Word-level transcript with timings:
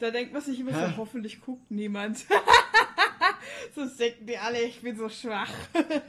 Da 0.00 0.10
denkt 0.10 0.32
man 0.32 0.40
sich 0.42 0.58
immer 0.58 0.72
Hä? 0.72 0.90
so, 0.90 0.96
hoffentlich 0.96 1.40
guckt 1.42 1.70
niemand. 1.70 2.18
so 3.74 3.84
denken 3.98 4.26
die 4.26 4.38
alle, 4.38 4.60
ich 4.62 4.80
bin 4.80 4.96
so 4.96 5.08
schwach. 5.08 5.50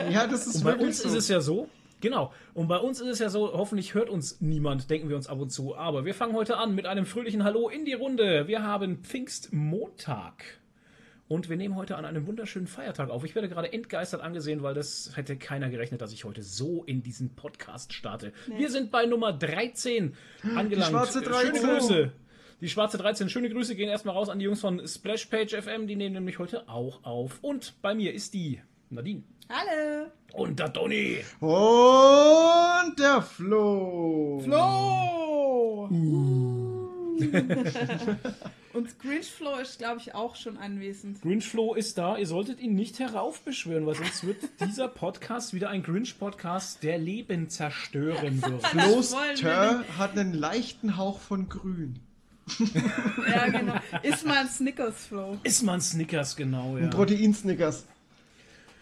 Ja, 0.10 0.26
das 0.28 0.48
ist 0.48 0.56
Und 0.58 0.64
bei 0.64 0.76
uns 0.78 1.00
so. 1.00 1.10
ist 1.10 1.16
es 1.16 1.28
ja 1.28 1.42
so, 1.42 1.68
genau, 2.00 2.34
und 2.54 2.68
bei 2.70 2.78
uns 2.78 3.02
ist 3.02 3.08
es 3.08 3.20
ja 3.20 3.30
so, 3.30 3.52
hoffentlich 3.52 3.94
hört 3.94 4.10
uns 4.10 4.40
niemand, 4.40 4.90
denken 4.90 5.10
wir 5.10 5.18
uns 5.18 5.28
ab 5.28 5.40
und 5.40 5.50
zu. 5.50 5.76
Aber 5.76 6.06
wir 6.06 6.14
fangen 6.14 6.34
heute 6.34 6.58
an 6.58 6.74
mit 6.74 6.86
einem 6.86 7.06
fröhlichen 7.06 7.44
Hallo 7.44 7.68
in 7.68 7.84
die 7.84 7.94
Runde. 7.94 8.48
Wir 8.48 8.64
haben 8.64 9.04
Pfingstmontag. 9.04 10.44
Und 11.28 11.48
wir 11.50 11.56
nehmen 11.56 11.78
heute 11.78 11.96
an 11.96 12.04
einem 12.04 12.28
wunderschönen 12.28 12.68
Feiertag 12.68 13.10
auf. 13.10 13.24
Ich 13.24 13.36
werde 13.36 13.48
gerade 13.48 13.72
entgeistert 13.72 14.20
angesehen, 14.22 14.64
weil 14.64 14.74
das 14.74 15.12
hätte 15.16 15.38
keiner 15.38 15.70
gerechnet, 15.70 16.02
dass 16.02 16.12
ich 16.12 16.26
heute 16.26 16.44
so 16.44 16.84
in 16.84 17.04
diesen 17.04 17.36
Podcast 17.36 17.94
starte. 17.94 18.34
Wir 18.58 18.70
sind 18.70 18.92
bei 18.92 19.06
Nummer 19.06 19.32
13 19.32 20.14
angelangt. 20.58 20.92
schwarze 20.92 21.24
Schöne 21.24 21.54
13. 21.54 21.70
Grüße. 21.70 22.12
Die 22.62 22.70
schwarze 22.70 22.98
13. 23.00 23.28
Schöne 23.28 23.50
Grüße 23.50 23.76
gehen 23.76 23.90
erstmal 23.90 24.14
raus 24.16 24.30
an 24.30 24.38
die 24.38 24.46
Jungs 24.46 24.62
von 24.62 24.88
Splashpage 24.88 25.56
FM. 25.56 25.88
Die 25.88 25.96
nehmen 25.96 26.14
nämlich 26.14 26.38
heute 26.38 26.70
auch 26.70 27.04
auf. 27.04 27.40
Und 27.42 27.82
bei 27.82 27.96
mir 27.96 28.14
ist 28.14 28.36
die 28.36 28.62
Nadine. 28.92 29.24
Hallo. 29.50 30.12
Und 30.34 30.60
der 30.60 30.70
Donny. 30.70 31.18
Und 31.40 33.00
der 33.00 33.24
Flo. 33.24 34.42
Flo! 34.44 35.90
Und 38.74 39.00
Grinch 39.00 39.30
Flo 39.30 39.58
ist, 39.58 39.80
glaube 39.80 40.00
ich, 40.00 40.14
auch 40.16 40.36
schon 40.36 40.58
anwesend. 40.58 41.22
Grinch-Flo 41.22 41.74
ist 41.74 41.98
da. 41.98 42.18
Ihr 42.18 42.26
solltet 42.26 42.62
ihn 42.62 42.74
nicht 42.74 43.00
heraufbeschwören, 43.00 43.86
weil 43.86 43.96
sonst 43.96 44.26
wird 44.26 44.38
dieser 44.62 44.88
Podcast 44.88 45.54
wieder 45.54 45.70
ein 45.70 45.84
Grinch-Podcast, 45.84 46.82
der 46.84 46.98
Leben 46.98 47.50
zerstören 47.50 48.42
wird. 48.46 48.66
Flo's 48.68 49.14
wollen 49.14 49.30
wir 49.30 49.36
Tör 49.36 49.84
hat 49.98 50.18
einen 50.18 50.34
leichten 50.34 50.96
Hauch 50.98 51.20
von 51.20 51.50
grün. 51.50 52.00
Ja, 53.30 53.48
genau. 53.48 53.74
Ist 54.04 54.26
mal 54.26 54.38
ein 54.38 54.48
Snickers 54.48 55.08
Flo. 55.08 55.38
Ist 55.44 55.64
man 55.64 55.82
Snickers, 55.82 56.36
genau, 56.36 56.78
ja. 56.78 56.88
Proteinsnickers. 56.88 57.86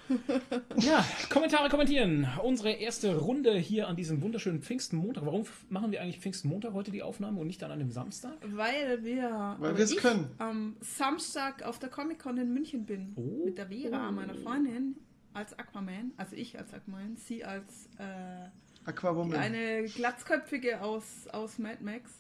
Ja, 0.78 1.06
Kommentare 1.30 1.70
kommentieren. 1.70 2.28
Unsere 2.44 2.72
erste 2.72 3.16
Runde 3.16 3.54
hier 3.54 3.88
an 3.88 3.96
diesem 3.96 4.22
wunderschönen 4.22 4.62
Pfingstenmontag. 4.62 5.26
Warum 5.26 5.46
machen 5.70 5.92
wir 5.92 6.02
eigentlich 6.02 6.20
Pfingstenmontag 6.20 6.74
heute 6.74 6.92
die 6.92 7.04
Aufnahme 7.04 7.40
und 7.40 7.48
nicht 7.48 7.62
dann 7.62 7.72
an 7.72 7.80
einem 7.80 7.92
Samstag? 7.92 8.34
Weil 8.44 9.04
wir. 9.04 9.56
Weil 9.60 9.78
wir 9.78 9.84
es 9.84 9.92
ich 9.92 9.98
können. 9.98 10.30
Am 10.38 10.76
Samstag 10.82 11.64
auf 11.64 11.80
der 11.80 11.90
Comic-Con 11.90 12.38
in 12.38 12.54
München 12.54 12.86
bin. 12.86 13.14
Oh. 13.16 13.46
Mit 13.46 13.58
der 13.58 13.68
Vera, 13.68 14.12
meiner 14.12 14.36
Freundin, 14.36 14.96
als 15.34 15.58
Aquaman. 15.58 16.12
Also 16.18 16.36
ich 16.36 16.58
als 16.58 16.74
Aquaman. 16.74 17.16
Sie 17.18 17.44
als 17.44 17.90
äh, 17.98 18.50
Aquawoman. 18.86 19.38
eine 19.38 19.84
glatzköpfige 19.84 20.82
aus, 20.82 21.28
aus 21.32 21.60
Mad 21.60 21.84
Max. 21.84 22.12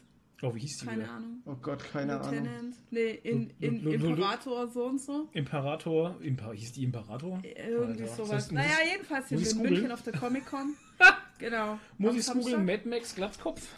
Oh, 0.42 0.56
wie 0.56 0.59
hieß 0.59 0.78
die 0.80 0.86
Keine 0.86 1.04
wieder? 1.04 1.12
Ahnung. 1.12 1.42
Oh 1.45 1.56
Gott, 1.62 1.84
keine 1.92 2.14
Ahnung. 2.20 2.32
Lieutenant. 2.34 2.76
Nee, 2.92 3.09
in, 3.23 3.50
in 3.59 3.84
lu- 3.84 3.92
Imperator 3.92 4.68
so 4.68 4.86
und 4.86 5.02
so. 5.02 5.28
Imperator. 5.34 6.16
Imper 6.22 6.54
hieß 6.54 6.72
die 6.73 6.84
Imperator? 6.86 7.42
Irgendwie 7.44 8.04
Alter. 8.04 8.16
sowas. 8.16 8.30
Das 8.30 8.36
heißt, 8.38 8.52
naja, 8.54 8.76
jedenfalls 8.94 9.28
sind 9.30 9.40
muss 9.40 9.48
wir 9.48 9.52
ich's 9.52 9.60
in? 9.66 9.73
München 9.73 9.92
auf 9.92 10.02
der 10.04 10.14
Comic-Con. 10.14 10.76
genau. 11.40 11.78
Muss 11.98 12.14
ich 12.14 12.20
es 12.22 12.32
googeln? 12.32 12.66
Mad 12.66 12.88
Max 12.88 13.14
Glatzkopf? 13.16 13.67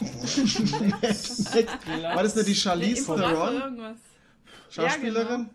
War 2.02 2.22
das 2.22 2.36
nicht 2.36 2.48
die 2.48 2.54
Charlize 2.54 3.06
Theron? 3.06 3.96
Schauspielerin? 4.70 5.50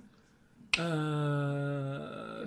Äh, 0.78 0.82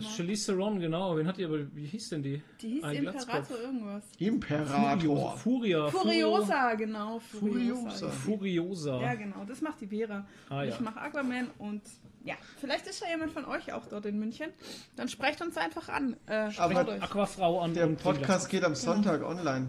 Charlize 0.00 0.46
Theron, 0.52 0.80
genau. 0.80 1.16
Wen 1.16 1.26
hat 1.26 1.36
die 1.36 1.44
aber? 1.44 1.58
Wie 1.74 1.86
hieß 1.86 2.10
denn 2.10 2.22
die? 2.22 2.42
Die 2.60 2.68
hieß 2.68 2.84
Ein 2.84 2.96
Imperator 2.96 3.26
Glatzkopf. 3.26 3.60
irgendwas. 3.62 4.04
Imperator. 4.18 5.36
Furia. 5.36 5.88
Furiosa, 5.88 6.74
genau. 6.74 7.18
Furiosa. 7.20 8.08
Furiosa. 8.10 9.00
Ja, 9.00 9.14
genau, 9.14 9.44
das 9.46 9.60
macht 9.60 9.80
die 9.80 9.86
Vera. 9.86 10.26
Ah, 10.48 10.62
ja. 10.62 10.70
Ich 10.70 10.80
mache 10.80 11.00
Aquaman 11.00 11.48
und 11.58 11.82
ja, 12.24 12.34
vielleicht 12.58 12.86
ist 12.86 13.00
ja 13.00 13.08
jemand 13.08 13.32
von 13.32 13.44
euch 13.46 13.72
auch 13.72 13.86
dort 13.86 14.04
in 14.06 14.18
München. 14.18 14.50
Dann 14.96 15.08
sprecht 15.08 15.40
uns 15.40 15.56
einfach 15.56 15.88
an. 15.88 16.16
Äh, 16.26 16.50
Aber 16.58 16.86
euch. 16.88 17.02
Aquafrau 17.02 17.60
an 17.60 17.74
Der 17.74 17.86
Podcast 17.86 18.48
geht 18.50 18.64
am 18.64 18.74
Sonntag 18.74 19.22
online. 19.24 19.68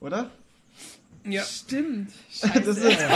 Oder? 0.00 0.30
Ja. 1.24 1.42
Stimmt. 1.42 2.10
Das 2.40 2.50
Scheiße. 2.52 2.70
ist 2.70 2.82
jetzt 2.84 3.08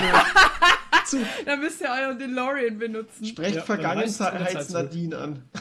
blöd. 1.10 1.26
Dann 1.46 1.60
müsst 1.60 1.80
ihr 1.80 1.88
euren 1.88 2.18
DeLorean 2.18 2.78
benutzen. 2.78 3.24
Sprecht 3.26 3.56
Ja. 3.56 3.62
Vergangenheits-Nadine 3.62 5.18
an. 5.18 5.42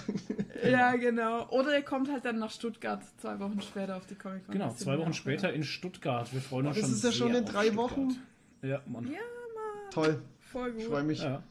Ja, 0.64 0.96
genau. 0.96 1.50
Oder 1.50 1.76
ihr 1.76 1.82
kommt 1.82 2.12
halt 2.12 2.24
dann 2.24 2.38
nach 2.38 2.52
Stuttgart 2.52 3.02
zwei 3.20 3.40
Wochen 3.40 3.60
später 3.62 3.96
auf 3.98 4.06
die 4.06 4.14
Comic 4.14 4.46
Con. 4.46 4.54
Genau, 4.54 4.68
Das 4.68 4.78
zwei 4.78 4.96
Wochen 5.00 5.14
später 5.16 5.52
in 5.52 5.64
Stuttgart. 5.64 6.32
Wir 6.32 6.40
freuen 6.40 6.68
uns 6.68 6.76
Das 6.78 6.86
schon 6.86 6.94
ist 6.98 7.04
ja 7.04 7.12
schon 7.12 7.34
in 7.34 7.46
drei 7.46 7.64
Stuttgart. 7.66 7.78
Wochen. 7.92 8.10
Ja, 8.62 8.80
Mann. 8.86 9.06
Ja, 9.06 9.12
Mann. 9.56 9.90
Toll. 9.92 10.22
Voll 10.52 10.70
Ich 10.78 10.84
gut. 10.84 10.94
freue 10.94 11.02
mich. 11.04 11.24
Ja. 11.24 11.42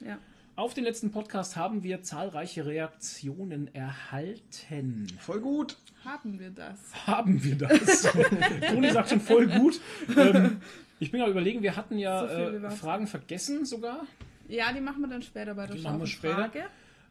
Ja. 0.00 0.18
Auf 0.60 0.74
den 0.74 0.84
letzten 0.84 1.10
Podcast 1.10 1.56
haben 1.56 1.82
wir 1.82 2.02
zahlreiche 2.02 2.66
Reaktionen 2.66 3.74
erhalten. 3.74 5.06
Voll 5.18 5.40
gut. 5.40 5.78
Haben 6.04 6.38
wir 6.38 6.50
das? 6.50 6.78
Haben 7.06 7.42
wir 7.42 7.56
das? 7.56 8.02
Toni 8.68 8.90
sagt 8.90 9.08
schon 9.08 9.22
voll 9.22 9.46
gut. 9.46 9.80
Ähm, 10.14 10.60
ich 10.98 11.10
bin 11.10 11.20
ja 11.22 11.28
überlegen, 11.28 11.62
wir 11.62 11.76
hatten 11.76 11.96
ja 11.96 12.28
So 12.28 12.34
äh. 12.34 12.70
Fragen 12.72 13.06
vergessen 13.06 13.64
sogar. 13.64 14.06
Ja, 14.48 14.70
die 14.74 14.82
machen 14.82 15.00
wir 15.00 15.08
dann 15.08 15.22
später 15.22 15.54
bei 15.54 15.66
der 15.66 15.76
Die 15.76 15.82
machen 15.82 16.00
wir 16.00 16.06
später. 16.06 16.34
Frage. 16.34 16.64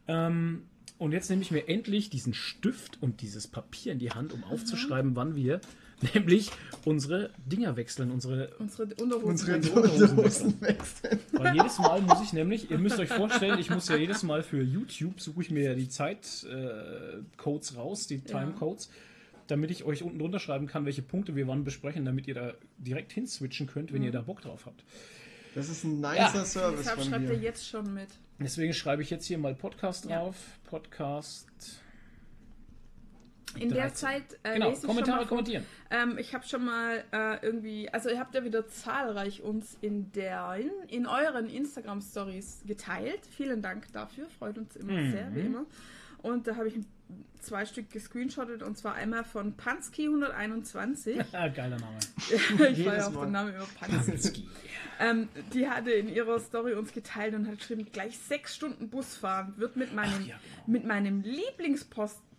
Ähm, 0.06 0.68
und 0.98 1.10
jetzt 1.10 1.28
nehme 1.28 1.42
ich 1.42 1.50
mir 1.50 1.66
endlich 1.66 2.08
diesen 2.08 2.34
Stift 2.34 3.02
und 3.02 3.20
dieses 3.20 3.48
Papier 3.48 3.90
in 3.90 3.98
die 3.98 4.12
Hand, 4.12 4.32
um 4.32 4.44
aufzuschreiben, 4.44 5.16
wann 5.16 5.34
wir 5.34 5.60
nämlich 6.14 6.50
unsere 6.84 7.30
Dinger 7.46 7.76
wechseln. 7.76 8.10
Unsere, 8.10 8.48
Unsere 8.58 8.84
Unterhosen. 9.00 9.24
Unsere 9.28 9.56
Unterhosen 9.56 10.60
wechseln. 10.60 11.18
weil 11.32 11.54
jedes 11.54 11.78
Mal 11.78 12.00
muss 12.02 12.22
ich 12.22 12.32
nämlich, 12.32 12.70
ihr 12.70 12.78
müsst 12.78 12.98
euch 12.98 13.08
vorstellen, 13.10 13.58
ich 13.58 13.70
muss 13.70 13.88
ja 13.88 13.96
jedes 13.96 14.22
Mal 14.22 14.42
für 14.42 14.62
YouTube, 14.62 15.20
suche 15.20 15.42
ich 15.42 15.50
mir 15.50 15.62
ja 15.64 15.74
die 15.74 15.88
Zeitcodes 15.88 17.70
äh, 17.72 17.76
raus, 17.76 18.06
die 18.06 18.20
Timecodes, 18.20 18.90
damit 19.46 19.70
ich 19.70 19.84
euch 19.84 20.02
unten 20.02 20.18
drunter 20.18 20.38
schreiben 20.38 20.66
kann, 20.66 20.84
welche 20.86 21.02
Punkte 21.02 21.36
wir 21.36 21.46
wann 21.48 21.64
besprechen, 21.64 22.04
damit 22.04 22.26
ihr 22.28 22.34
da 22.34 22.54
direkt 22.78 23.12
hinswitchen 23.12 23.66
könnt, 23.66 23.92
wenn 23.92 24.02
ihr 24.02 24.12
da 24.12 24.22
Bock 24.22 24.40
drauf 24.42 24.64
habt. 24.66 24.84
Das 25.54 25.68
ist 25.68 25.84
ein 25.84 26.00
nicer 26.00 26.16
Ja. 26.16 26.44
Service 26.44 26.78
Deshalb 26.80 27.00
von 27.00 27.08
schreibt 27.08 27.28
ihr 27.28 27.36
jetzt 27.36 27.68
schon 27.68 27.92
mit. 27.92 28.08
Deswegen 28.38 28.72
schreibe 28.72 29.02
ich 29.02 29.10
jetzt 29.10 29.26
hier 29.26 29.36
mal 29.36 29.54
Podcast 29.54 30.04
Ja. 30.08 30.20
drauf. 30.20 30.36
Podcast. 30.64 31.46
In 33.58 33.68
der 33.70 33.88
13. 33.88 33.94
Zeit 33.96 34.22
äh, 34.42 34.54
Genau, 34.54 34.68
lese 34.70 34.80
ich 34.82 34.86
Kommentare 34.86 35.16
schon 35.18 35.24
mal 35.24 35.28
kommentieren. 35.28 35.66
Ähm, 35.90 36.18
ich 36.18 36.34
habe 36.34 36.46
schon 36.46 36.64
mal 36.64 37.04
äh, 37.12 37.44
irgendwie, 37.44 37.88
also 37.90 38.08
ihr 38.10 38.18
habt 38.20 38.34
ja 38.34 38.44
wieder 38.44 38.68
zahlreich 38.68 39.42
uns 39.42 39.76
in 39.80 40.12
der 40.12 40.54
in, 40.58 40.70
in 40.88 41.06
euren 41.06 41.48
Instagram 41.48 42.00
Stories 42.00 42.62
geteilt. 42.66 43.20
Vielen 43.36 43.60
Dank 43.62 43.92
dafür, 43.92 44.26
freut 44.38 44.56
uns 44.58 44.76
immer 44.76 44.92
Mhm. 44.92 45.10
sehr, 45.10 45.34
wie 45.34 45.40
immer. 45.40 45.64
Und 46.22 46.46
da 46.46 46.56
habe 46.56 46.68
ich 46.68 46.74
zwei 47.40 47.64
Stück 47.64 47.90
gescreenshottet 47.90 48.62
und 48.62 48.76
zwar 48.76 48.94
einmal 48.94 49.24
von 49.24 49.54
Pansky 49.56 50.04
121. 50.04 51.18
Ah, 51.32 51.48
geiler 51.48 51.78
Name. 51.78 51.98
ich 52.72 52.84
war 52.84 52.94
ja 52.96 53.06
auf 53.06 53.18
den 53.18 53.32
Namen 53.32 53.54
immer 53.54 53.66
Pansky. 53.80 54.46
ähm, 55.00 55.28
die 55.54 55.66
hatte 55.68 55.90
in 55.92 56.08
ihrer 56.08 56.38
Story 56.38 56.74
uns 56.74 56.92
geteilt 56.92 57.34
und 57.34 57.48
hat 57.48 57.58
geschrieben, 57.58 57.86
gleich 57.90 58.18
sechs 58.18 58.54
Stunden 58.54 58.90
Bus 58.90 59.16
fahren 59.16 59.54
wird 59.56 59.76
mit 59.76 59.94
meinem, 59.94 60.12
Ach 60.22 60.26
ja, 60.26 60.36
genau. 60.36 60.62
mit 60.66 60.84
meinem 60.84 61.22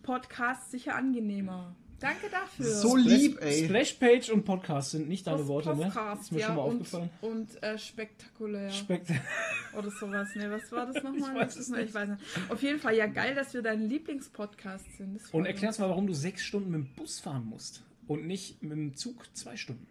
Lieblingspodcast 0.02 0.70
sicher 0.70 0.94
angenehmer. 0.96 1.74
Danke 2.00 2.26
dafür. 2.28 2.66
So 2.66 2.96
lieb, 2.96 3.40
ey. 3.40 3.64
Splashpage 3.66 4.30
und 4.30 4.44
Podcast 4.44 4.90
sind 4.90 5.08
nicht 5.08 5.24
deine 5.24 5.46
Worte, 5.46 5.76
ne? 5.76 5.84
Podcast, 5.84 6.22
Ist 6.22 6.32
mir 6.32 6.40
ja, 6.40 6.46
schon 6.46 6.56
mal 6.56 6.62
und, 6.62 6.72
aufgefallen. 6.72 7.10
Und 7.20 7.62
äh, 7.62 7.78
spektakulär. 7.78 8.70
Spekt 8.70 9.12
oder 9.78 9.88
sowas. 9.88 10.34
Ne, 10.34 10.50
was 10.50 10.72
war 10.72 10.86
das 10.86 10.96
nochmal? 11.04 11.30
Ich 11.30 11.40
weiß 11.42 11.56
es 11.56 11.68
nicht. 11.68 11.84
Ich 11.84 11.94
weiß 11.94 12.08
nicht. 12.08 12.22
Auf 12.48 12.60
jeden 12.60 12.80
Fall, 12.80 12.96
ja 12.96 13.06
geil, 13.06 13.36
dass 13.36 13.54
wir 13.54 13.62
dein 13.62 13.88
Lieblingspodcast 13.88 14.96
sind. 14.96 15.14
Das 15.14 15.30
Und 15.30 15.46
erklär's 15.46 15.78
mal, 15.78 15.90
warum 15.90 16.08
du 16.08 16.12
sechs 16.12 16.42
Stunden 16.42 16.72
mit 16.72 16.80
dem 16.80 16.94
Bus 16.96 17.20
fahren 17.20 17.46
musst 17.46 17.84
und 18.08 18.26
nicht 18.26 18.60
mit 18.64 18.72
dem 18.72 18.96
Zug 18.96 19.24
zwei 19.36 19.56
Stunden. 19.56 19.86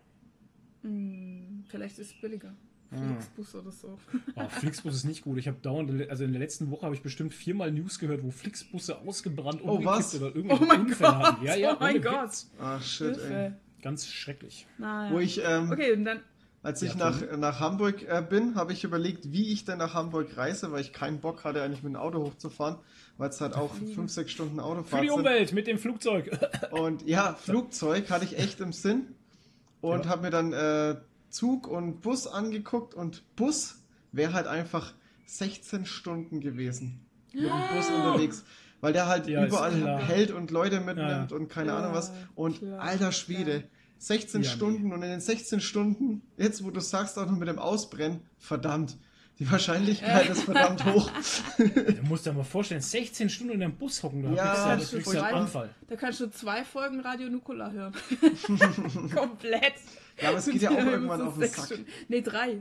Hm, 0.82 1.64
vielleicht 1.70 1.98
ist 1.98 2.14
es 2.14 2.20
billiger. 2.20 2.54
Ah. 2.94 2.98
Flixbus 2.98 3.56
oder 3.56 3.72
so. 3.72 3.98
Oh, 4.36 4.50
Flixbus 4.50 4.96
ist 4.96 5.04
nicht 5.06 5.24
gut. 5.24 5.38
Ich 5.38 5.48
habe 5.48 5.58
dauernd, 5.62 6.10
also 6.10 6.24
in 6.26 6.32
der 6.34 6.42
letzten 6.42 6.70
Woche 6.72 6.86
habe 6.86 6.94
ich 6.96 7.02
bestimmt 7.02 7.34
viermal 7.34 7.72
News 7.72 8.00
gehört, 8.00 8.22
wo 8.24 8.32
Flixbusse 8.32 9.00
ausgebrannt, 9.00 9.62
Oh, 9.64 9.84
was? 9.86 10.14
oder 10.16 10.36
irgendwelche 10.36 10.64
Oh 10.64 10.68
mein 10.68 10.82
Unfälle 10.82 11.10
Gott, 11.14 11.24
hatten. 11.24 11.46
Ja, 11.46 11.56
ja, 11.56 11.74
oh 11.74 11.78
mein 11.80 12.02
Gott. 12.02 12.32
Ah, 12.60 12.80
shit, 12.82 13.18
ey. 13.18 13.54
Ganz 13.82 14.08
schrecklich. 14.08 14.68
Naja. 14.78 15.14
Wo 15.14 15.20
ich, 15.20 15.42
ähm, 15.44 15.72
Okay, 15.72 15.94
und 15.94 16.04
dann. 16.06 16.20
als 16.64 16.82
ich 16.82 16.94
Ja, 16.96 17.10
nach, 17.12 17.38
nach 17.38 17.60
Hamburg 17.62 18.04
äh, 18.04 18.22
bin, 18.30 18.56
habe 18.56 18.74
ich 18.74 18.84
überlegt, 18.84 19.32
wie 19.32 19.52
ich 19.54 19.64
denn 19.66 19.78
nach 19.78 19.94
Hamburg 19.94 20.36
reise, 20.36 20.72
weil 20.74 20.82
ich 20.82 20.92
keinen 20.92 21.20
Bock 21.22 21.46
hatte, 21.46 21.64
eigentlich 21.64 21.82
mit 21.84 21.94
dem 21.94 21.96
Auto 21.96 22.20
hochzufahren, 22.24 22.76
weil 23.18 23.30
es 23.30 23.40
halt 23.40 23.56
auch 23.56 23.74
fünf, 23.74 24.12
sechs 24.12 24.32
Stunden 24.32 24.58
Für 24.58 24.64
Autofahrt 24.66 25.02
die 25.04 25.08
sind. 25.08 25.18
Umwelt 25.18 25.54
mit 25.54 25.66
dem 25.66 25.78
Flugzeug. 25.80 26.30
Und 26.72 27.08
ja, 27.08 27.36
Flugzeug 27.36 28.10
hatte 28.12 28.26
ich 28.26 28.38
echt 28.38 28.60
im 28.60 28.74
Sinn 28.74 29.16
und 29.82 30.04
Ja. 30.06 30.12
habe 30.12 30.24
mir 30.24 30.30
dann 30.30 30.52
äh, 30.54 30.96
Zug 31.32 31.68
und 31.68 32.02
Bus 32.02 32.28
angeguckt 32.28 32.94
und 32.94 33.24
Bus 33.36 33.84
wäre 34.12 34.34
halt 34.34 34.48
einfach 34.48 34.94
16 35.26 35.86
Stunden 35.86 36.42
gewesen 36.42 37.06
mit 37.34 37.46
dem 37.46 37.76
Bus 37.76 37.90
unterwegs, 37.90 38.44
weil 38.82 38.92
der 38.94 39.08
halt 39.08 39.28
Ja, 39.28 39.46
überall 39.46 40.00
hält 40.06 40.32
und 40.32 40.52
Leute 40.52 40.80
mitnimmt 40.82 41.32
Ja. 41.32 41.38
und 41.38 41.48
keine 41.48 41.70
Ja, 41.70 41.78
Ahnung 41.80 41.94
was. 41.94 42.12
Und 42.36 42.60
klar, 42.60 42.80
alter 42.82 43.12
Schwede, 43.12 43.60
klar. 43.62 43.72
16 44.00 44.42
Ja, 44.42 44.50
nee. 44.50 44.56
Stunden 44.56 44.92
und 44.94 45.02
in 45.04 45.10
den 45.12 45.22
16 45.22 45.62
Stunden, 45.62 46.24
jetzt 46.38 46.64
wo 46.64 46.72
du 46.72 46.80
sagst 46.82 47.18
auch 47.18 47.26
noch 47.26 47.38
mit 47.38 47.48
dem 47.48 47.60
Ausbrennen, 47.60 48.22
verdammt, 48.38 48.98
Die 49.40 49.50
Wahrscheinlichkeit 49.50 50.30
ist 50.30 50.44
verdammt 50.44 50.86
hoch. 50.94 51.10
Du 51.58 52.04
musst 52.04 52.26
dir 52.28 52.34
mal 52.34 52.44
vorstellen, 52.44 52.82
16 52.82 53.30
Stunden 53.30 53.54
in 53.54 53.64
einem 53.64 53.76
Bus 53.76 54.04
hocken, 54.04 54.22
da 54.24 54.32
Ja, 54.34 54.76
kriegst 54.76 54.94
du, 54.94 54.98
das 55.14 55.14
da. 55.54 55.70
Da 55.88 55.96
kannst 55.96 56.20
du 56.20 56.30
zwei 56.30 56.64
Folgen 56.64 57.00
Radio 57.00 57.30
Nukola 57.30 57.72
hören. 57.72 57.94
Komplett. 59.16 59.74
Ja, 60.22 60.30
aber 60.30 60.38
es 60.38 60.46
geht 60.46 60.62
ja 60.62 60.70
auch 60.72 60.78
irgendwann 60.78 61.22
auf 61.22 61.38
den 61.38 61.48
Sack. 61.50 61.66
Stunden. 61.66 61.86
Nee, 62.08 62.22
drei. 62.22 62.58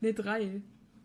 Nee, 0.00 0.12
drei. 0.12 0.60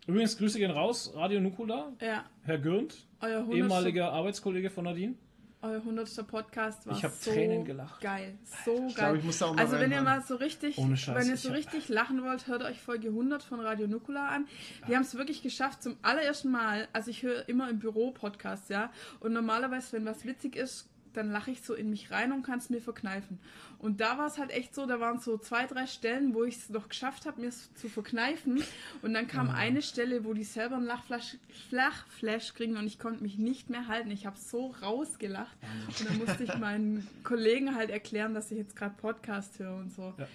Übrigens, 0.06 0.38
Grüße 0.38 0.58
gehen 0.58 0.70
raus, 0.70 1.12
Radio 1.14 1.40
Nukula, 1.40 1.92
Ja. 2.00 2.24
Herr 2.44 2.58
Gürnt, 2.58 3.06
Euer 3.20 3.40
100. 3.40 3.56
ehemaliger 3.58 4.12
Arbeitskollege 4.12 4.70
von 4.70 4.84
Nadine. 4.84 5.14
Euer 5.60 5.80
100. 5.82 6.24
Podcast 6.28 6.86
war 6.86 6.96
Ich 6.96 7.02
hab 7.04 7.10
so 7.12 7.32
Tränen 7.32 7.64
gelacht. 7.64 8.00
geil. 8.00 8.38
So 8.64 8.74
Ich 8.74 8.94
geil. 8.94 9.06
glaube, 9.06 9.18
ich 9.18 9.24
muss 9.24 9.38
da 9.38 9.46
auch 9.46 9.54
mal 9.56 9.60
also 9.62 9.78
wenn 9.80 9.90
ihr 9.90 10.00
mal 10.02 10.22
so 10.22 10.36
richtig, 10.36 10.78
Ohne 10.78 10.96
Scheiß, 10.96 11.16
wenn 11.16 11.28
ihr 11.28 11.36
so 11.36 11.48
hab- 11.48 11.56
richtig 11.56 11.88
lachen 11.88 12.22
wollt, 12.22 12.46
hört 12.46 12.62
euch 12.62 12.80
Folge 12.80 13.08
100 13.08 13.42
von 13.42 13.58
Radio 13.60 13.88
Nukula 13.88 14.28
an. 14.28 14.46
Die 14.86 14.94
haben 14.94 15.02
es 15.02 15.16
wirklich 15.16 15.42
geschafft 15.42 15.82
zum 15.82 15.96
allerersten 16.02 16.50
Mal. 16.52 16.86
Also 16.92 17.10
ich 17.10 17.24
höre 17.24 17.48
immer 17.48 17.68
im 17.68 17.80
Büro 17.80 18.12
Podcasts, 18.12 18.68
ja. 18.68 18.92
Und 19.18 19.32
normalerweise, 19.32 19.92
wenn 19.96 20.04
was 20.06 20.24
witzig 20.24 20.54
ist, 20.54 20.88
dann 21.12 21.30
lache 21.30 21.50
ich 21.50 21.62
so 21.62 21.74
in 21.74 21.90
mich 21.90 22.10
rein 22.10 22.32
und 22.32 22.42
kann 22.42 22.58
es 22.58 22.70
mir 22.70 22.80
verkneifen. 22.80 23.38
Und 23.78 24.00
da 24.00 24.18
war 24.18 24.26
es 24.26 24.38
halt 24.38 24.50
echt 24.50 24.74
so, 24.74 24.86
da 24.86 25.00
waren 25.00 25.20
so 25.20 25.38
zwei, 25.38 25.66
drei 25.66 25.86
Stellen, 25.86 26.34
wo 26.34 26.44
ich 26.44 26.56
es 26.56 26.68
noch 26.70 26.88
geschafft 26.88 27.26
habe, 27.26 27.40
mir 27.40 27.48
es 27.48 27.72
zu 27.74 27.88
verkneifen. 27.88 28.62
Und 29.02 29.14
dann 29.14 29.26
kam 29.28 29.50
eine 29.50 29.82
Stelle, 29.82 30.24
wo 30.24 30.34
die 30.34 30.44
selber 30.44 30.76
einen 30.76 30.86
Lachflash, 30.86 31.36
Flachflash 31.68 32.54
kriegen 32.54 32.76
und 32.76 32.86
ich 32.86 32.98
konnte 32.98 33.22
mich 33.22 33.38
nicht 33.38 33.70
mehr 33.70 33.86
halten. 33.86 34.10
Ich 34.10 34.26
habe 34.26 34.36
so 34.36 34.74
rausgelacht. 34.82 35.56
Und 35.86 36.08
dann 36.08 36.18
musste 36.18 36.44
ich 36.44 36.56
meinen 36.58 37.06
Kollegen 37.24 37.74
halt 37.74 37.90
erklären, 37.90 38.34
dass 38.34 38.50
ich 38.50 38.58
jetzt 38.58 38.76
gerade 38.76 38.94
Podcast 38.96 39.58
höre 39.58 39.76
und 39.76 39.92
so. 39.92 40.14
Ja. 40.18 40.26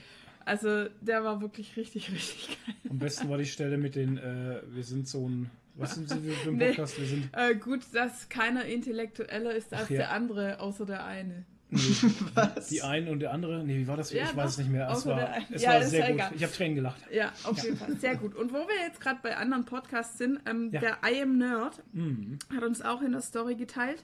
Also 0.46 0.88
der 1.02 1.24
war 1.24 1.42
wirklich 1.42 1.78
richtig, 1.78 2.12
richtig 2.12 2.58
geil. 2.66 2.75
Am 2.90 3.00
besten 3.00 3.30
war 3.30 3.38
die 3.38 3.46
Stelle 3.46 3.78
mit 3.78 3.96
den, 3.96 4.18
äh, 4.18 4.62
wir 4.68 4.84
sind 4.84 5.08
so 5.08 5.28
ein, 5.28 5.50
was 5.75 5.96
sind 5.96 6.10
Sie 6.10 6.20
für 6.31 6.50
ein 6.50 6.56
Nee. 6.58 6.68
Podcast? 6.70 7.00
Wir 7.00 7.08
sind, 7.08 7.30
Äh, 7.34 7.56
gut, 7.56 7.81
dass 7.94 8.30
keiner 8.30 8.66
intellektueller 8.66 9.54
ist 9.56 9.74
als 9.74 9.90
ja. 9.90 9.98
der 9.98 10.12
andere, 10.12 10.60
außer 10.60 10.86
der 10.86 11.06
eine. 11.06 11.46
Nee, 11.74 12.12
Was? 12.36 12.68
die 12.68 12.81
einen 12.81 13.08
und 13.08 13.20
der 13.20 13.31
andere, 13.31 13.64
nee, 13.64 13.78
wie 13.78 13.88
war 13.88 13.98
das? 13.98 14.12
Ja, 14.14 14.24
ich 14.25 14.36
weiß 14.36 14.52
es 14.52 14.58
nicht 14.60 14.72
mehr. 14.72 14.90
Es 14.90 15.06
war, 15.06 15.36
es 15.52 15.62
Ja, 15.62 15.74
war 15.74 15.84
sehr 15.84 16.00
ja 16.00 16.06
gut. 16.08 16.16
egal. 16.16 16.31
Ich 16.36 16.44
habe 16.44 16.54
Tränen 16.54 16.75
gelacht. 16.75 17.02
Ja, 17.12 17.31
auf 17.44 17.64
jeden 17.64 17.78
Fall. 17.78 17.98
Sehr 17.98 18.16
gut. 18.16 18.36
Und 18.36 18.52
wo 18.52 18.58
wir 18.58 18.86
jetzt 18.88 19.00
gerade 19.02 19.20
bei 19.24 19.36
anderen 19.38 19.66
Podcasts 19.66 20.18
sind, 20.18 20.40
ähm, 20.46 20.70
Ja. 20.72 20.80
der 20.80 20.98
I 21.06 21.22
Am 21.22 21.38
Nerd 21.38 21.81
Mhm. 21.94 22.40
hat 22.56 22.64
uns 22.64 22.81
auch 22.81 23.02
in 23.02 23.12
der 23.12 23.22
Story 23.22 23.56
geteilt 23.56 24.04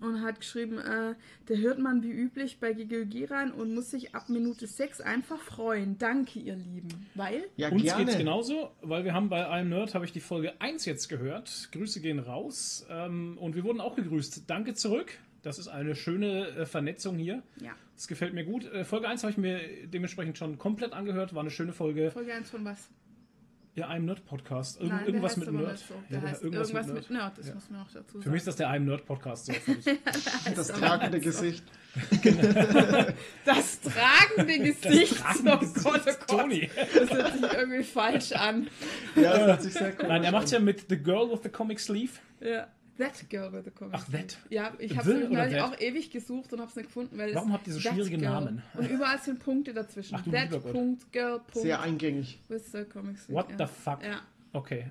und 0.00 0.22
hat 0.22 0.40
geschrieben, 0.40 0.78
äh, 0.78 1.14
der 1.48 1.58
hört 1.58 1.78
man 1.78 2.02
wie 2.02 2.10
üblich 2.10 2.58
bei 2.60 2.72
GGG 2.72 3.26
rein 3.26 3.52
und 3.52 3.74
muss 3.74 3.90
sich 3.90 4.14
ab 4.14 4.28
Minute 4.28 4.66
6 4.66 5.00
einfach 5.00 5.38
freuen. 5.40 5.98
Danke, 5.98 6.38
ihr 6.38 6.56
Lieben. 6.56 7.06
Weil? 7.14 7.44
Ja, 7.56 7.68
Uns 7.68 7.82
gerne. 7.82 8.04
geht's 8.06 8.18
genauso, 8.18 8.70
weil 8.82 9.04
wir 9.04 9.12
haben 9.14 9.28
bei 9.28 9.48
einem 9.48 9.68
Nerd, 9.68 9.94
habe 9.94 10.04
ich 10.04 10.12
die 10.12 10.20
Folge 10.20 10.60
1 10.60 10.84
jetzt 10.86 11.08
gehört. 11.08 11.68
Grüße 11.72 12.00
gehen 12.00 12.18
raus. 12.18 12.86
Ähm, 12.88 13.36
und 13.38 13.54
wir 13.54 13.64
wurden 13.64 13.80
auch 13.80 13.94
gegrüßt. 13.96 14.44
Danke 14.46 14.74
zurück. 14.74 15.18
Das 15.42 15.58
ist 15.58 15.68
eine 15.68 15.94
schöne 15.94 16.48
äh, 16.48 16.66
Vernetzung 16.66 17.16
hier. 17.16 17.42
Ja. 17.60 17.72
Das 17.96 18.08
gefällt 18.08 18.34
mir 18.34 18.44
gut. 18.44 18.64
Äh, 18.72 18.84
Folge 18.84 19.08
1 19.08 19.22
habe 19.22 19.30
ich 19.32 19.38
mir 19.38 19.60
dementsprechend 19.86 20.36
schon 20.38 20.58
komplett 20.58 20.92
angehört. 20.92 21.34
War 21.34 21.40
eine 21.40 21.50
schöne 21.50 21.72
Folge. 21.72 22.10
Folge 22.10 22.34
1 22.34 22.50
von 22.50 22.64
was? 22.64 22.88
Ja, 23.76 23.86
einem 23.88 24.06
Nerd-Podcast. 24.06 24.78
Irgend, 24.80 24.96
Nein, 24.96 25.06
irgendwas 25.06 25.36
heißt 25.36 25.46
mit 25.46 25.52
Nerd. 25.60 25.78
so. 25.78 25.94
Der 26.10 26.18
Ja, 26.20 26.28
heißt 26.28 26.42
irgendwas, 26.42 26.72
mit 26.92 27.10
Nerd. 27.10 27.38
Das 27.38 27.48
Ja. 27.48 27.54
muss 27.54 27.70
man 27.70 27.80
auch 27.82 27.90
dazu 27.90 28.12
sagen. 28.14 28.22
Für 28.22 28.30
mich 28.30 28.38
ist 28.38 28.46
das 28.48 28.56
der 28.56 28.68
einem 28.68 28.86
Nerd-Podcast. 28.86 29.46
So, 29.46 29.52
fertig. 29.54 29.98
Das 30.56 30.68
tragende 30.68 31.20
Gesicht. 31.20 31.64
das 33.44 33.80
tragende 33.80 34.58
Gesicht. 34.58 35.16
Tragende 35.18 35.52
oh 35.54 35.58
Gesicht. 35.58 35.84
Gott, 35.84 36.00
oh 36.06 36.10
Gott. 36.26 36.40
Toni. 36.40 36.70
Das 36.94 37.10
hört 37.10 37.32
sich 37.32 37.52
irgendwie 37.52 37.82
falsch 37.84 38.32
an. 38.32 38.68
Ja, 39.16 39.22
das 39.38 39.46
hört 39.46 39.62
sich 39.62 39.72
sehr 39.72 39.92
cool 40.00 40.08
Nein, 40.08 40.24
er 40.24 40.32
macht 40.32 40.50
ja 40.50 40.58
mit 40.60 40.86
The 40.88 40.96
Girl 40.98 41.30
with 41.30 41.40
the 41.42 41.48
Comic 41.48 41.80
Sleeve. 41.80 42.12
Ja. 42.40 42.66
That 43.00 43.28
Girl 43.30 43.52
with 43.52 43.64
the 43.64 43.70
Comic. 43.70 43.94
Ach, 43.96 44.04
that. 44.10 44.38
Ja, 44.50 44.72
ich 44.78 44.96
habe 44.96 45.12
neulich 45.28 45.54
that? 45.54 45.62
auch 45.62 45.80
ewig 45.80 46.10
gesucht 46.10 46.52
und 46.52 46.60
habe 46.60 46.70
es 46.70 46.76
nicht 46.76 46.86
gefunden, 46.86 47.18
weil 47.18 47.34
Warum 47.34 47.48
es 47.48 47.54
habt 47.54 47.66
ihr 47.66 47.72
so 47.72 47.80
schwierige 47.80 48.18
Girl. 48.18 48.30
Namen? 48.30 48.62
Und 48.74 48.88
überall 48.90 49.18
sind 49.18 49.40
Punkte 49.40 49.72
dazwischen. 49.72 50.14
Ach, 50.16 50.22
du 50.22 50.30
that. 50.30 50.50
Punkt, 50.72 51.10
Girl, 51.12 51.38
Punkt. 51.38 51.54
Sehr 51.54 51.80
eingängig. 51.80 52.38
with 52.48 52.70
the 52.72 52.84
Comic 52.84 53.18
Sleeve, 53.18 53.36
What 53.36 53.50
ja. 53.50 53.66
the 53.66 53.72
fuck? 53.72 54.02
Ja. 54.04 54.20
Okay. 54.52 54.86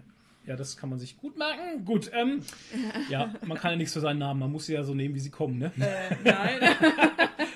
Ja, 0.46 0.56
das 0.56 0.78
kann 0.78 0.90
man 0.90 0.98
sich 0.98 1.18
gut 1.18 1.38
merken. 1.38 1.86
Gut, 1.86 2.10
ähm, 2.14 2.42
ja, 3.10 3.34
man 3.46 3.58
kann 3.58 3.72
ja 3.72 3.78
nichts 3.78 3.94
für 3.94 4.00
seinen 4.00 4.18
Namen. 4.20 4.40
Man 4.40 4.52
muss 4.52 4.66
sie 4.66 4.74
ja 4.74 4.84
so 4.84 4.96
nehmen, 4.96 5.14
wie 5.14 5.20
sie 5.20 5.30
kommen, 5.30 5.60
ne? 5.60 5.72
Äh, 5.80 6.16
nein. 6.24 6.60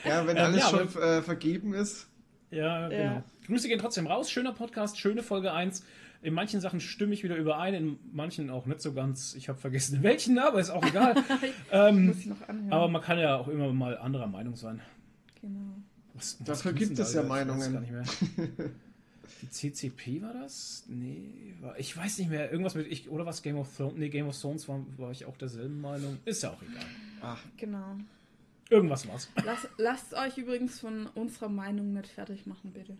Ja, 0.06 0.28
wenn 0.28 0.36
Ähm, 0.36 0.44
alles 0.44 0.62
ja, 0.62 0.70
schon 0.70 1.02
äh, 1.02 1.22
vergeben 1.22 1.74
ist. 1.74 2.08
Ja, 2.52 2.88
genau. 2.90 3.04
Ja. 3.04 3.24
Grüße 3.48 3.68
gehen 3.68 3.80
trotzdem 3.80 4.06
raus. 4.06 4.30
Schöner 4.30 4.52
Podcast, 4.52 5.00
schöne 5.00 5.24
Folge 5.24 5.54
1. 5.54 5.84
In 6.24 6.34
manchen 6.34 6.62
Sachen 6.62 6.80
stimme 6.80 7.14
ich 7.14 7.24
wieder 7.24 7.36
überein, 7.36 7.74
in 7.74 8.00
manchen 8.12 8.50
auch 8.50 8.66
nicht 8.66 8.82
so 8.82 8.94
ganz. 8.94 9.36
Ich 9.36 9.50
habe 9.50 9.60
vergessen, 9.60 9.98
in 9.98 10.04
welchen, 10.04 10.40
aber 10.40 10.60
ist 10.60 10.70
auch 10.70 10.86
egal. 10.86 11.16
ähm, 11.72 12.16
aber 12.70 12.88
man 12.88 13.02
kann 13.02 13.20
ja 13.20 13.36
auch 13.36 13.48
immer 13.50 13.72
mal 13.74 13.98
anderer 13.98 14.28
Meinung 14.28 14.56
sein. 14.56 14.82
genau. 15.42 15.60
Was, 16.16 16.38
Dafür 16.44 16.74
gibt's 16.74 16.90
gibt 16.90 17.00
es 17.00 17.14
da 17.14 17.22
ja 17.22 17.26
wieder? 17.26 17.42
Ich 17.42 17.48
weiß 17.48 17.70
Meinungen. 17.70 17.74
gar 17.74 17.82
nicht 17.82 17.92
mehr. 18.58 18.70
Die 19.42 19.50
CCP 19.50 20.22
war 20.22 20.34
das? 20.34 20.86
Nee, 20.88 21.56
war, 21.60 21.78
ich 21.78 21.96
weiß 21.98 22.18
nicht 22.20 22.30
mehr. 22.30 22.50
Irgendwas 22.52 22.76
mit 22.76 22.88
ich 22.88 23.10
oder 23.10 23.26
was 23.26 23.42
Game 23.42 23.58
of 23.58 23.68
Thrones? 23.76 23.96
Nee, 23.98 24.10
Game 24.10 24.28
of 24.28 24.40
Thrones 24.40 24.68
war, 24.70 24.86
war 24.98 25.12
ich 25.12 25.26
auch 25.26 25.36
derselben 25.38 25.82
Meinung. 25.82 26.18
Ist 26.24 26.44
ja 26.44 26.52
auch 26.52 26.62
egal. 26.62 26.86
Ach, 27.22 27.42
Genau. 27.58 27.98
Irgendwas 28.70 29.08
war's. 29.08 29.30
Lass, 29.44 29.68
lasst 29.78 30.14
euch 30.14 30.38
übrigens 30.38 30.80
von 30.80 31.08
unserer 31.16 31.50
Meinung 31.50 31.94
nicht 31.94 32.08
fertig 32.08 32.46
machen, 32.46 32.72
bitte. 32.72 32.96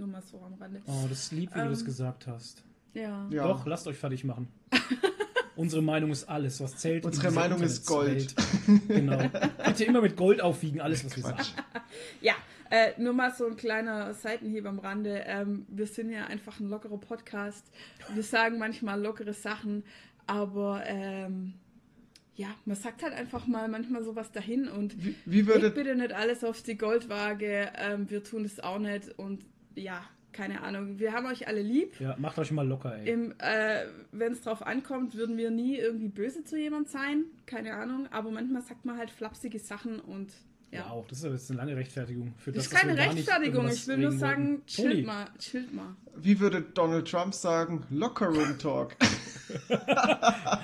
Nur 0.00 0.08
mal 0.08 0.22
so 0.22 0.40
am 0.40 0.54
Rande. 0.54 0.80
Oh, 0.86 1.04
das 1.10 1.24
ist 1.24 1.32
lieb, 1.32 1.54
wie 1.54 1.60
du 1.60 1.68
das 1.68 1.80
Ähm, 1.80 1.84
gesagt 1.84 2.26
hast. 2.26 2.62
Ja. 2.94 3.28
ja. 3.28 3.46
Doch, 3.46 3.66
lasst 3.66 3.86
euch 3.86 3.98
fertig 3.98 4.24
machen. 4.24 4.48
Unsere 5.56 5.82
Meinung 5.82 6.10
ist 6.10 6.26
alles, 6.26 6.58
was 6.58 6.78
zählt. 6.78 7.04
Unsere 7.04 7.30
Meinung 7.30 7.60
ist 7.60 7.86
Gold. 7.86 8.34
Genau. 8.88 9.18
Bitte 9.66 9.84
immer 9.84 10.00
mit 10.00 10.16
Gold 10.16 10.40
aufwiegen, 10.40 10.80
alles, 10.80 11.04
was 11.04 11.16
wir 11.16 11.22
sagen. 11.22 11.42
Ja, 12.22 12.32
äh, 12.70 12.98
nur 12.98 13.12
mal 13.12 13.30
so 13.34 13.46
ein 13.46 13.56
kleiner 13.56 14.14
Seitenhieb 14.14 14.64
am 14.64 14.78
Rande. 14.78 15.22
Ähm, 15.26 15.66
wir 15.68 15.86
sind 15.86 16.10
ja 16.10 16.24
einfach 16.28 16.58
ein 16.60 16.70
lockerer 16.70 16.96
Podcast. 16.96 17.66
Wir 18.14 18.22
sagen 18.22 18.56
manchmal 18.58 18.98
lockere 19.02 19.34
Sachen, 19.34 19.84
aber 20.26 20.82
ähm, 20.86 21.52
ja, 22.36 22.48
man 22.64 22.76
sagt 22.76 23.02
halt 23.02 23.12
einfach 23.12 23.46
mal 23.46 23.68
manchmal 23.68 24.02
sowas 24.02 24.32
dahin 24.32 24.66
und 24.66 24.96
Wie, 24.96 25.14
wie 25.26 25.42
bitte 25.42 25.94
nicht 25.94 26.14
alles 26.14 26.42
auf 26.42 26.62
die 26.62 26.78
Goldwaage. 26.78 27.70
Ähm, 27.76 28.08
wir 28.08 28.24
tun 28.24 28.46
es 28.46 28.60
auch 28.60 28.78
nicht 28.78 29.18
und 29.18 29.44
ja, 29.74 30.02
keine 30.32 30.62
Ahnung. 30.62 30.98
Wir 30.98 31.12
haben 31.12 31.26
euch 31.26 31.48
alle 31.48 31.62
lieb. 31.62 31.98
Ja, 32.00 32.14
macht 32.18 32.38
euch 32.38 32.52
mal 32.52 32.66
locker, 32.66 32.96
ey. 32.96 33.32
Äh, 33.38 33.86
Wenn 34.12 34.32
es 34.32 34.42
drauf 34.42 34.64
ankommt, 34.64 35.14
würden 35.14 35.36
wir 35.36 35.50
nie 35.50 35.76
irgendwie 35.76 36.08
böse 36.08 36.44
zu 36.44 36.56
jemand 36.56 36.88
sein. 36.88 37.24
Keine 37.46 37.74
Ahnung. 37.74 38.06
Aber 38.12 38.30
manchmal 38.30 38.62
sagt 38.62 38.84
man 38.84 38.96
halt 38.96 39.10
flapsige 39.10 39.58
Sachen 39.58 39.98
und 40.00 40.32
ja. 40.72 40.86
Wow, 40.88 41.04
das 41.08 41.18
ist 41.18 41.24
aber 41.24 41.34
jetzt 41.34 41.50
eine 41.50 41.58
lange 41.58 41.76
Rechtfertigung. 41.76 42.34
Für 42.38 42.52
Das 42.52 42.64
das, 42.64 42.72
ist 42.72 42.78
keine 42.78 42.92
dass 42.92 42.98
wir 42.98 43.06
gar 43.06 43.14
nicht 43.14 43.28
Rechtfertigung. 43.28 43.68
Ich 43.68 43.86
will 43.88 43.96
nur 43.98 44.12
sagen, 44.12 44.62
chillt 44.66 45.04
mal, 45.06 45.26
chillt 45.38 45.74
mal. 45.74 45.96
wie 46.16 46.38
würde 46.38 46.62
Donald 46.62 47.08
Trump 47.10 47.34
sagen? 47.34 47.84
Locker 47.90 48.26
Room 48.28 48.58
Talk. 48.58 48.96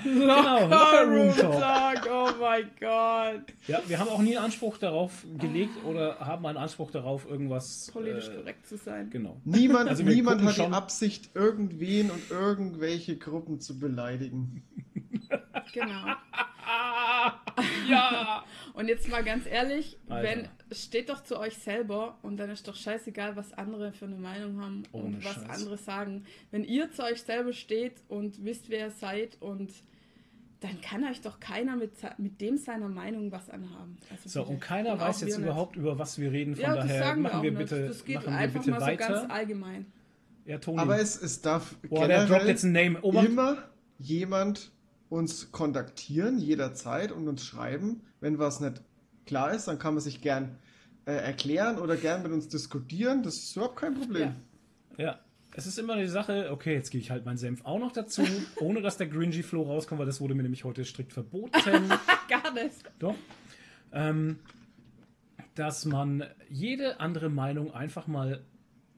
Genau, 0.03 0.61
Locker 0.67 1.05
Room 1.07 1.35
Talk. 1.35 1.59
Talk. 1.59 2.09
Oh 2.09 2.29
mein 2.39 2.69
Gott. 2.79 3.41
Ja, 3.67 3.81
wir 3.85 3.99
haben 3.99 4.07
auch 4.09 4.21
nie 4.21 4.37
einen 4.37 4.45
Anspruch 4.45 4.77
darauf 4.77 5.25
gelegt 5.37 5.83
oder 5.83 6.19
haben 6.19 6.45
einen 6.45 6.57
Anspruch 6.57 6.91
darauf, 6.91 7.29
irgendwas. 7.29 7.89
Politisch 7.91 8.29
äh, 8.29 8.35
korrekt 8.35 8.65
zu 8.65 8.77
sein. 8.77 9.09
Genau. 9.09 9.41
Niemand, 9.43 9.89
Also 9.89 10.03
niemand 10.03 10.41
hat 10.43 10.57
die 10.57 10.61
Absicht, 10.61 11.31
irgendwen 11.33 12.11
und 12.11 12.31
irgendwelche 12.31 13.17
Gruppen 13.17 13.59
zu 13.59 13.77
beleidigen. 13.77 14.63
Genau. 15.73 16.15
Ja! 17.89 18.43
Und 18.73 18.87
jetzt 18.89 19.07
mal 19.09 19.23
ganz 19.23 19.45
ehrlich, 19.47 19.97
Alter. 20.07 20.27
wenn 20.29 20.49
steht 20.75 21.09
doch 21.09 21.23
zu 21.23 21.39
euch 21.39 21.57
selber 21.57 22.19
und 22.21 22.37
dann 22.37 22.49
ist 22.51 22.67
doch 22.67 22.75
scheißegal, 22.75 23.35
was 23.35 23.53
andere 23.53 23.91
für 23.93 24.05
eine 24.05 24.17
Meinung 24.17 24.61
haben 24.61 24.83
Ohne 24.91 25.05
und 25.15 25.25
was 25.25 25.33
Scheiß. 25.35 25.49
andere 25.49 25.77
sagen. 25.77 26.25
Wenn 26.51 26.63
ihr 26.63 26.91
zu 26.91 27.03
euch 27.03 27.21
selber 27.23 27.53
steht 27.53 27.93
und 28.09 28.43
wisst, 28.43 28.69
wer 28.69 28.87
ihr 28.87 28.91
seid 28.91 29.37
und 29.41 29.71
dann 30.59 30.79
kann 30.81 31.03
euch 31.05 31.21
doch 31.21 31.39
keiner 31.39 31.75
mit, 31.75 31.91
mit 32.17 32.41
dem 32.41 32.57
seiner 32.57 32.89
Meinung 32.89 33.31
was 33.31 33.49
anhaben. 33.49 33.97
Also 34.11 34.27
So, 34.29 34.39
bitte. 34.41 34.51
und 34.53 34.59
keiner 34.59 34.93
Und 34.93 34.99
weiß 34.99 35.21
jetzt 35.21 35.29
wir 35.31 35.37
nicht. 35.37 35.45
überhaupt, 35.45 35.75
über 35.77 35.97
was 35.97 36.19
wir 36.19 36.31
reden. 36.31 36.55
Von 36.55 36.63
Ja, 36.63 36.75
das 36.75 36.85
daher 36.87 37.03
sagen 37.03 37.21
wir 37.21 37.29
machen 37.29 37.39
auch 37.39 37.43
wir 37.43 37.51
nicht. 37.51 37.59
bitte, 37.69 37.87
Das 37.87 38.05
geht 38.05 38.15
machen 38.17 38.27
wir 38.31 38.37
einfach 38.37 38.59
bitte 38.59 38.71
mal 38.71 38.79
so 38.81 38.85
weiter. 38.87 39.07
ganz 39.07 39.31
allgemein. 39.31 39.85
ja, 40.45 40.57
Toni. 40.59 40.79
Aber 40.79 40.99
es, 40.99 41.19
es 41.21 41.41
darf 41.41 41.75
Boah, 41.89 42.07
der 42.07 42.17
droppt 42.19 42.27
generell 42.29 42.47
jetzt 42.49 42.63
ein 42.63 42.71
Name. 42.73 43.01
Obacht. 43.01 43.25
immer 43.25 43.57
jemand 43.99 44.71
uns 45.09 45.51
kontaktieren, 45.51 46.39
jederzeit 46.39 47.11
und 47.11 47.27
uns 47.27 47.45
schreiben. 47.45 48.01
Wenn 48.19 48.39
was 48.39 48.59
nicht 48.59 48.81
klar 49.25 49.53
ist, 49.53 49.67
dann 49.67 49.79
kann 49.79 49.93
man 49.93 50.01
sich 50.01 50.21
gern 50.21 50.57
äh, 51.05 51.13
erklären 51.13 51.77
oder 51.77 51.95
gern 51.95 52.23
mit 52.23 52.31
uns 52.31 52.47
diskutieren. 52.47 53.23
Das 53.23 53.35
ist 53.35 53.55
überhaupt 53.55 53.77
kein 53.77 53.93
Problem. 53.93 54.35
Ja. 54.97 55.19
Es 55.53 55.65
ist 55.65 55.79
immer 55.79 55.95
die 55.95 56.07
Sache, 56.07 56.49
okay, 56.51 56.73
jetzt 56.73 56.91
gebe 56.91 57.01
ich 57.01 57.09
halt 57.09 57.25
meinen 57.25 57.37
Senf 57.37 57.65
auch 57.65 57.79
noch 57.79 57.91
dazu, 57.91 58.23
ohne 58.59 58.81
dass 58.81 58.97
der 58.97 59.07
Gringy 59.07 59.41
Flow 59.41 59.63
rauskommt, 59.63 59.97
weil 59.97 60.05
das 60.05 60.21
wurde 60.21 60.35
mir 60.35 60.43
nämlich 60.43 60.63
heute 60.63 60.85
strikt 60.85 61.13
verboten. 61.13 61.51
Gar 62.27 62.53
nicht. 62.53 62.83
Doch. 62.99 63.15
Ähm, 63.91 64.37
dass 65.55 65.85
man 65.85 66.23
jede 66.49 66.99
andere 66.99 67.29
Meinung 67.29 67.73
einfach 67.73 68.05
mal 68.05 68.43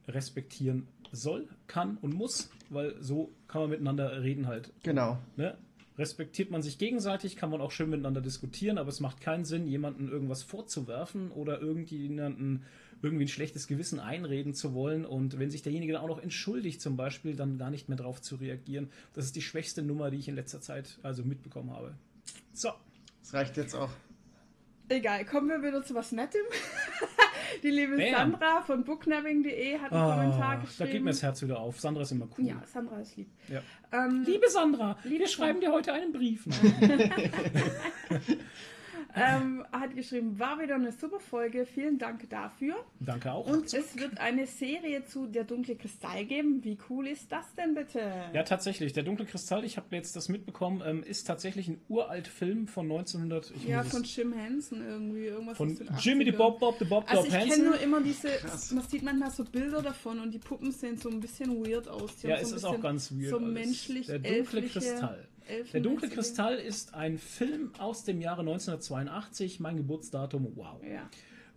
respektieren 0.06 0.86
soll, 1.12 1.48
kann 1.66 1.96
und 2.02 2.12
muss, 2.12 2.50
weil 2.68 2.94
so 3.00 3.32
kann 3.48 3.62
man 3.62 3.70
miteinander 3.70 4.22
reden 4.22 4.46
halt. 4.46 4.72
Genau. 4.82 5.18
Ne? 5.36 5.56
Respektiert 5.98 6.50
man 6.50 6.62
sich 6.62 6.78
gegenseitig, 6.78 7.36
kann 7.36 7.50
man 7.50 7.60
auch 7.60 7.72
schön 7.72 7.90
miteinander 7.90 8.20
diskutieren, 8.20 8.78
aber 8.78 8.88
es 8.88 9.00
macht 9.00 9.20
keinen 9.20 9.44
Sinn, 9.44 9.66
jemandem 9.66 10.10
irgendwas 10.10 10.42
vorzuwerfen 10.42 11.30
oder 11.30 11.60
irgendjemanden 11.60 12.64
irgendwie 13.02 13.24
ein 13.24 13.28
schlechtes 13.28 13.66
Gewissen 13.66 13.98
einreden 13.98 14.54
zu 14.54 14.74
wollen 14.74 15.04
und 15.06 15.38
wenn 15.38 15.50
sich 15.50 15.62
derjenige 15.62 15.94
dann 15.94 16.02
auch 16.02 16.08
noch 16.08 16.22
entschuldigt 16.22 16.80
zum 16.80 16.96
Beispiel, 16.96 17.34
dann 17.34 17.58
gar 17.58 17.70
nicht 17.70 17.88
mehr 17.88 17.96
drauf 17.96 18.20
zu 18.20 18.36
reagieren. 18.36 18.90
Das 19.14 19.24
ist 19.24 19.36
die 19.36 19.42
schwächste 19.42 19.82
Nummer, 19.82 20.10
die 20.10 20.18
ich 20.18 20.28
in 20.28 20.34
letzter 20.34 20.60
Zeit 20.60 20.98
also 21.02 21.24
mitbekommen 21.24 21.70
habe. 21.70 21.94
So, 22.52 22.70
Das 23.22 23.34
reicht 23.34 23.56
jetzt 23.56 23.74
auch. 23.74 23.90
Egal, 24.88 25.24
kommen 25.24 25.48
wir 25.48 25.62
wieder 25.62 25.82
zu 25.84 25.94
was 25.94 26.12
Nettem. 26.12 26.42
Die 27.62 27.70
liebe 27.70 27.96
Bam. 27.96 28.10
Sandra 28.12 28.62
von 28.62 28.84
booknabbing.de 28.84 29.78
hat 29.78 29.92
einen 29.92 30.10
Kommentar 30.10 30.50
Ah, 30.50 30.54
geschrieben. 30.56 30.76
da 30.78 30.86
geht 30.86 31.02
mir 31.02 31.10
das 31.10 31.22
Herz 31.22 31.42
wieder 31.42 31.58
auf. 31.58 31.80
Sandra 31.80 32.02
ist 32.02 32.12
immer 32.12 32.28
cool. 32.38 32.46
Ja, 32.46 32.62
Sandra 32.66 33.00
ist 33.00 33.16
lieb. 33.16 33.28
Ja. 33.48 33.62
Ähm, 33.92 34.24
Liebe 34.26 34.48
Sandra, 34.48 34.96
Liebe 35.04 35.20
wir 35.20 35.28
schreiben 35.28 35.60
dir 35.60 35.72
heute 35.72 35.92
einen 35.92 36.12
Brief. 36.12 36.44
ähm, 39.14 39.64
hat 39.72 39.94
geschrieben, 39.94 40.38
war 40.38 40.58
wieder 40.60 40.74
eine 40.76 40.92
super 40.92 41.20
Folge. 41.20 41.66
Vielen 41.66 41.98
Dank 41.98 42.28
dafür. 42.30 42.74
Danke 43.00 43.32
auch. 43.32 43.46
Und 43.46 43.72
es 43.72 43.96
wird 43.96 44.18
eine 44.18 44.46
Serie 44.46 45.04
zu 45.04 45.26
Der 45.26 45.44
dunkle 45.44 45.76
Kristall 45.76 46.24
geben. 46.24 46.62
Wie 46.64 46.78
cool 46.88 47.06
ist 47.08 47.30
das 47.32 47.54
denn 47.54 47.74
bitte? 47.74 48.00
Ja, 48.32 48.42
tatsächlich. 48.42 48.92
Der 48.92 49.02
dunkle 49.02 49.26
Kristall, 49.26 49.64
ich 49.64 49.76
habe 49.76 49.94
jetzt 49.96 50.16
das 50.16 50.28
mitbekommen, 50.28 50.82
ähm, 50.84 51.02
ist 51.02 51.24
tatsächlich 51.24 51.68
ein 51.68 51.80
uralt 51.88 52.28
Film 52.28 52.66
von 52.66 52.86
1900. 52.86 53.52
Ich 53.56 53.64
Ja, 53.68 53.82
von 53.82 54.02
Jim 54.04 54.32
Henson 54.32 54.82
irgendwie. 54.86 55.26
Irgendwas 55.26 55.56
von 55.56 55.68
Jimmy 56.00 56.24
the 56.24 56.32
80ern. 56.32 56.36
Bob 56.36 56.60
Bob 56.60 56.76
the 56.78 56.84
Bob 56.84 57.04
Also 57.10 57.22
Bob 57.22 57.26
ich 57.26 57.32
kenne 57.38 57.50
Hansen. 57.52 57.64
nur 57.64 57.80
immer 57.80 58.00
diese, 58.00 58.28
Krass. 58.28 58.70
man 58.72 58.84
sieht 58.88 59.02
manchmal 59.02 59.30
so 59.30 59.44
Bilder 59.44 59.82
davon 59.82 60.20
und 60.20 60.32
die 60.32 60.38
Puppen 60.38 60.72
sehen 60.72 60.96
so 60.96 61.08
ein 61.08 61.20
bisschen 61.20 61.64
weird 61.64 61.88
aus. 61.88 62.16
Die 62.16 62.28
Ja, 62.28 62.36
es 62.36 62.50
so 62.50 62.56
ist 62.56 62.64
auch 62.64 62.70
bisschen 62.70 62.82
ganz 62.82 63.12
weird. 63.12 63.30
So 63.30 63.36
alles. 63.38 63.48
menschlich, 63.54 64.06
Der 64.06 64.18
dunkle 64.18 64.36
elfliche- 64.38 64.68
Kristall. 64.80 65.28
Der 65.72 65.80
dunkle 65.80 66.08
Kristall 66.08 66.56
ist 66.56 66.94
ein 66.94 67.18
Film 67.18 67.72
aus 67.78 68.04
dem 68.04 68.20
Jahre 68.20 68.40
1982, 68.40 69.60
mein 69.60 69.76
Geburtsdatum, 69.76 70.52
wow. 70.54 70.80
Ja. 70.82 71.08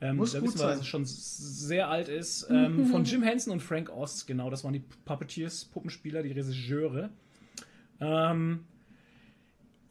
Ähm, 0.01 0.17
Muss 0.17 0.33
da 0.33 0.39
gut 0.39 0.49
wissen 0.49 0.59
wir, 0.59 0.65
dass 0.67 0.75
sein. 0.75 0.81
es 0.81 0.87
schon 0.87 1.05
sehr 1.05 1.89
alt 1.89 2.09
ist. 2.09 2.47
Ähm, 2.49 2.85
von 2.91 3.05
Jim 3.05 3.23
Henson 3.23 3.53
und 3.53 3.61
Frank 3.61 3.89
Oz, 3.89 4.25
genau, 4.25 4.49
das 4.49 4.63
waren 4.63 4.73
die 4.73 4.83
Puppeteers, 5.05 5.65
Puppenspieler, 5.65 6.23
die 6.23 6.29
Regisseure. 6.29 7.09
Ähm, 7.99 8.65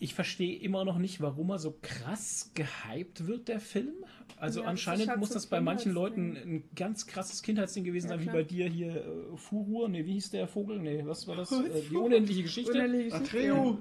ich 0.02 0.14
verstehe 0.14 0.58
immer 0.58 0.84
noch 0.84 0.98
nicht, 0.98 1.20
warum 1.20 1.50
er 1.50 1.58
so 1.60 1.78
krass 1.80 2.50
gehypt 2.54 3.28
wird, 3.28 3.46
der 3.46 3.60
Film. 3.60 3.92
Also 4.36 4.62
Ja, 4.62 4.66
anscheinend 4.66 5.08
halt 5.08 5.20
muss 5.20 5.28
so 5.28 5.34
das 5.34 5.46
bei 5.46 5.60
manchen. 5.60 5.92
Leuten 5.92 6.36
ein 6.36 6.64
ganz 6.74 7.06
krasses 7.06 7.42
Kindheitsding 7.42 7.84
gewesen 7.84 8.08
Ja, 8.08 8.14
sein, 8.14 8.20
wie 8.20 8.24
klar. 8.24 8.36
bei 8.36 8.42
dir 8.42 8.68
hier 8.68 8.96
äh, 8.96 9.36
Furur. 9.36 9.88
Ne, 9.88 10.04
wie 10.04 10.14
hieß 10.14 10.30
der 10.30 10.48
Vogel? 10.48 10.80
Ne, 10.80 11.02
was 11.06 11.28
war 11.28 11.36
das? 11.36 11.52
Äh, 11.52 11.82
die 11.88 11.94
unendliche 11.96 12.42
Geschichte. 12.42 12.72
Unendliche 12.72 13.10
Geschichte. 13.10 13.36
Atreo! 13.38 13.78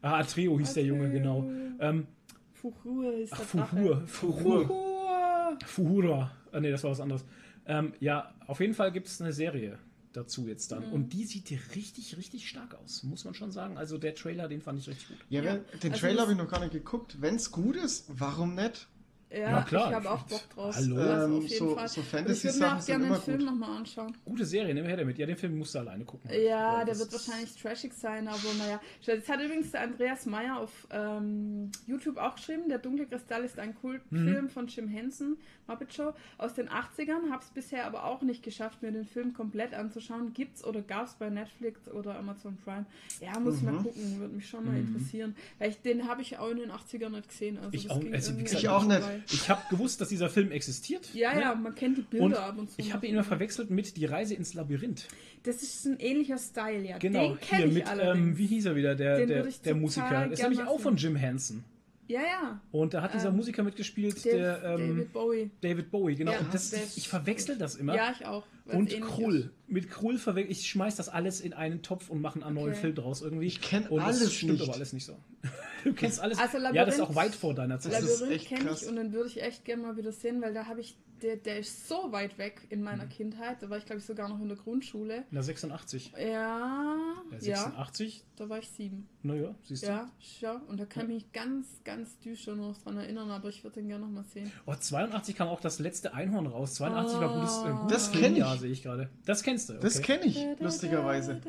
Ah, 0.00 0.20
Atreo 0.20 0.58
hieß 0.58 0.72
der 0.72 0.84
Junge, 0.84 1.10
genau. 1.10 1.44
Ähm, 1.78 2.06
Fuhur 2.54 3.12
ist 3.18 3.32
ach. 3.34 3.44
Drache. 3.50 4.02
Fuhur. 4.06 4.06
Fuhur. 4.06 5.58
Fuhura. 5.66 6.30
Ah, 6.52 6.60
nee, 6.60 6.70
das 6.70 6.82
war 6.84 6.92
was 6.92 7.00
anderes. 7.00 7.26
Ähm, 7.66 7.92
ja, 8.00 8.32
auf 8.46 8.60
jeden 8.60 8.72
Fall 8.72 8.92
gibt 8.92 9.08
es 9.08 9.20
eine 9.20 9.32
Serie 9.34 9.78
dazu 10.12 10.46
jetzt 10.46 10.70
Mhm. 10.70 10.74
dann. 10.76 10.92
Und 10.92 11.12
die 11.12 11.24
sieht 11.24 11.50
richtig, 11.74 12.16
richtig 12.16 12.48
stark 12.48 12.74
aus, 12.74 13.02
muss 13.02 13.24
man 13.24 13.34
schon 13.34 13.52
sagen. 13.52 13.78
Also 13.78 13.98
der 13.98 14.14
Trailer, 14.14 14.48
den 14.48 14.60
fand 14.60 14.78
ich 14.78 14.88
richtig 14.88 15.08
gut. 15.08 15.18
Ja, 15.28 15.42
Ja. 15.42 15.54
wenn, 15.54 15.80
den 15.80 15.92
Also 15.92 16.06
Trailer 16.06 16.22
habe 16.22 16.32
ich 16.32 16.38
noch 16.38 16.48
gar 16.48 16.60
nicht 16.60 16.72
geguckt. 16.72 17.20
Wenn 17.20 17.36
es 17.36 17.50
gut 17.50 17.76
ist, 17.76 18.04
warum 18.08 18.54
nicht? 18.54 18.88
Ja, 19.32 19.52
Na 19.52 19.62
klar, 19.62 19.88
ich 19.90 19.94
habe 19.94 20.10
auch 20.10 20.22
Bock 20.24 20.40
drauf. 20.54 20.74
Hallo? 20.74 20.96
Also 20.96 21.24
Ähm, 21.24 21.36
auf 21.38 21.42
jeden 21.44 21.56
so- 21.68 21.74
Fall. 21.76 21.88
so 21.88 22.00
Und 22.00 22.30
ich 22.30 22.44
würde 22.44 22.58
mir 22.58 22.76
auch 22.76 22.84
gerne 22.84 23.06
den 23.06 23.16
Film 23.20 23.44
nochmal 23.44 23.76
anschauen. 23.76 24.16
Gute 24.24 24.44
Serie, 24.44 24.74
nehmen 24.74 24.86
wir 24.86 24.88
her 24.88 24.96
damit. 24.96 25.18
Ja, 25.18 25.26
den 25.26 25.36
Film 25.36 25.56
musst 25.56 25.72
du 25.74 25.78
alleine 25.78 26.04
gucken. 26.04 26.28
Ja, 26.32 26.78
Weil 26.78 26.86
der 26.86 26.98
wird 26.98 27.12
wahrscheinlich 27.12 27.54
trashig 27.54 27.92
sein, 27.94 28.26
aber 28.26 28.38
naja. 28.58 28.80
Das 29.06 29.28
hat 29.28 29.40
übrigens 29.40 29.70
der 29.70 29.82
Andreas 29.82 30.26
Meyer 30.26 30.58
auf 30.58 30.88
ähm, 30.90 31.70
YouTube 31.86 32.16
auch 32.16 32.34
geschrieben. 32.34 32.68
Der 32.68 32.78
dunkle 32.78 33.06
Kristall 33.06 33.44
ist 33.44 33.58
ein 33.60 33.76
Kultfilm 33.76 34.44
Mhm. 34.46 34.48
von 34.50 34.66
Jim 34.66 34.88
Henson, 34.88 35.36
Muppet 35.68 35.94
Show, 35.94 36.12
aus 36.36 36.54
den 36.54 36.68
80ern. 36.68 37.30
Hab's 37.30 37.50
bisher 37.50 37.86
aber 37.86 38.06
auch 38.06 38.22
nicht 38.22 38.42
geschafft, 38.42 38.82
mir 38.82 38.90
den 38.90 39.04
Film 39.04 39.32
komplett 39.32 39.74
anzuschauen. 39.74 40.32
Gibt's 40.34 40.64
oder 40.64 40.82
gab's 40.82 41.14
bei 41.14 41.30
Netflix 41.30 41.88
oder 41.88 42.18
Amazon 42.18 42.56
Prime? 42.64 42.84
Ja, 43.20 43.38
muss 43.38 43.58
ich 43.58 43.62
mal 43.62 43.74
Mhm. 43.74 43.82
gucken, 43.84 44.18
würde 44.18 44.34
mich 44.34 44.48
schon 44.48 44.66
mal 44.66 44.76
interessieren. 44.76 45.36
Weil 45.60 45.70
ich, 45.70 45.80
den 45.82 46.08
habe 46.08 46.20
ich 46.22 46.36
auch 46.38 46.50
in 46.50 46.56
den 46.58 46.72
80ern 46.72 47.10
nicht 47.10 47.28
gesehen. 47.28 47.58
Also 47.58 47.70
Ich 47.72 47.84
das 47.84 47.92
auch- 47.96 48.00
ging 48.00 48.12
also 48.12 48.32
Ich 48.36 48.68
auch 48.68 48.84
nicht. 48.84 49.00
Ich 49.32 49.48
habe 49.50 49.62
gewusst, 49.70 50.00
dass 50.00 50.08
dieser 50.08 50.28
Film 50.28 50.50
existiert. 50.52 51.12
Ja, 51.14 51.34
ne? 51.34 51.40
ja, 51.42 51.54
man 51.54 51.74
kennt 51.74 51.98
die 51.98 52.02
Bilder 52.02 52.24
Und 52.24 52.34
ab 52.36 52.58
und 52.58 52.70
zu. 52.70 52.76
ich 52.78 52.92
habe 52.92 53.06
ihn 53.06 53.14
immer 53.14 53.24
verwechselt 53.24 53.70
mit 53.70 53.96
Die 53.96 54.04
Reise 54.04 54.34
ins 54.34 54.54
Labyrinth. 54.54 55.06
Das 55.42 55.62
ist 55.62 55.86
ein 55.86 55.98
ähnlicher 55.98 56.38
Style, 56.38 56.82
ja. 56.86 56.98
Genau, 56.98 57.28
den 57.34 57.40
kenne 57.40 57.66
hier 57.66 57.82
ich 57.84 57.90
mit, 57.90 58.00
ähm, 58.00 58.36
wie 58.36 58.46
hieß 58.46 58.66
er 58.66 58.76
wieder, 58.76 58.94
der, 58.94 59.18
Den 59.18 59.28
der, 59.28 59.44
der 59.44 59.74
Musiker. 59.74 60.26
Das 60.28 60.38
ist 60.38 60.42
nämlich 60.42 60.62
auch 60.62 60.80
von. 60.80 60.96
Jim 60.96 61.16
Henson. 61.16 61.64
ja, 62.08 62.20
ja. 62.20 62.60
Und 62.72 62.92
da 62.94 63.00
hat 63.02 63.14
dieser 63.14 63.28
Ähm, 63.28 63.36
Musiker 63.36 63.62
mitgespielt, 63.62 64.24
Dave, 64.24 64.36
der 64.36 64.62
ähm, 64.64 64.88
David 64.96 65.12
Bowie. 65.12 65.50
David 65.60 65.90
Bowie, 65.90 66.14
genau. 66.16 66.32
Ja, 66.32 66.40
und 66.40 66.52
das, 66.52 66.72
ich 66.96 67.08
verwechsel 67.08 67.56
das 67.56 67.76
immer. 67.76 67.94
Ja, 67.94 68.12
ich 68.18 68.26
auch. 68.26 68.44
Und 68.78 69.00
Krull. 69.00 69.36
ist. 69.36 69.48
Mit 69.72 69.88
Krull 69.90 70.18
verwechsel 70.18 70.50
ich 70.52 70.66
schmeiß 70.68 70.96
das 70.96 71.08
alles 71.08 71.40
in 71.40 71.52
einen 71.52 71.82
Topf 71.82 72.10
und 72.10 72.20
mache 72.20 72.44
einen 72.44 72.54
neuen 72.54 72.72
Okay. 72.72 72.80
Film 72.80 72.94
draus 72.96 73.22
irgendwie. 73.22 73.46
Ich 73.46 73.60
kenn 73.60 73.86
und 73.86 73.98
das 74.00 74.20
alles 74.20 74.32
stimmt 74.34 74.52
nicht. 74.54 74.62
aber 74.64 74.74
alles 74.74 74.92
nicht 74.92 75.04
so. 75.06 75.16
Du 75.84 75.94
kennst 75.94 76.20
alles. 76.20 76.38
Also 76.38 76.58
ja, 76.58 76.84
das 76.84 76.96
ist 76.96 77.00
auch 77.00 77.08
Labyrinth- 77.08 77.14
weit 77.16 77.34
vor 77.34 77.54
deiner 77.54 77.78
Zeit. 77.80 77.92
Das 77.94 78.02
ist 78.02 78.20
Labyrinth 78.20 78.44
kenne 78.44 78.70
ich 78.78 78.86
und 78.86 78.96
den 78.96 79.12
würde 79.14 79.30
ich 79.30 79.42
echt 79.42 79.64
gerne 79.64 79.82
mal 79.82 79.96
wieder 79.96 80.12
sehen, 80.12 80.42
weil 80.42 80.52
da 80.52 80.66
habe 80.66 80.82
ich, 80.82 80.98
der, 81.22 81.36
der 81.36 81.60
ist 81.60 81.88
so 81.88 82.12
weit 82.12 82.36
weg 82.36 82.66
in 82.68 82.82
meiner 82.82 83.06
Mhm. 83.06 83.10
Kindheit. 83.10 83.62
Da 83.62 83.70
war 83.70 83.78
ich, 83.78 83.86
glaube 83.86 84.00
ich, 84.00 84.04
sogar 84.04 84.28
noch 84.28 84.38
in 84.42 84.48
der 84.48 84.58
Grundschule. 84.58 85.24
Na 85.30 85.40
86. 85.42 86.12
Ja, 86.18 86.98
Ja, 87.30 87.38
ja, 87.40 87.56
86. 87.56 88.24
da 88.36 88.48
war 88.50 88.58
ich 88.58 88.68
sieben. 88.68 89.08
Naja, 89.22 89.54
siehst 89.62 89.84
du. 89.84 89.86
Ja, 89.86 90.10
ja, 90.40 90.62
und 90.68 90.78
da 90.78 90.84
kann 90.84 91.04
ich 91.08 91.14
mich 91.24 91.32
ganz, 91.32 91.66
ganz 91.82 92.18
düster 92.18 92.56
noch 92.56 92.76
dran 92.76 92.98
erinnern, 92.98 93.30
aber 93.30 93.48
ich 93.48 93.64
würde 93.64 93.76
den 93.80 93.88
gerne 93.88 94.04
noch 94.04 94.12
mal 94.12 94.24
sehen. 94.24 94.52
Oh, 94.66 94.74
82 94.78 95.34
kam 95.34 95.48
auch 95.48 95.60
das 95.62 95.78
letzte 95.78 96.12
Einhorn 96.12 96.46
raus. 96.46 96.74
82 96.74 97.18
war 97.20 97.38
gutes, 97.40 97.58
äh, 97.64 97.70
gutes 97.82 97.88
Das 97.90 98.12
kenn 98.12 98.36
ich. 98.36 98.44
Sehe 98.60 98.70
ich 98.72 98.82
gerade. 98.82 99.08
Das 99.26 99.42
kennst 99.42 99.68
du. 99.68 99.74
Okay. 99.74 99.82
Das 99.82 100.02
kenne 100.02 100.24
ich, 100.24 100.46
lustigerweise. 100.60 101.40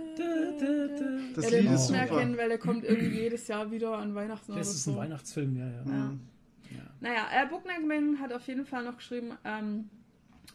Das 1.36 1.50
ja, 1.52 1.60
Lied 1.60 1.72
ist 1.72 1.88
super. 1.88 2.00
erkennen, 2.00 2.38
weil 2.38 2.50
der 2.50 2.58
kommt 2.58 2.84
irgendwie 2.84 3.20
jedes 3.22 3.48
Jahr 3.48 3.72
wieder 3.72 3.98
an 3.98 4.14
Weihnachten 4.16 4.48
Das 4.48 4.68
oder 4.68 4.76
ist 4.76 4.84
so. 4.84 4.92
ein 4.92 4.98
Weihnachtsfilm, 4.98 5.58
ja, 5.58 5.66
ja. 5.66 5.72
Ja. 5.72 5.82
Mhm. 5.86 6.20
Naja, 7.00 7.28
äh, 7.34 7.48
Booknagman 7.48 8.20
hat 8.20 8.32
auf 8.32 8.46
jeden 8.48 8.66
Fall 8.66 8.84
noch 8.84 8.98
geschrieben, 8.98 9.32
ähm, 9.44 9.90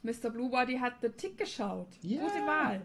Mr. 0.03 0.31
Bluebody 0.31 0.79
hat 0.79 0.95
The 1.03 1.09
Tick 1.09 1.37
geschaut. 1.39 1.89
Ja. 2.03 2.21
Gute 2.23 2.47
Wahl. 2.47 2.83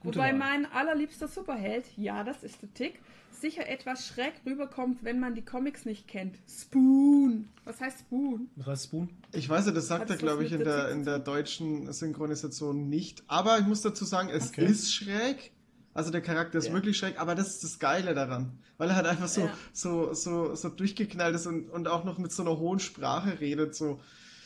Gute 0.00 0.16
Wobei 0.18 0.30
Wahl. 0.32 0.38
mein 0.38 0.66
allerliebster 0.72 1.28
Superheld, 1.28 1.84
ja, 1.96 2.24
das 2.24 2.42
ist 2.42 2.60
The 2.60 2.66
Tick, 2.68 3.00
sicher 3.40 3.68
etwas 3.68 4.06
schräg 4.08 4.32
rüberkommt, 4.46 5.02
wenn 5.04 5.20
man 5.20 5.34
die 5.34 5.42
Comics 5.44 5.84
nicht 5.84 6.08
kennt. 6.08 6.36
Spoon. 6.48 7.48
Was 7.64 7.80
heißt 7.80 8.00
Spoon? 8.00 8.48
Was 8.56 8.66
heißt 8.66 8.84
Spoon? 8.84 9.08
Ich 9.32 9.48
weiß 9.48 9.66
ja, 9.66 9.72
das 9.72 9.86
sagt 9.88 10.02
Hat 10.02 10.10
er, 10.10 10.16
glaube 10.16 10.44
ich, 10.44 10.52
in 10.52 10.64
der 10.64 10.90
in 10.90 11.04
der 11.04 11.18
deutschen 11.18 11.92
Synchronisation 11.92 12.88
nicht. 12.88 13.22
Aber 13.26 13.58
ich 13.58 13.66
muss 13.66 13.82
dazu 13.82 14.04
sagen, 14.04 14.28
es 14.30 14.48
Okay. 14.48 14.66
ist 14.66 14.94
schräg. 14.94 15.52
Also 15.94 16.10
der 16.10 16.20
Charakter 16.20 16.58
ist 16.58 16.68
Ja. 16.68 16.72
wirklich 16.74 16.96
schräg, 16.96 17.20
aber 17.20 17.34
das 17.34 17.48
ist 17.48 17.64
das 17.64 17.78
Geile 17.78 18.14
daran. 18.14 18.52
Weil 18.76 18.90
er 18.90 18.96
halt 18.96 19.06
einfach 19.06 19.26
so, 19.28 19.42
Ja. 19.42 19.54
so, 19.72 20.14
so, 20.14 20.54
so 20.54 20.68
durchgeknallt 20.68 21.34
ist 21.34 21.46
und, 21.46 21.68
und 21.70 21.88
auch 21.88 22.04
noch 22.04 22.18
mit 22.18 22.30
so 22.32 22.42
einer 22.42 22.56
hohen 22.58 22.78
Sprache 22.78 23.40
redet. 23.40 23.74
So, 23.74 23.98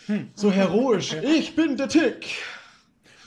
Hm. 0.07 0.31
so 0.35 0.51
heroisch. 0.51 1.13
Ich 1.23 1.55
bin 1.55 1.77
der 1.77 1.89
Tick. 1.89 2.27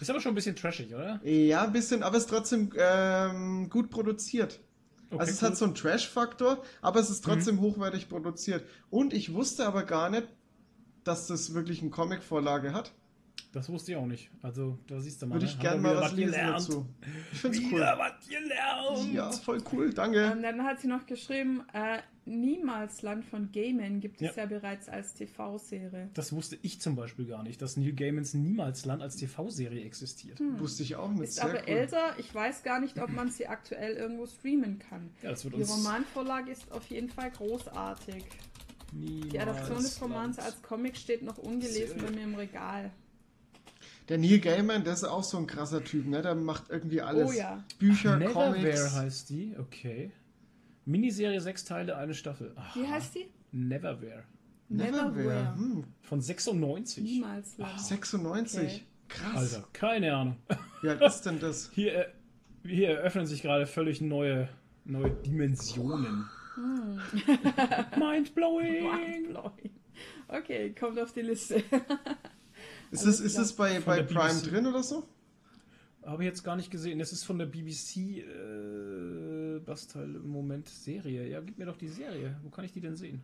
Ist 0.01 0.09
aber 0.09 0.19
schon 0.19 0.33
ein 0.33 0.35
bisschen 0.35 0.55
trashig, 0.57 0.93
oder? 0.93 1.21
Ja, 1.23 1.63
ein 1.63 1.71
bisschen, 1.71 2.03
aber 2.03 2.17
es 2.17 2.23
ist 2.23 2.29
trotzdem 2.29 2.71
ähm, 2.77 3.69
gut 3.69 3.89
produziert. 3.89 4.59
Okay, 5.15 5.19
also 5.21 5.31
es 5.31 5.41
cool. 5.41 5.49
hat 5.49 5.57
so 5.57 5.65
einen 5.65 5.75
Trash-Faktor, 5.75 6.63
aber 6.81 6.99
es 6.99 7.09
ist 7.09 7.23
trotzdem 7.23 7.59
hochwertig 7.61 8.09
produziert. 8.09 8.65
Und 8.89 9.13
ich 9.13 9.33
wusste 9.33 9.65
aber 9.65 9.83
gar 9.83 10.09
nicht, 10.09 10.27
dass 11.03 11.27
das 11.27 11.53
wirklich 11.53 11.81
eine 11.81 11.91
Comic-Vorlage 11.91 12.73
hat. 12.73 12.91
Das 13.55 13.69
wusste 13.69 13.93
ich 13.93 13.97
auch 13.97 14.05
nicht. 14.05 14.29
Also, 14.41 14.77
da 14.87 14.99
siehst 14.99 15.21
du 15.21 15.27
mal. 15.27 15.35
Würde 15.35 15.45
ne? 15.45 15.51
ich 15.51 15.57
Haben 15.57 15.63
gerne 15.63 15.81
mal 15.81 15.91
wieder 15.91 16.01
was 16.01 16.11
lesen 16.13 16.31
gelernt. 16.33 16.55
dazu. 16.55 16.85
Ich 17.31 17.39
finde 17.39 17.57
es 17.57 17.63
cool. 17.63 17.71
Wieder 17.71 17.97
was 17.97 18.27
gelernt. 18.27 19.13
Ja, 19.13 19.31
voll 19.31 19.63
cool, 19.71 19.93
danke. 19.93 20.25
Ähm, 20.33 20.41
dann 20.41 20.63
hat 20.63 20.81
sie 20.81 20.87
noch 20.87 21.05
geschrieben, 21.05 21.63
äh, 21.73 21.99
Niemals 22.27 23.03
Land 23.03 23.23
von 23.23 23.51
Gaiman 23.51 23.99
gibt 24.01 24.19
es 24.19 24.35
Ja. 24.35 24.43
ja, 24.43 24.45
bereits 24.47 24.89
als 24.89 25.13
TV-Serie. 25.13 26.09
Das 26.15 26.33
wusste 26.33 26.57
ich 26.63 26.81
zum 26.81 26.95
Beispiel 26.95 27.27
gar 27.27 27.43
nicht, 27.43 27.61
dass 27.61 27.77
Neil 27.77 27.93
Gaimans 27.93 28.33
Niemals 28.33 28.83
Land 28.85 29.03
als 29.03 29.15
TV-Serie 29.17 29.85
existiert. 29.85 30.39
Wusste 30.57 30.81
ich 30.83 30.95
auch 30.95 31.11
nicht. 31.11 31.21
Ist 31.25 31.35
Sehr 31.35 31.43
aber 31.45 31.59
cool. 31.59 31.67
älter, 31.69 32.15
ich 32.17 32.33
weiß 32.33 32.63
gar 32.63 32.79
nicht, 32.79 32.99
ob 32.99 33.09
man 33.11 33.29
sie 33.29 33.45
aktuell 33.47 33.93
irgendwo 33.93 34.25
streamen 34.25 34.79
kann. 34.79 35.11
Ja, 35.21 35.29
das 35.29 35.43
wird 35.45 35.55
Die 35.55 35.61
uns 35.61 35.71
Romanvorlage 35.71 36.51
ist 36.51 36.71
auf 36.71 36.85
jeden 36.87 37.09
Fall 37.09 37.29
großartig. 37.31 38.25
niemals 38.91 39.29
Die 39.31 39.39
Adaption 39.39 39.77
des 39.77 40.01
Romans 40.01 40.37
Land. 40.37 40.47
als 40.49 40.61
Comic 40.63 40.97
steht 40.97 41.21
noch 41.21 41.37
ungelesen 41.37 42.01
bei 42.03 42.09
mir 42.11 42.23
im 42.23 42.35
Regal. 42.35 42.91
Der 44.09 44.17
Neil 44.19 44.39
Gaiman, 44.39 44.83
der 44.83 44.93
ist 44.93 45.03
auch 45.03 45.23
so 45.23 45.37
ein 45.37 45.47
krasser 45.47 45.83
Typ, 45.83 46.05
ne? 46.05 46.21
Der 46.21 46.35
macht 46.35 46.69
irgendwie 46.69 47.01
alles. 47.01 47.29
Oh 47.29 47.31
ja. 47.31 47.63
Bücher, 47.79 48.17
Neverwhere 48.17 48.53
Comics. 48.53 48.95
heißt 48.95 49.29
die, 49.29 49.55
okay. 49.57 50.11
Miniserie, 50.85 51.41
sechs 51.41 51.65
Teile, 51.65 51.97
eine 51.97 52.13
Staffel. 52.13 52.53
Aha. 52.55 52.79
Wie 52.79 52.87
heißt 52.87 53.15
die? 53.15 53.27
Neverwhere. 53.51 54.23
Neverwhere. 54.69 55.55
Hm, 55.55 55.83
Von 56.01 56.21
96. 56.21 57.03
Niemals 57.03 57.57
Land. 57.57 57.79
96. 57.79 58.61
Okay. 58.61 58.81
Krass. 59.07 59.55
Alter, 59.55 59.67
keine 59.73 60.15
Ahnung. 60.15 60.37
Wie 60.81 60.89
alt 60.89 61.01
ist 61.01 61.21
denn 61.23 61.39
das? 61.39 61.71
Hier, 61.73 61.95
äh, 61.95 62.05
hier 62.63 62.89
eröffnen 62.89 63.25
sich 63.25 63.41
gerade 63.41 63.65
völlig 63.65 64.01
neue, 64.01 64.49
neue 64.83 65.11
Dimensionen. 65.11 66.25
Mindblowing! 67.97 68.83
Mindblowing. 68.83 69.71
Okay, 70.27 70.73
kommt 70.73 70.99
auf 70.99 71.11
die 71.13 71.21
Liste. 71.21 71.63
Ist 73.01 73.05
Alles 73.05 73.19
es, 73.21 73.37
ist 73.37 73.53
bei, 73.53 73.79
bei 73.79 74.01
Prime 74.03 74.33
BBC. 74.33 74.49
drin 74.51 74.67
oder 74.67 74.83
so? 74.83 75.07
Habe 76.05 76.23
ich 76.23 76.27
jetzt 76.29 76.43
gar 76.43 76.55
nicht 76.55 76.69
gesehen. 76.69 76.99
Das 76.99 77.11
ist 77.11 77.23
von 77.23 77.39
der 77.39 77.47
BBC 77.47 77.97
äh, 78.23 79.59
Bastteil 79.65 80.15
im 80.15 80.27
Moment 80.29 80.69
Serie. 80.69 81.27
Ja, 81.27 81.41
gib 81.41 81.57
mir 81.57 81.65
doch 81.65 81.77
die 81.77 81.87
Serie. 81.87 82.37
Wo 82.43 82.49
kann 82.49 82.63
ich 82.65 82.71
die 82.73 82.81
denn 82.81 82.95
sehen? 82.95 83.21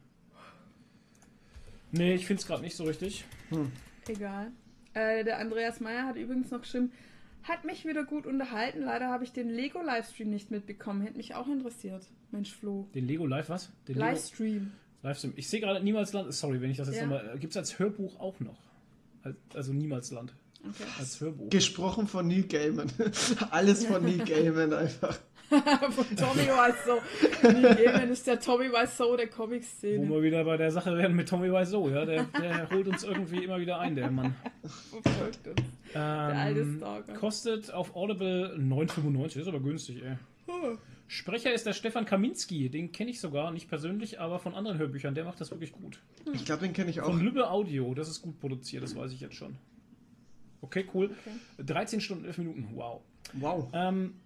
Nee, 1.92 2.16
ich 2.16 2.26
finde 2.26 2.42
es 2.42 2.48
gerade 2.48 2.62
nicht 2.64 2.76
so 2.76 2.86
richtig. 2.86 3.26
Egal. 4.08 4.52
Äh, 4.94 5.24
der 5.24 5.40
Andreas 5.40 5.80
Meyer 5.80 6.06
hat 6.06 6.16
übrigens 6.16 6.50
noch 6.52 6.62
geschrieben, 6.62 6.92
hat 7.44 7.66
mich 7.66 7.86
wieder 7.86 8.04
gut 8.04 8.26
unterhalten. 8.26 8.82
Leider 8.82 9.10
habe 9.10 9.24
ich 9.24 9.32
den 9.32 9.50
Lego-Livestream 9.50 10.30
nicht 10.30 10.52
mitbekommen. 10.52 11.02
Hätte 11.02 11.18
mich 11.18 11.36
auch 11.36 11.48
interessiert. 11.48 12.08
Mensch, 12.32 12.54
Flo. 12.54 12.88
Den 12.96 13.08
Lego 13.08 13.26
Live, 13.28 13.50
was? 13.50 13.72
Den 13.88 13.96
Lego 13.96 14.08
Livestream. 14.08 14.72
Livestream. 15.04 15.34
Ich 15.36 15.50
sehe 15.50 15.60
gerade 15.60 15.84
Niemalsland. 15.84 16.34
Sorry, 16.34 16.62
wenn 16.62 16.72
ich 16.72 16.78
das 16.78 16.88
jetzt 16.88 16.98
Ja. 16.98 17.04
nochmal. 17.06 17.38
Gibt 17.40 17.52
es 17.52 17.58
als 17.58 17.78
Hörbuch 17.78 18.20
auch 18.20 18.40
noch? 18.40 18.58
Als- 19.24 19.36
Also 19.54 19.74
Niemalsland. 19.74 20.34
Okay. 20.64 20.84
Als 21.00 21.20
Hörbuch. 21.20 21.50
Gesprochen 21.50 22.08
von 22.08 22.28
Neil 22.28 22.44
Gaiman. 22.44 22.88
Alles 23.52 23.86
von 23.86 24.04
Neil 24.04 24.20
Gaiman 24.20 24.74
einfach. 24.74 25.18
Von 25.52 26.06
Tommy 26.16 26.44
Wiseau. 26.48 27.02
Neil 27.44 27.76
Gaiman 27.76 28.10
ist 28.10 28.26
der 28.26 28.40
Tommy 28.40 28.70
Wiseau 28.72 29.18
der 29.18 29.28
Wo 29.28 29.32
Comic-Szene. 29.44 30.10
wir 30.10 30.22
wieder 30.24 30.46
bei 30.46 30.56
der 30.56 30.72
Sache 30.72 30.96
werden 30.98 31.14
mit 31.14 31.28
Tommy 31.28 31.52
Wiseau, 31.52 31.90
ja. 31.90 32.06
Der, 32.06 32.24
der 32.40 32.70
holt 32.70 32.88
uns 32.88 33.04
irgendwie 33.04 33.44
immer 33.44 33.60
wieder 33.60 33.78
ein, 33.80 33.94
der 33.96 34.10
Mann. 34.12 34.34
Verfolgt 35.04 35.48
uns. 35.50 35.62
alte 35.94 36.60
Ähm, 36.62 36.78
Stalker. 36.78 37.14
kostet 37.16 37.74
auf 37.74 37.94
Audible 37.98 38.56
9,95. 38.58 39.40
Ist 39.42 39.48
aber 39.50 39.60
günstig, 39.60 40.02
ey. 40.04 40.16
Huh. 40.48 40.78
Sprecher 41.12 41.52
ist 41.52 41.66
der 41.66 41.74
Stefan 41.74 42.06
Kaminski. 42.06 42.70
Den 42.70 42.94
kenne 42.94 43.12
ich 43.12 43.20
sogar, 43.20 43.52
nicht 43.52 43.68
persönlich, 43.68 44.22
aber 44.22 44.40
von 44.40 44.56
anderen 44.56 44.78
Hörbüchern. 44.78 45.14
Der 45.14 45.26
macht 45.26 45.42
das 45.42 45.52
wirklich 45.52 45.74
gut. 45.74 46.00
Ich 46.32 46.46
glaube, 46.46 46.62
den 46.62 46.72
kenne 46.72 46.90
ich 46.90 47.02
auch. 47.02 47.08
Von 47.08 47.20
Lübbe 47.20 47.52
Audio. 47.52 47.94
Das 47.94 48.08
ist 48.08 48.22
gut 48.22 48.40
produziert, 48.40 48.82
das 48.82 48.96
weiß 48.96 49.12
ich 49.12 49.20
jetzt 49.20 49.36
schon. 49.36 49.58
Okay, 50.62 50.86
cool. 50.94 51.14
13 51.58 52.00
Stunden, 52.00 52.24
11 52.24 52.38
Minuten. 52.38 52.70
Wow. 52.76 53.02
Wow. 53.34 53.68
Ähm, 53.74 54.22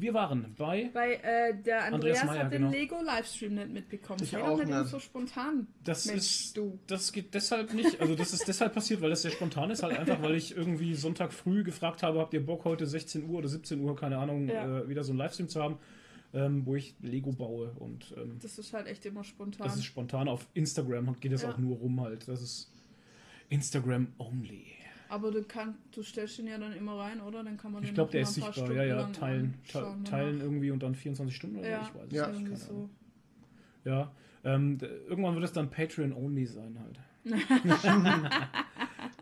wir 0.00 0.14
waren 0.14 0.54
bei. 0.56 0.90
Weil 0.92 1.12
äh, 1.22 1.54
der 1.62 1.84
Andreas 1.84 1.92
Andreas 1.94 2.24
Meyer, 2.24 2.44
hat 2.44 2.52
den 2.52 2.62
genau. 2.62 2.70
Lego-Livestream 2.72 3.54
nicht 3.54 3.70
mitbekommen. 3.70 4.20
Ich 4.22 4.30
Sei 4.30 4.42
auch 4.42 4.62
nicht 4.62 4.86
so 4.88 4.98
spontan. 4.98 5.66
Das 5.84 6.06
Mensch, 6.06 6.18
ist. 6.18 6.56
du. 6.56 6.78
Das 6.86 7.12
geht 7.12 7.34
deshalb 7.34 7.72
nicht. 7.74 8.00
Also, 8.00 8.14
das 8.14 8.32
ist 8.32 8.46
deshalb 8.48 8.74
passiert, 8.74 9.00
weil 9.00 9.10
das 9.10 9.22
sehr 9.22 9.30
spontan 9.30 9.70
ist. 9.70 9.82
Halt 9.82 9.98
einfach, 9.98 10.20
weil 10.22 10.34
ich 10.34 10.56
irgendwie 10.56 10.94
Sonntag 10.94 11.32
früh 11.32 11.62
gefragt 11.64 12.02
habe: 12.02 12.18
Habt 12.20 12.34
ihr 12.34 12.44
Bock 12.44 12.64
heute 12.64 12.86
16 12.86 13.28
Uhr 13.28 13.38
oder 13.38 13.48
17 13.48 13.80
Uhr, 13.80 13.94
keine 13.96 14.18
Ahnung, 14.18 14.48
Ja. 14.48 14.80
äh, 14.80 14.88
wieder 14.88 15.04
so 15.04 15.12
einen 15.12 15.18
Livestream 15.18 15.48
zu 15.48 15.62
haben, 15.62 15.78
ähm, 16.34 16.64
wo 16.66 16.76
ich 16.76 16.94
Lego 17.00 17.32
baue. 17.32 17.70
Und 17.78 18.14
ähm, 18.16 18.38
Das 18.42 18.58
ist 18.58 18.72
halt 18.72 18.86
echt 18.86 19.04
immer 19.06 19.24
spontan. 19.24 19.66
das 19.66 19.76
ist 19.76 19.84
spontan. 19.84 20.28
Auf 20.28 20.46
Instagram 20.54 21.18
geht 21.20 21.32
es 21.32 21.42
Ja. 21.42 21.50
auch 21.52 21.58
nur 21.58 21.76
rum 21.76 22.00
halt. 22.00 22.28
Das 22.28 22.42
ist 22.42 22.70
Instagram 23.50 24.08
only. 24.18 24.66
Aber 25.10 25.30
du 25.30 25.42
kannst, 25.42 25.78
du 25.92 26.02
stellst 26.02 26.38
ihn 26.38 26.46
ja 26.48 26.58
dann 26.58 26.72
immer 26.74 26.98
rein, 26.98 27.20
oder? 27.20 27.42
Dann 27.42 27.56
kann 27.56 27.72
man 27.72 27.82
Ich 27.82 27.90
den 27.90 27.94
glaube, 27.94 28.12
der 28.12 28.22
ist 28.22 28.34
sichtbar. 28.34 28.54
Ja, 28.56 28.64
Stunden 28.64 28.88
ja, 28.88 28.96
lang 29.00 29.12
teilen, 29.12 29.54
teilen 29.72 30.04
danach. 30.04 30.42
irgendwie 30.42 30.70
und 30.70 30.82
dann 30.82 30.94
24 30.94 31.34
Stunden 31.34 31.56
oder 31.58 31.68
Ja, 31.70 31.80
so. 31.84 31.88
Ich 31.88 31.94
weiß 31.94 32.06
es 32.08 32.12
Ja. 32.12 32.28
nicht, 32.48 32.58
so. 32.58 32.90
Ja, 33.84 34.12
ähm, 34.44 34.78
irgendwann 35.08 35.34
wird 35.34 35.44
es 35.44 35.52
dann 35.52 35.70
Patreon-only 35.70 36.44
sein 36.46 36.78
halt. 36.78 36.98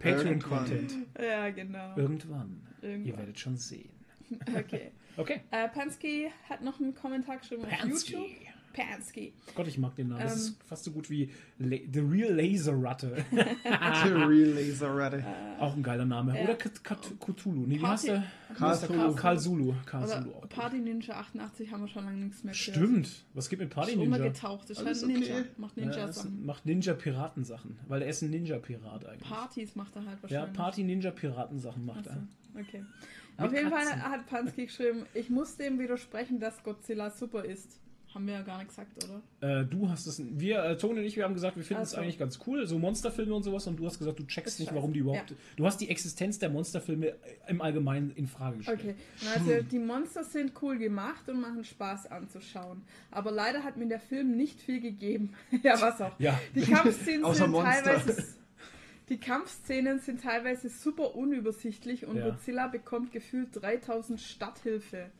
Patreon-Content. 0.00 0.94
Ja, 1.20 1.50
genau. 1.50 1.96
Irgendwann. 1.96 2.60
Ihr 2.82 2.88
Irgendwann. 2.90 3.18
werdet 3.18 3.38
schon 3.38 3.56
sehen. 3.56 3.90
Okay. 4.56 4.90
Okay. 5.16 5.40
Äh, 5.52 5.68
Pansky 5.68 6.28
hat 6.49 6.60
noch 6.60 6.80
einen 6.80 6.94
Kommentar 6.96 7.36
geschrieben 7.38 7.62
auf 7.64 7.70
Pansky. 7.70 8.12
YouTube. 8.14 8.30
Pansky. 8.76 9.32
Gott, 9.54 9.67
ich 9.69 9.78
mag 9.78 9.95
den 9.97 10.08
Namen. 10.08 10.21
Das 10.23 10.32
Ähm. 10.34 10.39
ist 10.39 10.62
fast 10.65 10.84
so 10.84 10.93
gut 10.93 11.08
wie 11.10 11.30
La 11.58 11.76
The 11.93 12.00
Real 12.00 12.32
Laser 12.34 12.75
Ratte. 12.80 13.25
The 13.32 14.08
Real 14.12 14.50
Laser 14.54 14.95
Ready. 14.97 15.25
auch 15.58 15.75
ein 15.75 15.82
geiler 15.82 16.04
Name. 16.04 16.36
Ja. 16.36 16.45
Oder 16.45 16.54
Cthulhu. 16.56 17.67
Nee, 17.67 17.76
wie 17.76 17.78
Party- 17.80 17.93
heißt 17.93 18.06
der? 18.08 18.25
Karl 18.54 18.58
Wie 18.58 18.65
heißt 18.73 18.82
der? 18.82 18.89
Zulu. 18.89 19.15
Karl 19.15 19.39
Zulu. 19.41 19.75
Karl 19.86 20.04
Oder 20.04 20.23
Zulu. 20.23 20.34
auch 20.36 20.41
gut. 20.43 20.50
Party 20.50 20.78
Ninja 20.78 21.15
88 21.17 21.73
haben 21.73 21.80
wir 21.82 21.89
schon 21.89 22.04
lange 22.04 22.19
nichts 22.19 22.45
mehr 22.45 22.52
gehört. 22.54 22.76
Stimmt. 22.76 23.25
Was 23.34 23.49
gibt 23.49 23.62
mit 23.62 23.71
Party 23.71 23.93
Ist 23.93 23.97
Ninja? 23.99 24.17
untergetaucht. 24.17 24.71
Ist 24.71 24.78
halt 24.78 24.86
Alles 24.89 25.02
ein 25.02 25.08
Ninja. 25.08 25.34
okay. 25.39 25.45
Macht 25.56 25.76
Ja, 25.76 25.84
das 25.86 25.97
Ninja-Sachen. 25.97 26.47
macht 26.47 26.67
Ninja-Piraten-Sachen. 26.67 27.78
Weil 27.89 28.02
er 28.02 28.08
ist 28.08 28.23
ein 28.23 28.30
Ninja-Pirat 28.30 29.06
eigentlich. 29.06 29.28
Partys 29.28 29.75
macht 29.75 29.97
er 29.97 30.04
halt 30.06 30.19
ja, 30.19 30.23
wahrscheinlich. 30.23 30.56
Party-Ninja-Piraten-Sachen 30.56 31.84
macht 31.84 32.08
Achso, 32.08 32.10
er. 32.54 32.60
okay. 32.60 32.84
Mit 33.39 33.47
Auf 33.47 33.52
jeden 33.52 33.71
Katzen. 33.71 33.89
Fall 34.00 34.02
hat 34.10 34.26
Pansky 34.26 34.65
geschrieben, 34.67 35.04
ich 35.12 35.28
muss 35.28 35.56
dem 35.56 35.78
widersprechen, 35.78 36.41
dass 36.41 36.62
Godzilla 36.62 37.10
super 37.10 37.45
ist. 37.45 37.80
Haben 38.16 38.26
wir 38.26 38.32
ja 38.34 38.40
gar 38.42 38.56
nicht 38.56 38.68
gesagt, 38.70 38.92
oder? 39.04 39.60
Äh, 39.60 39.66
du 39.66 39.90
hast 39.90 40.06
es, 40.06 40.22
wir, 40.24 40.64
äh, 40.64 40.76
Tone 40.78 41.00
und 41.00 41.06
ich, 41.06 41.16
wir 41.16 41.24
haben 41.24 41.34
gesagt, 41.34 41.54
wir 41.58 41.62
finden 41.64 41.82
es 41.82 41.90
Ach 41.92 41.96
so. 41.96 42.02
eigentlich 42.02 42.18
ganz 42.18 42.38
cool, 42.46 42.66
so 42.66 42.78
Monsterfilme 42.78 43.34
und 43.34 43.42
sowas, 43.42 43.66
und 43.66 43.76
du 43.76 43.84
hast 43.84 43.98
gesagt, 43.98 44.18
du 44.18 44.24
checkst 44.26 44.58
nicht, 44.58 44.68
scheiße. 44.70 44.74
warum 44.76 44.94
die 44.94 45.00
überhaupt. 45.00 45.30
Ja. 45.32 45.36
Du 45.56 45.66
hast 45.66 45.82
die 45.82 45.90
Existenz 45.90 46.38
der 46.38 46.48
Monsterfilme 46.48 47.14
im 47.46 47.60
Allgemeinen 47.60 48.10
in 48.16 48.26
Frage 48.26 48.56
gestellt. 48.56 48.80
Okay, 48.80 48.94
also 49.34 49.62
die 49.70 49.78
Monster 49.78 50.24
sind 50.24 50.52
cool 50.62 50.78
gemacht 50.78 51.28
und 51.28 51.42
machen 51.42 51.62
Spaß 51.62 52.10
anzuschauen. 52.10 52.80
Aber 53.10 53.30
leider 53.30 53.62
hat 53.64 53.76
mir 53.76 53.86
der 53.86 54.00
Film 54.00 54.34
nicht 54.34 54.60
viel 54.62 54.80
gegeben. 54.80 55.34
ja, 55.62 55.78
was 55.78 56.00
auch. 56.00 56.18
Ja, 56.18 56.40
Die 56.54 56.62
Kampfszenen 56.62 57.30
sind 57.34 57.50
Monster. 57.50 57.82
teilweise. 57.84 58.24
Die 59.10 59.18
Kampfszenen 59.18 60.00
sind 60.00 60.22
teilweise 60.22 60.68
super 60.68 61.14
unübersichtlich 61.14 62.06
und 62.06 62.16
Ja. 62.16 62.30
Godzilla 62.30 62.66
bekommt 62.66 63.12
gefühlt 63.12 63.50
3000 63.52 64.18
Starthilfe. 64.20 65.10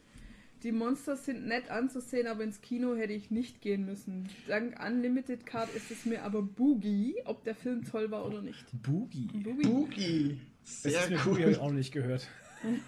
Die 0.63 0.73
Monster 0.73 1.17
sind 1.17 1.47
nett 1.47 1.71
anzusehen, 1.71 2.27
aber 2.27 2.43
ins 2.43 2.61
Kino 2.61 2.97
hätte 2.97 3.13
ich 3.13 3.31
nicht 3.31 3.61
gehen 3.61 3.85
müssen. 3.85 4.29
Dank 4.49 4.77
Unlimited 4.85 5.45
Card 5.47 5.73
ist 5.75 5.91
es 5.91 6.07
mir 6.07 6.23
aber 6.23 6.43
Boogie, 6.43 7.15
ob 7.25 7.45
der 7.45 7.55
Film 7.55 7.85
toll 7.85 8.11
war 8.11 8.27
oder 8.27 8.43
nicht. 8.43 8.65
Boogie. 8.83 9.27
Boogie. 9.27 9.63
Boogie. 9.69 10.41
Das 10.63 10.83
Sehr 10.83 11.01
ist 11.03 11.11
mir 11.11 11.19
Boogie 11.19 11.43
hab 11.45 11.51
ich 11.51 11.57
cool. 11.59 11.63
auch 11.65 11.73
nicht 11.73 11.93
gehört. 11.93 12.27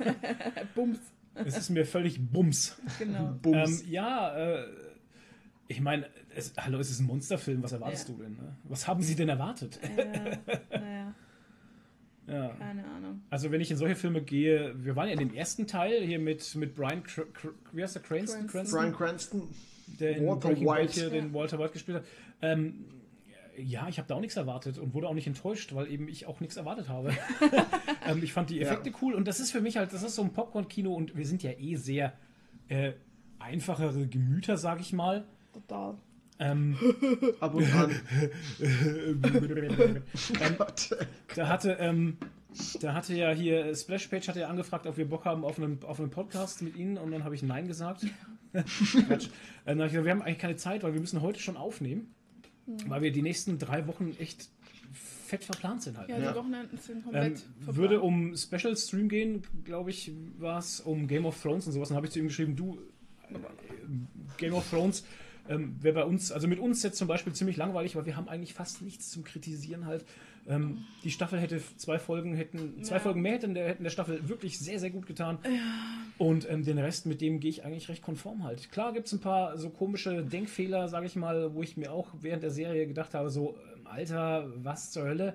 Äh, 0.01 0.65
Bums. 0.75 0.99
Es 1.35 1.57
ist 1.57 1.71
mir 1.71 1.85
völlig 1.87 2.19
Bums. 2.21 2.77
Genau. 2.99 3.37
Bums. 3.43 3.83
Ähm, 3.83 3.89
ja, 3.91 4.37
äh, 4.37 4.67
ich 5.69 5.81
meine, 5.81 6.09
es, 6.35 6.55
hallo, 6.57 6.79
es 6.81 6.91
ist 6.91 7.01
ein 7.01 7.07
Monsterfilm, 7.07 7.63
was 7.63 7.73
erwartest 7.73 8.09
Ja. 8.09 8.15
du 8.15 8.23
denn? 8.23 8.33
Ne? 8.33 8.57
Was 8.65 8.89
haben 8.89 9.03
sie 9.03 9.15
denn 9.15 9.29
erwartet? 9.29 9.79
Ja, 9.97 10.59
naja, 10.81 11.15
Ja. 12.29 12.49
keine 12.59 12.85
Ahnung. 12.85 13.23
Also 13.31 13.51
wenn 13.51 13.61
ich 13.61 13.71
in 13.71 13.77
solche 13.77 13.97
Filme 13.97 14.21
gehe, 14.23 14.75
wir 14.77 14.95
waren 14.97 15.07
ja 15.09 15.15
in 15.15 15.19
dem 15.19 15.35
ersten 15.35 15.67
Teil 15.67 16.03
hier 16.03 16.19
mit, 16.19 16.55
mit 16.57 16.75
Brian, 16.75 17.03
Cr 17.03 17.25
Cr 17.33 17.51
wie 17.73 17.83
heißt 17.83 17.95
der, 17.95 18.03
Cranston? 18.03 18.47
Cranston. 18.47 18.79
Brian 18.81 18.95
Cranston. 18.95 19.43
der 19.99 20.17
in 20.17 20.27
Walter 20.27 20.49
Breaking 20.49 20.67
Bad 20.67 20.79
White. 20.79 20.93
hier 20.93 21.11
den 21.11 21.27
Ja. 21.29 21.35
Walter 21.35 21.59
White 21.59 21.73
gespielt 21.73 21.99
hat. 21.99 22.05
Ähm, 22.43 22.85
ja, 23.57 23.89
ich 23.89 23.99
habe 23.99 24.07
da 24.07 24.15
auch 24.15 24.21
nichts 24.21 24.37
erwartet 24.37 24.79
und 24.79 24.95
wurde 24.95 25.09
auch 25.09 25.15
nicht 25.15 25.27
enttäuscht, 25.27 25.75
weil 25.75 25.91
eben 25.91 26.07
ich 26.09 26.27
auch 26.27 26.39
nichts 26.41 26.57
erwartet 26.57 26.89
habe. 26.89 27.11
ähm, 28.07 28.23
ich 28.23 28.33
fand 28.33 28.51
die 28.51 28.57
Ja. 28.59 28.63
Effekte 28.63 28.93
cool 29.03 29.15
und 29.15 29.27
das 29.27 29.41
ist 29.41 29.51
für 29.51 29.61
mich 29.61 29.77
halt, 29.77 29.93
das 29.93 30.03
ist 30.03 30.15
so 30.15 30.23
ein 30.23 30.33
Popcorn-Kino 30.33 30.93
und 30.95 31.17
wir 31.17 31.27
sind 31.27 31.43
ja 31.43 31.51
eh 31.53 31.75
sehr 31.77 32.13
äh, 32.69 32.93
einfachere 33.39 34.07
Gemüter, 34.07 34.57
sag 34.57 34.81
ich 34.81 34.93
mal. 34.93 35.25
Total. 35.53 35.97
Ähm, 36.41 36.77
Ab 37.41 37.55
und 37.55 37.75
an. 37.75 37.91
ähm, 38.61 40.03
Gott. 40.57 40.91
da 41.35 41.49
hatte, 41.49 41.77
ähm, 41.81 42.17
da 42.81 42.95
hatte 42.95 43.15
ja 43.15 43.31
hier 43.33 43.75
Splashpage 43.75 44.29
hat 44.29 44.37
ja 44.37 44.49
angefragt, 44.49 44.87
ob 44.87 44.97
wir 44.97 45.09
Bock 45.09 45.25
haben 45.25 45.45
auf 45.45 45.59
einen, 45.59 45.83
auf 45.85 45.99
einen 46.01 46.11
Podcast 46.11 46.63
mit 46.63 46.77
ihnen 46.77 46.97
und 46.99 47.11
dann 47.11 47.25
habe 47.25 47.35
ich 47.35 47.43
Nein 47.43 47.67
gesagt. 47.67 48.07
Quatsch. 48.53 49.27
Äh, 49.27 49.29
Dann 49.67 49.79
habe 49.79 49.87
ich 49.87 49.93
gesagt, 49.93 50.05
wir 50.05 50.11
haben 50.11 50.23
eigentlich 50.23 50.39
keine 50.39 50.57
Zeit, 50.57 50.83
weil 50.83 50.95
wir 50.95 51.01
müssen 51.01 51.21
heute 51.21 51.41
schon 51.41 51.57
aufnehmen, 51.57 52.15
weil 52.87 53.03
wir 53.03 53.13
die 53.13 53.23
nächsten 53.23 53.59
drei 53.59 53.87
Wochen 53.87 54.15
echt 54.19 54.49
fett 55.27 55.45
verplant 55.45 55.83
sind 55.83 55.99
halt. 55.99 56.09
Ja, 56.09 56.19
Ja. 56.19 56.33
die 56.33 56.39
Wochenenden 56.39 56.79
sind 56.79 57.03
komplett 57.05 57.33
Ähm, 57.33 57.37
verplant. 57.65 57.77
würde 57.77 58.01
um 58.01 58.35
Special 58.37 58.75
Stream 58.77 59.09
gehen, 59.11 59.43
glaube 59.65 59.91
ich, 59.91 60.13
war 60.39 60.59
es 60.59 60.81
um 60.81 61.07
Game 61.07 61.27
of 61.27 61.41
Thrones 61.43 61.67
und 61.67 61.73
sowas. 61.75 61.89
Dann 61.89 61.97
habe 61.97 62.07
ich 62.07 62.13
zu 62.13 62.21
ihm 62.21 62.29
geschrieben, 62.29 62.57
du, 62.57 62.79
äh, 63.31 63.35
Game 64.39 64.55
of 64.55 64.69
Thrones 64.71 65.05
ähm, 65.49 65.77
wäre 65.81 65.95
bei 65.95 66.05
uns, 66.05 66.33
also 66.33 66.49
mit 66.49 66.59
uns 66.59 66.83
jetzt 66.83 66.99
zum 66.99 67.09
Beispiel 67.09 67.33
ziemlich 67.33 67.57
langweilig, 67.57 67.97
weil 67.97 68.07
wir 68.07 68.17
haben 68.17 68.29
eigentlich 68.29 68.55
fast 68.55 68.83
nichts 68.83 69.11
zum 69.11 69.25
Kritisieren 69.25 69.87
halt. 69.87 70.05
Ähm, 70.47 70.85
die 71.05 71.11
Staffel 71.11 71.39
hätte 71.39 71.61
zwei 71.77 71.99
Folgen, 71.99 72.35
hätten 72.35 72.83
zwei 72.83 72.97
Ja. 72.97 73.01
Folgen 73.01 73.21
mehr 73.21 73.33
hätten 73.35 73.55
der, 73.55 73.69
hätten 73.69 73.83
der 73.83 73.91
Staffel 73.91 74.29
wirklich 74.29 74.59
sehr, 74.59 74.81
sehr 74.81 74.91
gut 74.91 75.07
getan. 75.07 75.39
Und 76.17 76.49
ähm, 76.49 76.65
den 76.65 76.79
Rest, 76.79 77.07
mit 77.07 77.21
dem 77.21 77.39
gehe 77.39 77.51
ich 77.51 77.65
eigentlich 77.65 77.89
recht 77.89 78.03
konform 78.03 78.45
halt. 78.45 78.71
Klar 78.73 78.93
gibt 78.93 79.07
es 79.09 79.13
ein 79.13 79.21
paar 79.21 79.59
so 79.59 79.69
komische 79.69 80.25
Denkfehler, 80.25 80.89
sage 80.89 81.07
ich 81.07 81.17
mal, 81.17 81.55
wo 81.55 81.63
ich 81.63 81.77
mir 81.77 81.93
auch 81.93 82.09
während 82.21 82.43
der 82.43 82.51
Serie 82.51 82.87
gedacht 82.87 83.15
habe, 83.15 83.29
so, 83.31 83.57
ähm, 83.77 83.87
Alter, 83.87 84.51
was 84.57 84.91
zur 84.91 85.05
Hölle? 85.05 85.35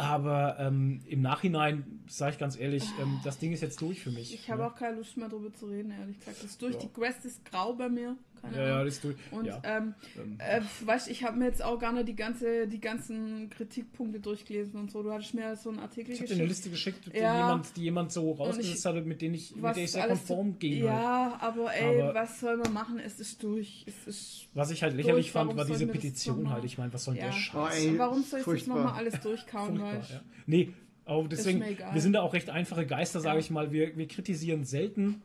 Aber 0.00 0.56
ähm, 0.58 1.02
im 1.06 1.20
Nachhinein, 1.20 2.00
sage 2.08 2.32
ich 2.32 2.38
ganz 2.38 2.58
ehrlich, 2.58 2.84
ähm, 3.02 3.20
das 3.22 3.38
Ding 3.38 3.52
ist 3.52 3.60
jetzt 3.60 3.82
durch 3.82 4.00
für 4.00 4.10
mich. 4.10 4.32
Ich 4.32 4.50
habe 4.50 4.62
ne? 4.62 4.68
auch 4.68 4.74
keine 4.74 4.96
Lust 4.96 5.18
mehr 5.18 5.28
darüber 5.28 5.52
zu 5.52 5.66
reden, 5.66 5.90
ehrlich 5.90 6.18
gesagt. 6.18 6.38
Das 6.38 6.44
ist 6.44 6.62
durch. 6.62 6.74
Ja. 6.74 6.80
Die 6.80 6.88
Quest 6.88 7.26
ist 7.26 7.44
grau 7.44 7.74
bei 7.74 7.90
mir. 7.90 8.16
Keine 8.42 8.56
Ja, 8.56 8.62
ja, 8.62 8.72
Ahnung. 8.74 8.84
das 8.86 8.94
ist 8.94 9.04
durch. 9.04 9.16
Und 9.30 9.44
ja. 9.46 9.60
ähm, 9.64 9.94
Ähm, 10.16 10.36
äh, 10.38 10.60
weißt 10.84 11.08
ich 11.08 11.24
habe 11.24 11.38
mir 11.38 11.46
jetzt 11.46 11.62
auch 11.62 11.78
gar 11.78 11.92
nicht 11.92 12.08
die 12.08 12.16
ganze, 12.16 12.66
die 12.66 12.80
ganzen 12.80 13.48
Kritikpunkte 13.50 14.20
durchgelesen 14.20 14.78
und 14.80 14.90
so. 14.90 15.02
Du 15.02 15.12
hattest 15.12 15.34
mir 15.34 15.54
so 15.56 15.70
einen 15.70 15.78
Artikel 15.80 16.12
ich 16.12 16.20
habe 16.20 16.28
dir 16.28 16.34
eine 16.34 16.48
geschickt. 16.48 16.66
Liste 16.66 16.70
geschickt, 16.70 17.14
die, 17.14 17.18
Ja. 17.18 17.36
jemand, 17.48 17.76
die 17.76 17.82
jemand 17.82 18.12
so 18.12 18.32
rausgesetzt 18.32 18.84
hat, 18.86 19.04
mit, 19.06 19.20
denen 19.22 19.34
ich, 19.34 19.54
mit 19.54 19.64
der 19.76 19.84
ich 19.84 19.92
sehr 19.92 20.06
konform 20.08 20.52
zu- 20.52 20.58
ging. 20.58 20.72
Halt. 20.82 20.84
Ja, 20.84 21.38
aber 21.40 21.74
ey, 21.74 22.02
Aber- 22.02 22.14
was 22.14 22.40
soll 22.40 22.56
man 22.56 22.72
machen? 22.72 22.98
Es 22.98 23.20
ist 23.20 23.42
durch. 23.42 23.84
Es 23.86 24.06
ist 24.06 24.48
Was 24.54 24.70
ich 24.70 24.82
halt 24.82 24.94
lächerlich 24.96 25.26
Durch, 25.26 25.32
fand, 25.32 25.56
war 25.56 25.64
diese 25.64 25.86
das 25.86 25.92
Petition 25.92 26.50
halt. 26.50 26.64
Ich 26.64 26.78
meine, 26.78 26.92
was 26.92 27.04
soll 27.04 27.14
denn 27.14 27.24
Ja. 27.24 27.30
der 27.30 27.36
Oh, 27.36 27.40
Scheiß? 27.68 27.84
ey, 27.84 27.98
Warum 27.98 28.14
soll 28.22 28.24
ich 28.24 28.30
das 28.30 28.42
furchtbar. 28.44 28.76
nochmal 28.76 28.94
alles 28.94 29.20
durchkauen? 29.20 29.76
Furchtbar, 29.78 29.98
weißt? 30.00 30.10
ja. 30.10 30.20
Nee, 30.46 30.72
aber 31.04 31.28
deswegen, 31.28 31.60
wir 31.92 32.00
sind 32.00 32.12
da 32.12 32.22
auch 32.22 32.32
recht 32.34 32.50
einfache 32.50 32.86
Geister, 32.86 33.20
sage 33.20 33.36
Ja. 33.36 33.40
ich 33.40 33.50
mal. 33.50 33.72
Wir, 33.72 33.96
wir 33.96 34.06
kritisieren 34.08 34.64
selten, 34.64 35.22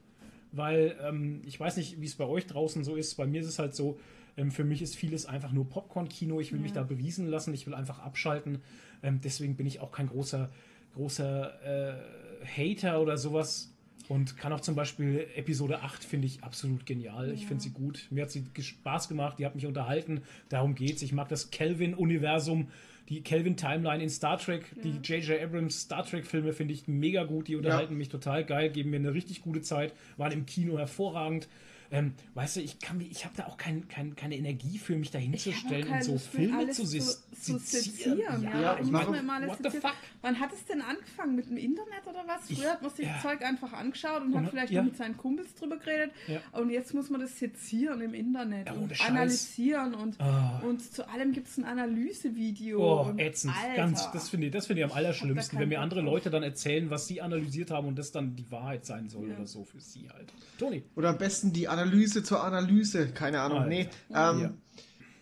weil 0.55 0.95
ähm, 1.01 1.41
ich 1.45 1.59
weiß 1.59 1.77
nicht, 1.77 2.01
wie 2.01 2.05
es 2.05 2.15
bei 2.15 2.25
euch 2.25 2.47
draußen 2.47 2.83
so 2.83 2.95
ist. 2.95 3.15
Bei 3.15 3.25
mir 3.25 3.41
ist 3.41 3.47
es 3.47 3.59
halt 3.59 3.75
so, 3.75 3.99
ähm, 4.37 4.51
für 4.51 4.63
mich 4.63 4.81
ist 4.81 4.95
vieles 4.95 5.25
einfach 5.25 5.51
nur 5.51 5.69
Popcorn-Kino. 5.69 6.39
Ich 6.39 6.51
will 6.51 6.59
mich 6.59 6.73
da 6.73 6.83
beriesen 6.83 7.27
lassen, 7.27 7.53
ich 7.53 7.65
will 7.67 7.73
einfach 7.73 7.99
abschalten. 7.99 8.59
Ähm, 9.03 9.19
deswegen 9.23 9.55
bin 9.55 9.65
ich 9.65 9.79
auch 9.79 9.91
kein 9.91 10.07
großer, 10.07 10.49
großer 10.93 11.93
äh, 11.93 12.45
Hater 12.45 13.01
oder 13.01 13.17
sowas. 13.17 13.71
Und 14.07 14.37
kann 14.37 14.53
auch 14.53 14.59
zum 14.61 14.75
Beispiel 14.75 15.25
Episode 15.35 15.81
8 15.81 16.03
finde 16.03 16.27
ich 16.27 16.43
absolut 16.43 16.85
genial. 16.85 17.31
Ich 17.31 17.47
finde 17.47 17.63
sie 17.63 17.71
gut. 17.71 18.07
Mir 18.11 18.23
hat 18.23 18.31
sie 18.31 18.43
Spaß 18.59 19.09
gemacht, 19.09 19.39
die 19.39 19.45
hat 19.45 19.55
mich 19.55 19.65
unterhalten. 19.65 20.21
Darum 20.49 20.75
geht's. 20.75 21.01
Ich 21.01 21.11
mag 21.11 21.27
das 21.27 21.49
Kelvin-Universum, 21.49 22.67
die 23.09 23.21
Kelvin-Timeline 23.21 24.01
in 24.01 24.09
Star 24.09 24.37
Trek. 24.37 24.71
Die 24.83 24.97
J.J. 25.03 25.41
Abrams 25.41 25.81
Star 25.81 26.05
Trek-Filme 26.05 26.53
finde 26.53 26.73
ich 26.73 26.87
mega 26.87 27.23
gut. 27.23 27.47
Die 27.47 27.55
unterhalten 27.55 27.95
mich 27.95 28.09
total 28.09 28.43
geil, 28.45 28.69
geben 28.69 28.89
mir 28.89 28.97
eine 28.97 29.13
richtig 29.13 29.41
gute 29.41 29.61
Zeit, 29.61 29.93
waren 30.17 30.31
im 30.31 30.45
Kino 30.45 30.77
hervorragend. 30.77 31.47
Ähm, 31.95 32.13
weißt 32.33 32.57
du, 32.57 32.61
ich 32.61 32.79
kann 32.79 32.99
ich 33.01 33.25
habe 33.25 33.35
da 33.37 33.45
auch 33.47 33.57
kein, 33.57 33.87
kein, 33.87 34.15
keine 34.15 34.35
Energie 34.37 34.77
für 34.77 34.95
mich 34.95 35.11
da 35.11 35.19
hinzustellen 35.19 35.87
und 35.87 36.03
so 36.03 36.11
Lust, 36.13 36.27
Filme 36.27 36.57
alles 36.57 36.77
zu, 36.77 36.83
zu, 36.85 37.57
sezieren. 37.59 38.43
Ja, 38.43 38.61
Ja, 38.61 38.79
ich 38.81 38.91
muss 38.91 39.07
mir 39.09 39.19
immer 39.19 39.33
alles 39.35 39.49
what 39.49 39.57
the 39.57 39.63
sezieren. 39.63 39.81
fuck? 39.81 39.93
Wann 40.21 40.39
hat 40.39 40.53
es 40.53 40.65
denn 40.65 40.81
angefangen? 40.81 41.35
Mit 41.35 41.49
dem 41.49 41.57
Internet 41.57 42.05
oder 42.07 42.23
was? 42.27 42.47
Früher 42.47 42.71
hat 42.71 42.81
man 42.81 42.91
sich 42.91 43.05
ja. 43.05 43.13
das 43.13 43.21
Zeug 43.23 43.41
einfach 43.43 43.73
angeschaut 43.73 44.21
und, 44.23 44.33
Und- 44.33 44.43
hat 44.45 44.49
vielleicht 44.51 44.71
ja. 44.73 44.81
mit 44.83 44.97
seinen 44.97 45.17
Kumpels 45.17 45.53
drüber 45.55 45.77
geredet. 45.77 46.11
Ja. 46.27 46.39
Und 46.59 46.69
jetzt 46.69 46.93
muss 46.93 47.09
man 47.09 47.21
das 47.21 47.37
sezieren 47.39 48.01
im 48.01 48.13
Internet 48.13 48.71
und 48.71 48.95
Scheiß. 48.95 49.07
analysieren 49.09 49.93
und, 49.93 50.19
Ah. 50.19 50.59
und 50.65 50.81
zu 50.93 51.07
allem 51.09 51.31
gibt 51.31 51.47
es 51.47 51.57
ein 51.57 51.65
Analysevideo. 51.65 52.79
Oh, 52.79 53.13
ätzend. 53.17 53.53
Alter. 53.55 53.75
Ganz, 53.75 54.11
das 54.11 54.29
finde 54.29 54.47
ich, 54.47 54.53
das 54.53 54.67
finde 54.67 54.81
ich 54.81 54.85
am 54.85 54.91
allerschlimmsten, 54.97 55.59
wenn 55.59 55.69
mir 55.69 55.79
andere 55.81 56.01
drauf. 56.01 56.13
Leute 56.13 56.29
dann 56.29 56.43
erzählen, 56.43 56.89
was 56.89 57.07
sie 57.07 57.21
analysiert 57.21 57.71
haben 57.71 57.87
und 57.87 57.97
das 57.99 58.11
dann 58.11 58.35
die 58.35 58.49
Wahrheit 58.51 58.85
sein 58.85 59.09
soll 59.09 59.27
Ja. 59.29 59.35
oder 59.35 59.45
so 59.47 59.63
für 59.63 59.79
sie 59.79 60.09
halt. 60.09 60.31
Toni. 60.57 60.83
Oder 60.95 61.09
am 61.09 61.17
besten 61.17 61.51
die 61.53 61.67
Analyse 61.67 61.84
zur 62.23 62.43
Analyse. 62.43 63.07
Keine 63.09 63.41
Ahnung. 63.41 63.59
Alter. 63.59 63.69
Nee. 63.69 63.89
Ähm, 64.13 64.39
Ja. 64.39 64.53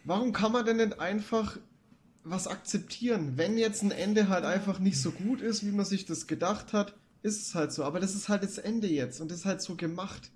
Warum 0.05 0.33
kann 0.33 0.51
man 0.51 0.65
denn 0.65 0.77
nicht 0.77 0.99
einfach 0.99 1.57
was 2.23 2.47
akzeptieren? 2.47 3.33
Wenn 3.37 3.57
jetzt 3.57 3.83
ein 3.83 3.91
Ende 3.91 4.27
halt 4.29 4.43
einfach 4.45 4.79
nicht 4.79 5.01
so 5.01 5.11
gut 5.11 5.39
ist, 5.41 5.65
wie 5.65 5.71
man 5.71 5.85
sich 5.85 6.05
das 6.05 6.27
gedacht 6.27 6.73
hat, 6.73 6.93
ist 7.21 7.41
es 7.41 7.55
halt 7.55 7.71
so. 7.71 7.83
Aber 7.85 7.99
das 8.01 8.13
ist 8.13 8.27
halt 8.27 8.43
das 8.43 8.57
Ende 8.57 8.87
jetzt 8.87 9.21
und 9.21 9.31
das 9.31 9.39
ist 9.39 9.45
halt 9.45 9.61
so 9.61 9.75
gemacht. 9.75 10.29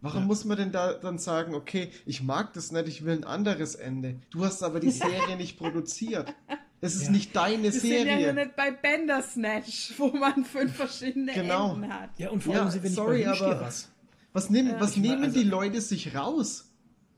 Warum 0.00 0.20
Ja. 0.22 0.26
muss 0.26 0.44
man 0.44 0.56
denn 0.56 0.70
da 0.72 0.92
dann 0.94 1.18
sagen, 1.18 1.54
okay, 1.54 1.90
ich 2.06 2.22
mag 2.22 2.52
das 2.54 2.70
nicht, 2.72 2.86
ich 2.88 3.04
will 3.04 3.14
ein 3.14 3.24
anderes 3.24 3.74
Ende. 3.74 4.20
Du 4.30 4.44
hast 4.44 4.62
aber 4.62 4.78
die 4.80 4.90
Serie 5.28 5.36
nicht 5.36 5.58
produziert. 5.58 6.32
Es 6.80 6.94
ist 6.94 7.06
Ja. 7.06 7.10
nicht 7.10 7.34
deine 7.36 7.64
Wir 7.64 7.72
sind 7.72 7.90
ja 7.90 7.98
Serie. 8.04 8.32
nicht 8.32 8.56
bei 8.56 8.70
Bandersnatch, 8.70 9.94
wo 9.98 10.06
man 10.08 10.44
fünf 10.44 10.74
verschiedene 10.76 11.32
Genau. 11.34 11.74
Enden 11.74 11.92
hat. 11.92 12.10
Ja, 12.18 12.30
und 12.30 12.42
vor 12.42 12.54
Ja, 12.54 12.60
allem 12.62 12.70
sind 12.70 12.82
wir 12.84 12.90
nicht 12.90 12.96
sorry, 12.96 13.24
bei 13.24 13.30
aber- 13.32 13.60
was. 13.60 13.90
Was, 14.32 14.50
nehmen, 14.50 14.70
Ja. 14.70 14.80
was 14.80 14.96
nehmen 14.96 15.24
also- 15.24 15.38
die 15.38 15.44
Leute 15.48 15.80
sich 15.80 16.14
raus? 16.14 16.70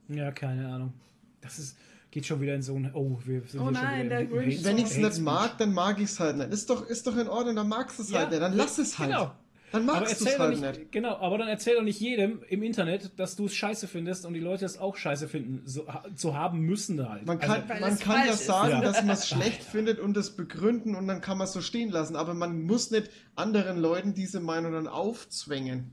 Ja, 0.09 0.31
keine 0.31 0.67
Ahnung. 0.67 0.93
Das 1.41 1.59
ist, 1.59 1.77
geht 2.11 2.25
schon 2.25 2.41
wieder 2.41 2.55
in 2.55 2.61
so 2.61 2.75
ein, 2.75 2.91
oh, 2.93 3.19
wir 3.25 3.41
sind 3.47 3.59
Oh 3.61 3.69
hier 3.69 3.75
schon 3.75 3.83
nein, 3.85 4.05
wieder 4.05 4.09
der 4.09 4.19
im 4.21 4.29
Grinch 4.31 4.55
Hate- 4.57 4.65
Wenn 4.65 4.77
ich 4.77 4.85
es 4.85 4.97
nicht 4.97 5.19
mag, 5.19 5.57
dann 5.57 5.73
mag 5.73 5.97
ich 5.99 6.05
es 6.05 6.19
halt 6.19 6.37
nicht. 6.37 6.51
Ist 6.51 6.69
doch, 6.69 6.87
ist 6.87 7.05
doch 7.07 7.17
in 7.17 7.27
Ordnung, 7.27 7.55
dann 7.55 7.67
magst 7.69 7.99
du 7.99 8.03
es 8.03 8.13
halt 8.13 8.29
nicht. 8.31 8.41
Dann 8.41 8.53
lass 8.53 8.77
es 8.77 8.97
halt. 8.99 9.11
Genau. 9.11 9.31
Dann 9.71 9.89
Aber 9.89 10.01
magst 10.01 10.21
du 10.21 10.25
erzähl 10.25 10.33
es 10.33 10.39
halt 10.39 10.59
nicht, 10.59 10.79
nicht. 10.79 10.91
genau, 10.91 11.15
aber 11.17 11.39
dann 11.39 11.47
erzähl 11.47 11.75
doch 11.75 11.81
nicht 11.81 11.99
jedem 11.99 12.43
im 12.47 12.61
Internet, 12.61 13.17
dass 13.17 13.35
du 13.35 13.45
es 13.47 13.55
scheiße 13.55 13.87
findest 13.87 14.23
und 14.23 14.35
die 14.35 14.39
Leute 14.39 14.65
es 14.65 14.77
auch 14.77 14.95
scheiße 14.95 15.27
finden, 15.27 15.63
so, 15.65 15.87
zu 16.15 16.35
haben 16.37 16.59
müssen 16.59 17.09
halt. 17.09 17.25
Man 17.25 17.39
kann, 17.39 17.63
also, 17.67 17.81
man 17.83 17.97
kann 17.97 18.27
ja 18.27 18.33
sagen, 18.33 18.69
Ja. 18.69 18.81
dass 18.81 19.01
man 19.01 19.09
es 19.15 19.27
schlecht 19.29 19.63
findet 19.63 19.97
und 19.99 20.15
es 20.15 20.35
begründen 20.35 20.93
und 20.93 21.07
dann 21.07 21.21
kann 21.21 21.39
man 21.39 21.45
es 21.45 21.53
so 21.53 21.61
stehen 21.61 21.89
lassen. 21.89 22.15
Aber 22.15 22.35
man 22.35 22.61
muss 22.61 22.91
nicht 22.91 23.09
anderen 23.35 23.79
Leuten 23.79 24.13
diese 24.13 24.41
Meinung 24.41 24.73
dann 24.73 24.87
aufzwängen. 24.87 25.91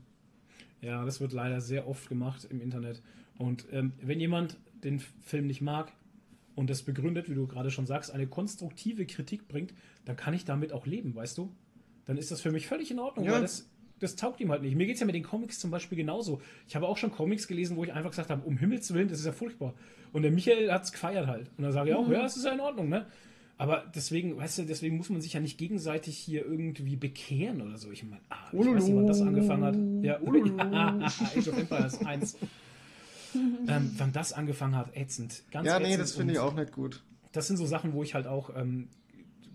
Ja, 0.81 1.05
das 1.05 1.21
wird 1.21 1.31
leider 1.33 1.61
sehr 1.61 1.87
oft 1.87 2.09
gemacht 2.09 2.47
im 2.49 2.59
Internet. 2.61 3.01
Und 3.37 3.65
ähm, 3.71 3.93
wenn 4.01 4.19
jemand 4.19 4.57
den 4.83 4.99
Film 4.99 5.47
nicht 5.47 5.61
mag 5.61 5.91
und 6.55 6.69
das 6.69 6.83
begründet, 6.83 7.29
wie 7.29 7.35
du 7.35 7.47
gerade 7.47 7.71
schon 7.71 7.85
sagst, 7.85 8.11
eine 8.11 8.27
konstruktive 8.27 9.05
Kritik 9.05 9.47
bringt, 9.47 9.73
dann 10.05 10.15
kann 10.15 10.33
ich 10.33 10.43
damit 10.45 10.73
auch 10.73 10.85
leben, 10.85 11.15
weißt 11.15 11.37
du? 11.37 11.53
Dann 12.05 12.17
ist 12.17 12.31
das 12.31 12.41
für 12.41 12.51
mich 12.51 12.67
völlig 12.67 12.89
in 12.91 12.99
Ordnung, 12.99 13.25
Ja. 13.25 13.33
weil 13.33 13.41
das, 13.41 13.69
das 13.99 14.15
taugt 14.15 14.39
ihm 14.41 14.51
halt 14.51 14.63
nicht. 14.63 14.75
Mir 14.75 14.87
geht 14.87 14.95
es 14.95 14.99
ja 14.99 15.05
mit 15.05 15.13
den 15.15 15.23
Comics 15.23 15.59
zum 15.59 15.69
Beispiel 15.69 15.95
genauso. 15.97 16.41
Ich 16.67 16.75
habe 16.75 16.87
auch 16.87 16.97
schon 16.97 17.11
Comics 17.11 17.47
gelesen, 17.47 17.77
wo 17.77 17.83
ich 17.83 17.93
einfach 17.93 18.09
gesagt 18.09 18.31
habe, 18.31 18.43
um 18.45 18.57
Himmels 18.57 18.91
Willen, 18.93 19.07
das 19.07 19.19
ist 19.19 19.25
ja 19.27 19.31
furchtbar. 19.31 19.75
Und 20.11 20.23
der 20.23 20.31
Michael 20.31 20.71
hat 20.71 20.83
es 20.83 20.91
gefeiert 20.91 21.27
halt. 21.27 21.49
Und 21.57 21.63
dann 21.63 21.71
sage 21.71 21.91
ich 21.91 21.95
auch, 21.95 22.09
ja, 22.09 22.25
es 22.25 22.35
ist 22.35 22.43
ja 22.45 22.53
in 22.53 22.59
Ordnung, 22.59 22.89
ne? 22.89 23.05
Aber 23.61 23.85
deswegen, 23.93 24.37
weißt 24.37 24.57
du, 24.57 24.63
deswegen 24.63 24.97
muss 24.97 25.11
man 25.11 25.21
sich 25.21 25.33
ja 25.33 25.39
nicht 25.39 25.59
gegenseitig 25.59 26.17
hier 26.17 26.43
irgendwie 26.43 26.95
bekehren 26.95 27.61
oder 27.61 27.77
so. 27.77 27.91
Ich 27.91 28.03
meine, 28.03 28.19
ah, 28.29 28.47
ich 28.51 28.57
weiß 28.57 28.85
nicht, 28.85 28.95
wann 28.95 29.05
das 29.05 29.21
angefangen 29.21 29.63
hat. 29.63 29.75
Ja, 30.03 30.19
ja 30.71 31.07
Age 31.37 31.47
of 31.47 31.59
Empires 31.59 32.03
1. 32.03 32.37
ähm, 33.67 33.91
wann 33.97 34.13
das 34.13 34.33
angefangen 34.33 34.75
hat, 34.75 34.97
ätzend. 34.97 35.43
Ganz 35.51 35.67
ja, 35.67 35.77
nee, 35.77 35.89
ätzend. 35.89 36.01
das 36.01 36.11
finde 36.13 36.33
ich 36.33 36.39
auch 36.39 36.55
nicht 36.55 36.71
gut. 36.71 37.03
Das 37.33 37.45
sind 37.45 37.57
so 37.57 37.67
Sachen, 37.67 37.93
wo 37.93 38.01
ich 38.01 38.15
halt 38.15 38.25
auch 38.25 38.49
ähm, 38.55 38.87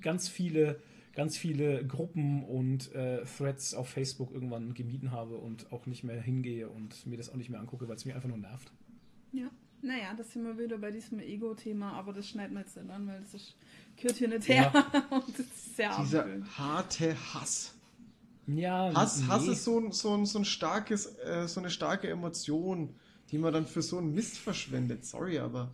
ganz 0.01 0.29
viele, 0.29 0.79
ganz 1.17 1.37
viele 1.37 1.85
Gruppen 1.85 2.45
und 2.45 2.95
äh, 2.95 3.25
Threads 3.25 3.75
auf 3.75 3.89
Facebook 3.89 4.33
irgendwann 4.33 4.73
gemieden 4.75 5.11
habe 5.11 5.37
und 5.37 5.73
auch 5.73 5.87
nicht 5.87 6.05
mehr 6.05 6.23
hingehe 6.23 6.69
und 6.69 7.09
mir 7.09 7.17
das 7.17 7.29
auch 7.29 7.37
nicht 7.37 7.51
mehr 7.51 7.59
angucke, 7.59 7.89
weil 7.89 7.97
es 7.97 8.05
mich 8.05 8.15
einfach 8.15 8.29
nur 8.29 8.39
nervt. 8.39 8.71
Ja. 9.33 9.51
Naja, 9.83 10.15
das 10.17 10.33
sind 10.33 10.45
wir 10.45 10.59
wieder 10.59 10.79
bei 10.79 10.91
diesem 10.91 11.21
Ego-Thema, 11.21 11.93
aber 11.93 12.13
das 12.13 12.29
schneiden 12.29 12.55
wir 12.55 12.61
jetzt 12.61 12.77
nicht 12.77 12.91
an, 12.91 13.07
weil 13.07 13.21
das 13.21 13.35
ist, 13.35 13.57
gehört 13.97 14.17
hier 14.17 14.29
nicht 14.29 14.49
her. 14.49 14.73
Und 15.11 15.29
das 15.31 15.47
ist 15.47 15.77
sehr 15.77 15.97
Dieser 16.01 16.21
abendfüllend. 16.23 16.59
harte 16.59 17.17
Hass. 17.35 17.75
Ja, 18.47 18.93
Hass, 18.95 19.21
nee. 19.21 19.27
Hass 19.27 19.49
ist 19.49 19.65
so, 19.65 19.81
ein, 19.81 19.93
so, 19.93 20.15
ein, 20.15 20.27
so, 20.27 20.39
ein 20.39 20.45
starkes, 20.45 21.19
äh, 21.19 21.49
so 21.49 21.61
eine 21.61 21.71
starke 21.71 22.09
Emotion, 22.09 22.95
die 23.31 23.39
man 23.39 23.53
dann 23.53 23.67
für 23.67 23.83
so 23.83 23.99
einen 23.99 24.15
Mist 24.15 24.39
verschwendet. 24.39 25.05
Sorry, 25.05 25.39
aber. 25.39 25.73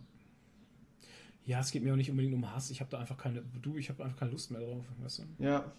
Ja, 1.45 1.59
es 1.59 1.71
geht 1.71 1.83
mir 1.83 1.91
auch 1.91 1.97
nicht 1.97 2.09
unbedingt 2.09 2.33
um 2.33 2.51
Hass. 2.51 2.71
Ich 2.71 2.79
habe 2.79 2.89
da 2.89 2.99
einfach 2.99 3.17
keine, 3.17 3.43
du, 3.61 3.77
ich 3.77 3.89
habe 3.89 4.03
einfach 4.03 4.17
keine 4.17 4.31
Lust 4.31 4.49
mehr 4.49 4.61
drauf. 4.61 4.85
Weißt 5.01 5.19
du? 5.19 5.43
Ja. 5.43 5.71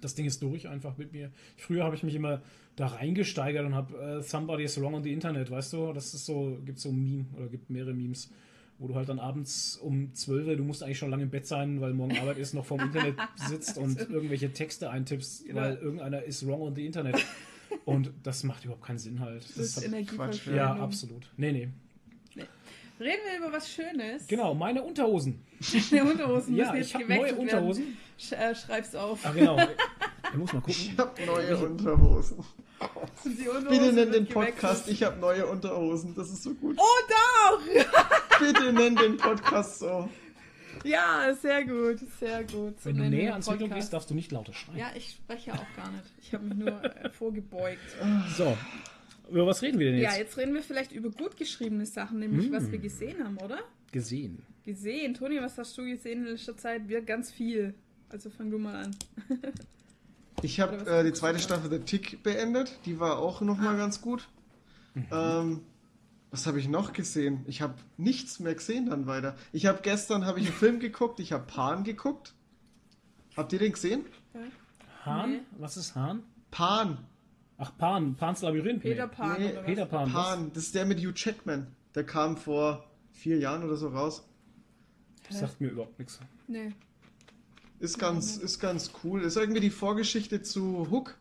Das 0.00 0.14
Ding 0.14 0.26
ist 0.26 0.42
durch 0.42 0.68
einfach 0.68 0.96
mit 0.96 1.12
mir. 1.12 1.30
Früher 1.56 1.84
habe 1.84 1.96
ich 1.96 2.02
mich 2.02 2.14
immer 2.14 2.42
da 2.76 2.88
reingesteigert 2.88 3.64
und 3.64 3.74
habe 3.74 3.96
äh, 4.18 4.22
Somebody 4.22 4.64
is 4.64 4.80
wrong 4.80 4.94
on 4.94 5.02
the 5.02 5.12
Internet, 5.12 5.50
weißt 5.50 5.74
du? 5.74 5.92
Das 5.92 6.12
ist 6.12 6.26
so, 6.26 6.58
gibt 6.64 6.78
so 6.78 6.88
ein 6.90 7.02
Meme 7.02 7.24
oder 7.36 7.48
gibt 7.48 7.70
mehrere 7.70 7.94
Memes, 7.94 8.30
wo 8.78 8.88
du 8.88 8.94
halt 8.96 9.08
dann 9.08 9.18
abends 9.18 9.76
um 9.76 10.12
12 10.14 10.46
Uhr, 10.46 10.56
du 10.56 10.64
musst 10.64 10.82
eigentlich 10.82 10.98
schon 10.98 11.10
lange 11.10 11.22
im 11.22 11.30
Bett 11.30 11.46
sein, 11.46 11.80
weil 11.80 11.92
morgen 11.94 12.16
Arbeit 12.18 12.38
ist, 12.38 12.54
noch 12.54 12.64
vorm 12.64 12.80
Internet 12.80 13.16
sitzt 13.36 13.78
und 13.78 13.98
irgendwelche 13.98 14.52
Texte 14.52 14.90
eintippst, 14.90 15.46
Genau. 15.46 15.60
weil 15.60 15.76
irgendeiner 15.76 16.22
ist 16.22 16.46
wrong 16.46 16.62
on 16.62 16.74
the 16.74 16.84
Internet. 16.84 17.24
Und 17.84 18.10
das 18.22 18.42
macht 18.44 18.64
überhaupt 18.64 18.84
keinen 18.84 18.98
Sinn 18.98 19.20
halt. 19.20 19.44
Das 19.50 19.56
ist 19.56 19.76
hat- 19.78 19.84
Energieverschwendung. 19.84 20.56
ja, 20.58 20.74
absolut. 20.74 21.28
Nee, 21.36 21.52
nee. 21.52 21.68
Reden 23.00 23.20
wir 23.28 23.38
über 23.46 23.52
was 23.56 23.68
Schönes. 23.70 24.26
Genau, 24.28 24.54
meine 24.54 24.82
Unterhosen. 24.82 25.40
Die 25.90 26.00
Unterhosen 26.00 26.54
Ja, 26.54 26.66
müssen 26.66 26.76
jetzt 26.76 26.86
ich 26.94 27.00
gewechselt 27.00 27.32
neue 27.32 27.34
Unterhosen. 27.34 27.82
werden. 27.84 27.96
Sch 28.18 28.32
äh, 28.32 28.54
schreib's 28.54 28.94
auf. 28.94 29.18
Ah, 29.26 29.32
genau. 29.32 29.56
Ich 30.34 30.40
muss 30.40 30.52
mal 30.52 30.60
gucken. 30.62 30.74
Ich 30.76 30.98
habe 30.98 31.26
neue 31.26 31.56
Unterhosen. 31.58 32.44
Sind 33.22 33.38
die 33.38 33.48
Unterhosen 33.48 33.68
Bitte 33.68 33.92
nenn 33.92 34.10
den 34.10 34.24
gewechselt. 34.26 34.54
Podcast, 34.56 34.88
ich 34.88 35.02
habe 35.04 35.20
neue 35.20 35.46
Unterhosen. 35.46 36.12
Das 36.16 36.28
ist 36.28 36.42
so 36.42 36.54
gut. 36.54 36.76
Oh, 36.76 36.82
doch! 37.08 38.40
Bitte 38.40 38.72
nenn 38.72 38.96
den 38.96 39.16
Podcast 39.16 39.78
so. 39.78 40.08
Ja, 40.82 41.32
sehr 41.40 41.64
gut, 41.64 42.00
sehr 42.18 42.42
gut. 42.42 42.80
So 42.80 42.86
Wenn 42.86 42.96
du 42.96 43.10
näher 43.10 43.30
ans 43.34 43.48
Mikro 43.48 43.68
gehst, 43.68 43.92
darfst 43.92 44.10
du 44.10 44.14
nicht 44.14 44.32
lauter 44.32 44.52
schreien. 44.52 44.76
Ja, 44.76 44.90
ich 44.96 45.12
spreche 45.12 45.52
auch 45.52 45.76
gar 45.76 45.92
nicht. 45.92 46.12
Ich 46.20 46.34
habe 46.34 46.44
mich 46.46 46.58
nur 46.58 46.82
äh, 46.82 47.10
vorgebeugt. 47.10 47.78
So. 48.36 48.58
Über 49.30 49.46
was 49.46 49.62
reden 49.62 49.78
wir 49.78 49.92
denn 49.92 50.00
jetzt? 50.00 50.14
Ja, 50.14 50.18
jetzt 50.18 50.36
reden 50.36 50.52
wir 50.52 50.62
vielleicht 50.62 50.90
über 50.90 51.10
gut 51.10 51.36
geschriebene 51.36 51.86
Sachen, 51.86 52.18
nämlich 52.18 52.50
was 52.50 52.72
wir 52.72 52.80
gesehen 52.80 53.22
haben, 53.22 53.38
oder? 53.38 53.60
Gesehen. 53.92 54.42
Gesehen. 54.64 55.14
Toni, 55.14 55.40
was 55.40 55.56
hast 55.58 55.78
du 55.78 55.84
gesehen 55.84 56.26
in 56.26 56.32
letzter 56.32 56.56
Zeit? 56.56 56.88
Wir 56.88 57.02
ganz 57.02 57.30
viel. 57.30 57.74
Also 58.08 58.30
fang 58.30 58.50
du 58.50 58.58
mal 58.58 58.74
an. 58.74 58.96
Ich 60.44 60.60
habe 60.60 60.76
äh, 60.86 61.02
die 61.02 61.14
zweite 61.14 61.38
Staffel 61.38 61.70
The 61.70 61.78
Tick 61.78 62.22
beendet. 62.22 62.78
Die 62.84 63.00
war 63.00 63.18
auch 63.18 63.40
nochmal 63.40 63.78
ganz 63.78 64.02
gut. 64.02 64.28
Ähm, 65.10 65.62
was 66.30 66.46
habe 66.46 66.60
ich 66.60 66.68
noch 66.68 66.92
gesehen? 66.92 67.46
Ich 67.46 67.62
habe 67.62 67.74
nichts 67.96 68.40
mehr 68.40 68.54
gesehen 68.54 68.90
dann 68.90 69.06
weiter. 69.06 69.36
Ich 69.52 69.64
habe 69.64 69.78
gestern 69.80 70.26
habe 70.26 70.40
ich 70.40 70.46
einen 70.46 70.54
Film 70.54 70.80
geguckt. 70.80 71.18
Ich 71.18 71.32
habe 71.32 71.44
Pan 71.46 71.82
geguckt. 71.82 72.34
Habt 73.34 73.54
ihr 73.54 73.58
den 73.58 73.72
gesehen? 73.72 74.04
Hahn? 75.06 75.30
Nee. 75.30 75.40
Was 75.58 75.78
ist 75.78 75.94
Hahn? 75.94 76.22
Pan. 76.50 76.98
Ach, 77.56 77.72
Pan, 77.78 78.14
Pans 78.14 78.42
Labyrinth. 78.42 78.82
Peter. 78.82 79.08
Pan 79.08 79.40
Nee, 79.40 79.48
oder 79.52 79.60
was? 79.60 79.64
Peter 79.64 79.86
Pan. 79.86 80.12
Pan, 80.12 80.50
das 80.52 80.64
ist 80.64 80.74
der 80.74 80.84
mit 80.84 80.98
Hugh 80.98 81.14
Jackman. 81.16 81.68
Der 81.94 82.04
kam 82.04 82.36
vor 82.36 82.84
vier 83.12 83.38
Jahren 83.38 83.64
oder 83.64 83.76
so 83.76 83.88
raus. 83.88 84.28
Das 85.26 85.38
sagt 85.38 85.62
mir 85.62 85.68
überhaupt 85.68 85.98
nichts. 85.98 86.20
Nee. 86.48 86.74
Ist 87.84 87.98
ganz, 87.98 88.36
ist 88.38 88.60
ganz 88.60 88.90
cool. 89.04 89.20
Ist 89.22 89.36
irgendwie 89.36 89.60
die 89.60 89.70
Vorgeschichte 89.70 90.40
zu 90.42 90.88
Hook. 90.90 91.16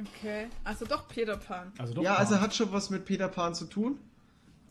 Okay. 0.00 0.48
Also 0.64 0.86
doch 0.86 1.06
Peter 1.08 1.36
Pan. 1.36 1.72
Also 1.78 1.94
doch 1.94 2.02
ja, 2.02 2.14
Pan. 2.14 2.20
also 2.26 2.40
hat 2.40 2.54
schon 2.54 2.72
was 2.72 2.90
mit 2.90 3.04
Peter 3.04 3.28
Pan 3.28 3.54
zu 3.54 3.66
tun. 3.66 3.98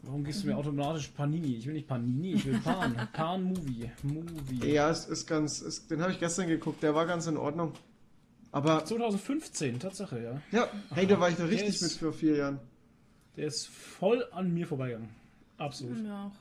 Warum 0.01 0.23
gibst 0.23 0.43
du 0.43 0.47
mir 0.47 0.57
automatisch 0.57 1.07
Panini? 1.09 1.55
Ich 1.55 1.65
will 1.65 1.73
nicht 1.73 1.87
Panini, 1.87 2.33
ich 2.33 2.45
will 2.45 2.59
Pan. 2.59 3.07
Pan 3.13 3.41
Movie. 3.43 3.89
Movie. 4.01 4.73
Ja, 4.73 4.89
es 4.89 5.05
ist 5.05 5.27
ganz, 5.27 5.61
ist, 5.61 5.91
den 5.91 6.01
habe 6.01 6.11
ich 6.11 6.19
gestern 6.19 6.47
geguckt. 6.47 6.83
Der 6.83 6.93
war 6.93 7.05
ganz 7.05 7.25
in 7.27 7.37
Ordnung. 7.37 7.73
Aber 8.51 8.83
2015, 8.83 9.79
Tatsache, 9.79 10.21
ja. 10.21 10.41
ja, 10.59 10.67
hey, 10.93 11.07
da 11.07 11.19
war 11.19 11.29
ich 11.29 11.37
noch 11.39 11.45
Der 11.47 11.53
richtig 11.53 11.75
ist- 11.75 11.81
mit 11.83 11.91
vor 11.93 12.11
vier 12.13 12.35
Jahren. 12.37 12.59
Der 13.37 13.47
ist 13.47 13.67
voll 13.67 14.25
an 14.31 14.53
mir 14.53 14.67
vorbeigegangen. 14.67 15.09
Absolut. 15.57 16.03
Ja. 16.05 16.25
auch. 16.25 16.31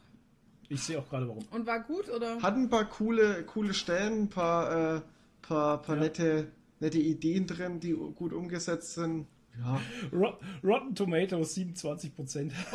Ich 0.72 0.82
sehe 0.82 0.98
auch 0.98 1.08
gerade 1.08 1.28
warum. 1.28 1.44
Und 1.50 1.66
war 1.66 1.80
gut 1.80 2.08
oder? 2.10 2.40
Hat 2.42 2.54
ein 2.56 2.68
paar 2.70 2.86
coole, 2.86 3.42
coole 3.44 3.74
Stellen, 3.74 4.22
ein 4.22 4.28
paar, 4.28 4.96
äh, 4.96 5.00
paar, 5.42 5.82
paar 5.82 5.96
Ja. 5.96 6.02
nette, 6.02 6.46
nette 6.80 6.98
Ideen 6.98 7.46
drin, 7.46 7.78
die 7.80 7.92
gut 7.92 8.32
umgesetzt 8.32 8.94
sind. 8.94 9.26
Ja, 9.62 9.78
Rot 10.12 10.38
Rotten 10.64 10.94
Tomatoes 10.94 11.54
27%. 11.58 12.52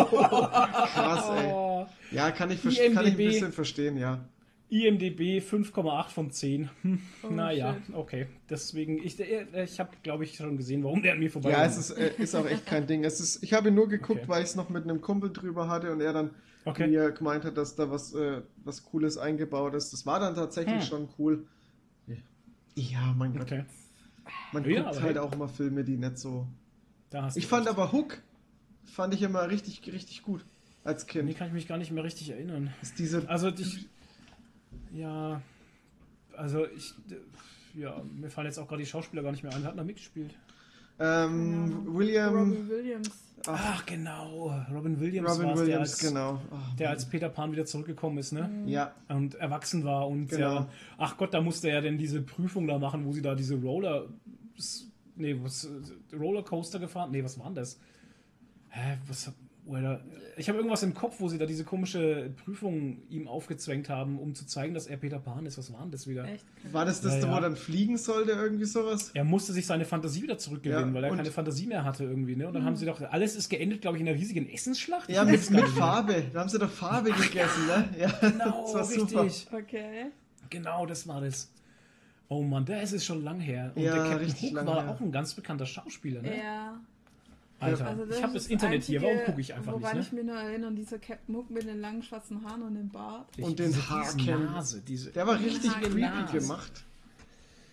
krass, 0.00 1.30
ey. 1.38 1.52
Oh. 1.52 1.86
Ja, 2.10 2.30
kann 2.30 2.50
ich, 2.50 2.60
verste- 2.60 2.92
kann 2.94 3.06
ich 3.06 3.12
ein 3.14 3.18
IMDb. 3.18 3.26
bisschen 3.28 3.52
verstehen, 3.52 3.96
ja. 3.98 4.24
IMDB 4.70 5.40
5,8 5.40 6.08
von 6.10 6.30
10. 6.30 6.70
Hm, 6.82 7.00
Oh, 7.24 7.28
naja, 7.30 7.74
shit. 7.86 7.94
okay. 7.94 8.26
Deswegen, 8.48 8.98
ich, 9.04 9.18
äh, 9.20 9.64
ich 9.64 9.78
habe, 9.80 9.90
glaube 10.02 10.24
ich, 10.24 10.36
schon 10.36 10.56
gesehen, 10.56 10.84
warum 10.84 11.02
der 11.02 11.12
an 11.14 11.18
mir 11.18 11.26
Ja, 11.26 11.30
vorbeigegangen 11.32 11.70
es 11.70 11.90
ist, 11.90 11.90
äh, 11.98 12.12
ist 12.18 12.34
auch 12.36 12.46
echt 12.46 12.66
kein 12.66 12.86
Ding. 12.86 13.04
Es 13.04 13.20
ist, 13.20 13.42
ich 13.42 13.52
habe 13.52 13.68
ihn 13.68 13.74
nur 13.74 13.88
geguckt, 13.88 14.20
Okay. 14.20 14.28
weil 14.28 14.42
ich 14.42 14.50
es 14.50 14.56
noch 14.56 14.70
mit 14.70 14.84
einem 14.84 15.00
Kumpel 15.00 15.30
drüber 15.32 15.68
hatte 15.68 15.92
und 15.92 16.00
er 16.00 16.12
dann 16.12 16.30
Okay. 16.64 16.86
mir 16.88 17.10
gemeint 17.12 17.44
hat, 17.44 17.56
dass 17.56 17.74
da 17.74 17.90
was, 17.90 18.12
äh, 18.14 18.42
was 18.64 18.82
Cooles 18.84 19.16
eingebaut 19.18 19.74
ist. 19.74 19.92
Das 19.92 20.04
war 20.06 20.20
dann 20.20 20.34
tatsächlich 20.34 20.82
Hm. 20.82 20.82
schon 20.82 21.08
cool. 21.18 21.46
Ja, 22.76 23.14
mein 23.16 23.32
Gott. 23.32 23.42
Okay. 23.42 23.64
Man 24.52 24.64
Ja, 24.64 24.82
guckt 24.82 25.00
halt 25.02 25.16
hey. 25.16 25.18
auch 25.18 25.32
immer 25.32 25.48
Filme, 25.48 25.82
die 25.84 25.96
nicht 25.96 26.18
so. 26.18 26.46
Da 27.10 27.22
hast 27.24 27.36
Ich 27.36 27.46
fand 27.46 27.66
recht. 27.66 27.76
aber 27.76 27.92
Hook, 27.92 28.18
fand 28.84 29.12
ich 29.14 29.22
immer 29.22 29.48
richtig, 29.50 29.82
richtig 29.92 30.22
gut 30.22 30.44
als 30.84 31.06
Kind. 31.06 31.36
kann 31.36 31.48
ich 31.48 31.52
mich 31.52 31.66
gar 31.68 31.78
nicht 31.78 31.90
mehr 31.90 32.04
richtig 32.04 32.30
erinnern. 32.30 32.72
Ist 32.80 32.98
diese, 32.98 33.28
Also, 33.28 33.48
ich. 33.48 33.88
Ja. 34.92 35.42
Also, 36.36 36.66
ich. 36.66 36.94
Ja, 37.74 38.02
mir 38.16 38.30
fallen 38.30 38.46
jetzt 38.46 38.58
auch 38.58 38.68
gerade 38.68 38.82
die 38.82 38.88
Schauspieler 38.88 39.22
gar 39.22 39.30
nicht 39.32 39.42
mehr 39.42 39.52
ein. 39.54 39.62
Wer 39.62 39.68
hat 39.70 39.76
noch 39.76 39.84
mitgespielt? 39.84 40.34
Ähm, 41.00 41.86
Ja. 41.86 41.94
William, 41.94 42.34
Robin 42.34 42.68
Williams. 42.68 43.10
Ach, 43.46 43.86
genau. 43.86 44.54
Robin 44.70 45.00
Williams 45.00 45.30
Robin 45.30 45.56
Williams, 45.56 45.66
der 45.66 45.80
als, 45.80 45.98
genau. 45.98 46.40
Oh, 46.50 46.56
der 46.78 46.90
als 46.90 47.06
Peter 47.08 47.30
Pan 47.30 47.52
wieder 47.52 47.64
zurückgekommen 47.64 48.18
ist, 48.18 48.32
ne? 48.32 48.50
ja, 48.66 48.94
Und 49.08 49.34
erwachsen 49.36 49.82
war 49.82 50.06
und 50.08 50.28
Genau. 50.28 50.54
ja, 50.54 50.68
ach 50.98 51.16
Gott, 51.16 51.32
da 51.32 51.40
musste 51.40 51.70
er 51.70 51.80
denn 51.80 51.96
diese 51.96 52.20
Prüfung 52.20 52.66
da 52.66 52.78
machen, 52.78 53.06
wo 53.06 53.12
sie 53.12 53.22
da 53.22 53.34
diese 53.34 53.54
Roller. 53.60 54.08
Nee, 55.16 55.36
was. 55.42 55.68
Rollercoaster 56.12 56.78
gefahren? 56.78 57.10
Nee, 57.12 57.24
was 57.24 57.38
war 57.38 57.46
denn 57.46 57.54
das? 57.56 57.78
Hä, 58.68 58.98
was. 59.08 59.32
Er 59.68 59.80
da- 59.82 60.00
Ich 60.36 60.48
habe 60.48 60.58
irgendwas 60.58 60.82
im 60.82 60.94
Kopf, 60.94 61.16
wo 61.20 61.28
sie 61.28 61.36
da 61.38 61.46
diese 61.46 61.64
komische 61.64 62.30
Prüfung 62.44 63.02
ihm 63.10 63.28
aufgezwängt 63.28 63.88
haben, 63.88 64.18
um 64.18 64.34
zu 64.34 64.46
zeigen, 64.46 64.72
dass 64.74 64.86
er 64.86 64.96
Peter 64.96 65.18
Pan 65.18 65.44
ist. 65.46 65.58
Was 65.58 65.72
war 65.72 65.82
denn 65.82 65.90
das 65.90 66.06
wieder? 66.06 66.24
Echt? 66.24 66.44
war 66.72 66.84
das 66.84 67.00
das, 67.00 67.16
Ja, 67.16 67.22
wo 67.22 67.26
ja. 67.26 67.34
er 67.36 67.40
dann 67.42 67.56
fliegen 67.56 67.96
sollte, 67.98 68.32
irgendwie 68.32 68.64
sowas? 68.64 69.10
Er 69.14 69.24
musste 69.24 69.52
sich 69.52 69.66
seine 69.66 69.84
Fantasie 69.84 70.22
wieder 70.22 70.38
zurückgewinnen, 70.38 70.88
Ja, 70.88 70.94
weil 70.94 71.04
er 71.04 71.14
keine 71.14 71.30
Fantasie 71.30 71.66
mehr 71.66 71.84
hatte 71.84 72.04
irgendwie. 72.04 72.36
Ne? 72.36 72.46
Und 72.48 72.54
dann 72.54 72.64
haben 72.64 72.76
sie 72.76 72.86
doch, 72.86 73.00
alles 73.10 73.36
ist 73.36 73.48
geendet, 73.50 73.80
glaube 73.82 73.96
ich, 73.96 74.02
in 74.02 74.08
einer 74.08 74.16
riesigen 74.18 74.48
Essensschlacht. 74.48 75.08
Ja, 75.10 75.24
mit, 75.24 75.34
es 75.36 75.50
mit 75.50 75.60
mehr. 75.60 75.68
Farbe. 75.70 76.24
Da 76.32 76.40
haben 76.40 76.48
sie 76.48 76.58
doch 76.58 76.70
Farbe 76.70 77.10
gegessen, 77.12 77.66
ne? 77.66 77.88
Ja, 77.98 78.08
Genau, 78.20 78.62
das 78.62 78.74
war 78.74 78.84
super. 78.84 79.24
richtig. 79.24 79.52
Okay. 79.52 80.06
Genau, 80.48 80.86
das 80.86 81.06
war 81.06 81.20
das. 81.20 81.52
Oh 82.28 82.42
Mann, 82.42 82.64
das 82.64 82.92
ist 82.92 83.04
schon 83.04 83.22
lang 83.24 83.40
her. 83.40 83.72
Und 83.74 83.82
Ja, 83.82 83.94
der 83.94 84.04
Captain 84.18 84.28
Hook 84.56 84.66
war 84.66 84.82
her. 84.84 84.90
auch 84.92 85.00
ein 85.00 85.10
ganz 85.12 85.34
bekannter 85.34 85.66
Schauspieler, 85.66 86.22
ne? 86.22 86.38
Ja. 86.38 86.80
Alter, 87.60 87.86
Also 87.86 88.04
ich 88.04 88.22
habe 88.22 88.36
ist 88.36 88.44
das 88.46 88.50
Internet 88.50 88.82
hier, 88.84 89.00
warum 89.02 89.12
Einzige, 89.14 89.30
gucke 89.30 89.40
ich 89.42 89.54
einfach 89.54 89.72
woran 89.72 89.96
nicht? 89.98 90.06
ich 90.06 90.12
mich 90.12 90.24
nur 90.24 90.36
erinnere, 90.36 90.72
dieser 90.72 90.98
Captain 90.98 91.34
Hook 91.36 91.50
mit 91.50 91.66
den 91.66 91.80
langen 91.80 92.02
schwarzen 92.02 92.44
Haaren 92.44 92.62
und 92.62 92.74
dem 92.74 92.88
Bart. 92.88 93.36
Ne? 93.38 93.44
Und 93.44 93.58
den 93.58 93.74
Haarcam. 93.88 94.44
Nase, 94.46 94.80
diese, 94.80 95.10
Der 95.12 95.26
war 95.26 95.38
richtig 95.38 95.70
Haare 95.70 95.80
creepy 95.82 96.00
Nase. 96.00 96.38
gemacht. 96.38 96.84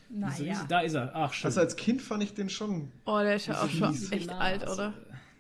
Naja. 0.10 0.36
diese, 0.38 0.68
da 0.68 0.80
ist 0.82 0.94
er. 0.94 1.12
Ach, 1.16 1.34
schön. 1.34 1.48
Also 1.48 1.60
als 1.62 1.76
Kind 1.76 2.02
fand 2.02 2.24
ich 2.24 2.34
den 2.34 2.50
schon. 2.50 2.92
Oh, 3.06 3.20
der 3.20 3.36
ist 3.36 3.48
ja 3.48 3.62
auch 3.62 3.70
schon 3.70 3.94
echt 4.12 4.28
Nase. 4.28 4.40
alt, 4.40 4.68
oder? 4.70 4.94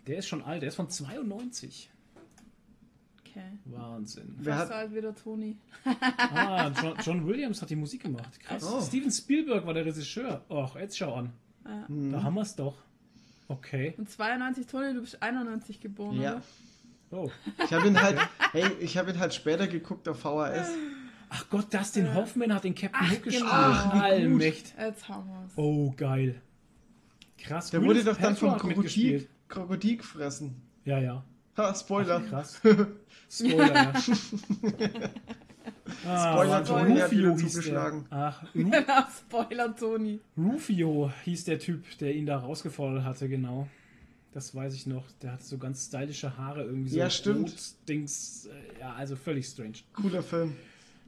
Der 0.08 0.18
ist 0.18 0.28
schon 0.28 0.42
alt, 0.44 0.62
der 0.62 0.70
ist 0.70 0.76
von 0.76 0.90
92. 0.90 1.90
Okay. 3.22 3.42
Wahnsinn. 3.66 4.36
Wer 4.40 4.56
Fast 4.56 4.68
so 4.70 4.74
hat, 4.74 4.80
alt 4.82 4.96
wie 4.96 5.02
der 5.02 5.16
Toni. 5.16 5.58
Ah, 6.34 6.72
John, 6.82 6.94
John 7.04 7.28
Williams 7.28 7.62
hat 7.62 7.70
die 7.70 7.76
Musik 7.76 8.04
gemacht. 8.04 8.40
Krass. 8.40 8.64
Oh. 8.66 8.82
Steven 8.82 9.12
Spielberg 9.12 9.66
war 9.66 9.74
der 9.74 9.86
Regisseur. 9.86 10.44
Och, 10.50 10.76
jetzt 10.76 10.98
schau 10.98 11.14
an. 11.16 11.34
Ja. 11.66 11.86
Da 12.12 12.24
haben 12.24 12.34
wir 12.36 12.42
es 12.42 12.56
doch. 12.56 12.76
Okay. 13.48 13.94
Und 13.98 14.10
92, 14.10 14.68
Toni, 14.68 14.94
du 14.94 15.02
bist 15.02 15.22
91 15.22 15.80
geboren, 15.80 16.20
ja. 16.20 16.34
oder? 16.34 16.42
Oh. 17.10 17.32
Ich 17.64 17.74
habe 17.74 17.88
ihn 17.88 18.02
halt, 18.02 18.20
hey, 18.52 18.66
ich 18.80 18.98
habe 18.98 19.12
ihn 19.12 19.20
halt 19.20 19.34
später 19.34 19.68
geguckt 19.68 20.08
auf 20.10 20.20
VHS. 20.20 20.70
Ach 21.30 21.50
Gott, 21.50 21.74
Dustin 21.74 22.14
Hoffman 22.14 22.54
hat 22.54 22.64
den 22.64 22.76
Captain 22.76 23.02
Ach, 23.02 23.12
Hook 23.12 23.24
gespielt. 23.24 23.44
genau. 23.44 23.54
Ach, 23.54 23.94
wie 23.94 24.00
Allmächt. 24.00 24.74
Jetzt 24.78 25.08
haben 25.10 25.30
wir's. 25.30 25.52
Oh, 25.56 25.94
geil. 25.96 26.42
Krass. 27.38 27.70
Der 27.72 27.82
wurde 27.82 28.04
doch 28.04 28.18
dann 28.18 28.36
vom 28.36 28.58
Krokodil. 28.58 29.28
Krokodil 29.48 29.98
gefressen. 29.98 30.62
Ja, 30.84 31.00
ja. 31.00 31.24
Ha, 31.58 31.74
Spoiler. 31.74 32.22
Krass. 32.22 32.62
Spoiler, 33.30 33.74
ja. 33.74 33.94
Ah, 36.06 36.34
Spoiler. 36.34 36.64
Tony 36.64 37.00
hat 37.00 37.12
wieder 37.12 37.32
hieß 37.34 37.42
der. 37.42 37.50
zugeschlagen. 37.52 38.06
Ach, 38.10 38.44
Ru 38.56 38.72
Spoiler, 39.20 39.76
Toni. 39.76 40.20
Rufio 40.38 41.12
hieß 41.26 41.46
der 41.46 41.60
Typ, 41.60 41.84
der 42.00 42.14
ihn 42.16 42.26
da 42.26 42.38
rausgefordert 42.38 43.04
hatte, 43.04 43.28
genau. 43.30 43.68
Das 44.34 44.54
weiß 44.54 44.74
ich 44.76 44.86
noch. 44.86 45.04
Der 45.22 45.32
hatte 45.34 45.44
so 45.44 45.58
ganz 45.58 45.86
stylische 45.88 46.38
Haare 46.38 46.64
irgendwie 46.64 46.90
so. 46.90 46.98
Ja, 46.98 47.10
stimmt. 47.10 47.56
Dings. 47.90 48.48
äh, 48.48 48.80
Ja, 48.82 48.94
also 48.94 49.16
völlig 49.16 49.46
strange. 49.48 49.78
Cooler 49.94 50.22
Film. 50.22 50.56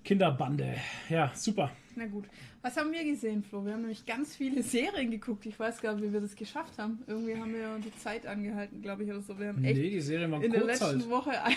Kinderbande. 0.03 0.75
Ja, 1.09 1.31
super. 1.35 1.71
Na 1.99 2.05
gut. 2.07 2.23
Was 2.62 2.77
haben 2.77 2.93
wir 2.93 3.03
gesehen, 3.03 3.43
Flo? 3.43 3.65
Wir 3.65 3.73
haben 3.73 3.81
nämlich 3.81 4.05
ganz 4.05 4.33
viele 4.33 4.63
Serien 4.63 5.12
geguckt. 5.12 5.45
Ich 5.45 5.59
weiß 5.59 5.81
gar 5.81 5.93
nicht, 5.95 6.03
wie 6.05 6.13
wir 6.13 6.21
das 6.21 6.33
geschafft 6.33 6.77
haben. 6.77 6.99
Irgendwie 7.07 7.35
haben 7.35 7.51
wir 7.53 7.59
ja 7.59 7.77
die 7.77 7.93
Zeit 7.97 8.25
angehalten, 8.25 8.81
glaube 8.81 9.03
ich, 9.03 9.09
oder 9.12 9.19
so. 9.21 9.38
Wir 9.38 9.49
haben 9.49 9.62
echt 9.65 9.77
Nee, 9.77 9.89
die 9.89 9.99
Serie 10.01 10.31
war 10.31 10.41
in 10.41 10.49
der 10.51 10.63
letzten 10.63 10.85
halt. 10.85 11.09
Woche 11.09 11.31
ein, 11.43 11.55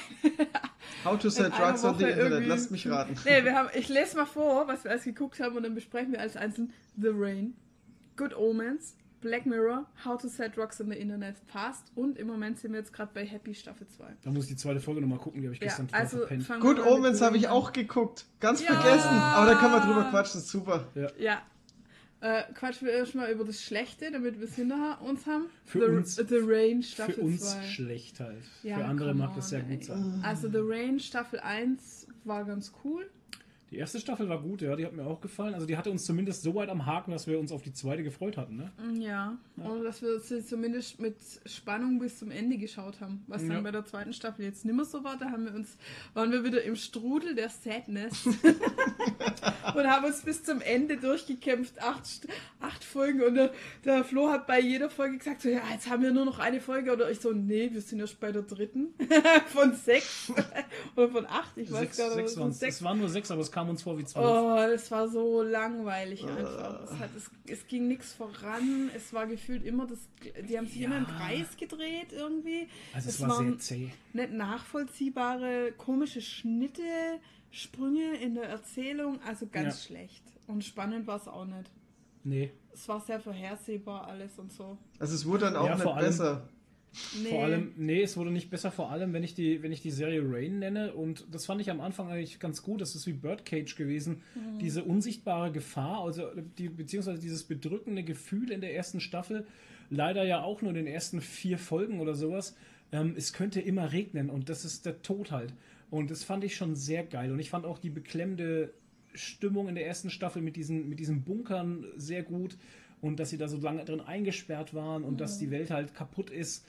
How 1.05 1.16
to 1.16 1.28
Sell 1.31 1.48
Drugs 1.50 1.85
on 1.85 1.96
the 1.96 2.05
Woche 2.05 2.11
Internet. 2.11 2.33
irgendwie- 2.33 2.48
Lasst 2.48 2.70
mich 2.72 2.88
raten. 2.88 3.14
Nee, 3.24 3.44
wir 3.44 3.55
haben, 3.55 3.68
ich 3.74 3.88
lese 3.88 4.16
mal 4.16 4.26
vor, 4.26 4.66
was 4.66 4.83
wir 4.83 4.90
alles 4.90 5.05
geguckt 5.05 5.38
haben 5.38 5.57
und 5.57 5.62
dann 5.62 5.74
besprechen 5.76 6.11
wir 6.12 6.20
alles 6.20 6.37
einzeln. 6.37 6.72
The 7.00 7.11
Rain, 7.12 7.55
Good 8.16 8.35
Omens, 8.37 8.96
Black 9.22 9.46
Mirror, 9.46 9.87
How 10.04 10.20
to 10.20 10.28
Set 10.28 10.58
Rocks 10.58 10.78
in 10.80 10.90
the 10.90 10.96
Internet 10.96 11.37
Fast 11.46 11.90
und 11.94 12.18
im 12.18 12.26
Moment 12.26 12.58
sind 12.58 12.72
wir 12.72 12.80
jetzt 12.80 12.92
gerade 12.92 13.11
bei 13.14 13.24
Happy 13.24 13.54
Staffel 13.54 13.87
2. 13.87 14.04
Da 14.22 14.30
muss 14.30 14.44
ich 14.44 14.50
die 14.50 14.56
zweite 14.56 14.80
Folge 14.80 15.00
nochmal 15.00 15.18
gucken, 15.18 15.40
die 15.40 15.46
habe 15.46 15.54
ich 15.54 15.61
Ja, 15.61 15.68
gestern 15.68 15.88
also 15.92 16.18
verpennt. 16.18 16.48
Good 16.61 16.78
Omens 16.87 17.22
habe 17.22 17.37
ich 17.38 17.48
auch 17.48 17.72
geguckt. 17.72 18.26
Ganz 18.40 18.61
Ja. 18.62 18.74
vergessen. 18.78 19.08
Aber 19.08 19.46
da 19.46 19.54
kann 19.58 19.70
man 19.72 19.80
drüber 19.80 20.04
quatschen. 20.11 20.40
Super. 20.42 20.87
Ja. 21.18 21.40
Äh, 22.20 22.42
quatschen 22.54 22.87
wir 22.87 22.94
erstmal 22.94 23.32
über 23.32 23.44
das 23.44 23.61
Schlechte, 23.62 24.12
damit 24.12 24.38
wir 24.38 24.46
es 24.46 24.54
hinter 24.54 25.00
uns 25.02 25.26
haben. 25.26 25.46
Für 25.64 25.90
The, 25.90 25.96
uns- 25.96 26.14
The 26.16 26.38
Rain 26.40 26.82
Staffel 26.82 27.14
Für 27.14 27.20
uns 27.22 27.50
2. 27.52 27.62
schlecht 27.64 28.20
halt. 28.20 28.42
Ja, 28.62 28.76
Für 28.78 28.85
andere 28.85 29.12
mag 29.14 29.35
das 29.35 29.46
on, 29.46 29.50
sehr 29.50 29.64
ey. 29.68 29.74
gut 29.76 29.85
sein. 29.85 30.20
Also 30.22 30.48
The 30.48 30.61
Rain 30.61 31.00
Staffel 31.00 31.40
1 31.40 32.06
war 32.24 32.44
ganz 32.44 32.72
cool. 32.85 33.11
Die 33.72 33.78
erste 33.78 33.98
Staffel 33.98 34.28
war 34.28 34.38
gut, 34.42 34.61
ja, 34.61 34.76
die 34.76 34.85
hat 34.85 34.92
mir 34.92 35.06
auch 35.06 35.22
gefallen. 35.22 35.54
Also 35.54 35.66
die 35.66 35.78
hatte 35.78 35.90
uns 35.90 36.04
zumindest 36.04 36.42
so 36.42 36.54
weit 36.54 36.68
am 36.68 36.85
Haken, 36.85 37.11
dass 37.11 37.26
wir 37.26 37.38
uns 37.38 37.50
auf 37.50 37.62
die 37.62 37.72
zweite 37.72 38.02
gefreut 38.02 38.37
hatten, 38.37 38.56
ne? 38.56 38.70
Ja. 39.00 39.38
Und 39.56 39.82
dass 39.82 40.02
wir 40.02 40.20
sie 40.20 40.44
zumindest 40.44 41.00
mit 41.00 41.16
Spannung 41.46 41.98
bis 41.98 42.18
zum 42.18 42.30
Ende 42.30 42.58
geschaut 42.58 43.00
haben. 43.00 43.24
Was 43.28 43.40
Ja. 43.42 43.48
dann 43.54 43.62
bei 43.64 43.70
der 43.70 43.87
zweiten 43.87 44.12
Staffel 44.12 44.44
jetzt 44.44 44.66
nimmer 44.66 44.85
so 44.85 45.02
war, 45.04 45.16
da 45.16 45.30
haben 45.30 45.46
wir 45.46 45.54
uns, 45.54 45.78
waren 46.12 46.30
wir 46.32 46.44
wieder 46.44 46.62
im 46.62 46.76
Strudel 46.76 47.35
der 47.35 47.48
Sadness. 47.48 48.26
und 49.74 49.87
haben 49.87 50.04
uns 50.04 50.20
bis 50.20 50.44
zum 50.44 50.61
Ende 50.61 50.98
durchgekämpft. 50.98 51.80
Acht, 51.82 52.28
acht 52.61 52.85
Folgen. 52.85 53.22
Und 53.22 53.37
der, 53.37 53.52
der 53.87 54.04
Flo 54.04 54.28
hat 54.28 54.46
bei 54.46 54.61
jeder 54.61 54.90
Folge 54.90 55.16
gesagt, 55.16 55.40
so, 55.42 55.48
ja, 55.48 55.62
jetzt 55.72 55.88
haben 55.88 56.02
wir 56.02 56.12
nur 56.12 56.26
noch 56.26 56.38
eine 56.38 56.61
Folge. 56.61 56.92
Oder 56.92 57.11
ich 57.11 57.20
so, 57.20 57.32
nee, 57.32 57.70
wir 57.72 57.80
sind 57.80 58.00
erst 58.00 58.20
bei 58.20 58.32
der 58.32 58.42
dritten. 58.42 58.88
von 59.46 59.72
sechs. 59.74 60.30
Oder 60.96 61.08
von 61.08 61.24
acht, 61.26 61.56
ich 61.56 61.70
weiß 61.72 61.80
Sechs, 61.80 61.96
gar 61.96 62.08
nicht. 62.08 62.16
sechs 62.16 62.32
von 62.35 62.42
waren's. 62.42 62.58
sechs. 62.61 62.76
Es 62.76 62.82
waren 62.82 62.98
nur 62.98 63.08
sechs, 63.08 63.30
aber 63.30 63.40
es 63.40 63.50
kam 63.50 63.62
uns 63.70 63.83
vor 63.83 63.98
wie 63.98 64.05
zwölf. 64.05 64.27
Oh, 64.27 64.57
es 64.57 64.90
war 64.90 65.09
so 65.09 65.42
langweilig 65.42 66.25
einfach. 66.25 66.85
Es, 66.85 66.98
hat, 66.98 67.11
es, 67.16 67.31
es 67.46 67.66
ging 67.66 67.88
nichts 67.88 68.12
voran. 68.14 68.90
Es 68.94 69.12
war 69.12 69.27
gefühlt 69.27 69.64
immer 69.64 69.87
das. 69.87 69.98
Die 70.48 70.57
haben 70.59 70.66
sich 70.66 70.81
immer 70.83 70.98
im 70.98 71.05
Ja. 71.07 71.11
Kreis 71.18 71.57
gedreht 71.57 72.12
irgendwie. 72.12 72.68
also 72.94 73.09
es, 73.09 73.14
es 73.16 73.20
war 73.22 73.29
sehr 73.37 73.46
waren- 73.46 73.59
zäh. 73.61 73.90
Nicht 74.12 74.33
nachvollziehbare, 74.33 75.72
komische 75.79 76.20
Schnitte, 76.20 76.83
Sprünge 77.51 78.16
in 78.16 78.35
der 78.35 78.44
Erzählung. 78.48 79.18
Also 79.27 79.46
ganz 79.51 79.85
schlecht. 79.85 80.22
Und 80.46 80.64
spannend 80.64 81.07
war 81.07 81.16
es 81.16 81.29
auch 81.29 81.44
nicht. 81.44 81.70
Nee. 82.25 82.51
Es 82.72 82.88
war 82.88 83.01
sehr 83.01 83.20
vorhersehbar 83.20 84.07
alles 84.07 84.38
und 84.38 84.53
so. 84.53 84.79
Also 84.98 85.14
es 85.14 85.27
wurde 85.27 85.44
dann 85.46 85.57
auch 85.57 85.66
Ja, 85.66 85.75
nicht 85.75 85.83
vor 85.83 85.96
allem- 85.96 86.07
besser. 86.07 86.48
Nee. 87.22 87.31
Vor 87.31 87.44
allem, 87.44 87.72
nee, 87.76 88.02
es 88.02 88.16
wurde 88.16 88.31
nicht 88.31 88.50
besser, 88.50 88.70
vor 88.70 88.90
allem, 88.90 89.14
wenn 89.14 89.24
ich 89.24 89.35
die, 89.35 89.62
wenn 89.62 89.72
ich 89.72 89.81
die 89.81 89.90
Serie 89.90 90.22
Rain 90.24 90.59
nenne. 90.59 90.92
Und 90.92 91.26
das 91.31 91.46
fand 91.46 91.61
ich 91.61 91.70
am 91.70 91.81
Anfang 91.81 92.09
eigentlich 92.09 92.38
ganz 92.38 92.62
gut. 92.62 92.81
Das 92.81 92.94
ist 92.94 93.07
wie 93.07 93.14
Birdcage 93.14 93.76
gewesen. 93.76 94.22
Mhm. 94.35 94.59
Diese 94.59 94.85
unsichtbare 94.85 95.52
Gefahr, 95.52 96.05
also 96.05 96.28
die, 96.59 96.68
beziehungsweise 96.68 97.20
dieses 97.20 97.44
bedrückende 97.44 98.02
Gefühl 98.02 98.50
in 98.50 98.61
der 98.61 98.74
ersten 98.74 99.00
Staffel, 99.00 99.46
leider 99.88 100.24
ja 100.24 100.42
auch 100.42 100.61
nur 100.61 100.70
in 100.70 100.76
den 100.76 100.87
ersten 100.87 101.20
vier 101.20 101.59
Folgen 101.59 102.00
oder 102.00 102.14
sowas. 102.14 102.57
Ähm, 102.92 103.14
es 103.16 103.33
könnte 103.33 103.61
immer 103.61 103.92
regnen 103.92 104.28
und 104.28 104.50
das 104.50 104.64
ist 104.66 104.85
der 104.85 105.00
Tod 105.02 105.31
halt. 105.31 105.55
Und 105.90 106.11
das 106.11 106.24
fand 106.24 106.44
ich 106.44 106.57
schon 106.57 106.74
sehr 106.74 107.05
geil. 107.05 107.33
Und 107.33 107.38
ich 107.38 107.50
fand 107.50 107.64
auch 107.64 107.78
die 107.78 107.90
beklemmende 107.90 108.72
Stimmung 109.14 109.68
in 109.68 109.74
der 109.74 109.87
ersten 109.87 110.11
Staffel 110.11 110.42
mit 110.42 110.57
diesen, 110.57 110.88
mit 110.90 111.00
diesen 111.00 111.22
Bunkern 111.22 111.87
sehr 111.96 112.22
gut. 112.22 112.57
Und 113.00 113.18
dass 113.18 113.31
sie 113.31 113.38
da 113.38 113.48
so 113.48 113.57
lange 113.57 113.85
drin 113.85 114.00
eingesperrt 114.00 114.74
waren 114.74 115.02
und 115.05 115.20
dass 115.20 115.38
die 115.38 115.50
Welt 115.50 115.70
halt 115.70 115.92
kaputt 115.92 116.31
ist 116.31 116.64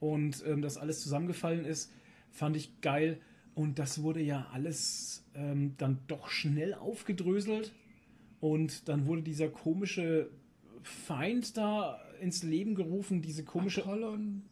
und 0.00 0.42
ähm, 0.46 0.62
das 0.62 0.76
alles 0.78 1.00
zusammengefallen 1.02 1.64
ist, 1.64 1.92
fand 2.30 2.56
ich 2.56 2.80
geil. 2.80 3.20
Und 3.54 3.78
das 3.78 4.02
wurde 4.02 4.20
ja 4.20 4.46
alles 4.52 5.24
ähm, 5.34 5.74
dann 5.76 5.98
doch 6.06 6.28
schnell 6.30 6.74
aufgedröselt. 6.74 7.72
Und 8.40 8.88
dann 8.88 9.06
wurde 9.06 9.22
dieser 9.22 9.48
komische 9.48 10.30
Feind 10.82 11.56
da 11.58 12.00
ins 12.20 12.42
Leben 12.42 12.74
gerufen, 12.74 13.20
diese 13.20 13.44
komische 13.44 13.82
Apollon. 13.82 14.42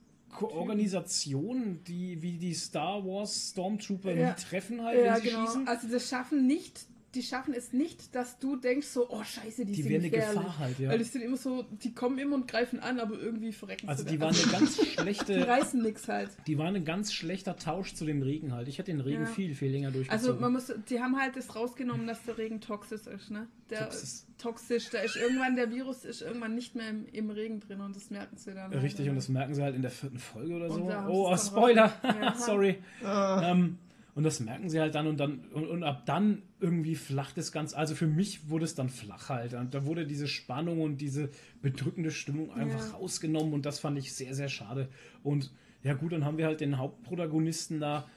Organisation, 0.40 1.80
die 1.86 2.20
wie 2.20 2.36
die 2.36 2.52
Star 2.54 3.04
Wars 3.04 3.50
Stormtrooper 3.50 4.12
Ja. 4.14 4.30
nie 4.30 4.34
treffen 4.36 4.82
halt, 4.84 4.98
Ja, 5.04 5.14
wenn 5.14 5.22
sie 5.22 5.28
genau. 5.28 5.46
schießen. 5.46 5.68
Also 5.68 5.88
das 5.88 6.08
schaffen 6.08 6.46
nicht, 6.46 6.86
die 7.14 7.22
schaffen 7.22 7.54
es 7.54 7.72
nicht, 7.72 8.14
dass 8.14 8.38
du 8.38 8.56
denkst 8.56 8.86
so, 8.88 9.08
oh 9.08 9.24
scheiße, 9.24 9.64
die, 9.64 9.72
Die 9.72 9.82
sind 9.82 9.90
wären 9.92 10.00
eine 10.02 10.10
gefährlich. 10.10 10.40
Gefahr 10.42 10.58
halt, 10.58 10.78
ja. 10.78 10.90
Weil 10.90 10.98
die 10.98 11.04
sind 11.04 11.22
immer 11.22 11.38
so, 11.38 11.64
die 11.82 11.94
kommen 11.94 12.18
immer 12.18 12.34
und 12.36 12.46
greifen 12.46 12.80
an, 12.80 13.00
aber 13.00 13.18
irgendwie 13.18 13.52
verrecken 13.52 13.88
Also 13.88 14.02
sie 14.04 14.10
die 14.10 14.18
dann. 14.18 14.34
waren 14.34 14.42
eine 14.42 14.52
ganz 14.52 14.76
die 14.76 14.84
schlechte, 14.86 15.48
reißen 15.48 15.82
nix 15.82 16.06
halt. 16.06 16.30
die 16.46 16.58
waren 16.58 16.76
ein 16.76 16.84
ganz 16.84 17.14
schlechter 17.14 17.56
Tausch 17.56 17.94
zu 17.94 18.04
dem 18.04 18.20
Regen 18.22 18.52
halt. 18.52 18.68
Ich 18.68 18.78
hätte 18.78 18.90
den 18.92 19.00
Regen 19.00 19.22
Ja. 19.22 19.26
viel, 19.26 19.54
viel 19.54 19.70
länger 19.70 19.86
Also 19.88 19.98
durchgezogen. 20.00 20.40
man 20.40 20.52
muss, 20.52 20.70
die 20.90 21.00
haben 21.00 21.18
halt 21.18 21.34
das 21.36 21.56
rausgenommen, 21.56 22.06
dass 22.06 22.22
der 22.24 22.36
Regen 22.36 22.60
toxisch 22.60 23.06
ist, 23.06 23.30
ne? 23.30 23.46
Der 23.70 23.84
Toxisch. 23.88 24.20
toxisch, 24.36 24.90
da 24.90 24.98
ist 24.98 25.16
irgendwann, 25.16 25.56
der 25.56 25.70
Virus 25.70 26.04
ist 26.04 26.20
irgendwann 26.22 26.54
nicht 26.54 26.74
mehr 26.74 26.90
im, 26.90 27.06
im 27.12 27.30
Regen 27.30 27.60
drin 27.60 27.80
und 27.80 27.96
das 27.96 28.10
merken 28.10 28.36
sie 28.36 28.52
dann. 28.52 28.70
halt, 28.70 28.82
Richtig, 28.82 29.06
ne? 29.06 29.10
und 29.12 29.16
das 29.16 29.28
merken 29.30 29.54
sie 29.54 29.62
halt 29.62 29.74
in 29.74 29.82
der 29.82 29.90
vierten 29.90 30.18
Folge 30.18 30.54
oder 30.56 30.68
so. 30.70 30.90
Oh, 31.08 31.34
Spoiler! 31.36 31.92
Ja. 32.02 32.34
Sorry. 32.34 32.78
Ah, 33.02 33.50
Ähm, 33.50 33.78
und 34.18 34.24
das 34.24 34.40
merken 34.40 34.68
sie 34.68 34.80
halt 34.80 34.96
dann 34.96 35.06
und 35.06 35.20
dann 35.20 35.44
und, 35.52 35.68
und 35.68 35.84
ab 35.84 36.04
dann 36.04 36.42
irgendwie 36.58 36.96
flacht 36.96 37.38
es 37.38 37.52
ganz. 37.52 37.72
Also 37.72 37.94
für 37.94 38.08
mich 38.08 38.50
wurde 38.50 38.64
es 38.64 38.74
dann 38.74 38.88
flach 38.88 39.28
halt. 39.28 39.54
Und 39.54 39.72
Da 39.74 39.86
wurde 39.86 40.08
diese 40.08 40.26
Spannung 40.26 40.80
und 40.80 41.00
diese 41.00 41.30
bedrückende 41.62 42.10
Stimmung 42.10 42.52
einfach 42.52 42.80
Ja. 42.90 42.96
rausgenommen 42.98 43.52
und 43.54 43.64
das 43.64 43.78
fand 43.78 43.96
ich 43.96 44.12
sehr, 44.12 44.34
sehr 44.34 44.48
schade. 44.48 44.88
Und 45.22 45.52
ja 45.84 45.94
gut, 45.94 46.10
dann 46.10 46.24
haben 46.24 46.36
wir 46.36 46.46
halt 46.46 46.60
den 46.60 46.78
Hauptprotagonisten 46.78 47.78
da, 47.78 48.08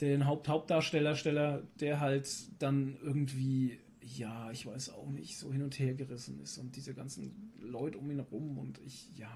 den 0.00 0.26
Haupthauptdarsteller, 0.26 1.16
Steller, 1.16 1.64
der 1.80 1.98
halt 1.98 2.28
dann 2.62 2.96
irgendwie, 3.02 3.80
ja, 4.00 4.48
ich 4.52 4.64
weiß 4.64 4.90
auch 4.90 5.10
nicht, 5.10 5.36
so 5.38 5.52
hin 5.52 5.62
und 5.64 5.76
her 5.76 5.94
gerissen 5.94 6.38
ist 6.40 6.56
und 6.58 6.76
diese 6.76 6.94
ganzen 6.94 7.52
Leute 7.60 7.98
um 7.98 8.08
ihn 8.12 8.18
herum 8.18 8.58
und 8.58 8.78
ich, 8.86 9.08
ja. 9.16 9.28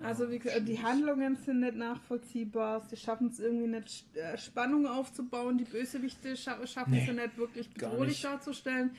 Also 0.00 0.30
wie 0.30 0.40
die 0.60 0.80
Handlungen 0.82 1.36
sind 1.36 1.60
nicht 1.60 1.74
nachvollziehbar, 1.76 2.80
sie 2.88 2.96
schaffen 2.96 3.28
es 3.28 3.40
irgendwie 3.40 3.66
nicht, 3.68 4.04
äh, 4.16 4.38
Spannung 4.38 4.86
aufzubauen, 4.86 5.58
die 5.58 5.64
Bösewichte 5.64 6.36
scha 6.36 6.64
schaffen 6.66 6.92
Nee, 6.92 7.06
es 7.08 7.14
nicht 7.14 7.36
wirklich 7.36 7.68
bedrohlich 7.70 8.08
nicht. 8.08 8.24
darzustellen 8.24 8.90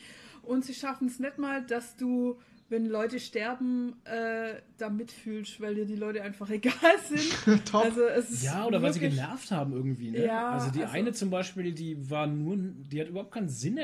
und 0.43 0.65
sie 0.65 0.73
schaffen 0.73 1.07
es 1.07 1.19
nicht 1.19 1.37
mal, 1.37 1.63
dass 1.65 1.95
du, 1.95 2.37
wenn 2.67 2.85
Leute 2.85 3.19
sterben, 3.19 3.95
äh, 4.03 4.55
da 4.77 4.89
mitfühlst, 4.89 5.59
weil 5.61 5.75
dir 5.75 5.85
die 5.85 5.95
Leute 5.95 6.21
einfach 6.21 6.49
egal 6.59 6.73
sind. 7.07 7.65
top. 7.65 7.85
Also 7.97 8.45
Ja, 8.45 8.65
oder 8.65 8.81
weil 8.81 8.93
sie 8.93 8.99
genervt 8.99 9.51
haben 9.51 9.71
irgendwie. 9.73 10.11
Ne? 10.11 10.25
Ja, 10.25 10.49
also 10.51 10.69
die 10.69 10.81
also- 10.83 10.93
eine 10.93 11.13
zum 11.13 11.29
Beispiel, 11.29 11.71
die 11.73 12.09
war 12.09 12.27
nur, 12.27 12.57
die 12.57 12.99
hat 12.99 13.07
überhaupt 13.07 13.31
keinen 13.33 13.49
Sinn. 13.49 13.79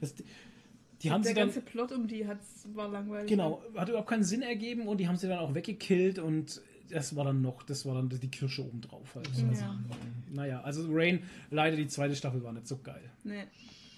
Das, 0.00 0.14
die 1.04 1.10
haben 1.12 1.22
der 1.22 1.30
sie 1.30 1.34
dann, 1.34 1.48
ganze 1.48 1.60
Plot 1.60 1.92
um 1.92 2.08
die 2.08 2.26
hat's, 2.26 2.66
war 2.74 2.88
langweilig. 2.88 3.28
genau, 3.28 3.62
hat 3.76 3.88
überhaupt 3.88 4.08
keinen 4.08 4.24
Sinn 4.24 4.42
ergeben 4.42 4.88
und 4.88 4.98
die 4.98 5.06
haben 5.08 5.16
sie 5.16 5.28
dann 5.28 5.38
auch 5.38 5.54
weggekillt 5.54 6.18
und 6.18 6.60
das 6.90 7.14
war 7.16 7.24
dann 7.24 7.40
noch, 7.40 7.62
das 7.62 7.86
war 7.86 7.94
dann 7.94 8.08
die 8.08 8.28
Kirsche 8.30 8.64
obendrauf. 8.66 9.14
Halt. 9.14 9.28
Also, 9.28 9.46
Ja. 9.46 9.78
Naja, 10.32 10.60
also 10.62 10.86
Rain, 10.90 11.22
leider 11.50 11.76
die 11.76 11.86
zweite 11.86 12.14
Staffel 12.16 12.42
war 12.42 12.52
nicht 12.52 12.66
so 12.68 12.78
geil. 12.78 13.02
Nee, 13.22 13.44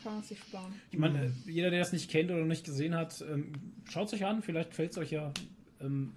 kann 0.02 0.14
man 0.14 0.22
sich 0.22 0.38
sparen. 0.38 0.72
Ich 0.90 0.98
meine, 0.98 1.32
jeder, 1.46 1.70
der 1.70 1.80
das 1.80 1.92
nicht 1.92 2.10
kennt 2.10 2.30
oder 2.30 2.44
nicht 2.44 2.64
gesehen 2.64 2.94
hat, 2.94 3.24
ähm, 3.28 3.52
schaut 3.90 4.08
es 4.08 4.14
euch 4.14 4.24
an, 4.26 4.42
vielleicht 4.42 4.74
fällt 4.74 4.92
es 4.92 4.98
euch 4.98 5.10
ja. 5.10 5.32
Ähm, 5.80 6.12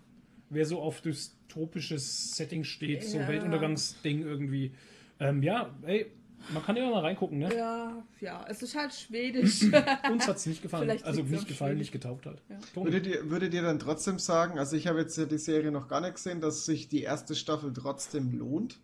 wer 0.50 0.66
so 0.66 0.82
auf 0.82 1.02
dystopisches 1.02 2.36
Setting 2.36 2.64
steht, 2.64 3.04
so 3.04 3.18
Ja. 3.18 3.28
Weltuntergangsding 3.28 4.22
irgendwie. 4.22 4.72
Ähm, 5.20 5.44
ja, 5.44 5.74
ey, 5.84 6.06
man 6.54 6.64
kann 6.64 6.76
immer 6.78 6.90
mal 6.92 7.02
reingucken, 7.02 7.40
ne? 7.40 7.54
Ja, 7.56 8.04
ja, 8.22 8.46
es 8.50 8.62
ist 8.64 8.76
halt 8.76 8.94
schwedisch. 8.94 9.64
Uns 10.12 10.28
hat 10.28 10.38
es 10.38 10.46
nicht 10.46 10.62
gefallen. 10.62 10.84
Vielleicht 10.84 11.06
Also 11.06 11.22
nicht 11.24 11.48
gefallen, 11.48 11.72
Schwedisch. 11.72 11.80
nicht 11.80 11.92
getaugt 11.92 12.26
halt. 12.26 12.42
Ja. 12.50 12.58
Würdet 12.84 13.08
ihr, 13.08 13.30
würdet 13.30 13.54
ihr 13.54 13.62
dann 13.62 13.80
trotzdem 13.80 14.20
sagen, 14.20 14.58
also 14.60 14.76
ich 14.76 14.88
habe 14.88 15.00
jetzt 15.00 15.18
ja 15.18 15.26
die 15.26 15.38
Serie 15.38 15.72
noch 15.72 15.88
gar 15.88 16.02
nicht 16.02 16.16
gesehen, 16.16 16.42
dass 16.42 16.66
sich 16.66 16.88
die 16.90 17.02
erste 17.04 17.36
Staffel 17.36 17.72
trotzdem 17.74 18.38
lohnt? 18.38 18.80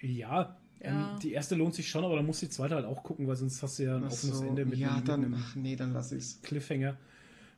Ja, 0.00 0.56
Ja. 0.82 1.14
Ähm, 1.14 1.18
die 1.22 1.32
erste 1.32 1.54
lohnt 1.54 1.74
sich 1.74 1.88
schon, 1.88 2.04
aber 2.04 2.16
dann 2.16 2.26
musst 2.26 2.42
du 2.42 2.46
die 2.46 2.52
zweite 2.52 2.74
halt 2.74 2.84
auch 2.84 3.02
gucken, 3.02 3.26
weil 3.26 3.36
sonst 3.36 3.62
hast 3.62 3.78
du 3.78 3.84
ja 3.84 3.96
ein 3.96 4.04
Ach 4.06 4.12
offenes 4.12 4.38
so, 4.38 4.44
Ende 4.44 4.64
mit, 4.66 4.78
ja, 4.78 4.88
einem, 4.88 4.96
mit 4.98 5.08
dann, 5.08 5.24
einem 5.24 5.34
ach 5.38 5.54
nee, 5.56 5.76
dann 5.76 5.92
lass 5.92 6.12
ich's. 6.12 6.40
Cliffhanger. 6.42 6.96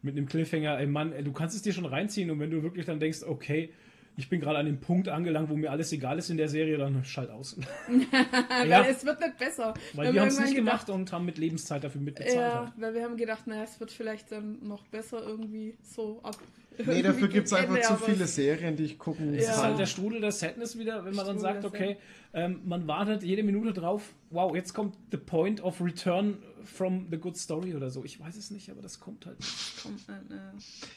Mit 0.02 0.16
einem 0.16 0.26
Cliffhanger, 0.26 0.78
ey 0.78 0.86
Mann, 0.86 1.12
ey, 1.12 1.24
du 1.24 1.32
kannst 1.32 1.56
es 1.56 1.62
dir 1.62 1.72
schon 1.72 1.86
reinziehen 1.86 2.30
und 2.30 2.38
wenn 2.38 2.50
du 2.50 2.62
wirklich 2.62 2.86
dann 2.86 3.00
denkst, 3.00 3.22
okay, 3.24 3.72
ich 4.16 4.28
bin 4.28 4.40
gerade 4.40 4.58
an 4.58 4.66
dem 4.66 4.80
Punkt 4.80 5.08
angelangt, 5.08 5.50
wo 5.50 5.56
mir 5.56 5.70
alles 5.70 5.92
egal 5.92 6.18
ist 6.18 6.30
in 6.30 6.36
der 6.36 6.48
Serie, 6.48 6.78
dann 6.78 7.04
schalt 7.04 7.30
aus. 7.30 7.56
weil 7.88 8.68
ja, 8.68 8.84
es 8.84 9.04
wird 9.04 9.20
nicht 9.20 9.38
besser. 9.38 9.74
weil 9.92 10.12
wir 10.12 10.20
haben 10.20 10.28
es 10.28 10.38
nicht 10.38 10.54
gedacht, 10.54 10.86
gemacht 10.86 10.90
und 10.90 11.12
haben 11.12 11.24
mit 11.24 11.38
Lebenszeit 11.38 11.84
dafür 11.84 12.00
mitbezahlt. 12.00 12.36
Ja, 12.36 12.60
Halt. 12.60 12.72
weil 12.76 12.94
wir 12.94 13.02
haben 13.02 13.16
gedacht, 13.16 13.46
naja, 13.46 13.64
es 13.64 13.78
wird 13.78 13.90
vielleicht 13.90 14.32
dann 14.32 14.58
noch 14.66 14.86
besser 14.86 15.22
irgendwie 15.22 15.76
so 15.82 16.20
ab. 16.22 16.36
Nee, 16.84 17.02
dafür 17.02 17.28
gibt 17.28 17.46
es 17.46 17.52
einfach 17.52 17.80
zu 17.80 17.96
viele 17.96 18.26
Serien, 18.26 18.76
die 18.76 18.84
ich 18.84 18.98
gucken 18.98 19.34
Es 19.34 19.44
ist 19.44 19.56
Ja. 19.56 19.62
halt 19.62 19.78
der 19.78 19.86
Strudel 19.86 20.20
der 20.20 20.32
Sadness 20.32 20.78
wieder, 20.78 21.04
wenn 21.04 21.14
man 21.14 21.26
dann 21.26 21.38
Strudel 21.38 21.62
sagt, 21.62 21.62
der 21.64 21.70
okay, 21.70 21.96
ähm, 22.34 22.60
man 22.64 22.86
wartet 22.86 23.22
jede 23.22 23.42
Minute 23.42 23.72
drauf, 23.72 24.12
wow, 24.30 24.54
jetzt 24.54 24.74
kommt 24.74 24.96
the 25.10 25.16
point 25.16 25.62
of 25.62 25.80
return 25.80 26.36
from 26.64 27.06
the 27.10 27.16
good 27.16 27.36
story 27.36 27.74
oder 27.74 27.90
so. 27.90 28.04
Ich 28.04 28.20
weiß 28.20 28.36
es 28.36 28.50
nicht, 28.50 28.70
aber 28.70 28.82
das 28.82 29.00
kommt 29.00 29.24
halt. 29.24 29.38
nicht. 29.38 29.82
Kommt, 29.82 30.06
äh, 30.08 30.34
äh. 30.34 30.38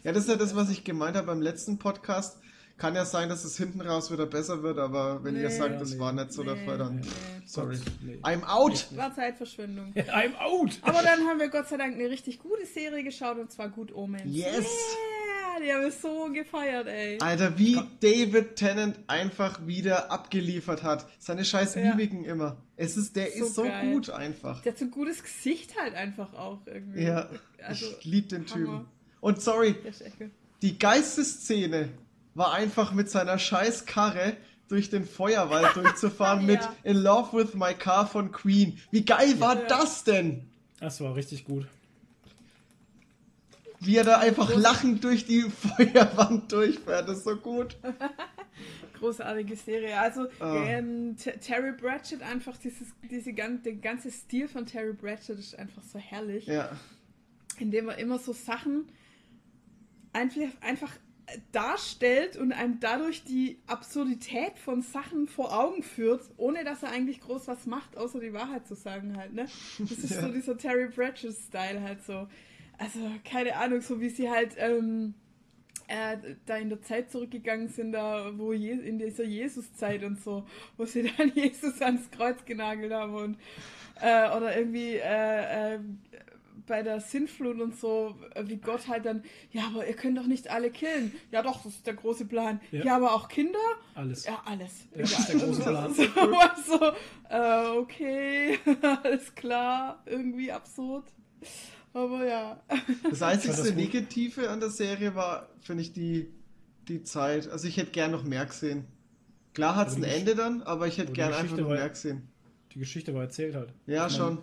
Ja, 0.04 0.12
das 0.12 0.24
ist 0.24 0.30
ja 0.30 0.36
das, 0.36 0.56
was 0.56 0.70
ich 0.70 0.84
gemeint 0.84 1.16
habe 1.16 1.28
beim 1.28 1.42
letzten 1.42 1.78
Podcast. 1.78 2.40
Kann 2.80 2.96
ja 2.96 3.04
sein, 3.06 3.28
dass 3.30 3.44
es 3.44 3.58
hinten 3.58 3.82
raus 3.82 4.10
wieder 4.12 4.26
besser 4.26 4.64
wird, 4.64 4.78
aber 4.80 5.24
wenn 5.24 5.36
ihr 5.36 5.50
Nee. 5.50 5.56
sagt, 5.58 5.80
das 5.82 5.94
Nee. 5.94 6.00
war 6.00 6.14
nicht 6.14 6.32
so 6.32 6.44
der 6.44 6.56
Nee, 6.56 6.66
Fall, 6.66 6.78
dann 6.78 6.96
nee. 7.02 7.08
sorry. 7.46 7.78
Nee. 8.02 8.18
I'm 8.24 8.42
out! 8.46 8.88
War 8.96 9.14
Zeitverschwendung. 9.14 9.94
I'm 9.94 10.36
out! 10.40 10.80
Aber 10.82 11.02
dann 11.04 11.28
haben 11.28 11.40
wir 11.40 11.50
Gott 11.50 11.68
sei 11.68 11.76
Dank 11.78 11.96
eine 11.96 12.10
richtig 12.10 12.40
gute 12.40 12.66
Serie 12.66 13.04
geschaut 13.04 13.38
und 13.38 13.52
zwar 13.52 13.68
Good 13.70 13.94
Omens. 13.94 14.24
Yes! 14.26 14.66
Yeah, 14.66 15.60
die 15.66 15.74
haben 15.74 15.82
wir 15.84 15.92
so 15.92 16.32
gefeiert, 16.32 16.88
ey. 16.88 17.20
Alter, 17.20 17.58
wie 17.60 17.78
David 18.00 18.56
Tennant 18.56 18.98
einfach 19.08 19.68
wieder 19.68 20.10
abgeliefert 20.10 20.82
hat. 20.84 21.06
Seine 21.20 21.44
scheiß 21.44 21.76
Ja. 21.76 21.82
Mimiken 21.96 22.24
immer. 22.24 22.56
Es 22.78 22.96
ist, 22.96 23.14
der 23.18 23.30
So 23.32 23.46
ist 23.46 23.56
so 23.56 23.64
geil. 23.64 23.92
gut 23.92 24.10
einfach. 24.10 24.62
Der 24.62 24.72
hat 24.72 24.80
so 24.80 24.86
ein 24.86 24.92
gutes 24.92 25.22
Gesicht 25.22 25.78
halt 25.78 25.96
einfach 25.96 26.34
auch 26.34 26.60
irgendwie. 26.66 27.04
Ja, 27.04 27.30
Also, 27.62 27.88
ich 28.00 28.06
lieb 28.06 28.30
den 28.30 28.46
Hammer. 28.46 28.56
Typen. 28.56 28.86
Und 29.20 29.42
sorry, 29.42 29.76
der 29.84 29.92
die 30.62 30.80
Geisteszene 30.80 31.90
war 32.36 32.54
einfach 32.54 32.94
mit 32.94 33.10
seiner 33.10 33.38
scheiß 33.40 33.86
Karre 33.86 34.38
durch 34.68 34.90
den 34.90 35.06
Feuerwald 35.06 35.76
durchzufahren 35.76 36.46
mit 36.46 36.62
Ja. 36.62 36.76
In 36.84 36.98
Love 36.98 37.36
with 37.38 37.54
My 37.56 37.74
Car 37.74 38.08
von 38.08 38.32
Queen. 38.32 38.80
Wie 38.92 39.04
geil 39.04 39.40
war 39.40 39.56
Ja. 39.60 39.68
das 39.68 40.04
denn? 40.04 40.48
Das 40.80 41.02
war 41.02 41.16
richtig 41.16 41.46
gut. 41.46 41.68
Wie 43.82 43.96
er 43.96 44.04
da 44.04 44.18
einfach 44.20 44.54
lachend 44.56 45.04
durch 45.04 45.26
die 45.26 45.42
Feuerwand 45.78 46.52
durchfährt, 46.52 47.08
das 47.08 47.20
ist 47.20 47.24
so 47.24 47.36
gut. 47.38 47.78
Großartige 49.00 49.56
Serie. 49.56 49.98
Also 49.98 50.28
Ah. 50.42 50.58
ähm, 50.66 51.16
Terry 51.16 51.72
Pratchett 51.74 52.22
einfach 52.22 52.58
dieses, 52.58 52.90
diese 53.10 53.32
gan 53.32 53.64
der 53.64 53.74
ganze 53.76 54.12
Stil 54.12 54.50
von 54.50 54.66
Terry 54.66 54.94
Pratchett 54.94 55.40
ist 55.40 55.58
einfach 55.58 55.82
so 55.84 55.98
herrlich, 55.98 56.46
Ja. 56.48 56.70
indem 57.58 57.88
er 57.88 57.98
immer 57.98 58.20
so 58.20 58.34
Sachen 58.34 58.92
einfach, 60.12 60.42
einfach 60.60 60.92
darstellt 61.52 62.38
und 62.38 62.52
einem 62.52 62.80
dadurch 62.80 63.24
die 63.24 63.60
Absurdität 63.68 64.58
von 64.58 64.82
Sachen 64.82 65.28
vor 65.28 65.58
Augen 65.58 65.84
führt, 65.84 66.22
ohne 66.38 66.64
dass 66.64 66.84
er 66.84 66.92
eigentlich 66.92 67.22
groß 67.22 67.48
was 67.48 67.66
macht, 67.66 67.98
außer 67.98 68.20
die 68.20 68.34
Wahrheit 68.34 68.68
zu 68.68 68.76
sagen 68.76 69.18
halt, 69.18 69.34
ne? 69.34 69.46
Das 69.80 69.92
ist 69.92 70.10
Ja. 70.12 70.22
so 70.22 70.28
dieser 70.30 70.58
Terry 70.58 70.90
Pratchett-Style 70.90 71.82
halt 71.82 72.04
so. 72.04 72.28
Also, 72.78 73.00
keine 73.26 73.56
Ahnung, 73.58 73.82
so 73.82 74.00
wie 74.00 74.10
sie 74.10 74.30
halt 74.30 74.56
ähm, 74.58 75.14
äh, 75.88 76.18
da 76.46 76.58
in 76.58 76.70
der 76.70 76.82
Zeit 76.82 77.12
zurückgegangen 77.12 77.68
sind, 77.68 77.92
da 77.92 78.32
wo 78.38 78.54
Je 78.54 78.72
in 78.72 79.00
dieser 79.00 79.24
Jesus-Zeit 79.26 80.04
und 80.04 80.22
so, 80.24 80.46
wo 80.78 80.86
sie 80.86 81.12
dann 81.18 81.32
Jesus 81.36 81.82
ans 81.82 82.10
Kreuz 82.12 82.46
genagelt 82.46 82.94
haben 82.94 83.14
und 83.16 83.38
äh, 84.02 84.30
oder 84.36 84.56
irgendwie 84.58 84.96
äh, 84.96 85.76
äh, 85.76 85.80
bei 86.70 86.82
der 86.84 87.02
Sintflut 87.02 87.60
und 87.60 87.78
so, 87.78 88.16
äh, 88.36 88.44
wie 88.48 88.56
Gott 88.58 88.88
halt 88.88 89.06
dann, 89.06 89.24
ja, 89.52 89.64
aber 89.68 89.86
ihr 89.86 89.96
könnt 89.96 90.18
doch 90.18 90.28
nicht 90.28 90.50
alle 90.50 90.70
killen. 90.72 91.12
Ja, 91.32 91.42
doch, 91.42 91.62
das 91.64 91.74
ist 91.74 91.86
der 91.88 91.96
große 91.96 92.26
Plan. 92.26 92.62
Ja. 92.72 92.86
Ja, 92.86 92.96
aber 92.96 93.14
auch 93.14 93.28
Kinder? 93.28 93.60
Alles. 93.96 94.26
Ja, 94.26 94.42
alles. 94.46 94.88
Ja, 94.94 95.02
das 95.02 95.20
ist 95.20 95.30
der 95.30 95.36
große 95.36 95.62
Plan. 95.62 95.94
So, 96.66 96.78
so, 96.78 96.86
äh, 97.30 97.78
okay, 97.78 98.58
alles 99.04 99.36
klar, 99.36 100.02
irgendwie 100.06 100.52
absurd. 100.52 101.06
Aber 101.92 102.26
ja. 102.26 102.62
Das 103.10 103.22
einzige. 103.24 103.74
Negative 103.74 104.50
an 104.50 104.60
der 104.60 104.70
Serie 104.70 105.16
war, 105.16 105.50
finde 105.60 105.82
ich, 105.82 105.92
die, 105.92 106.32
die 106.88 107.04
Zeit. 107.04 107.50
Also 107.50 107.68
ich 107.68 107.78
hätte 107.78 107.92
gern 107.92 108.12
noch 108.12 108.24
mehr 108.24 108.46
gesehen. 108.46 108.86
Klar 109.54 109.76
hat 109.76 109.90
es 109.90 109.96
ein 109.96 110.04
Ende 110.04 110.36
dann, 110.36 110.62
aber 110.62 110.88
ich 110.88 111.00
hätte 111.00 111.12
gern 111.12 111.34
einfach 111.34 111.58
noch 111.58 111.70
mehr 111.70 111.90
gesehen. 111.90 112.30
Die 112.74 112.80
Geschichte 112.80 113.14
war 113.16 113.24
erzählt 113.24 113.56
halt. 113.56 113.74
Ja, 113.88 114.08
Ich 114.08 114.16
schon. 114.16 114.38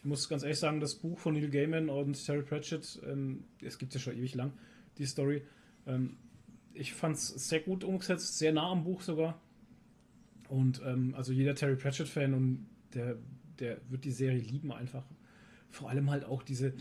Ich 0.00 0.06
muss 0.06 0.30
ganz 0.30 0.42
ehrlich 0.42 0.58
sagen, 0.58 0.80
das 0.80 0.94
Buch 0.94 1.18
von 1.18 1.34
Neil 1.34 1.50
Gaiman 1.50 1.90
und 1.90 2.24
Terry 2.24 2.42
Pratchett, 2.42 2.98
ähm, 3.06 3.44
es 3.60 3.76
gibt 3.76 3.92
ja 3.92 4.00
schon 4.00 4.16
ewig 4.16 4.34
lang, 4.34 4.52
die 4.96 5.04
Story. 5.04 5.42
Ähm, 5.86 6.16
ich 6.72 6.94
fand 6.94 7.16
es 7.16 7.28
sehr 7.28 7.60
gut 7.60 7.84
umgesetzt, 7.84 8.38
sehr 8.38 8.52
nah 8.54 8.70
am 8.70 8.82
Buch 8.84 9.02
sogar. 9.02 9.38
Und 10.48 10.80
ähm, 10.86 11.14
also 11.14 11.32
jeder 11.32 11.54
Terry 11.54 11.76
Pratchett-Fan 11.76 12.32
und 12.32 12.66
der, 12.94 13.18
der 13.58 13.76
wird 13.90 14.06
die 14.06 14.10
Serie 14.10 14.40
lieben 14.40 14.72
einfach. 14.72 15.04
Vor 15.68 15.90
allem 15.90 16.10
halt 16.10 16.24
auch 16.24 16.42
diese, 16.42 16.72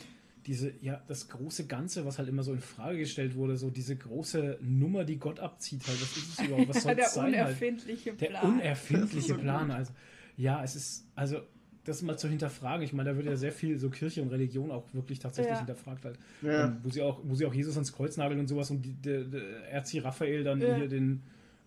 diese, 0.46 0.74
ja, 0.82 1.04
das 1.08 1.28
große 1.28 1.68
Ganze, 1.68 2.06
was 2.06 2.20
halt 2.20 2.30
immer 2.30 2.44
so 2.44 2.54
in 2.54 2.62
Frage 2.62 3.00
gestellt 3.00 3.36
wurde, 3.36 3.58
so 3.58 3.70
diese 3.70 3.98
große 3.98 4.60
Nummer, 4.62 5.04
die 5.04 5.18
Gott 5.18 5.42
abzieht, 5.42 5.86
halt, 5.86 6.02
was 6.02 6.16
ist 6.16 6.40
es 6.40 6.46
überhaupt, 6.48 6.70
was 6.70 6.84
soll 6.84 6.96
der 6.96 7.06
es 7.06 7.14
sein 7.14 7.26
halt? 7.26 7.34
unerfindliche 7.36 8.14
Der 8.14 8.28
Plan. 8.28 8.54
unerfindliche 8.54 9.16
Das 9.18 9.24
ist 9.24 9.28
so 9.28 9.38
Plan. 9.38 9.72
Also, 9.72 9.92
ja, 10.38 10.64
es 10.64 10.78
ist, 10.78 11.06
also, 11.16 11.42
das 11.86 12.02
mal 12.02 12.18
zu 12.18 12.28
hinterfragen. 12.28 12.84
Ich 12.84 12.94
meine, 12.94 13.12
da 13.12 13.16
wird 13.16 13.26
ja 13.26 13.36
sehr 13.36 13.52
viel 13.52 13.80
so 13.80 13.90
Kirche 13.90 14.22
und 14.22 14.30
Religion 14.30 14.70
auch 14.72 14.84
wirklich 14.94 15.20
tatsächlich 15.20 15.54
Ja. 15.54 15.60
hinterfragt 15.60 16.06
halt. 16.06 16.20
Ja. 16.42 16.78
Wo, 16.84 16.90
sie 16.90 17.02
auch, 17.02 17.20
wo 17.24 17.36
sie 17.36 17.46
auch 17.46 17.54
Jesus 17.54 17.76
ans 17.76 17.94
Kreuz 17.94 18.18
nageln 18.18 18.40
und 18.40 18.48
sowas 18.48 18.70
und 18.72 18.82
die, 18.84 18.94
der, 18.94 19.24
der 19.24 19.72
Erzi 19.72 20.00
Raphael 20.00 20.44
dann 20.44 20.62
Ja. 20.62 20.76
hier 20.76 20.88
den, 20.88 21.22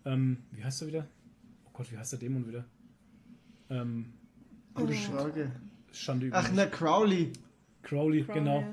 ähm, 0.04 0.38
wie 0.52 0.62
heißt 0.62 0.82
er 0.82 0.88
wieder? 0.88 1.06
Oh 1.66 1.70
Gott, 1.72 1.90
wie 1.90 1.96
heißt 1.98 2.12
der 2.12 2.18
Dämon 2.18 2.46
wieder? 2.46 2.64
Ähm, 3.70 4.06
Gute 4.74 4.92
Oh. 4.92 5.12
Frage. 5.12 5.50
Schande 5.92 6.26
über 6.26 6.38
Ach, 6.38 6.50
na, 6.54 6.66
Crowley. 6.66 7.30
Crowley, 7.82 8.22
Crowley, 8.22 8.38
genau. 8.38 8.64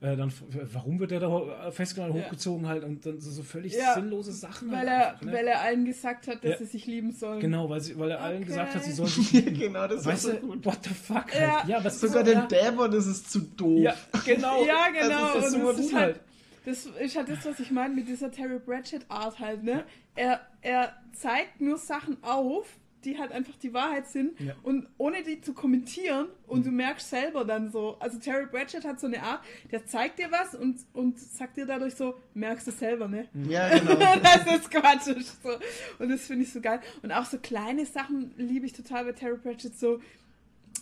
Äh, 0.00 0.14
dann, 0.16 0.30
warum 0.72 0.98
wird 1.00 1.10
der 1.10 1.20
da 1.20 1.70
festgenommen, 1.70 2.16
Ja. 2.18 2.24
hochgezogen 2.24 2.66
halt 2.68 2.84
und 2.84 3.06
dann 3.06 3.18
so, 3.18 3.30
so 3.30 3.42
völlig 3.42 3.74
Ja, 3.74 3.94
sinnlose 3.94 4.32
Sachen 4.32 4.70
Weil 4.70 4.78
halt 4.80 4.88
er, 4.88 5.08
einfach, 5.12 5.22
ne? 5.22 5.32
weil 5.32 5.46
er 5.46 5.60
allen 5.62 5.84
gesagt 5.86 6.28
hat, 6.28 6.44
dass 6.44 6.50
Ja. 6.50 6.56
sie 6.58 6.64
sich 6.66 6.86
lieben 6.86 7.12
sollen. 7.12 7.40
Genau, 7.40 7.70
weil, 7.70 7.80
sie, 7.80 7.98
weil 7.98 8.10
er 8.10 8.20
allen 8.20 8.36
Okay. 8.38 8.44
gesagt 8.46 8.74
hat, 8.74 8.84
sie 8.84 8.92
sollen 8.92 9.08
sich 9.10 9.32
lieben. 9.32 9.58
genau, 9.58 9.86
das 9.88 10.04
Weißt 10.04 10.24
ist 10.26 10.30
so 10.34 10.38
du, 10.38 10.46
gut. 10.48 10.66
what 10.66 10.78
the 10.84 10.90
fuck 10.94 11.34
Ja. 11.34 11.60
halt. 11.60 11.68
Ja, 11.68 11.82
was 11.84 11.98
Sogar 12.00 12.26
ist 12.26 12.34
dem 12.34 12.48
Dämon 12.48 12.92
ist 12.92 13.06
es 13.06 13.24
zu 13.26 13.40
doof. 13.40 13.80
Ja, 13.80 13.94
genau. 14.26 14.64
Ja, 14.66 14.88
genau. 14.90 15.34
Das 15.34 15.46
ist 15.48 15.54
und 15.54 15.60
so 15.62 15.72
das 15.72 15.80
ist 15.80 15.94
halt, 15.94 16.20
das 16.66 16.86
ist 16.86 17.16
halt 17.16 17.28
das, 17.30 17.46
was 17.46 17.60
ich 17.60 17.70
meine 17.70 17.94
mit 17.94 18.06
dieser 18.06 18.30
Terry 18.30 18.58
Pratchett 18.58 19.06
Art 19.08 19.38
halt, 19.38 19.62
ne? 19.62 19.84
Er, 20.14 20.40
er 20.60 20.92
zeigt 21.14 21.60
nur 21.62 21.78
Sachen 21.78 22.22
auf, 22.22 22.66
die 23.04 23.18
halt 23.18 23.30
einfach 23.32 23.54
die 23.62 23.72
Wahrheit 23.72 24.08
sind 24.08 24.40
Ja. 24.40 24.54
und 24.64 24.88
ohne 24.98 25.22
die 25.22 25.40
zu 25.40 25.52
kommentieren 25.52 26.26
und 26.48 26.66
du 26.66 26.70
merkst 26.70 27.08
selber 27.10 27.44
dann 27.44 27.70
so, 27.70 27.96
also 28.00 28.18
Terry 28.18 28.46
Pratchett 28.46 28.84
hat 28.84 28.98
so 28.98 29.06
eine 29.06 29.22
Art, 29.22 29.40
der 29.70 29.86
zeigt 29.86 30.18
dir 30.18 30.30
was 30.32 30.54
und, 30.54 30.78
und 30.92 31.18
sagt 31.20 31.56
dir 31.56 31.66
dadurch 31.66 31.94
so, 31.94 32.14
merkst 32.34 32.66
du 32.66 32.72
selber, 32.72 33.06
ne? 33.06 33.28
Ja, 33.48 33.68
genau. 33.78 33.94
das 34.22 34.46
ist 34.56 34.70
Quatsch. 34.70 35.06
So. 35.42 35.50
Und 35.98 36.08
das 36.10 36.26
finde 36.26 36.42
ich 36.44 36.52
so 36.52 36.60
geil. 36.60 36.80
Und 37.02 37.12
auch 37.12 37.24
so 37.26 37.38
kleine 37.38 37.86
Sachen 37.86 38.32
liebe 38.36 38.66
ich 38.66 38.72
total 38.72 39.04
bei 39.04 39.12
Terry 39.12 39.36
Pratchett. 39.38 39.78
So, 39.78 40.00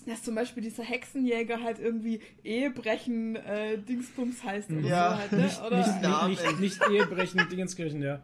dass 0.07 0.23
zum 0.23 0.35
Beispiel 0.35 0.63
dieser 0.63 0.83
Hexenjäger 0.83 1.63
halt 1.63 1.79
irgendwie 1.79 2.21
Ehebrechen 2.43 3.37
äh, 3.37 3.79
Dingsbums 3.79 4.43
heißt 4.45 4.71
oder 4.71 4.81
Ja. 4.81 5.11
so 5.11 5.19
halt, 5.19 5.33
ne? 5.33 5.51
Oder, 5.67 5.77
Nicht, 5.79 6.03
Namen. 6.03 6.31
nicht, 6.31 6.45
nicht, 6.45 6.61
nicht 6.61 6.91
Ehebrechen, 6.91 7.49
Dingenskirchen, 7.51 8.03
ja. 8.03 8.21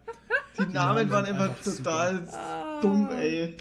Die 0.59 0.62
Namen 0.62 0.72
Namen 0.74 1.11
waren 1.11 1.24
immer 1.26 1.45
einfach 1.51 1.62
total 1.62 2.28
Ah. 2.32 2.80
dumm, 2.80 3.09
ey. 3.12 3.57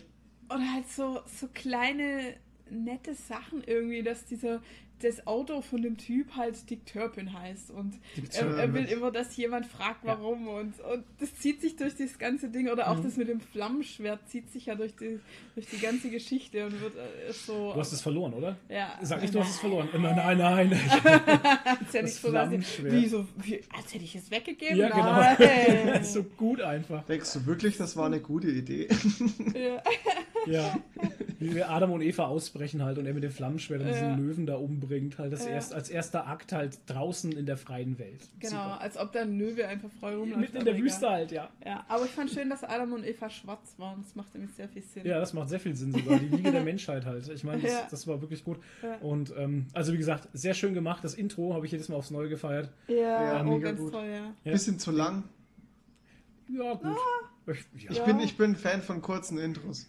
Oder 0.50 0.74
halt 0.74 0.90
so, 0.90 1.20
so 1.40 1.48
kleine, 1.54 2.36
nette 2.70 3.14
Sachen 3.16 3.64
irgendwie, 3.66 4.04
dass 4.04 4.26
dieser 4.26 4.62
das 5.02 5.26
Auto 5.26 5.62
von 5.62 5.82
dem 5.82 5.96
Typ 5.96 6.36
halt 6.36 6.70
Dick 6.70 6.86
Turpin 6.86 7.32
heißt 7.32 7.72
und 7.72 7.94
er, 8.34 8.48
er 8.58 8.74
will 8.74 8.84
immer, 8.84 9.12
dass 9.12 9.38
jemand 9.38 9.66
fragt, 9.66 10.04
Ja. 10.04 10.10
warum 10.20 10.50
und, 10.50 10.78
und 10.82 11.06
das 11.22 11.34
zieht 11.36 11.62
sich 11.62 11.78
durch 11.78 11.96
das 11.96 12.20
ganze 12.20 12.50
Ding 12.50 12.68
oder 12.68 12.92
auch 12.92 12.98
Mhm. 12.98 13.04
das 13.04 13.16
mit 13.16 13.30
dem 13.30 13.40
Flammenschwert 13.40 14.28
zieht 14.28 14.52
sich 14.52 14.66
ja 14.66 14.76
durch 14.76 14.94
die, 14.98 15.22
durch 15.56 15.68
die 15.68 15.80
ganze 15.80 16.10
Geschichte 16.10 16.66
und 16.66 16.82
wird 16.82 16.96
äh, 16.98 17.30
ist 17.30 17.46
so... 17.46 17.72
Du 17.72 17.80
hast 17.80 17.94
es 17.94 18.02
verloren, 18.02 18.34
oder? 18.34 18.58
ja, 18.68 19.00
Sag 19.02 19.22
nicht, 19.22 19.34
du 19.34 19.40
hast 19.40 19.52
es 19.52 19.60
verloren. 19.60 19.88
Nein, 19.94 20.18
nein, 20.18 20.38
nein. 20.38 20.74
Als 20.74 21.94
hätte 21.94 22.02
das 22.02 22.16
ich 22.16 22.20
Flammenschwert. 22.20 22.92
wie 22.94 23.08
so, 23.08 23.26
wie, 23.38 23.62
als 23.74 23.94
hätte 23.94 24.04
ich 24.04 24.16
es 24.18 24.30
weggegeben. 24.30 24.76
ja, 24.76 24.90
genau. 25.38 26.04
So 26.04 26.24
gut 26.26 26.60
einfach. 26.60 27.06
Denkst 27.06 27.32
du 27.36 27.46
wirklich, 27.46 27.78
das 27.78 27.96
war 27.96 28.08
eine 28.08 28.20
gute 28.20 28.50
Idee? 28.52 28.90
ja. 29.56 29.82
Ja. 30.48 30.78
Wie 31.40 31.56
wir 31.56 31.70
Adam 31.70 31.92
und 31.92 32.02
Eva 32.02 32.26
ausbrechen 32.28 32.84
halt 32.84 32.98
und 32.98 33.06
er 33.06 33.14
mit 33.14 33.24
dem 33.24 33.32
Flammenschwert 33.32 33.82
und 33.82 33.88
Ja. 33.88 33.94
diesen 33.94 34.18
Löwen 34.18 34.46
da 34.46 34.56
umbringt. 34.56 35.18
Halt 35.20 35.32
das 35.32 35.46
Ja. 35.46 35.52
erst, 35.52 35.74
als 35.74 35.90
erster 35.90 36.28
Akt 36.28 36.52
halt 36.52 36.78
draußen 36.88 37.32
in 37.32 37.46
der 37.46 37.56
freien 37.56 37.98
Welt. 37.98 38.28
Genau, 38.40 38.64
Super. 38.64 38.82
als 38.82 38.98
ob 38.98 39.12
da 39.14 39.22
ein 39.22 39.38
Löwe 39.40 39.66
einfach 39.68 39.90
frei 40.00 40.16
rumläuft. 40.16 40.42
Mitten 40.42 40.58
in 40.58 40.66
der 40.66 40.74
egal. 40.74 40.86
Wüste 40.86 41.10
halt, 41.10 41.32
ja. 41.32 41.50
Ja, 41.66 41.86
aber 41.88 42.04
ich 42.06 42.12
fand 42.12 42.30
schön, 42.30 42.50
dass 42.50 42.64
Adam 42.64 42.92
und 42.94 43.06
Eva 43.06 43.30
schwarz 43.30 43.74
waren. 43.78 44.02
Das 44.04 44.16
macht 44.16 44.34
nämlich 44.34 44.52
sehr 44.54 44.68
viel 44.68 44.82
Sinn. 44.82 45.06
Ja, 45.06 45.20
das 45.20 45.34
macht 45.34 45.48
sehr 45.50 45.60
viel 45.62 45.76
Sinn 45.76 45.94
sogar. 45.94 46.20
Die 46.20 46.32
Wiege 46.32 46.52
der 46.52 46.64
Menschheit 46.64 47.06
halt. 47.06 47.28
Ich 47.30 47.44
meine, 47.46 47.62
das, 47.62 47.72
Ja. 47.72 47.88
das 47.90 48.06
war 48.08 48.20
wirklich 48.22 48.44
gut. 48.44 48.58
Ja. 48.84 48.96
Und 48.98 49.34
ähm, 49.38 49.68
also 49.74 49.94
wie 49.94 49.98
gesagt, 49.98 50.28
sehr 50.34 50.54
schön 50.54 50.74
gemacht. 50.74 51.04
Das 51.04 51.14
Intro 51.14 51.54
habe 51.54 51.66
ich 51.66 51.72
jedes 51.72 51.88
Mal 51.88 51.96
aufs 51.96 52.12
Neue 52.12 52.28
gefeiert. 52.28 52.70
Ja, 52.88 52.96
Ja, 52.96 53.42
oh, 53.42 53.46
mega 53.46 53.70
ganz 53.70 53.80
gut. 53.80 53.94
toll, 53.94 54.08
ja. 54.08 54.34
Ja. 54.44 54.52
Bisschen 54.52 54.78
zu 54.78 54.92
lang. 54.92 55.24
Ja, 56.50 56.74
gut. 56.74 56.98
Ich, 57.76 57.84
ja. 57.84 57.92
Ich, 57.92 58.02
bin, 58.04 58.20
ich 58.20 58.38
bin 58.38 58.56
Fan 58.56 58.82
von 58.82 59.02
kurzen 59.02 59.38
Intros. 59.38 59.88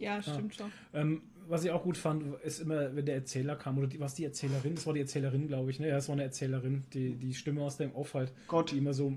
Ja, 0.00 0.22
stimmt 0.22 0.54
schon. 0.54 0.72
Ähm, 0.92 1.22
was 1.48 1.64
ich 1.64 1.70
auch 1.70 1.82
gut 1.82 1.96
fand, 1.96 2.24
ist 2.42 2.60
immer, 2.60 2.94
wenn 2.94 3.04
der 3.04 3.16
Erzähler 3.16 3.56
kam, 3.56 3.78
oder 3.78 3.86
die, 3.86 4.00
was 4.00 4.14
die 4.14 4.24
Erzählerin, 4.24 4.74
das 4.74 4.86
war 4.86 4.94
die 4.94 5.00
Erzählerin, 5.00 5.46
glaube 5.46 5.70
ich, 5.70 5.80
ne? 5.80 5.88
Ja, 5.88 5.96
das 5.96 6.08
war 6.08 6.14
eine 6.14 6.22
Erzählerin, 6.22 6.84
die, 6.92 7.14
die 7.14 7.34
Stimme 7.34 7.62
aus 7.62 7.76
dem 7.76 7.94
Off 7.94 8.14
halt, 8.14 8.32
Gott. 8.48 8.70
die 8.70 8.78
immer 8.78 8.94
so, 8.94 9.12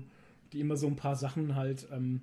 die 0.52 0.60
immer 0.60 0.76
so 0.76 0.86
ein 0.86 0.96
paar 0.96 1.16
Sachen 1.16 1.54
halt 1.54 1.86
ähm, 1.92 2.20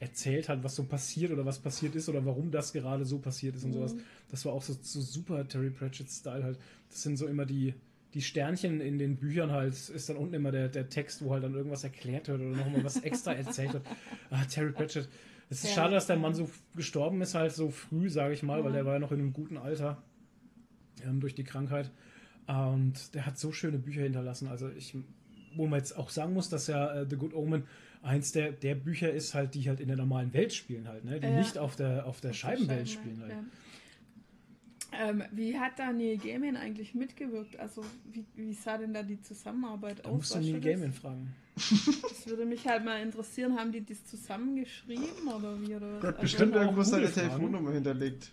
erzählt 0.00 0.48
hat, 0.48 0.62
was 0.62 0.76
so 0.76 0.84
passiert 0.84 1.32
oder 1.32 1.44
was 1.44 1.58
passiert 1.58 1.96
ist 1.96 2.08
oder 2.08 2.24
warum 2.24 2.50
das 2.50 2.72
gerade 2.72 3.04
so 3.04 3.18
passiert 3.18 3.56
ist 3.56 3.64
und 3.64 3.72
sowas. 3.72 3.96
Das 4.30 4.44
war 4.44 4.52
auch 4.52 4.62
so, 4.62 4.76
so 4.80 5.00
super 5.00 5.46
Terry 5.48 5.70
Pratchett-Style 5.70 6.44
halt. 6.44 6.58
Das 6.88 7.02
sind 7.02 7.16
so 7.16 7.26
immer 7.26 7.46
die, 7.46 7.74
die 8.14 8.22
Sternchen 8.22 8.80
in 8.80 8.98
den 8.98 9.16
Büchern 9.16 9.50
halt, 9.52 9.74
ist 9.74 10.08
dann 10.08 10.16
unten 10.16 10.34
immer 10.34 10.50
der, 10.50 10.68
der 10.68 10.88
Text, 10.88 11.22
wo 11.22 11.32
halt 11.32 11.44
dann 11.44 11.54
irgendwas 11.54 11.84
erklärt 11.84 12.28
wird 12.28 12.40
oder 12.40 12.56
nochmal 12.56 12.82
was 12.84 13.00
extra 13.02 13.32
erzählt 13.34 13.74
wird. 13.74 13.84
Ah, 14.30 14.44
Terry 14.44 14.72
Pratchett. 14.72 15.08
Es 15.50 15.64
ist 15.64 15.70
Ja. 15.70 15.82
schade, 15.82 15.94
dass 15.94 16.06
der 16.06 16.16
Mann 16.16 16.34
so 16.34 16.50
gestorben 16.76 17.20
ist, 17.22 17.34
halt 17.34 17.52
so 17.52 17.70
früh, 17.70 18.10
sage 18.10 18.34
ich 18.34 18.42
mal, 18.42 18.60
weil 18.64 18.70
Ja. 18.70 18.76
der 18.76 18.86
war 18.86 18.94
ja 18.94 18.98
noch 18.98 19.12
in 19.12 19.20
einem 19.20 19.32
guten 19.32 19.56
Alter 19.56 20.02
ähm, 21.06 21.20
durch 21.20 21.34
die 21.34 21.44
Krankheit. 21.44 21.90
Und 22.46 23.14
der 23.14 23.26
hat 23.26 23.38
so 23.38 23.52
schöne 23.52 23.78
Bücher 23.78 24.02
hinterlassen. 24.02 24.48
Also 24.48 24.68
ich, 24.70 24.96
wo 25.54 25.66
man 25.66 25.78
jetzt 25.78 25.96
auch 25.96 26.10
sagen 26.10 26.32
muss, 26.34 26.48
dass 26.48 26.66
ja 26.66 26.92
äh, 27.02 27.06
The 27.08 27.16
Good 27.16 27.34
Omen 27.34 27.64
eins 28.02 28.32
der, 28.32 28.52
der 28.52 28.74
Bücher 28.74 29.10
ist, 29.12 29.34
halt, 29.34 29.54
die 29.54 29.68
halt 29.68 29.80
in 29.80 29.88
der 29.88 29.96
normalen 29.96 30.32
Welt 30.32 30.52
spielen 30.54 30.88
halt, 30.88 31.04
ne? 31.04 31.20
Die 31.20 31.26
Ja. 31.26 31.32
nicht 31.36 31.58
auf 31.58 31.76
der, 31.76 32.06
auf 32.06 32.20
der 32.20 32.32
Scheibenwelt 32.32 32.88
Scheiben, 32.88 33.02
spielen 33.16 33.20
halt. 33.22 33.32
ja. 33.32 33.44
Ähm, 34.92 35.22
wie 35.32 35.58
hat 35.58 35.78
da 35.78 35.92
Neil 35.92 36.16
Gaiman 36.16 36.56
eigentlich 36.56 36.94
mitgewirkt? 36.94 37.58
Also, 37.58 37.84
wie, 38.10 38.24
wie 38.36 38.54
sah 38.54 38.78
denn 38.78 38.94
da 38.94 39.02
die 39.02 39.20
Zusammenarbeit 39.20 39.98
Da 40.04 40.08
aus? 40.08 40.16
musst 40.16 40.34
du 40.34 40.38
Neil 40.40 40.52
das? 40.54 40.64
Gaiman 40.64 40.92
fragen. 40.92 41.34
Das 41.56 42.26
würde 42.26 42.46
mich 42.46 42.66
halt 42.66 42.84
mal 42.84 43.02
interessieren. 43.02 43.58
Haben 43.58 43.72
die 43.72 43.84
das 43.84 44.04
zusammengeschrieben 44.06 45.04
oder 45.26 45.60
wie? 45.60 45.74
Oder 45.74 45.96
hat 45.96 46.04
Also- 46.04 46.20
bestimmt 46.22 46.54
irgendwo 46.54 46.82
seine. 46.82 47.10
Telefonnummer 47.12 47.72
hinterlegt. 47.72 48.30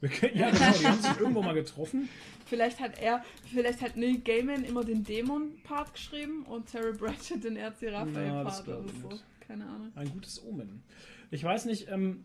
Wir 0.00 0.08
können, 0.08 0.36
ja, 0.36 0.50
genau, 0.50 0.72
die 0.78 0.86
haben 0.86 1.00
sich 1.02 1.20
irgendwo 1.20 1.42
mal 1.42 1.54
getroffen. 1.54 2.08
Vielleicht 2.46 2.80
hat 2.80 2.98
er, 3.00 3.24
vielleicht 3.52 3.80
hat 3.82 3.96
Neil 3.96 4.18
Gaiman 4.18 4.64
immer 4.64 4.82
den 4.82 5.04
Dämon-Part 5.04 5.94
geschrieben 5.94 6.42
und 6.46 6.66
Terry 6.66 6.92
Pratchett 6.96 7.44
den 7.44 7.56
RC 7.56 7.82
Ja, 7.82 7.90
das 8.04 8.08
Raphael-Part 8.08 8.64
glaub 8.64 8.78
oder 8.84 8.88
so. 9.00 9.08
nicht. 9.10 9.24
Keine 9.46 9.64
Ahnung. 9.66 9.92
Ein 9.94 10.10
gutes 10.10 10.42
Omen. 10.44 10.82
Ich 11.30 11.44
weiß 11.44 11.66
nicht, 11.66 11.88
ähm. 11.88 12.24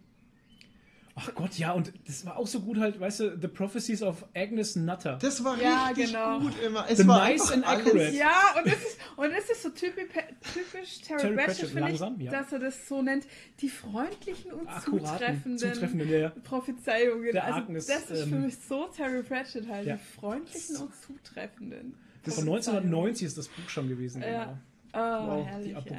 Ach 1.19 1.33
Gott, 1.33 1.57
ja, 1.57 1.71
und 1.71 1.91
das 2.05 2.25
war 2.27 2.37
auch 2.37 2.45
so 2.45 2.59
gut 2.61 2.77
halt, 2.77 2.99
weißt 2.99 3.19
du, 3.21 3.37
The 3.41 3.47
Prophecies 3.47 4.03
of 4.03 4.23
Agnes 4.35 4.75
Nutter. 4.75 5.17
Das 5.19 5.43
war 5.43 5.59
Ja, 5.59 5.87
richtig 5.87 6.07
genau. 6.07 6.39
gut 6.39 6.53
immer. 6.63 6.85
Es 6.87 6.99
The 6.99 7.07
war 7.07 7.27
nice 7.27 7.51
and 7.51 7.65
alles- 7.65 7.87
accurate. 7.87 8.15
Ja, 8.15 8.39
und 8.55 8.67
das 8.67 8.75
ist, 8.75 8.97
und 9.15 9.31
das 9.31 9.49
ist 9.49 9.63
so 9.63 9.69
typisch, 9.69 10.05
typisch 10.53 11.01
Terry, 11.01 11.21
Terry 11.21 11.35
Pratchett, 11.35 11.69
finde 11.69 11.91
ich, 11.91 11.99
ja. 11.99 12.31
dass 12.31 12.51
er 12.53 12.59
das 12.59 12.87
so 12.87 13.01
nennt. 13.01 13.25
Die 13.61 13.69
freundlichen 13.69 14.51
und 14.53 14.67
Akkuraten, 14.67 15.17
zutreffenden, 15.17 15.57
zutreffenden, 15.57 16.09
ja. 16.09 16.29
Prophezeiungen. 16.43 17.31
Der 17.31 17.43
also 17.45 17.57
Agnes, 17.57 17.87
das 17.87 18.11
ist 18.11 18.23
für 18.29 18.35
ähm, 18.35 18.41
mich 18.43 18.57
so 18.59 18.85
Terry 18.95 19.23
Pratchett 19.23 19.67
halt. 19.67 19.87
ja. 19.87 19.95
Die 19.95 20.19
freundlichen 20.19 20.77
und 20.77 20.91
zutreffenden. 21.01 21.95
Von 22.23 22.43
1990 22.43 23.25
ist 23.25 23.37
das 23.37 23.47
Buch 23.47 23.69
schon 23.69 23.87
gewesen. 23.89 24.21
Ja. 24.21 24.27
Genau. 24.45 24.57
Oh, 24.93 25.27
Wow, 25.27 25.45
herrlich. 25.47 25.67
Die 25.83 25.89
ja. 25.93 25.95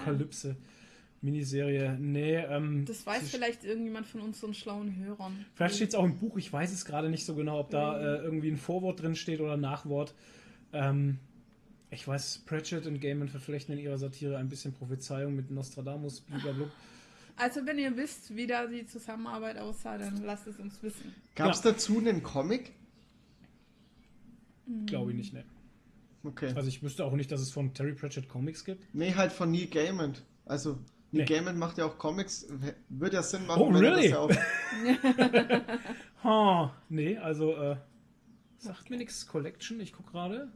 Miniserie. 1.21 1.97
Nee, 1.99 2.37
ähm. 2.37 2.85
Das 2.85 3.05
weiß 3.07 3.23
sie- 3.23 3.29
vielleicht 3.31 3.65
irgendjemand 3.65 4.07
von 4.07 4.21
unseren 4.21 4.55
schlauen 4.55 4.97
Hörern. 4.97 5.45
Vielleicht 5.55 5.77
steht 5.77 5.89
es 5.91 5.95
auch 5.95 6.05
im 6.05 6.17
Buch, 6.19 6.37
ich 6.37 6.53
weiß 6.53 6.73
es 6.73 6.85
gerade 6.85 7.11
nicht 7.11 7.25
so 7.27 7.35
genau, 7.35 7.59
ob 7.61 7.71
da 7.71 7.95
Mhm. 7.99 8.05
äh, 8.05 8.17
irgendwie 8.19 8.51
ein 8.51 8.57
Vorwort 8.57 9.03
drin 9.03 9.17
steht 9.17 9.41
oder 9.41 9.55
ein 9.55 9.61
Nachwort. 9.61 10.15
Ähm, 10.73 11.19
Ich 11.91 12.07
weiß, 12.07 12.43
Pratchett 12.45 12.87
und 12.87 13.01
Gaiman 13.01 13.29
verflechten 13.31 13.73
in 13.75 13.81
ihrer 13.83 13.97
Satire 13.97 14.37
ein 14.37 14.51
bisschen 14.51 14.75
Prophezeiung 14.75 15.35
mit 15.35 15.51
Nostradamus, 15.51 16.21
blablabla. 16.21 16.71
Also 17.37 17.65
wenn 17.65 17.79
ihr 17.79 17.97
wisst, 17.97 18.37
wie 18.37 18.47
da 18.47 18.67
die 18.67 18.85
Zusammenarbeit 18.87 19.57
aussah, 19.57 19.97
dann 19.97 20.23
lasst 20.23 20.47
es 20.47 20.59
uns 20.59 20.83
wissen. 20.83 21.15
Gab 21.35 21.51
es 21.53 21.65
Ja. 21.65 21.71
dazu 21.73 21.97
einen 21.99 22.23
Comic? 22.23 22.73
Glaube 24.87 25.13
ich 25.13 25.17
nicht, 25.17 25.33
ne. 25.33 25.45
Okay. 26.25 26.53
Also 26.55 26.69
ich 26.69 26.83
wüsste 26.83 27.05
auch 27.07 27.15
nicht, 27.15 27.33
dass 27.33 27.41
es 27.41 27.51
von 27.51 27.73
Terry 27.73 27.95
Pratchett 27.95 28.29
Comics 28.29 28.65
gibt. 28.67 28.85
Nee, 28.95 29.15
halt 29.15 29.33
von 29.33 29.51
Neil 29.51 29.67
Gaiman. 29.69 30.15
Also, 30.45 30.79
Nee. 31.11 31.25
Gaiman 31.25 31.59
macht 31.59 31.79
ja 31.79 31.87
auch 31.87 31.97
Comics. 31.97 32.47
W- 32.51 32.73
Würde 32.91 33.17
ja 33.17 33.23
Sinn 33.23 33.47
machen, 33.47 33.63
Oh, 33.63 33.69
wenn 33.73 33.83
er 33.83 33.97
really? 33.97 34.11
das 34.11 34.11
ja 34.11 34.19
auch. 34.19 34.31
Ha, 36.25 36.75
nee, 36.89 37.17
also 37.17 37.55
äh, 37.57 37.77
sagt 38.59 38.91
mir 38.91 38.97
nichts. 38.99 39.27
Collection, 39.27 39.81
ich 39.81 39.93
gucke 39.93 40.11
gerade. 40.13 40.49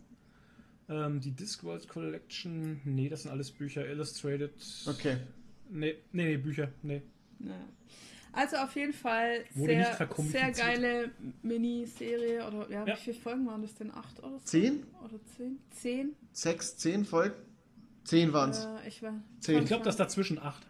Ähm, 0.88 1.20
die 1.20 1.30
Discworld 1.30 1.88
Collection, 1.88 2.80
nee, 2.84 3.08
das 3.08 3.22
sind 3.22 3.30
alles 3.30 3.50
Bücher. 3.50 3.86
Illustrated. 3.88 4.52
Okay. 4.86 5.18
Nee, 5.70 5.96
nee, 6.12 6.24
nee, 6.24 6.36
Bücher, 6.36 6.68
nee. 6.82 7.02
Ja. 7.38 7.54
Also 8.34 8.56
auf 8.56 8.74
jeden 8.76 8.92
Fall 8.94 9.44
sehr, 9.54 9.94
sehr 10.14 10.52
geile 10.52 11.10
Miniserie. 11.42 12.46
Oder 12.46 12.70
ja, 12.70 12.86
Ja. 12.86 12.96
wie 12.96 13.00
viele 13.00 13.16
Folgen 13.16 13.46
waren 13.46 13.62
das 13.62 13.74
denn? 13.74 13.90
Acht 13.92 14.18
oder 14.18 14.30
so? 14.32 14.38
Zehn? 14.44 14.84
Oder 15.04 15.18
zehn? 15.36 15.58
Zehn? 15.70 16.16
Sechs, 16.32 16.76
zehn 16.76 17.04
Folgen? 17.04 17.34
Zehn 18.04 18.32
waren's. 18.32 18.64
Äh, 18.84 18.88
ich 18.88 19.02
war. 19.02 19.12
Zehn. 19.40 19.60
Ich 19.62 19.66
glaube, 19.66 19.84
das 19.84 19.96
dazwischen 19.96 20.38
acht. 20.38 20.66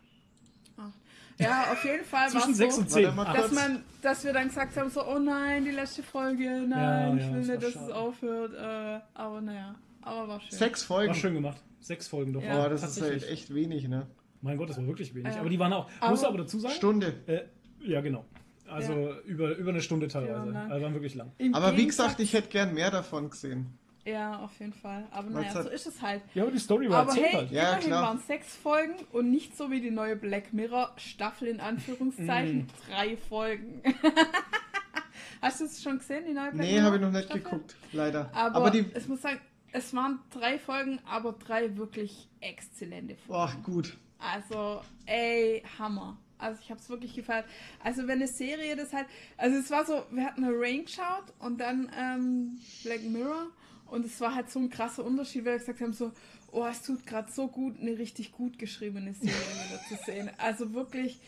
Ja, 1.38 1.72
auf 1.72 1.82
jeden 1.84 2.04
Fall 2.04 2.26
war 2.26 2.30
Zwischen 2.30 2.52
es 2.52 2.58
sechs 2.58 2.76
so, 2.76 2.82
dass 2.82 3.52
man, 3.52 3.82
dass 4.02 4.22
wir 4.22 4.32
dann 4.32 4.48
gesagt 4.48 4.76
haben, 4.76 4.90
so, 4.90 5.04
oh 5.04 5.18
nein, 5.18 5.64
die 5.64 5.70
letzte 5.70 6.02
Folge, 6.02 6.44
nein, 6.68 6.70
Ja, 6.70 7.08
ja, 7.08 7.14
ich 7.16 7.32
will 7.32 7.40
das 7.40 7.48
war 7.48 7.54
nicht, 7.54 7.62
dass 7.66 7.72
schade. 7.72 7.86
es 7.86 7.92
aufhört. 7.92 8.54
Äh, 8.54 9.00
aber 9.14 9.40
naja, 9.40 9.74
aber 10.02 10.28
war 10.28 10.40
schön. 10.40 10.50
Sechs 10.58 10.88
War 10.88 10.98
Folgen. 10.98 11.14
schön 11.14 11.34
gemacht. 11.34 11.56
Sechs 11.80 12.06
Folgen 12.06 12.32
doch. 12.34 12.42
Ja. 12.42 12.64
Oh, 12.64 12.68
das 12.68 12.84
ist 12.84 13.00
halt 13.02 13.28
echt 13.28 13.52
wenig, 13.52 13.88
ne? 13.88 14.06
Mein 14.42 14.56
Gott, 14.58 14.68
das 14.70 14.76
war 14.76 14.86
wirklich 14.86 15.14
wenig. 15.14 15.34
Ja. 15.34 15.40
Aber 15.40 15.48
die 15.48 15.58
waren 15.58 15.72
auch. 15.72 15.90
Aber- 16.00 16.10
muss 16.10 16.22
aber 16.22 16.38
dazu 16.38 16.60
sagen. 16.60 16.74
Stunde. 16.74 17.14
Äh, 17.26 17.40
ja, 17.80 18.00
genau. 18.02 18.24
Also 18.68 19.14
über, 19.24 19.56
über 19.56 19.70
eine 19.70 19.80
Stunde 19.80 20.06
Ja, 20.06 20.12
teilweise. 20.12 20.50
lang. 20.50 20.70
also 20.70 20.84
waren 20.84 20.94
wirklich 20.94 21.14
lang. 21.14 21.32
Im 21.38 21.54
Aber 21.54 21.72
wie 21.72 21.76
Gegensatz- 21.76 22.06
gesagt, 22.08 22.20
ich 22.20 22.32
hätte 22.34 22.48
gern 22.50 22.72
mehr 22.74 22.90
davon 22.90 23.30
gesehen. 23.30 23.78
Ja, 24.04 24.40
auf 24.40 24.58
jeden 24.58 24.72
Fall. 24.72 25.06
Aber 25.12 25.30
naja, 25.30 25.62
so 25.62 25.68
ist 25.68 25.86
es 25.86 26.02
halt. 26.02 26.22
Ja, 26.34 26.42
aber 26.42 26.50
die 26.52 26.58
Story 26.58 26.90
war 26.90 27.00
Aber 27.02 27.10
erzählt 27.10 27.26
hey, 27.26 27.34
halt. 27.36 27.50
Ja, 27.52 27.68
immerhin 27.70 27.86
klar. 27.86 28.02
waren 28.02 28.18
sechs 28.18 28.56
Folgen 28.56 28.94
und 29.12 29.30
nicht 29.30 29.56
so 29.56 29.70
wie 29.70 29.80
die 29.80 29.92
neue 29.92 30.16
Black 30.16 30.52
Mirror 30.52 30.92
Staffel 30.96 31.48
in 31.48 31.60
Anführungszeichen 31.60 32.62
Mm. 32.88 32.90
drei 32.90 33.16
Folgen. 33.16 33.80
Hast 35.40 35.60
du 35.60 35.64
es 35.64 35.82
schon 35.82 35.98
gesehen, 35.98 36.24
die 36.26 36.32
neue 36.32 36.50
Black 36.52 36.66
Nee, 36.66 36.72
Mirror 36.72 36.84
habe 36.86 36.96
ich 36.96 37.02
noch 37.02 37.10
nicht 37.12 37.24
Staffel? 37.24 37.42
geguckt, 37.42 37.76
leider. 37.92 38.30
Aber, 38.34 38.56
Aber 38.56 38.70
die. 38.70 38.86
es 38.94 39.08
muss 39.08 39.22
sagen, 39.22 39.40
es 39.72 39.94
waren 39.94 40.20
drei 40.30 40.58
Folgen, 40.58 40.98
aber 41.06 41.32
drei 41.32 41.76
wirklich 41.76 42.28
exzellente 42.40 43.16
Folgen. 43.16 43.62
Boah, 43.62 43.72
gut. 43.72 43.96
Also, 44.18 44.82
ey, 45.06 45.62
Hammer. 45.78 46.16
Also 46.38 46.60
ich 46.60 46.70
habe 46.70 46.80
es 46.80 46.88
wirklich 46.88 47.14
gefallen. 47.14 47.44
Also 47.84 48.02
wenn 48.08 48.18
eine 48.18 48.26
Serie 48.26 48.74
das 48.74 48.92
halt, 48.92 49.06
also 49.36 49.56
es 49.58 49.70
war 49.70 49.84
so, 49.86 50.04
wir 50.10 50.24
hatten 50.24 50.42
eine 50.42 50.52
Rain 50.56 50.84
geschaut 50.84 51.32
und 51.38 51.60
dann 51.60 51.88
ähm, 51.96 52.58
Black 52.82 53.02
Mirror 53.04 53.46
und 53.92 54.06
es 54.06 54.18
war 54.22 54.34
halt 54.34 54.50
so 54.50 54.58
ein 54.58 54.70
krasser 54.70 55.04
Unterschied, 55.04 55.44
weil 55.44 55.52
wir 55.52 55.58
gesagt 55.58 55.82
haben 55.82 55.92
so, 55.92 56.12
oh, 56.50 56.64
es 56.64 56.82
tut 56.82 57.06
gerade 57.06 57.30
so 57.30 57.46
gut, 57.46 57.78
eine 57.78 57.98
richtig 57.98 58.32
gut 58.32 58.58
geschriebene 58.58 59.12
Serie 59.12 59.34
wieder 59.68 59.82
zu 59.86 60.02
sehen. 60.06 60.30
Also 60.38 60.72
wirklich, 60.72 61.20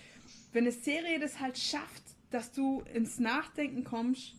wenn 0.54 0.64
eine 0.64 0.72
Serie 0.72 1.20
das 1.20 1.40
halt 1.40 1.58
schafft, 1.58 2.02
dass 2.30 2.52
du 2.52 2.82
ins 2.94 3.18
Nachdenken 3.18 3.84
kommst 3.84 4.34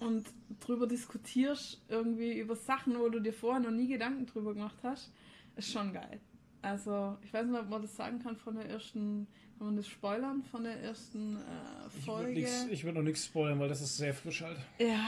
und 0.00 0.26
drüber 0.58 0.88
diskutierst, 0.88 1.80
irgendwie 1.88 2.36
über 2.36 2.56
Sachen, 2.56 2.98
wo 2.98 3.08
du 3.08 3.20
dir 3.20 3.32
vorher 3.32 3.60
noch 3.60 3.70
nie 3.70 3.86
Gedanken 3.86 4.26
drüber 4.26 4.52
gemacht 4.52 4.78
hast, 4.82 5.12
ist 5.54 5.70
schon 5.70 5.92
geil. 5.92 6.20
Also, 6.62 7.16
ich 7.22 7.32
weiß 7.32 7.46
nicht, 7.46 7.60
ob 7.60 7.68
man 7.68 7.80
das 7.80 7.94
sagen 7.94 8.18
kann 8.18 8.36
von 8.36 8.56
der 8.56 8.68
ersten, 8.68 9.28
kann 9.56 9.68
man 9.68 9.76
das 9.76 9.86
spoilern 9.86 10.42
von 10.50 10.64
der 10.64 10.82
ersten 10.82 11.36
äh, 11.36 12.00
Folge? 12.04 12.48
ich 12.70 12.82
würde 12.82 12.98
noch 12.98 13.04
nichts 13.04 13.26
spoilern, 13.26 13.60
weil 13.60 13.68
das 13.68 13.80
ist 13.80 13.96
sehr 13.96 14.14
frisch 14.14 14.42
halt. 14.42 14.58
ja, 14.80 15.06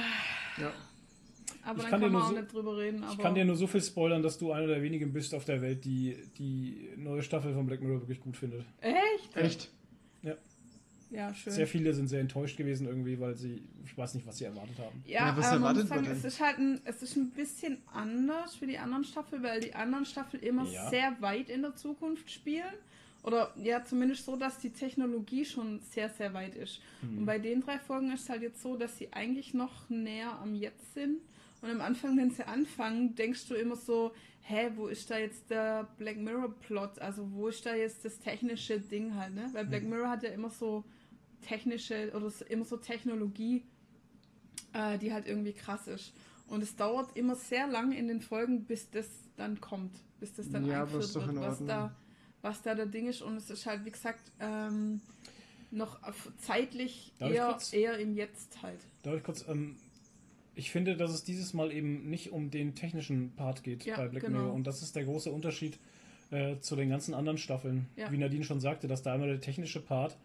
Ja. 0.56 0.72
Aber 1.64 1.78
Ich 1.78 1.82
dann 1.84 1.90
kann 1.90 1.90
kann, 1.90 2.00
dir 2.00 2.06
man 2.06 2.12
nur 2.12 2.22
auch 2.22 2.28
so- 2.28 2.36
nicht 2.40 2.52
drüber 2.52 2.76
reden. 2.78 3.02
Aber 3.04 3.12
Ich 3.12 3.18
kann 3.18 3.34
dir 3.34 3.44
nur 3.44 3.56
so 3.56 3.66
viel 3.66 3.82
spoilern, 3.82 4.22
dass 4.22 4.38
du 4.38 4.52
einer 4.52 4.66
der 4.66 4.82
wenigen 4.82 5.12
bist 5.12 5.34
auf 5.34 5.44
der 5.44 5.60
Welt, 5.62 5.84
die 5.84 6.16
die 6.38 6.90
neue 6.96 7.22
Staffel 7.22 7.54
von 7.54 7.66
Black 7.66 7.80
Mirror 7.82 8.00
wirklich 8.00 8.20
gut 8.20 8.36
findet. 8.36 8.64
Echt? 8.80 9.36
Echt? 9.36 9.70
Ja, 11.10 11.34
schön. 11.34 11.52
Sehr 11.52 11.66
viele 11.66 11.92
sind 11.92 12.08
sehr 12.08 12.20
enttäuscht 12.22 12.56
gewesen 12.56 12.86
irgendwie, 12.86 13.20
weil 13.20 13.34
sie, 13.36 13.62
ich 13.84 13.96
weiß 13.98 14.14
nicht, 14.14 14.26
was 14.26 14.38
sie 14.38 14.44
erwartet 14.46 14.78
haben. 14.78 15.02
Ja, 15.06 15.26
Ja, 15.28 15.36
was 15.36 15.44
aber 15.48 15.58
man 15.58 15.62
erwartet 15.76 15.82
muss 15.82 15.88
sagen, 15.90 16.02
man 16.04 16.12
es 16.16 16.24
ist 16.24 16.40
halt 16.40 16.58
ein, 16.58 16.80
es 16.86 17.02
ist 17.02 17.16
ein 17.16 17.30
bisschen 17.32 17.76
anders 17.92 18.54
für 18.54 18.66
die 18.66 18.78
anderen 18.78 19.04
Staffel, 19.04 19.42
weil 19.42 19.60
die 19.60 19.74
anderen 19.74 20.06
Staffel 20.06 20.40
immer 20.40 20.64
Ja. 20.64 20.88
sehr 20.88 21.14
weit 21.20 21.50
in 21.50 21.60
der 21.60 21.76
Zukunft 21.76 22.30
spielen. 22.30 22.72
Oder 23.24 23.52
ja, 23.62 23.84
zumindest 23.84 24.24
so, 24.24 24.36
dass 24.36 24.58
die 24.58 24.70
Technologie 24.70 25.44
schon 25.44 25.80
sehr, 25.80 26.08
sehr 26.08 26.32
weit 26.32 26.54
ist. 26.56 26.80
Mhm. 27.02 27.18
Und 27.18 27.26
bei 27.26 27.38
den 27.38 27.60
drei 27.60 27.78
Folgen 27.78 28.10
ist 28.10 28.22
es 28.22 28.28
halt 28.30 28.40
jetzt 28.40 28.62
so, 28.62 28.76
dass 28.78 28.96
sie 28.96 29.12
eigentlich 29.12 29.52
noch 29.52 29.90
näher 29.90 30.32
am 30.40 30.54
Jetzt 30.54 30.94
sind. 30.94 31.18
Und 31.62 31.70
am 31.70 31.80
Anfang, 31.80 32.16
wenn 32.18 32.30
sie 32.30 32.46
anfangen, 32.46 33.14
denkst 33.14 33.46
du 33.48 33.54
immer 33.54 33.76
so, 33.76 34.12
hä, 34.42 34.72
wo 34.74 34.88
ist 34.88 35.10
da 35.10 35.18
jetzt 35.18 35.48
der 35.48 35.84
Black 35.96 36.16
Mirror 36.18 36.52
Plot? 36.60 36.98
Also 36.98 37.32
wo 37.32 37.48
ist 37.48 37.64
da 37.64 37.74
jetzt 37.74 38.04
das 38.04 38.18
technische 38.18 38.80
Ding 38.80 39.14
halt, 39.14 39.34
ne? 39.34 39.48
Weil 39.52 39.64
Mhm. 39.64 39.68
Black 39.70 39.82
Mirror 39.84 40.10
hat 40.10 40.22
ja 40.24 40.30
immer 40.30 40.50
so 40.50 40.84
technische 41.40 42.12
oder 42.14 42.30
immer 42.50 42.64
so 42.64 42.76
Technologie, 42.76 43.62
äh, 44.72 44.98
die 44.98 45.12
halt 45.12 45.26
irgendwie 45.26 45.52
krass 45.52 45.86
ist. 45.86 46.12
Und 46.48 46.62
es 46.62 46.74
dauert 46.76 47.16
immer 47.16 47.36
sehr 47.36 47.66
lang 47.68 47.92
in 47.92 48.08
den 48.08 48.20
Folgen, 48.20 48.64
bis 48.64 48.90
das 48.90 49.06
dann 49.36 49.60
kommt, 49.60 49.92
bis 50.20 50.34
das 50.34 50.50
dann 50.50 50.64
Ja, 50.66 50.80
eingeführt 50.80 51.14
wird, 51.14 51.36
was 51.40 51.64
da, 51.64 51.94
was 52.42 52.62
da 52.62 52.74
der 52.74 52.86
Ding 52.86 53.06
ist. 53.06 53.22
Und 53.22 53.36
es 53.36 53.48
ist 53.50 53.66
halt, 53.66 53.84
wie 53.84 53.90
gesagt, 53.90 54.32
ähm, 54.40 55.00
noch 55.70 55.98
zeitlich 56.38 57.12
Darf 57.18 57.30
eher, 57.30 57.58
eher 57.72 57.98
im 57.98 58.14
Jetzt 58.14 58.62
halt. 58.62 58.80
Darf 59.02 59.16
ich 59.16 59.22
kurz, 59.24 59.44
ähm, 59.48 59.76
ich 60.54 60.70
finde, 60.70 60.96
dass 60.96 61.12
es 61.12 61.24
dieses 61.24 61.54
Mal 61.54 61.72
eben 61.72 62.08
nicht 62.10 62.32
um 62.32 62.50
den 62.50 62.74
technischen 62.74 63.32
Part 63.36 63.62
geht 63.62 63.84
Ja, 63.84 63.96
bei 63.96 64.08
Black 64.08 64.24
genau. 64.24 64.38
Mirror. 64.40 64.52
Und 64.54 64.66
das 64.66 64.82
ist 64.82 64.94
der 64.96 65.04
große 65.04 65.30
Unterschied 65.32 65.78
äh, 66.30 66.58
zu 66.60 66.76
den 66.76 66.88
ganzen 66.90 67.14
anderen 67.14 67.38
Staffeln. 67.38 67.86
Ja. 67.96 68.10
Wie 68.12 68.18
Nadine 68.18 68.44
schon 68.44 68.60
sagte, 68.60 68.86
dass 68.88 69.02
da 69.02 69.14
einmal 69.14 69.28
der 69.28 69.40
technische 69.40 69.80
Part, 69.80 70.16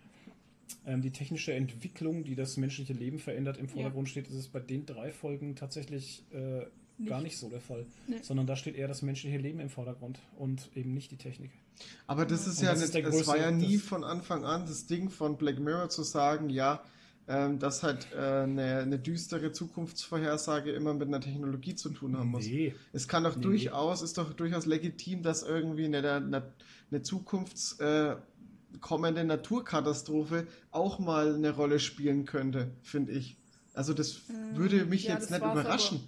ähm, 0.85 1.01
die 1.01 1.11
technische 1.11 1.53
Entwicklung, 1.53 2.23
die 2.23 2.35
das 2.35 2.57
menschliche 2.57 2.93
Leben 2.93 3.19
verändert, 3.19 3.57
im 3.57 3.69
Vordergrund 3.69 4.09
steht, 4.09 4.27
ist 4.27 4.35
es 4.35 4.47
bei 4.47 4.59
den 4.59 4.85
drei 4.85 5.11
Folgen 5.11 5.55
tatsächlich 5.55 6.23
äh, 6.33 6.65
gar 7.05 7.21
nicht 7.21 7.37
so 7.37 7.47
der 7.49 7.61
Fall. 7.61 7.85
Nee. 8.07 8.17
Sondern 8.21 8.47
da 8.47 8.55
steht 8.55 8.75
eher 8.75 8.87
das 8.87 9.01
menschliche 9.01 9.37
Leben 9.37 9.59
im 9.59 9.69
Vordergrund 9.69 10.19
und 10.37 10.69
eben 10.75 10.93
nicht 10.93 11.11
die 11.11 11.17
Technik. 11.17 11.51
Aber 12.07 12.25
das 12.25 12.47
ist 12.47 12.57
Und 12.59 12.65
ja 12.65 12.71
das 12.71 12.81
ist 12.81 12.93
nicht, 12.95 13.05
der 13.05 13.13
es 13.13 13.27
war 13.27 13.37
ja 13.37 13.51
nie 13.51 13.75
das- 13.77 13.83
von 13.85 14.03
Anfang 14.03 14.43
an 14.45 14.65
das 14.65 14.87
Ding 14.87 15.09
von 15.09 15.37
Black 15.37 15.59
Mirror 15.59 15.89
zu 15.89 16.03
sagen, 16.03 16.49
ja, 16.49 16.83
ähm, 17.27 17.59
dass 17.59 17.83
halt 17.83 18.07
äh, 18.15 18.17
eine, 18.19 18.77
eine 18.79 18.99
düstere 18.99 19.51
Zukunftsvorhersage 19.51 20.71
immer 20.71 20.93
mit 20.93 21.07
einer 21.09 21.19
Technologie 21.21 21.75
zu 21.75 21.89
tun 21.89 22.17
haben 22.17 22.29
muss. 22.29 22.45
Nee. 22.45 22.73
Es 22.93 23.07
kann 23.07 23.23
doch 23.23 23.35
Nee. 23.35 23.41
durchaus, 23.43 24.01
ist 24.01 24.17
doch 24.17 24.33
durchaus 24.33 24.65
legitim, 24.65 25.23
dass 25.23 25.43
irgendwie 25.43 25.85
eine, 25.85 25.97
eine, 26.11 26.43
eine 26.89 27.01
zukunfts 27.01 27.79
äh, 27.79 28.15
kommende 28.79 29.23
Naturkatastrophe 29.23 30.47
auch 30.71 30.99
mal 30.99 31.35
eine 31.35 31.51
Rolle 31.51 31.79
spielen 31.79 32.25
könnte, 32.25 32.71
finde 32.81 33.11
ich. 33.13 33.37
Also 33.73 33.93
das 33.93 34.21
würde 34.53 34.85
mich 34.85 35.03
ja, 35.05 35.13
jetzt 35.15 35.29
nicht 35.29 35.39
überraschen. 35.39 35.99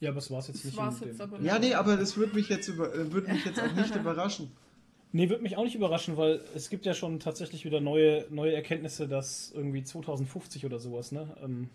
Ja, 0.00 0.10
aber 0.10 0.18
es 0.18 0.30
war 0.30 0.40
es 0.40 0.48
jetzt 0.48 0.64
Das 0.64 0.74
nicht. 0.74 1.06
jetzt 1.06 1.20
aber 1.20 1.40
Ja, 1.40 1.58
nee, 1.58 1.74
aber 1.74 1.96
das 1.96 2.16
würde 2.16 2.34
mich 2.34 2.48
jetzt 2.48 2.68
über, 2.68 2.94
äh, 2.94 3.12
würde 3.12 3.32
mich 3.32 3.44
jetzt 3.44 3.60
auch 3.60 3.72
nicht 3.72 3.94
überraschen. 3.96 4.50
Nee, 5.12 5.28
wird 5.30 5.40
mich 5.42 5.56
auch 5.56 5.64
nicht 5.64 5.74
überraschen, 5.74 6.16
weil 6.16 6.40
es 6.54 6.68
gibt 6.68 6.84
ja 6.84 6.92
schon 6.92 7.20
tatsächlich 7.20 7.64
wieder 7.64 7.80
neue, 7.80 8.26
neue 8.30 8.54
Erkenntnisse, 8.54 9.08
dass 9.08 9.50
irgendwie 9.54 9.82
2050 9.82 10.66
oder 10.66 10.78
sowas, 10.78 11.12
ne, 11.12 11.34
ähm, 11.42 11.70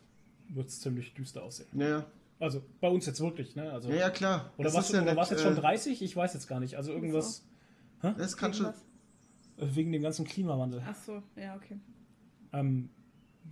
wird 0.49 0.67
es 0.67 0.79
ziemlich 0.81 1.13
düster 1.13 1.43
aussehen. 1.43 1.67
Ja, 1.73 1.89
ja. 1.89 2.05
Also 2.39 2.61
bei 2.81 2.89
uns 2.89 3.05
jetzt 3.05 3.21
wirklich, 3.21 3.55
ne? 3.55 3.71
Also, 3.71 3.89
Ja, 3.89 3.95
ja, 3.95 4.09
klar. 4.09 4.51
Oder 4.57 4.73
was 4.73 4.89
ja 4.91 4.97
oder 5.01 5.05
nicht, 5.11 5.15
war's 5.17 5.29
jetzt 5.29 5.43
schon 5.43 5.53
äh, 5.57 5.61
30? 5.61 6.01
Ich 6.01 6.15
weiß 6.15 6.33
jetzt 6.33 6.47
gar 6.47 6.59
nicht. 6.59 6.75
Also 6.75 6.91
irgendwas 6.91 7.43
Das 8.01 8.35
kann 8.35 8.53
schon. 8.53 8.65
Irgendwas? 8.67 8.83
äh, 9.73 9.75
wegen 9.75 9.91
dem 9.91 10.01
ganzen 10.01 10.25
Klimawandel. 10.25 10.81
Ach 10.85 10.95
so, 10.95 11.21
ja, 11.35 11.55
okay. 11.55 11.77
Ähm, 12.51 12.89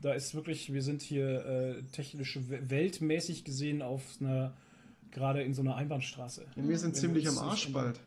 da 0.01 0.13
ist 0.13 0.33
wirklich, 0.35 0.73
wir 0.73 0.81
sind 0.81 1.01
hier 1.01 1.45
äh, 1.45 1.83
technisch 1.91 2.37
we- 2.49 2.69
weltmäßig 2.69 3.43
gesehen 3.43 3.81
auf 3.83 4.01
einer, 4.19 4.53
gerade 5.11 5.43
in 5.43 5.53
so 5.53 5.61
einer 5.61 5.75
Einbahnstraße. 5.75 6.45
Ja, 6.55 6.67
wir 6.67 6.77
sind 6.79 6.95
Wenn 6.95 6.99
ziemlich 7.01 7.23
wir 7.25 7.31
am 7.31 7.37
Arsch 7.39 7.71
bald. 7.71 7.99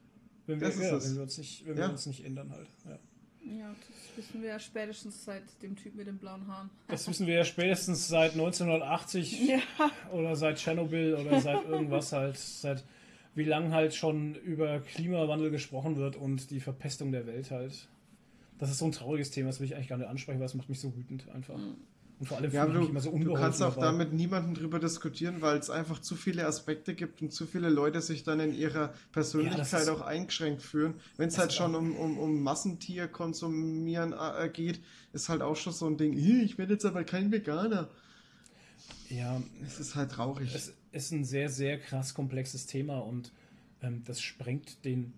Wenn 0.53 0.61
wir, 0.61 0.67
Das 0.69 0.77
ist 0.77 0.83
ja, 0.83 0.97
es. 0.97 1.09
wenn 1.09 1.15
wir 1.17 1.23
uns 1.23 1.39
nicht, 1.39 1.67
wenn 1.67 1.77
Ja. 1.77 1.83
wir 1.87 1.91
uns 1.91 2.07
nicht 2.07 2.25
ändern 2.25 2.51
halt. 2.51 2.67
Ja. 2.85 2.99
Ja, 3.45 3.75
das 3.75 4.17
wissen 4.25 4.41
wir 4.43 4.51
ja 4.51 4.59
spätestens 4.61 5.25
seit 5.25 5.43
dem 5.63 5.75
Typ 5.75 5.95
mit 5.97 6.07
den 6.07 6.17
blauen 6.19 6.47
Haaren. 6.47 6.71
Das 6.89 7.09
wissen 7.09 7.27
wir 7.27 7.35
ja 7.35 7.45
spätestens 7.45 8.07
seit 8.09 8.33
1980 8.33 9.41
Ja. 9.49 9.59
oder 10.13 10.37
seit 10.37 10.59
Tschernobyl 10.59 11.15
oder 11.17 11.41
seit 11.41 11.65
irgendwas 11.69 12.13
halt, 12.13 12.37
seit 12.39 12.85
wie 13.35 13.45
lang 13.45 13.73
halt 13.73 13.95
schon 13.95 14.35
über 14.37 14.79
Klimawandel 14.81 15.51
gesprochen 15.51 15.97
wird 15.97 16.15
und 16.17 16.51
die 16.51 16.61
Verpestung 16.61 17.11
der 17.13 17.27
Welt 17.27 17.51
halt. 17.51 17.89
Das 18.59 18.71
ist 18.71 18.79
so 18.79 18.85
ein 18.85 18.93
trauriges 18.93 19.31
Thema, 19.33 19.49
das 19.49 19.59
will 19.59 19.67
ich 19.67 19.75
eigentlich 19.75 19.89
gar 19.89 19.97
nicht 19.99 20.07
ansprechen, 20.09 20.39
weil 20.39 20.47
es 20.47 20.55
macht 20.55 20.69
mich 20.69 20.79
so 20.79 20.95
wütend 20.97 21.29
einfach. 21.31 21.59
Und 22.23 22.29
vor 22.29 22.39
allem 22.39 22.53
Ja, 22.53 22.67
du, 22.67 22.87
immer 22.87 23.01
so 23.01 23.11
du 23.11 23.35
kannst 23.35 23.61
auch 23.65 23.75
dabei. 23.75 23.87
damit 23.87 24.13
niemanden 24.13 24.55
drüber 24.55 24.79
diskutieren, 24.79 25.41
weil 25.41 25.59
es 25.59 25.71
einfach 25.71 25.99
zu 26.01 26.15
viele 26.15 26.47
Aspekte 26.47 26.95
gibt 26.95 27.21
und 27.21 27.33
zu 27.33 27.47
viele 27.49 27.69
Leute 27.69 28.01
sich 28.01 28.23
dann 28.23 28.39
in 28.39 28.55
ihrer 28.55 28.95
Persönlichkeit 29.11 29.83
ist- 29.83 29.89
auch 29.89 30.03
eingeschränkt 30.03 30.63
fühlen. 30.63 30.95
Wenn 31.17 31.31
es 31.31 31.37
halt 31.39 31.53
schon 31.53 31.75
um, 31.75 31.97
um, 31.97 32.19
um 32.21 32.41
Massentier 32.41 33.09
konsumieren 33.09 34.13
äh, 34.13 34.49
geht, 34.49 34.81
ist 35.13 35.29
halt 35.29 35.43
auch 35.43 35.57
schon 35.57 35.73
so 35.73 35.89
ein 35.89 35.97
Ding, 35.97 36.13
"Ih, 36.13 36.43
ich 36.45 36.59
werde 36.59 36.75
jetzt 36.75 36.85
aber 36.85 37.03
kein 37.03 37.33
Veganer. 37.33 37.89
Ja, 39.09 39.43
Es 39.67 39.81
ist 39.81 39.97
halt 39.97 40.13
traurig. 40.13 40.55
es 40.55 40.73
ist 40.93 41.11
ein 41.11 41.25
sehr, 41.25 41.49
sehr 41.49 41.81
krass 41.81 42.15
komplexes 42.15 42.67
Thema 42.67 42.99
und 43.01 43.33
ähm, 43.83 44.03
das 44.07 44.21
sprengt 44.23 44.85
den, 44.85 45.13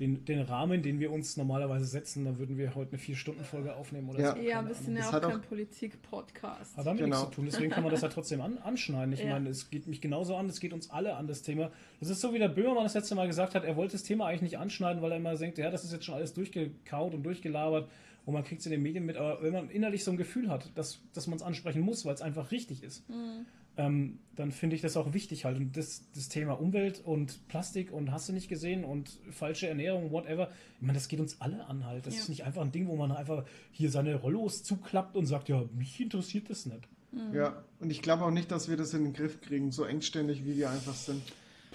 den, 0.00 0.24
den 0.24 0.40
Rahmen, 0.40 0.82
den 0.82 0.98
wir 1.00 1.12
uns 1.12 1.36
normalerweise 1.36 1.84
setzen. 1.84 2.24
Da 2.24 2.38
würden 2.38 2.58
wir 2.58 2.74
heute 2.74 2.92
eine 2.92 2.98
Vier-Stunden-Folge 2.98 3.74
aufnehmen 3.76 4.08
oder 4.10 4.20
Ja. 4.20 4.32
so. 4.34 4.40
Ja, 4.42 4.66
wir 4.66 4.74
sind 4.74 4.96
ja 4.96 5.02
Das 5.10 5.14
auch 5.14 5.20
kein 5.28 5.40
auch- 5.40 5.48
Politik-Podcast. 5.48 6.76
Hat 6.76 6.86
damit 6.86 7.02
Genau. 7.04 7.16
nichts 7.16 7.30
zu 7.30 7.34
tun, 7.36 7.44
deswegen 7.46 7.70
kann 7.70 7.82
man 7.82 7.92
das 7.92 8.02
ja 8.02 8.08
trotzdem 8.08 8.40
an, 8.40 8.58
anschneiden. 8.58 9.12
Ich 9.14 9.20
Ja. 9.20 9.30
meine, 9.30 9.48
es 9.50 9.70
geht 9.70 9.86
mich 9.86 10.00
genauso 10.00 10.36
an, 10.36 10.46
es 10.48 10.60
geht 10.60 10.72
uns 10.72 10.90
alle 10.90 11.14
an 11.16 11.26
das 11.26 11.42
Thema. 11.42 11.70
Das 12.00 12.08
ist 12.10 12.20
so, 12.20 12.32
wie 12.34 12.38
der 12.38 12.48
Böhmermann 12.48 12.84
das 12.84 12.94
letzte 12.94 13.14
Mal 13.14 13.26
gesagt 13.26 13.54
hat, 13.54 13.64
er 13.64 13.76
wollte 13.76 13.92
das 13.92 14.02
Thema 14.02 14.26
eigentlich 14.26 14.42
nicht 14.42 14.58
anschneiden, 14.58 15.02
weil 15.02 15.12
er 15.12 15.18
immer 15.18 15.36
denkt, 15.36 15.58
ja, 15.58 15.70
das 15.70 15.84
ist 15.84 15.92
jetzt 15.92 16.04
schon 16.04 16.14
alles 16.14 16.34
durchgekaut 16.34 17.14
und 17.14 17.22
durchgelabert 17.22 17.88
und 18.26 18.34
man 18.34 18.42
kriegt 18.44 18.60
es 18.60 18.66
in 18.66 18.72
den 18.72 18.82
Medien 18.82 19.04
mit, 19.06 19.16
aber 19.16 19.42
wenn 19.42 19.52
man 19.52 19.70
innerlich 19.70 20.02
so 20.04 20.10
ein 20.10 20.16
Gefühl 20.16 20.48
hat, 20.50 20.70
dass, 20.76 21.00
dass 21.12 21.26
man 21.26 21.36
es 21.36 21.42
ansprechen 21.42 21.82
muss, 21.82 22.04
weil 22.04 22.14
es 22.14 22.22
einfach 22.22 22.50
richtig 22.50 22.82
ist, 22.82 23.08
Mhm. 23.08 23.46
Ähm, 23.76 24.18
dann 24.36 24.52
finde 24.52 24.76
ich 24.76 24.82
das 24.82 24.96
auch 24.96 25.12
wichtig 25.14 25.44
halt. 25.44 25.56
Und 25.58 25.76
das, 25.76 26.02
das 26.14 26.28
Thema 26.28 26.52
Umwelt 26.60 27.00
und 27.04 27.46
Plastik 27.48 27.92
und 27.92 28.10
hast 28.12 28.28
du 28.28 28.32
nicht 28.32 28.48
gesehen 28.48 28.84
und 28.84 29.18
falsche 29.30 29.68
Ernährung, 29.68 30.10
whatever, 30.10 30.50
ich 30.76 30.82
meine, 30.82 30.94
das 30.94 31.08
geht 31.08 31.20
uns 31.20 31.40
alle 31.40 31.66
an 31.66 31.86
halt. 31.86 32.06
Das 32.06 32.14
Ja. 32.14 32.20
ist 32.20 32.28
nicht 32.28 32.44
einfach 32.44 32.62
ein 32.62 32.72
Ding, 32.72 32.88
wo 32.88 32.96
man 32.96 33.12
einfach 33.12 33.44
hier 33.72 33.90
seine 33.90 34.14
Rollos 34.16 34.62
zuklappt 34.64 35.16
und 35.16 35.26
sagt, 35.26 35.48
ja, 35.48 35.64
mich 35.76 36.00
interessiert 36.00 36.50
das 36.50 36.66
nicht. 36.66 36.88
Ja, 37.32 37.62
und 37.78 37.90
ich 37.90 38.02
glaube 38.02 38.24
auch 38.24 38.32
nicht, 38.32 38.50
dass 38.50 38.68
wir 38.68 38.76
das 38.76 38.92
in 38.92 39.04
den 39.04 39.12
Griff 39.12 39.40
kriegen, 39.40 39.70
so 39.70 39.84
engständig 39.84 40.44
wie 40.44 40.56
wir 40.56 40.70
einfach 40.70 40.94
sind. 40.94 41.22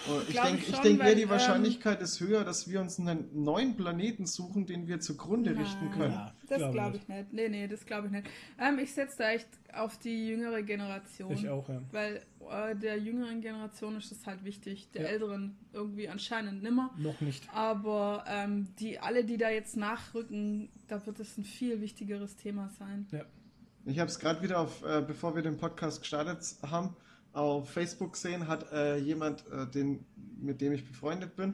Und 0.08 0.24
ich 0.24 0.30
Glaub 0.30 0.46
denke, 0.46 0.64
ich 0.68 0.76
schon, 0.76 0.84
denk, 0.84 1.00
weil, 1.00 1.16
die 1.16 1.24
ähm, 1.24 1.30
Wahrscheinlichkeit 1.30 2.02
ist 2.02 2.20
höher, 2.20 2.44
dass 2.44 2.70
wir 2.70 2.80
uns 2.82 3.00
einen 3.00 3.28
neuen 3.44 3.76
Planeten 3.76 4.26
suchen, 4.26 4.66
den 4.66 4.88
wir 4.88 5.00
zugrunde 5.00 5.58
richten 5.58 5.92
können. 5.92 6.14
Ja, 6.14 6.34
Das 6.48 6.72
glaube 6.72 6.98
ich. 6.98 7.04
ich 7.04 7.08
nicht. 7.10 7.34
Nee, 7.34 7.50
nee, 7.50 7.68
das 7.68 7.86
glaube 7.86 8.08
ich 8.08 8.14
nicht. 8.14 8.28
Ähm, 8.60 8.80
ich 8.80 8.94
setze 8.94 9.18
da 9.20 9.32
echt 9.32 9.48
auf 9.74 9.98
die 9.98 10.28
jüngere 10.30 10.62
Generation. 10.64 11.32
Ich 11.32 11.50
auch, 11.50 11.68
ja. 11.70 11.82
Weil 11.92 12.22
äh, 12.50 12.76
der 12.76 12.98
jüngeren 12.98 13.42
Generation 13.42 13.98
ist 13.98 14.12
das 14.12 14.26
halt 14.26 14.44
wichtig. 14.46 14.90
Der 14.94 15.04
Ja. 15.04 15.08
älteren 15.10 15.58
irgendwie 15.74 16.08
anscheinend 16.10 16.64
nimmer. 16.64 16.92
Noch 16.98 17.20
nicht. 17.22 17.44
Aber 17.54 18.24
ähm, 18.28 18.68
die 18.80 19.00
alle, 19.00 19.24
die 19.26 19.38
da 19.38 19.50
jetzt 19.50 19.76
nachrücken, 19.78 20.70
da 20.88 21.06
wird 21.06 21.20
es 21.20 21.38
ein 21.38 21.44
viel 21.44 21.82
wichtigeres 21.82 22.36
Thema 22.36 22.70
sein. 22.80 23.08
Ja. 23.12 23.26
Ich 23.86 24.00
habe 24.00 24.10
es 24.10 24.20
gerade 24.20 24.42
wieder 24.42 24.60
auf, 24.60 24.84
äh, 24.84 25.02
bevor 25.06 25.36
wir 25.36 25.42
den 25.42 25.58
Podcast 25.58 26.02
gestartet 26.02 26.56
haben, 26.70 26.96
auf 27.34 27.70
Facebook 27.70 28.14
gesehen, 28.14 28.48
hat 28.48 28.72
äh, 28.72 28.98
jemand, 28.98 29.46
äh, 29.52 29.68
den, 29.68 30.06
mit 30.42 30.62
dem 30.62 30.74
ich 30.74 30.86
befreundet 30.88 31.36
bin, 31.36 31.54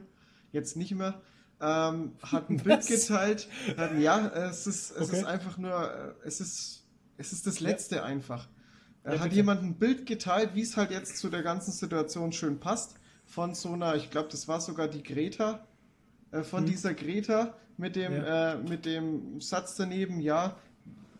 jetzt 0.52 0.76
nicht 0.76 0.94
mehr, 0.94 1.20
ähm, 1.60 2.12
hat 2.22 2.50
ein 2.50 2.58
Bild 2.58 2.86
geteilt. 2.86 3.48
Hat, 3.76 3.98
ja, 3.98 4.26
es 4.28 4.66
ist, 4.66 4.90
es 4.90 5.08
Okay. 5.08 5.18
ist 5.20 5.24
einfach 5.26 5.58
nur, 5.58 5.90
äh, 6.22 6.26
es 6.26 6.40
ist, 6.40 6.84
es 7.16 7.32
ist 7.32 7.46
das 7.46 7.60
Ja. 7.60 7.68
Letzte 7.70 8.02
einfach. 8.04 8.48
Äh, 9.04 9.14
Ja, 9.14 9.18
hat 9.20 9.24
bitte. 9.24 9.36
jemand 9.36 9.62
ein 9.62 9.74
Bild 9.78 10.06
geteilt, 10.06 10.50
wie 10.54 10.62
es 10.62 10.76
halt 10.76 10.90
jetzt 10.90 11.18
zu 11.18 11.28
der 11.28 11.42
ganzen 11.42 11.72
Situation 11.72 12.32
schön 12.32 12.58
passt, 12.60 12.96
von 13.24 13.54
so 13.54 13.72
einer, 13.72 13.94
ich 13.96 14.10
glaube, 14.10 14.28
das 14.30 14.48
war 14.48 14.60
sogar 14.60 14.88
die 14.88 15.02
Greta, 15.02 15.66
äh, 16.30 16.42
von 16.42 16.60
Hm. 16.64 16.66
dieser 16.70 16.94
Greta 16.94 17.54
mit 17.76 17.96
dem, 17.96 18.12
Ja. 18.12 18.52
äh, 18.54 18.58
mit 18.58 18.84
dem 18.86 19.40
Satz 19.40 19.76
daneben, 19.76 20.20
ja, 20.20 20.56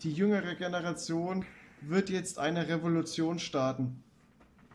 die 0.03 0.13
jüngere 0.13 0.55
Generation 0.55 1.45
wird 1.81 2.11
jetzt 2.11 2.39
eine 2.39 2.69
Revolution 2.69 3.39
starten. 3.39 4.03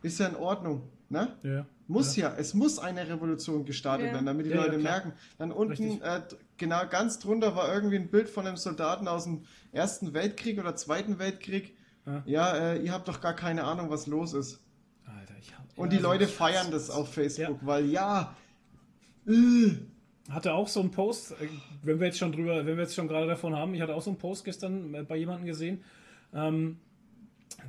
Ist 0.01 0.19
ja 0.19 0.27
in 0.27 0.35
Ordnung, 0.35 0.83
ne? 1.09 1.35
Ja. 1.43 1.65
Muss 1.87 2.15
ja. 2.15 2.33
es 2.37 2.53
muss 2.53 2.79
eine 2.79 3.07
Revolution 3.07 3.65
gestartet 3.65 4.07
Ja. 4.07 4.13
werden, 4.13 4.25
damit 4.25 4.45
die 4.45 4.51
Ja, 4.51 4.57
ja, 4.57 4.65
Leute 4.65 4.77
merken. 4.77 5.13
Dann 5.37 5.51
unten, 5.51 6.01
äh, 6.01 6.21
genau 6.57 6.87
ganz 6.89 7.19
drunter 7.19 7.55
war 7.55 7.73
irgendwie 7.73 7.97
ein 7.97 8.09
Bild 8.09 8.29
von 8.29 8.47
einem 8.47 8.55
Soldaten 8.57 9.07
aus 9.07 9.25
dem 9.25 9.43
Ersten 9.73 10.13
Weltkrieg 10.13 10.57
oder 10.59 10.75
Zweiten 10.75 11.19
Weltkrieg. 11.19 11.75
Ja. 12.05 12.23
Ja, 12.25 12.55
äh, 12.73 12.81
ihr 12.83 12.93
habt 12.93 13.07
doch 13.07 13.19
gar 13.21 13.33
keine 13.35 13.63
Ahnung, 13.65 13.89
was 13.89 14.07
los 14.07 14.33
ist. 14.33 14.59
Alter, 15.05 15.33
ich 15.39 15.53
hab, 15.55 15.65
Und 15.77 15.91
ja, 15.91 15.97
die 15.97 16.03
Leute 16.03 16.25
so- 16.25 16.31
feiern 16.31 16.71
das 16.71 16.89
auf 16.89 17.13
Facebook, 17.13 17.59
weil 17.65 17.85
ja, 17.87 18.35
äh, 19.27 19.71
Hatte 20.29 20.53
auch 20.53 20.67
so 20.67 20.79
einen 20.79 20.91
Post, 20.91 21.31
äh, 21.33 21.47
wenn 21.83 21.99
wir 21.99 22.07
jetzt 22.07 22.17
schon 22.19 22.31
drüber, 22.31 22.57
wenn 22.65 22.77
wir 22.77 22.83
jetzt 22.83 22.95
schon 22.95 23.07
gerade 23.07 23.27
davon 23.27 23.55
haben, 23.55 23.73
ich 23.73 23.81
hatte 23.81 23.93
auch 23.95 24.01
so 24.01 24.11
einen 24.11 24.17
Post 24.19 24.45
gestern 24.45 24.93
äh, 24.93 25.03
bei 25.03 25.17
jemandem 25.17 25.45
gesehen. 25.45 25.83
Ähm, 26.33 26.77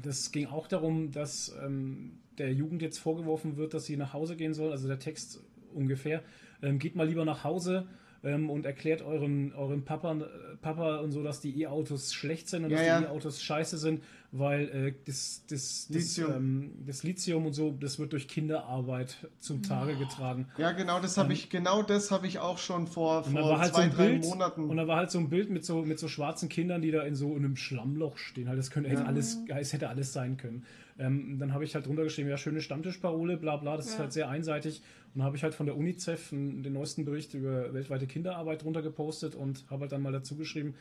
das 0.03 0.31
ging 0.31 0.47
auch 0.47 0.69
darum, 0.69 1.11
dass 1.11 1.53
ähm, 1.63 2.21
der 2.39 2.53
Jugend 2.53 2.83
jetzt 2.83 2.99
vorgeworfen 2.99 3.57
wird, 3.57 3.75
dass 3.75 3.85
sie 3.87 3.97
nach 3.97 4.13
Hause 4.13 4.37
gehen 4.37 4.55
soll, 4.55 4.71
also 4.73 4.89
der 4.89 4.99
Text 4.99 5.43
ungefähr. 5.75 6.23
Ähm, 6.63 6.79
geht 6.79 6.95
mal 6.97 7.07
lieber 7.09 7.25
nach 7.25 7.45
Hause 7.45 7.87
ähm, 8.25 8.51
und 8.51 8.67
erklärt 8.67 9.03
euren, 9.03 9.53
euren 9.53 9.85
Papa, 9.85 10.17
Papa 10.61 10.99
und 10.99 11.11
so, 11.11 11.23
dass 11.25 11.41
die 11.41 11.61
E-Autos 11.63 12.13
schlecht 12.15 12.49
sind 12.49 12.65
und 12.65 12.71
Ja, 12.71 12.77
dass 12.79 12.87
ja. 12.87 12.99
die 13.01 13.05
E-Autos 13.07 13.43
scheiße 13.43 13.79
sind, 13.79 14.03
weil 14.31 14.69
äh, 14.69 14.95
das, 15.07 15.43
das, 15.51 15.89
das, 15.91 16.17
Lithium. 16.17 16.33
ähm, 16.37 16.71
das 16.87 17.03
Lithium 17.03 17.47
und 17.47 17.53
so, 17.53 17.73
das 17.73 17.99
wird 17.99 18.13
durch 18.13 18.29
Kinderarbeit 18.29 19.17
zum 19.39 19.63
Tage 19.63 19.97
getragen. 19.97 20.47
ja 20.57 20.71
genau, 20.73 21.01
das 21.01 21.19
habe 21.19 21.33
ich, 21.33 21.51
genau 21.51 21.83
das 21.83 22.11
habe 22.13 22.27
ich 22.29 22.39
auch 22.39 22.59
schon 22.59 22.87
vor, 22.87 23.25
vor 23.25 23.59
halt 23.59 23.75
zwei, 23.75 23.91
so 23.91 23.97
drei 23.97 24.09
Bild, 24.11 24.25
Monaten. 24.25 24.71
und 24.71 24.77
da 24.77 24.87
war 24.87 24.97
halt 24.99 25.11
so 25.11 25.19
ein 25.19 25.29
Bild 25.29 25.51
mit 25.51 25.65
so, 25.65 25.83
mit 25.83 25.99
so 25.99 26.07
schwarzen 26.09 26.49
Kindern, 26.49 26.81
die 26.81 26.93
da 26.93 27.03
in 27.03 27.15
so 27.17 27.35
einem 27.35 27.57
Schlammloch 27.57 28.17
stehen. 28.19 28.49
Halt, 28.49 28.59
das 28.59 28.71
könnte 28.71 28.91
Ja. 28.91 29.05
alles, 29.05 29.39
es 29.49 29.73
hätte 29.73 29.89
alles 29.89 30.13
sein 30.13 30.37
können. 30.37 30.65
Ähm, 30.99 31.39
dann 31.39 31.53
habe 31.55 31.65
ich 31.65 31.75
halt 31.75 31.87
drunter 31.87 32.05
geschrieben, 32.05 32.29
ja, 32.29 32.37
schöne 32.37 32.61
Stammtischparole, 32.61 33.37
bla 33.37 33.57
bla, 33.57 33.77
das 33.77 33.87
ist 33.87 33.93
Ja. 33.95 34.01
halt 34.01 34.13
sehr 34.13 34.29
einseitig. 34.29 34.83
Und 35.15 35.19
dann 35.19 35.25
habe 35.25 35.37
ich 35.37 35.43
halt 35.43 35.55
von 35.55 35.67
der 35.67 35.77
UNICEF 35.77 36.31
den 36.31 36.73
neuesten 36.73 37.05
Bericht 37.05 37.35
über 37.35 37.73
weltweite 37.75 38.07
Kinderarbeit 38.07 38.63
drunter 38.63 38.83
gepostet 38.83 39.35
und 39.35 39.65
habe 39.71 39.83
halt 39.83 39.93
dann 39.93 40.03
mal 40.03 40.13
dazu 40.13 40.37
geschrieben, 40.37 40.75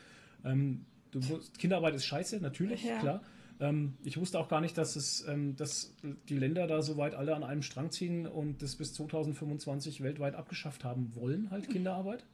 ähm, 0.44 0.84
du, 1.10 1.20
Kinderarbeit 1.58 1.94
ist 1.94 2.04
scheiße, 2.06 2.40
natürlich, 2.40 2.84
Ja. 2.84 2.98
klar. 2.98 3.22
Ähm, 3.60 3.94
ich 4.02 4.16
wusste 4.16 4.38
auch 4.40 4.48
gar 4.48 4.60
nicht, 4.60 4.76
dass 4.76 4.96
es, 4.96 5.24
ähm, 5.28 5.54
dass 5.56 5.94
die 6.28 6.36
Länder 6.36 6.66
da 6.66 6.82
soweit 6.82 7.14
alle 7.14 7.36
an 7.36 7.44
einem 7.44 7.62
Strang 7.62 7.90
ziehen 7.90 8.26
und 8.26 8.60
das 8.62 8.74
bis 8.76 8.92
2025 8.94 10.02
weltweit 10.02 10.34
abgeschafft 10.34 10.84
haben 10.84 11.14
wollen, 11.14 11.50
halt 11.50 11.68
Kinderarbeit. 11.70 12.24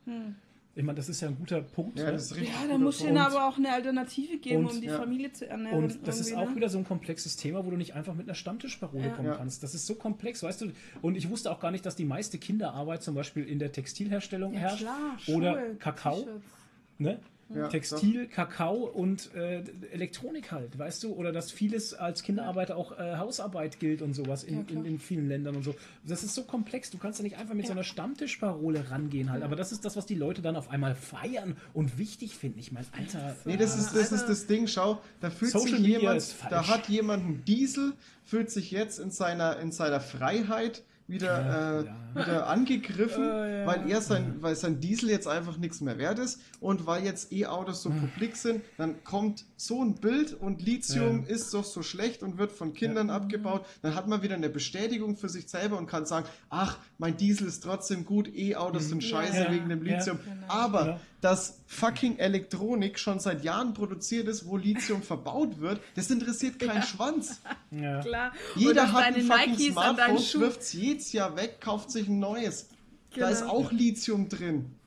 Ich 0.79 0.85
meine, 0.85 0.95
das 0.97 1.09
ist 1.09 1.21
ja 1.21 1.27
ein 1.27 1.37
guter 1.37 1.61
Punkt. 1.61 1.99
ja, 1.99 2.05
ne? 2.05 2.13
das 2.13 2.27
ist 2.27 2.37
richtig. 2.37 2.51
Ja, 2.51 2.69
da 2.69 2.79
muss 2.79 3.01
ihnen 3.03 3.19
aber 3.19 3.49
auch 3.49 3.57
eine 3.59 3.73
Alternative 3.73 4.39
geben, 4.39 4.65
Und- 4.65 4.75
um 4.77 4.81
die 4.81 4.87
ja. 4.87 4.97
Familie 4.97 5.33
zu 5.33 5.49
ernähren. 5.49 5.83
Und 5.83 6.07
das 6.07 6.21
ist 6.21 6.33
auch 6.37 6.49
ne? 6.51 6.55
wieder 6.55 6.69
so 6.69 6.79
ein 6.79 6.85
komplexes 6.85 7.35
Thema, 7.37 7.67
wo 7.67 7.71
du 7.71 7.77
nicht 7.77 7.97
einfach 7.97 8.15
mit 8.15 8.29
einer 8.29 8.37
Stammtischparole 8.37 9.07
Ja. 9.09 9.11
kommen 9.13 9.27
Ja. 9.27 9.35
kannst. 9.35 9.65
Das 9.65 9.75
ist 9.75 9.87
so 9.87 9.97
komplex, 9.97 10.45
weißt 10.45 10.61
du. 10.61 10.67
Und 11.03 11.17
ich 11.17 11.29
wusste 11.31 11.51
auch 11.51 11.59
gar 11.59 11.73
nicht, 11.73 11.85
dass 11.85 11.97
die 11.97 12.05
meiste 12.05 12.39
Kinderarbeit 12.39 13.03
zum 13.03 13.17
Beispiel 13.17 13.43
in 13.45 13.59
der 13.59 13.73
Textilherstellung 13.73 14.53
Ja, 14.55 14.61
herrscht. 14.61 14.79
klar, 14.83 15.19
oder 15.37 15.55
Schuhe, 15.55 15.77
Kakao. 15.81 16.15
T-Shirts. 16.21 16.45
Ne? 16.99 17.19
Ja, 17.55 17.69
Textil, 17.69 18.27
Kakao 18.27 18.85
und 18.85 19.35
äh, 19.35 19.63
Elektronik 19.91 20.53
halt, 20.53 20.79
weißt 20.79 21.05
du? 21.05 21.15
Oder 21.15 21.33
dass 21.33 21.51
vieles 21.51 21.95
als 21.95 22.23
Kinderarbeiter 22.23 22.77
auch 22.77 22.99
äh, 22.99 23.17
Hausarbeit 23.17 23.81
gilt 23.81 24.03
und 24.03 24.13
sowas 24.13 24.43
Ja, 24.43 24.49
in, 24.49 24.67
klar. 24.67 24.85
in, 24.85 24.93
in 24.93 24.99
vielen 24.99 25.29
Ländern 25.29 25.57
und 25.57 25.63
so. 25.63 25.75
Das 26.07 26.23
ist 26.23 26.35
so 26.35 26.45
komplex, 26.45 26.91
du 26.91 26.99
kannst 26.99 27.21
ja 27.21 27.23
nicht 27.23 27.39
einfach 27.39 27.55
mit 27.55 27.67
so 27.67 27.73
einer 27.73 27.85
Stammtischparole 27.85 28.91
rangehen 28.91 29.31
halt. 29.31 29.43
Aber 29.43 29.57
das 29.57 29.73
ist 29.73 29.85
das, 29.85 29.97
was 29.97 30.05
die 30.05 30.15
Leute 30.15 30.43
dann 30.43 30.57
auf 30.57 30.71
einmal 30.71 30.95
feiern 30.95 31.57
und 31.73 31.99
wichtig 31.99 32.35
finden. 32.35 32.59
Ich 32.59 32.73
meine, 32.73 32.87
Alter. 32.93 33.35
Nee, 33.45 33.57
das 33.57 33.79
ist, 33.79 33.95
das 33.95 34.13
ist 34.13 34.27
das 34.27 34.47
Ding, 34.47 34.67
schau, 34.67 35.01
da 35.21 35.31
fühlt 35.31 35.53
Social 35.53 35.79
sich 35.79 35.81
Media 35.81 35.99
jemand, 36.01 36.35
da 36.51 36.69
hat 36.69 36.89
jemand 36.89 37.25
einen 37.25 37.45
Diesel, 37.47 37.95
fühlt 38.25 38.51
sich 38.51 38.71
jetzt 38.71 38.99
in 38.99 39.11
seiner, 39.11 39.59
in 39.59 39.73
seiner 39.73 40.01
Freiheit 40.01 40.83
wieder, 41.09 41.27
Ja, 41.43 41.81
äh, 41.81 41.85
ja. 41.87 41.97
wieder 42.27 42.47
angegriffen, 42.49 43.25
Äh, 43.25 43.61
ja. 43.63 43.67
weil 43.67 43.91
er 43.91 44.01
sein, 44.01 44.37
weil 44.41 44.55
sein 44.57 44.79
Diesel 44.81 45.09
jetzt 45.11 45.27
einfach 45.27 45.57
nichts 45.57 45.81
mehr 45.81 45.99
wert 45.99 46.19
ist 46.19 46.41
und 46.61 46.87
weil 46.87 47.05
jetzt 47.05 47.33
E-Autos 47.33 47.83
so 47.83 47.91
publik 48.01 48.37
sind, 48.37 48.63
dann 48.77 49.03
kommt 49.05 49.45
so 49.57 49.83
ein 49.83 49.95
Bild 49.95 50.35
und 50.35 50.63
Lithium 50.63 51.25
Ja. 51.27 51.35
ist 51.35 51.53
doch 51.55 51.65
so 51.65 51.83
schlecht 51.83 52.23
und 52.23 52.39
wird 52.39 52.53
von 52.53 52.75
Kindern 52.75 53.11
abgebaut, 53.11 53.65
dann 53.83 53.95
hat 53.95 54.07
man 54.07 54.23
wieder 54.23 54.35
eine 54.35 54.51
Bestätigung 54.51 55.17
für 55.17 55.29
sich 55.29 55.49
selber 55.49 55.79
und 55.79 55.87
kann 55.87 56.05
sagen, 56.07 56.27
ach, 56.51 56.79
mein 56.99 57.17
Diesel 57.17 57.49
ist 57.49 57.61
trotzdem 57.63 58.05
gut, 58.05 58.29
E-Autos 58.37 58.89
sind 58.89 59.03
scheiße. 59.03 59.37
Ja. 59.45 59.51
wegen 59.53 59.69
dem 59.69 59.85
Ja. 59.85 59.97
Lithium, 59.99 60.19
Genau. 60.25 60.47
aber. 60.49 61.01
Dass 61.21 61.61
fucking 61.67 62.19
Elektronik 62.19 62.99
schon 62.99 63.19
seit 63.19 63.43
Jahren 63.45 63.75
produziert 63.75 64.29
ist, 64.29 64.47
wo 64.47 64.57
Lithium 64.57 65.03
verbaut 65.03 65.61
wird, 65.61 65.81
das 65.97 66.11
interessiert 66.11 66.59
keinen 66.59 66.83
Schwanz. 66.83 67.41
Ja. 67.71 68.01
Klar. 68.01 68.33
Jeder 68.55 68.93
hat 68.93 69.05
ein 69.15 69.23
fucking 69.23 69.51
Nikes 69.57 69.73
Smartphone, 69.73 70.41
wirft 70.41 70.61
es 70.61 70.73
jedes 70.73 71.13
Jahr 71.13 71.37
weg, 71.37 71.61
kauft 71.61 71.91
sich 71.91 72.09
ein 72.09 72.19
neues. 72.19 72.69
Da 73.11 73.15
Genau. 73.15 73.29
ist 73.31 73.43
auch 73.43 73.73
Lithium 73.73 74.29
drin. 74.29 74.78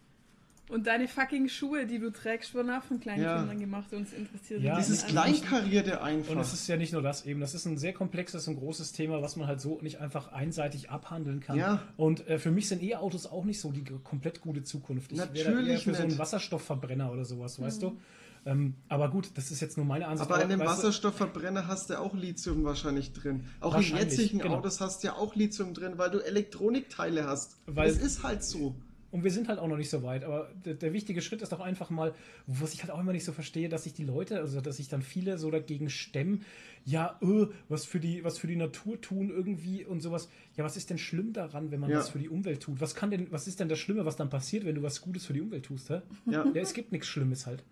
Und 0.72 0.88
deine 0.88 1.08
fucking 1.08 1.50
Schuhe, 1.50 1.86
die 1.86 2.00
du 2.00 2.12
trägst, 2.12 2.56
wurden 2.56 2.70
auch 2.70 2.82
von 2.84 3.00
kleinen 3.00 3.22
Ja. 3.24 3.40
Kindern 3.40 3.60
gemacht. 3.60 3.92
Uns 3.94 4.14
interessiert 4.14 4.62
Ja, 4.62 4.76
die 4.76 4.82
Dieses 4.82 5.04
nicht. 5.04 5.12
Kleinkarierte 5.12 6.02
einfach. 6.02 6.32
Und 6.34 6.40
es 6.40 6.54
ist 6.54 6.68
ja 6.68 6.78
nicht 6.78 6.94
nur 6.94 7.02
das 7.02 7.26
eben, 7.26 7.42
das 7.42 7.54
ist 7.54 7.66
ein 7.66 7.78
sehr 7.78 7.92
komplexes 7.94 8.48
und 8.48 8.56
großes 8.56 8.94
Thema, 8.94 9.22
was 9.22 9.36
man 9.36 9.48
halt 9.48 9.60
so 9.60 9.80
nicht 9.82 10.00
einfach 10.00 10.32
einseitig 10.32 10.90
abhandeln 10.90 11.42
kann. 11.42 11.58
Ja. 11.58 11.82
Und 11.98 12.26
äh, 12.28 12.40
für 12.40 12.52
mich 12.52 12.68
sind 12.70 12.82
E-Autos 12.82 13.28
auch 13.28 13.44
nicht 13.44 13.60
so 13.60 13.72
die 13.72 13.84
komplett 14.04 14.40
gute 14.42 14.64
Zukunft. 14.64 15.12
Ich 15.12 15.18
wäre 15.18 15.28
da 15.28 15.34
eher 15.40 15.52
Natürlich 15.52 15.84
für 15.84 15.94
so 15.94 16.00
einen 16.00 16.08
nicht. 16.10 16.20
Wasserstoffverbrenner 16.20 17.12
oder 17.12 17.26
sowas, 17.26 17.60
weißt 17.62 17.82
du? 17.84 17.98
Ähm, 18.46 18.74
aber 18.90 19.10
gut, 19.12 19.30
das 19.36 19.52
ist 19.52 19.60
jetzt 19.60 19.78
nur 19.78 19.86
meine 19.86 20.08
Ansicht. 20.08 20.32
Aber 20.32 20.42
in 20.42 20.50
dem 20.50 20.62
Wasserstoffverbrenner 20.62 21.68
hast 21.68 21.90
du 21.90 22.00
auch 22.00 22.16
Lithium 22.16 22.64
wahrscheinlich 22.64 23.14
drin. 23.14 23.44
Auch 23.60 23.68
in 23.72 23.74
Wahrscheinlich, 23.76 24.18
jetzigen 24.18 24.40
genau. 24.40 24.56
Autos 24.56 24.82
hast 24.82 25.04
du 25.04 25.08
ja 25.08 25.14
auch 25.16 25.36
Lithium 25.36 25.74
drin, 25.74 25.94
weil 25.98 26.10
du 26.10 26.20
Elektronikteile 26.20 27.26
hast. 27.28 27.58
Weil- 27.68 27.90
es 27.90 27.98
ist 27.98 28.24
halt 28.24 28.44
so. 28.44 28.74
Und 29.12 29.24
wir 29.26 29.32
sind 29.32 29.50
halt 29.50 29.60
auch 29.60 29.68
noch 29.68 29.76
nicht 29.78 29.90
so 29.90 30.04
weit. 30.04 30.24
Aber 30.24 30.50
der, 30.66 30.74
der 30.74 30.94
wichtige 30.94 31.22
Schritt 31.22 31.42
ist 31.42 31.52
doch 31.52 31.60
einfach 31.60 31.90
mal, 31.90 32.14
was 32.48 32.74
ich 32.74 32.82
halt 32.82 32.92
auch 32.92 33.00
immer 33.00 33.12
nicht 33.12 33.26
so 33.26 33.34
verstehe, 33.34 33.68
dass 33.68 33.84
sich 33.84 33.94
die 33.94 34.06
Leute, 34.06 34.40
also 34.40 34.62
dass 34.62 34.78
sich 34.78 34.88
dann 34.88 35.02
viele 35.02 35.38
so 35.38 35.52
dagegen 35.52 35.90
stemmen, 35.90 36.46
ja, 36.86 37.20
äh, 37.22 37.48
was 37.68 37.86
für 37.86 38.00
die, 38.00 38.24
was 38.24 38.38
für 38.38 38.48
die 38.48 38.56
Natur 38.56 39.00
tun 39.02 39.30
irgendwie 39.30 39.84
und 39.86 40.00
sowas. 40.00 40.30
Ja, 40.56 40.64
was 40.64 40.78
ist 40.78 40.90
denn 40.90 40.98
schlimm 40.98 41.34
daran, 41.34 41.72
wenn 41.72 41.80
man 41.82 41.90
Ja. 41.90 42.00
was 42.00 42.10
für 42.10 42.20
die 42.20 42.30
Umwelt 42.30 42.62
tut? 42.64 42.80
Was 42.80 42.96
kann 42.96 43.12
denn, 43.12 43.32
was 43.32 43.48
ist 43.48 43.60
denn 43.60 43.68
das 43.70 43.80
Schlimme, 43.80 44.06
was 44.06 44.16
dann 44.16 44.30
passiert, 44.30 44.66
wenn 44.66 44.76
du 44.76 44.82
was 44.82 45.02
Gutes 45.02 45.26
für 45.26 45.34
die 45.34 45.42
Umwelt 45.42 45.66
tust, 45.66 45.90
hä? 45.90 46.02
Ja. 46.30 46.46
Ja, 46.46 46.62
es 46.62 46.74
gibt 46.74 46.92
nichts 46.94 47.08
Schlimmes 47.08 47.46
halt. 47.46 47.64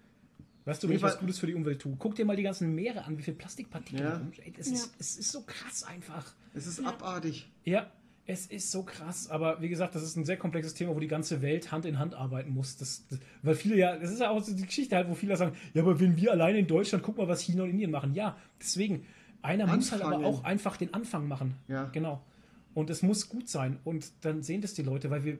Weißt 0.66 0.84
du, 0.84 0.90
wenn 0.90 0.98
ich 0.98 1.02
was 1.02 1.18
Gutes 1.20 1.40
für 1.40 1.48
die 1.48 1.56
Umwelt 1.56 1.82
tue, 1.82 1.96
guck 1.98 2.16
dir 2.16 2.26
mal 2.26 2.36
die 2.36 2.44
ganzen 2.44 2.76
Meere 2.76 3.06
an, 3.06 3.18
wie 3.18 3.24
viel 3.24 3.34
Plastikpartikel 3.34 4.02
Ja. 4.06 4.22
Ey, 4.44 4.54
es, 4.58 4.68
Ja. 4.68 4.74
ist, 4.74 4.94
es 5.00 5.18
ist 5.18 5.32
so 5.32 5.42
krass 5.44 5.84
einfach. 5.84 6.36
Es 6.54 6.68
ist 6.68 6.86
abartig. 6.86 7.50
Ja, 7.64 7.90
es 8.30 8.46
ist 8.46 8.72
so 8.72 8.84
krass, 8.84 9.28
aber 9.28 9.60
wie 9.60 9.70
gesagt, 9.70 9.96
das 9.96 10.04
ist 10.04 10.16
ein 10.16 10.24
sehr 10.24 10.38
komplexes 10.38 10.76
Thema, 10.76 10.96
wo 10.96 11.00
die 11.00 11.08
ganze 11.08 11.42
Welt 11.42 11.72
Hand 11.72 11.86
in 11.86 11.98
Hand 11.98 12.14
arbeiten 12.14 12.52
muss. 12.52 12.78
Das, 12.78 13.04
das, 13.10 13.18
weil 13.42 13.56
viele 13.56 13.76
ja, 13.76 13.98
das 13.98 14.12
ist 14.12 14.20
ja 14.20 14.30
auch 14.30 14.44
so 14.44 14.56
die 14.56 14.68
Geschichte 14.68 14.96
halt, 14.96 15.10
wo 15.10 15.16
viele 15.16 15.36
sagen, 15.36 15.56
ja, 15.74 15.82
aber 15.82 16.00
wenn 16.00 16.16
wir 16.16 16.32
alleine 16.32 16.60
in 16.60 16.68
Deutschland, 16.68 17.04
guck 17.04 17.18
mal, 17.18 17.28
was 17.28 17.42
China 17.42 17.64
und 17.64 17.72
Indien 17.72 17.90
machen. 17.90 18.14
Ja, 18.14 18.38
deswegen, 18.60 19.04
einer 19.42 19.66
muss 19.66 19.92
halt 19.92 20.04
aber 20.04 20.18
Anfangen. 20.18 20.36
auch 20.36 20.44
einfach 20.44 20.78
den 20.78 20.94
Anfang 20.94 21.28
machen. 21.28 21.56
Ja. 21.68 21.86
Genau. 21.86 22.22
Und 22.76 22.92
es 22.92 23.02
muss 23.02 23.30
gut 23.30 23.50
sein. 23.50 23.80
Und 23.84 24.12
dann 24.22 24.44
sehen 24.44 24.62
das 24.62 24.76
die 24.76 24.84
Leute, 24.84 25.10
weil 25.10 25.24
wir, 25.24 25.40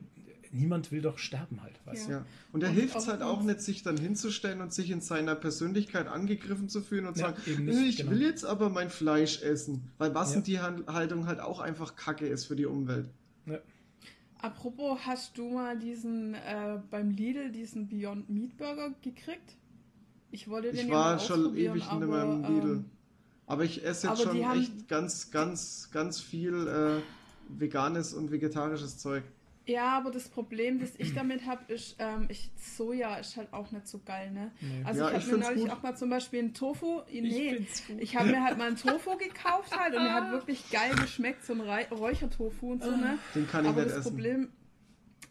niemand 0.52 0.90
will 0.90 1.00
doch 1.02 1.18
sterben 1.18 1.62
halt, 1.62 1.74
weißt 1.84 2.08
du? 2.08 2.12
Ja. 2.12 2.26
Und 2.52 2.62
da 2.62 2.66
hilft 2.68 2.96
es 2.96 3.04
auch 3.04 3.08
halt 3.08 3.22
auch 3.22 3.42
nicht, 3.42 3.60
sich 3.60 3.82
dann 3.82 3.96
hinzustellen 3.96 4.60
und 4.60 4.72
sich 4.72 4.90
in 4.90 5.00
seiner 5.00 5.34
Persönlichkeit 5.34 6.06
angegriffen 6.08 6.68
zu 6.68 6.80
fühlen 6.82 7.06
und 7.06 7.16
Ja, 7.16 7.26
sagen, 7.28 7.40
eben 7.46 7.64
nicht, 7.66 7.78
"Nee, 7.78 7.84
ich 7.88 7.96
genau. 7.98 8.10
will 8.10 8.22
jetzt 8.22 8.44
aber 8.44 8.68
mein 8.68 8.90
Fleisch 8.90 9.42
essen. 9.42 9.82
Weil 9.98 10.08
Ja. 10.08 10.14
Massentierhaltung 10.14 11.26
halt 11.26 11.40
auch 11.40 11.60
einfach 11.60 11.94
Kacke 11.96 12.26
ist 12.26 12.46
für 12.46 12.56
die 12.56 12.66
Umwelt. 12.66 13.08
Ja. 13.46 13.58
Apropos, 14.42 14.98
hast 15.06 15.36
du 15.36 15.48
mal 15.50 15.78
diesen 15.78 16.34
äh, 16.34 16.78
beim 16.90 17.10
Lidl 17.10 17.52
diesen 17.52 17.88
Beyond 17.88 18.30
Meat 18.30 18.56
Burger 18.56 18.94
gekriegt? 19.02 19.56
Ich 20.30 20.48
wollte 20.48 20.68
den 20.68 20.76
Ich 20.76 20.82
ja 20.86 20.88
mal 20.88 21.12
war 21.12 21.18
schon 21.18 21.56
ewig 21.56 21.84
in 21.92 22.06
meinem 22.08 22.42
Lidl. 22.44 22.70
ähm, 22.76 22.84
Aber 23.46 23.64
ich 23.64 23.84
esse 23.84 24.06
jetzt 24.06 24.20
aber 24.20 24.30
schon 24.30 24.36
die 24.36 24.46
haben- 24.46 24.60
echt 24.60 24.88
ganz, 24.88 25.30
ganz, 25.30 25.90
ganz 25.92 26.20
viel 26.20 26.66
äh, 26.68 27.02
veganes 27.58 28.14
und 28.14 28.30
vegetarisches 28.30 28.96
Zeug. 28.98 29.24
Ja, 29.70 29.96
aber 29.98 30.10
das 30.10 30.28
Problem, 30.28 30.80
das 30.80 30.90
ich 30.98 31.14
damit 31.14 31.46
habe, 31.46 31.72
ist, 31.72 31.96
ähm, 31.98 32.26
ich, 32.28 32.50
Soja 32.56 33.16
ist 33.16 33.36
halt 33.36 33.52
auch 33.52 33.70
nicht 33.70 33.86
so 33.86 34.00
geil, 34.04 34.30
ne? 34.32 34.50
Nee. 34.60 34.82
Also 34.84 35.00
Ja, 35.02 35.10
ich 35.12 35.18
ich 35.18 35.22
habe 35.26 35.36
mir 35.38 35.44
neulich 35.44 35.62
gut. 35.64 35.70
auch 35.72 35.82
mal 35.82 35.96
zum 35.96 36.10
Beispiel 36.10 36.38
einen 36.40 36.54
Tofu, 36.54 37.02
nee, 37.10 37.54
find's 37.54 37.86
gut. 37.86 38.00
ich 38.00 38.16
habe 38.16 38.28
mir 38.30 38.42
halt 38.42 38.58
mal 38.58 38.66
einen 38.68 38.76
Tofu 38.76 39.16
gekauft 39.16 39.76
halt 39.78 39.94
und 39.94 40.02
der 40.02 40.14
hat 40.14 40.32
wirklich 40.32 40.70
geil 40.70 40.94
geschmeckt, 40.96 41.44
so 41.44 41.52
ein 41.52 41.60
Räuchertofu 41.60 42.72
und 42.72 42.82
so, 42.82 42.90
ne? 42.90 43.18
Den 43.34 43.46
kann 43.48 43.64
ich 43.64 43.70
aber 43.70 43.82
nicht 43.82 43.90
das 43.92 44.00
essen. 44.00 44.10
Problem, 44.10 44.48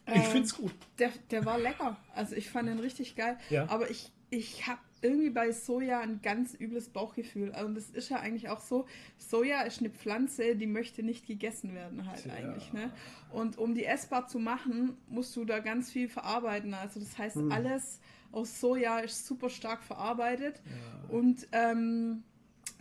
Ich 0.06 0.14
ähm, 0.14 0.22
find's 0.22 0.54
gut. 0.56 0.72
der, 0.98 1.10
der 1.30 1.44
war 1.44 1.58
lecker. 1.58 1.96
Also 2.14 2.34
ich 2.34 2.48
fand 2.50 2.68
den 2.68 2.78
richtig 2.80 3.16
geil. 3.16 3.36
Ja. 3.50 3.68
Aber 3.68 3.90
ich, 3.90 4.10
ich 4.30 4.66
habe 4.66 4.80
irgendwie 5.02 5.30
bei 5.30 5.52
Soja 5.52 6.00
ein 6.00 6.20
ganz 6.22 6.54
übles 6.54 6.88
Bauchgefühl. 6.90 7.50
Und 7.64 7.74
das 7.74 7.90
ist 7.90 8.08
ja 8.10 8.18
eigentlich 8.18 8.48
auch 8.48 8.60
so, 8.60 8.86
Soja 9.18 9.62
ist 9.62 9.80
eine 9.80 9.90
Pflanze, 9.90 10.56
die 10.56 10.66
möchte 10.66 11.02
nicht 11.02 11.26
gegessen 11.26 11.74
werden 11.74 12.06
halt 12.06 12.22
Tja. 12.22 12.34
eigentlich. 12.34 12.72
Ne? 12.72 12.92
Und 13.32 13.58
um 13.58 13.74
die 13.74 13.84
essbar 13.84 14.26
zu 14.26 14.38
machen, 14.38 14.96
musst 15.08 15.34
du 15.36 15.44
da 15.44 15.58
ganz 15.60 15.90
viel 15.90 16.08
verarbeiten. 16.08 16.74
Also 16.74 17.00
das 17.00 17.16
heißt, 17.18 17.36
Hm. 17.36 17.52
alles 17.52 18.00
aus 18.32 18.60
Soja 18.60 18.98
ist 19.00 19.26
super 19.26 19.48
stark 19.50 19.82
verarbeitet. 19.82 20.60
Ja. 20.64 21.14
Und 21.16 21.48
ähm, 21.52 22.22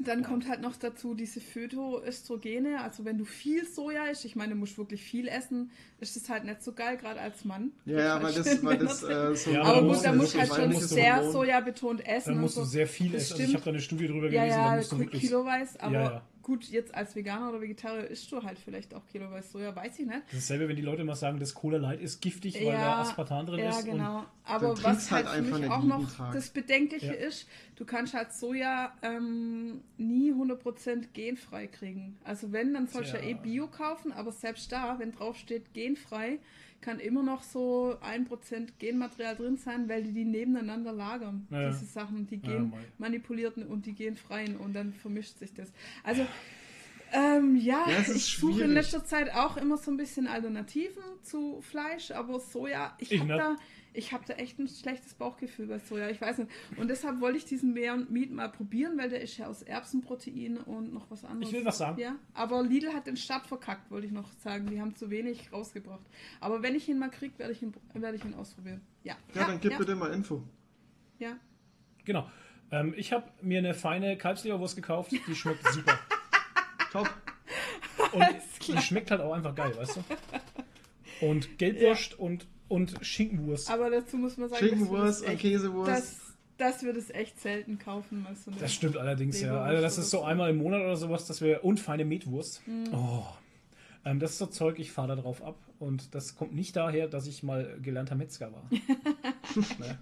dann 0.07 0.23
kommt 0.23 0.47
halt 0.47 0.61
noch 0.61 0.75
dazu 0.77 1.13
diese 1.13 1.39
Phytoöstrogene. 1.41 2.81
Also 2.81 3.05
wenn 3.05 3.17
du 3.17 3.25
viel 3.25 3.65
Soja 3.65 4.05
isst, 4.05 4.25
ich 4.25 4.35
meine, 4.35 4.53
du 4.53 4.59
musst 4.59 4.77
wirklich 4.77 5.01
viel 5.03 5.27
essen, 5.27 5.71
ist 5.99 6.15
das 6.15 6.29
halt 6.29 6.45
nicht 6.45 6.63
so 6.63 6.71
geil, 6.73 6.97
gerade 6.97 7.19
als 7.19 7.45
Mann. 7.45 7.71
Ja, 7.85 7.99
ja, 7.99 8.23
weil 8.23 8.33
das, 8.33 8.63
weil 8.63 8.77
das 8.77 9.03
äh, 9.03 9.35
so 9.35 9.51
Ja, 9.51 9.61
aber 9.63 9.73
da 9.73 9.79
gut, 9.81 9.89
musst 9.89 10.05
da 10.05 10.11
du- 10.11 10.17
musst 10.17 10.33
du 10.35 10.39
halt 10.39 10.53
schon 10.53 10.81
sehr 10.81 11.15
Hormon. 11.17 11.31
sojabetont 11.31 12.07
essen. 12.07 12.29
Da 12.29 12.35
und 12.35 12.41
musst 12.41 12.57
du 12.57 12.61
so. 12.61 12.67
sehr 12.69 12.87
viel 12.87 13.13
essen. 13.15 13.33
Also 13.33 13.43
ich 13.43 13.53
habe 13.53 13.63
da 13.65 13.69
eine 13.71 13.81
Studie 13.81 14.07
drüber 14.07 14.29
Ja, 14.29 14.41
gelesen, 14.43 14.59
da 14.59 14.69
ja, 14.71 14.75
musst 14.77 14.91
du 14.91 14.99
wirklich. 14.99 15.21
kiloweise, 15.21 15.81
aber 15.81 15.93
Ja, 15.93 16.01
ja. 16.03 16.21
Gut, 16.49 16.65
jetzt 16.65 16.95
als 16.95 17.15
Veganer 17.15 17.49
oder 17.49 17.61
Vegetarier 17.61 18.07
isst 18.07 18.31
du 18.31 18.41
halt 18.41 18.57
vielleicht 18.57 18.95
auch 18.95 19.05
kiloweise 19.05 19.49
Soja, 19.49 19.75
weiß 19.75 19.99
ich 19.99 20.07
nicht. 20.07 20.23
Das 20.25 20.33
ist 20.33 20.49
dasselbe, 20.49 20.67
wenn 20.67 20.75
die 20.75 20.81
Leute 20.81 21.03
mal 21.03 21.13
sagen, 21.15 21.39
das 21.39 21.53
Cola 21.53 21.77
Light 21.77 22.01
ist 22.01 22.21
giftig, 22.21 22.55
weil 22.55 22.73
Ja, 22.73 22.79
da 22.81 22.97
Aspartan 23.01 23.45
drin 23.45 23.59
Ja, 23.59 23.69
ist. 23.69 23.85
genau. 23.85 23.97
dann 23.97 24.25
Aber 24.43 24.83
was 24.83 25.11
halt 25.11 25.27
halt 25.27 25.45
für 25.45 25.55
mich 25.59 25.69
auch 25.69 25.83
noch 25.83 26.11
Tag. 26.17 26.33
das 26.33 26.49
Bedenkliche 26.49 27.05
Ja. 27.07 27.13
ist, 27.13 27.47
du 27.75 27.85
kannst 27.85 28.15
halt 28.15 28.33
Soja 28.33 28.93
ähm, 29.03 29.81
nie 29.97 30.33
100% 30.33 31.09
genfrei 31.13 31.67
kriegen. 31.67 32.17
Also 32.23 32.51
wenn, 32.51 32.73
dann 32.73 32.87
sollst 32.87 33.13
du 33.13 33.17
ja 33.17 33.23
eh 33.23 33.35
Bio 33.35 33.67
kaufen, 33.67 34.11
aber 34.11 34.31
selbst 34.31 34.71
da, 34.71 34.97
wenn 34.97 35.11
drauf 35.11 35.37
steht 35.37 35.73
genfrei, 35.75 36.39
kann 36.81 36.99
immer 36.99 37.23
noch 37.23 37.43
so 37.43 37.95
1% 38.01 38.69
Genmaterial 38.79 39.35
drin 39.35 39.57
sein, 39.57 39.89
weil 39.89 40.03
die 40.03 40.13
die 40.13 40.25
nebeneinander 40.25 40.91
lagern. 40.93 41.47
Ja. 41.49 41.69
Diese 41.69 41.85
Sachen, 41.85 42.25
die 42.27 42.39
Ja, 42.43 42.59
mei. 42.59 42.77
genmanipulierten 42.97 43.65
und 43.67 43.85
die 43.85 43.93
genfreien 43.93 44.55
und 44.57 44.73
dann 44.73 44.93
vermischt 44.93 45.37
sich 45.39 45.53
das. 45.53 45.71
Also 46.03 46.25
ähm, 47.11 47.55
ja, 47.55 47.85
Ja, 47.89 47.99
ich 48.01 48.25
suche 48.37 48.51
in 48.51 48.57
schwierig. 48.57 48.73
letzter 48.75 49.03
Zeit 49.03 49.33
auch 49.33 49.57
immer 49.57 49.77
so 49.77 49.89
ein 49.91 49.97
bisschen 49.97 50.27
Alternativen 50.27 51.01
zu 51.23 51.59
Fleisch, 51.61 52.11
aber 52.11 52.39
Soja, 52.39 52.95
ich 52.99 53.11
Ich 53.11 53.19
habe 53.21 53.29
da, 53.35 53.55
ich 53.93 54.13
habe 54.13 54.23
da 54.27 54.33
echt 54.35 54.59
ein 54.59 54.67
schlechtes 54.67 55.13
Bauchgefühl 55.13 55.67
bei 55.67 55.79
Soja. 55.79 56.09
Ich 56.09 56.21
weiß 56.21 56.39
nicht. 56.39 56.51
Und 56.77 56.89
deshalb 56.89 57.21
wollte 57.21 57.37
ich 57.37 57.45
diesen 57.45 57.73
Beyond 57.73 58.11
Meat 58.11 58.31
mal 58.31 58.49
probieren, 58.49 58.97
weil 58.97 59.09
der 59.09 59.21
ist 59.21 59.37
ja 59.37 59.47
aus 59.47 59.61
Erbsenprotein 59.61 60.57
und 60.57 60.93
noch 60.93 61.09
was 61.09 61.25
anderes. 61.25 61.51
Ich 61.51 61.57
will 61.57 61.65
was 61.65 61.77
sagen. 61.77 61.99
Ja, 61.99 62.15
aber 62.33 62.63
Lidl 62.63 62.93
hat 62.93 63.07
den 63.07 63.17
Start 63.17 63.47
verkackt, 63.47 63.89
wollte 63.91 64.07
ich 64.07 64.13
noch 64.13 64.31
sagen. 64.33 64.67
Die 64.69 64.79
haben 64.79 64.95
zu 64.95 65.09
wenig 65.09 65.51
rausgebracht. 65.51 66.05
Aber 66.39 66.61
wenn 66.61 66.75
ich 66.75 66.87
ihn 66.87 66.99
mal 66.99 67.09
kriege, 67.09 67.37
werde 67.39 67.53
ich 67.53 67.61
ihn, 67.61 67.73
werde 67.93 68.17
ich 68.17 68.25
ihn 68.25 68.33
ausprobieren. 68.33 68.81
Ja. 69.03 69.15
Ja, 69.33 69.47
dann 69.47 69.59
gib 69.59 69.71
ja, 69.71 69.77
bitte 69.77 69.95
mal 69.95 70.13
Info. 70.13 70.43
ja. 71.19 71.37
Genau. 72.05 72.29
Ähm, 72.71 72.93
ich 72.97 73.13
habe 73.13 73.29
mir 73.41 73.59
eine 73.59 73.73
feine 73.73 74.17
Kalbsleberwurst 74.17 74.75
gekauft, 74.75 75.11
die 75.11 75.35
schmeckt 75.35 75.65
super. 75.67 75.99
Top. 76.91 77.09
Und 78.13 78.25
die 78.67 78.77
schmeckt 78.77 79.11
halt 79.11 79.21
auch 79.21 79.33
einfach 79.33 79.53
geil, 79.55 79.75
weißt 79.75 79.97
du? 79.97 81.25
Und 81.27 81.57
Gelbwurst 81.57 82.17
und, 82.17 82.47
und 82.69 82.93
Schinkenwurst. 83.01 83.69
Aber 83.69 83.89
dazu 83.89 84.15
muss 84.17 84.37
man 84.37 84.47
sagen, 84.49 84.59
Schinkenwurst 84.65 85.19
und 85.21 85.27
das 85.27 85.33
echt, 85.33 85.41
Käsewurst. 85.41 85.91
dass, 85.91 86.15
dass 86.57 86.83
wir 86.83 86.93
das 86.93 87.09
echt 87.09 87.39
selten 87.41 87.77
kaufen. 87.79 88.25
So 88.45 88.51
eine 88.51 88.59
Das 88.61 88.73
stimmt 88.73 88.95
allerdings, 88.97 89.41
ja. 89.41 89.61
Also 89.61 89.81
das 89.81 89.97
ist 89.97 90.09
so 90.11 90.19
so. 90.19 90.23
einmal 90.23 90.49
im 90.51 90.57
Monat 90.57 90.81
oder 90.81 90.95
sowas, 90.95 91.25
dass 91.27 91.41
wir. 91.41 91.63
Und 91.65 91.79
feine 91.79 92.05
Metwurst. 92.05 92.65
Mhm. 92.67 92.93
Oh. 92.93 93.23
Ähm, 94.05 94.19
das 94.19 94.31
ist 94.31 94.37
so 94.37 94.45
Zeug, 94.45 94.79
ich 94.79 94.91
fahre 94.93 95.09
da 95.09 95.15
drauf 95.17 95.43
ab. 95.43 95.57
Und 95.79 96.15
das 96.15 96.35
kommt 96.35 96.53
nicht 96.55 96.75
daher, 96.75 97.07
dass 97.07 97.27
ich 97.27 97.43
mal 97.43 97.77
gelernter 97.81 98.15
Metzger 98.15 98.51
war. 98.53 98.63
ne? 99.79 99.97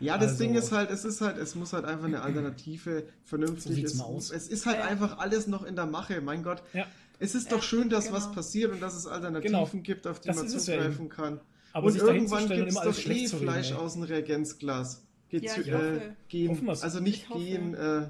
Ja, 0.00 0.18
das 0.18 0.32
Also- 0.32 0.44
Ding 0.44 0.54
ist 0.54 0.72
halt, 0.72 0.90
es 0.90 1.04
ist 1.04 1.20
halt, 1.20 1.38
es 1.38 1.54
muss 1.54 1.72
halt 1.72 1.84
einfach 1.86 2.04
eine 2.06 2.20
Alternative 2.22 3.04
vernünftig. 3.24 3.74
sieht's 3.76 3.94
es, 3.94 4.00
aus. 4.00 4.30
es 4.30 4.48
ist 4.48 4.66
halt 4.66 4.78
Ja. 4.78 4.84
einfach 4.86 5.18
alles 5.18 5.46
noch 5.46 5.64
in 5.64 5.76
der 5.76 5.86
Mache, 5.86 6.20
mein 6.20 6.42
Gott. 6.42 6.62
Ja. 6.74 6.86
Es 7.18 7.34
ist 7.34 7.50
Ja, 7.50 7.56
doch 7.56 7.62
schön, 7.62 7.88
dass 7.88 8.06
genau. 8.06 8.16
was 8.18 8.30
passiert 8.32 8.72
und 8.72 8.80
dass 8.82 8.94
es 8.94 9.06
Alternativen 9.06 9.82
gibt, 9.82 10.06
auf 10.06 10.20
die 10.20 10.28
Das 10.28 10.36
man 10.36 10.46
es 10.46 10.64
zugreifen 10.64 11.08
kann. 11.08 11.40
Aber 11.76 11.86
und 11.88 11.96
irgendwann 11.96 12.48
gibt 12.48 12.68
es 12.68 12.74
immer 12.74 12.80
alles 12.82 12.96
doch 12.96 13.02
schlecht 13.02 13.20
eh 13.22 13.26
zu 13.26 13.36
reden, 13.36 13.50
Fleisch 13.50 13.70
ey. 13.70 13.76
aus 13.76 13.92
dem 13.94 14.02
Reagenzglas. 14.04 15.02
Geht 15.28 15.42
Ja, 15.42 15.54
zu, 15.54 15.60
ich 15.60 15.68
äh, 15.68 16.14
gehen, 16.28 16.68
also 16.68 17.00
nicht 17.00 17.24
Ich 17.24 17.28
hoffe. 17.28 17.44
gehen, 17.44 17.74
äh, 17.74 18.08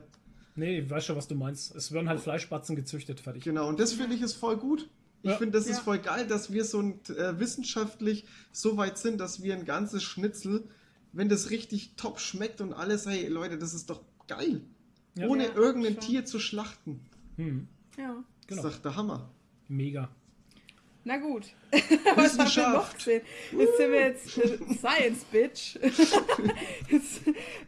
Nee, 0.55 0.79
ich 0.79 0.89
weiß 0.89 1.05
schon, 1.05 1.17
was 1.17 1.27
du 1.29 1.35
meinst. 1.35 1.75
Es 1.75 1.93
werden 1.93 2.09
halt 2.09 2.21
Fleischspatzen 2.21 2.77
gezüchtet, 2.77 3.21
fertig. 3.21 3.43
genau. 3.45 3.69
Und 3.69 3.79
das 3.81 3.93
finde 3.93 4.15
ich 4.15 4.23
ist 4.23 4.35
voll 4.35 4.57
gut. 4.57 4.89
Ich 5.23 5.31
Ja. 5.31 5.37
finde, 5.37 5.59
das 5.59 5.67
ist 5.67 5.79
Ja. 5.79 5.83
voll 5.83 5.99
geil, 5.99 6.27
dass 6.29 6.53
wir 6.53 6.65
so 6.65 6.81
ein, 6.81 7.01
äh, 7.09 7.39
wissenschaftlich 7.41 8.25
so 8.53 8.77
weit 8.77 8.97
sind, 8.99 9.19
dass 9.21 9.43
wir 9.43 9.55
ein 9.55 9.65
ganzes 9.65 10.03
Schnitzel, 10.05 10.65
wenn 11.13 11.29
das 11.29 11.51
richtig 11.51 11.95
top 11.97 12.21
schmeckt 12.21 12.61
und 12.61 12.73
alles, 12.73 13.05
hey 13.07 13.27
Leute, 13.29 13.59
das 13.59 13.75
ist 13.75 13.91
doch 13.91 14.01
geil. 14.29 14.61
Ja. 15.17 15.27
Ohne 15.27 15.45
Ja, 15.49 15.55
irgendein 15.57 15.95
schon. 15.95 16.03
Tier 16.03 16.25
zu 16.25 16.39
schlachten. 16.39 17.01
Hm, 17.37 17.67
Ja. 17.99 18.23
Das 18.47 18.57
Genau. 18.59 18.69
ist 18.69 18.77
doch 18.77 18.83
der 18.83 18.97
Hammer. 18.97 19.29
mega. 19.69 20.09
Na 21.09 21.19
gut. 21.19 21.45
Was 22.17 22.37
haben 22.37 22.51
wir 22.57 22.69
noch 22.71 22.93
gesehen? 22.95 23.23
Jetzt 23.57 23.77
sind 23.77 23.93
wir 23.93 24.01
jetzt 24.01 24.39
äh, 24.39 24.59
Science 24.75 25.25
Bitch. 25.31 25.77
jetzt, 26.91 27.21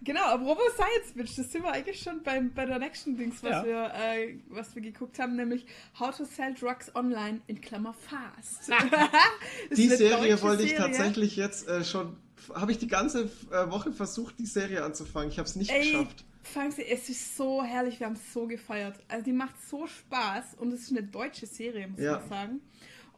genau, 0.03 0.25
apropos 0.25 0.73
Science 0.75 1.13
Bitch, 1.15 1.39
das 1.39 1.53
sind 1.53 1.63
wir 1.63 1.71
eigentlich 1.73 2.01
schon 2.03 2.21
beim, 2.25 2.53
bei 2.53 2.67
der 2.67 2.81
nächsten 2.81 3.17
Dings, 3.17 3.41
was, 3.45 3.51
Ja. 3.53 3.65
wir, 3.65 3.93
äh, 3.95 4.35
was 4.49 4.75
wir 4.75 4.83
geguckt 4.83 5.21
haben, 5.21 5.37
nämlich 5.37 5.65
How 6.01 6.17
to 6.17 6.25
Sell 6.25 6.53
Drugs 6.55 6.93
Online 6.97 7.41
in 7.47 7.61
Klammer 7.61 7.95
Fast. 7.95 8.71
Ist 9.71 9.79
Die 9.79 9.89
Serie 9.89 10.43
wollte 10.43 10.65
ich 10.65 10.71
Serie. 10.71 10.85
tatsächlich 10.87 11.37
jetzt 11.37 11.69
äh, 11.69 11.85
schon, 11.85 12.17
habe 12.55 12.73
ich 12.73 12.79
die 12.79 12.89
ganze 12.89 13.31
äh, 13.53 13.71
Woche 13.71 13.93
versucht, 13.93 14.37
die 14.41 14.47
Serie 14.47 14.83
anzufangen. 14.83 15.29
Ich 15.31 15.39
habe 15.39 15.49
es 15.49 15.55
nicht 15.55 15.71
Ey, 15.71 15.93
geschafft. 15.93 16.25
fangen 16.43 16.73
Sie, 16.73 16.85
es 16.85 17.09
ist 17.09 17.37
so 17.37 17.63
herrlich, 17.63 18.01
wir 18.01 18.09
haben 18.09 18.15
es 18.17 18.33
so 18.33 18.49
gefeiert. 18.49 18.97
Also 19.07 19.25
die 19.25 19.33
macht 19.33 19.55
so 19.71 19.87
Spaß 19.87 20.55
und 20.59 20.73
es 20.73 20.83
ist 20.83 20.91
eine 20.91 21.05
deutsche 21.05 21.47
Serie, 21.47 21.87
muss 21.87 22.01
Ja. 22.01 22.19
man 22.19 22.29
sagen. 22.29 22.61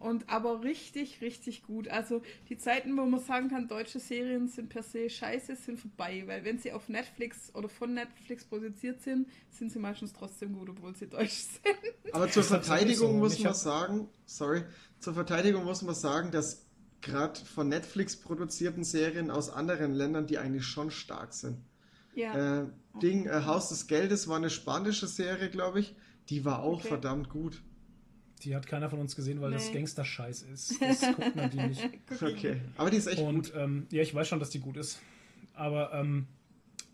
Und 0.01 0.31
aber 0.31 0.65
richtig, 0.65 1.21
richtig 1.21 1.63
gut. 1.63 1.87
Also 1.89 2.23
die 2.49 2.57
Zeiten, 2.57 2.97
wo 2.97 3.05
man 3.05 3.21
sagen 3.21 3.51
kann, 3.51 3.69
deutsche 3.69 4.01
Serien 4.01 4.49
sind 4.49 4.71
per 4.71 4.83
se 4.83 5.11
scheiße, 5.11 5.55
sind 5.57 5.79
vorbei. 5.79 6.25
Weil 6.27 6.43
wenn 6.45 6.59
sie 6.59 6.73
auf 6.73 6.89
Netflix 6.89 7.55
oder 7.55 7.69
von 7.69 7.93
Netflix 7.95 8.45
produziert 8.47 9.03
sind, 9.03 9.29
sind 9.51 9.71
sie 9.71 9.79
meistens 9.79 10.15
trotzdem 10.15 10.55
gut, 10.55 10.71
obwohl 10.71 10.97
sie 10.97 11.07
deutsch 11.07 11.31
sind. 11.63 12.15
Aber 12.15 12.31
zur 12.31 12.43
Verteidigung 12.45 13.19
muss 13.19 13.39
man 13.39 13.55
sagen, 13.55 14.09
sorry, 14.25 14.65
zur 15.01 15.13
Verteidigung 15.15 15.65
muss 15.65 15.83
man 15.83 15.95
sagen, 15.95 16.31
dass 16.31 16.67
gerade 17.03 17.39
von 17.39 17.69
Netflix 17.69 18.17
produzierten 18.17 18.85
Serien 18.85 19.31
aus 19.31 19.51
anderen 19.51 19.93
Ländern, 19.95 20.27
die 20.27 20.39
eigentlich 20.39 20.65
schon 20.65 20.91
stark 20.91 21.35
sind. 21.35 21.59
Ja. 22.15 22.63
Äh, 22.63 22.67
Ding, 23.03 23.27
äh, 23.27 23.45
Haus 23.45 23.69
des 23.69 23.87
Geldes 23.87 24.29
war 24.29 24.37
eine 24.37 24.51
spanische 24.51 25.07
Serie, 25.07 25.51
glaube 25.51 25.81
ich. 25.81 25.95
Die 26.31 26.45
war 26.45 26.61
auch 26.63 26.79
Okay. 26.79 26.89
verdammt 26.89 27.29
gut. 27.29 27.63
Die 28.43 28.55
hat 28.57 28.67
keiner 28.67 28.89
von 28.91 28.99
uns 28.99 29.15
gesehen, 29.17 29.41
weil 29.41 29.51
das 29.51 29.69
Nee. 29.69 29.75
Gangster-Scheiß 29.75 30.43
ist. 30.53 30.81
Das 30.81 31.01
guckt 31.03 31.37
man 31.37 31.51
die 31.51 31.57
nicht. 31.69 31.89
Okay. 32.21 32.61
Aber 32.77 32.91
die 32.91 32.97
ist 32.97 33.07
echt 33.07 33.19
gut. 33.19 33.29
Und 33.29 33.53
ähm, 33.57 33.87
ja, 33.91 34.03
ich 34.03 34.15
weiß 34.15 34.27
schon, 34.29 34.39
dass 34.41 34.51
die 34.51 34.61
gut 34.61 34.77
ist. 34.77 35.01
Aber 35.55 35.93
ähm, 35.93 36.27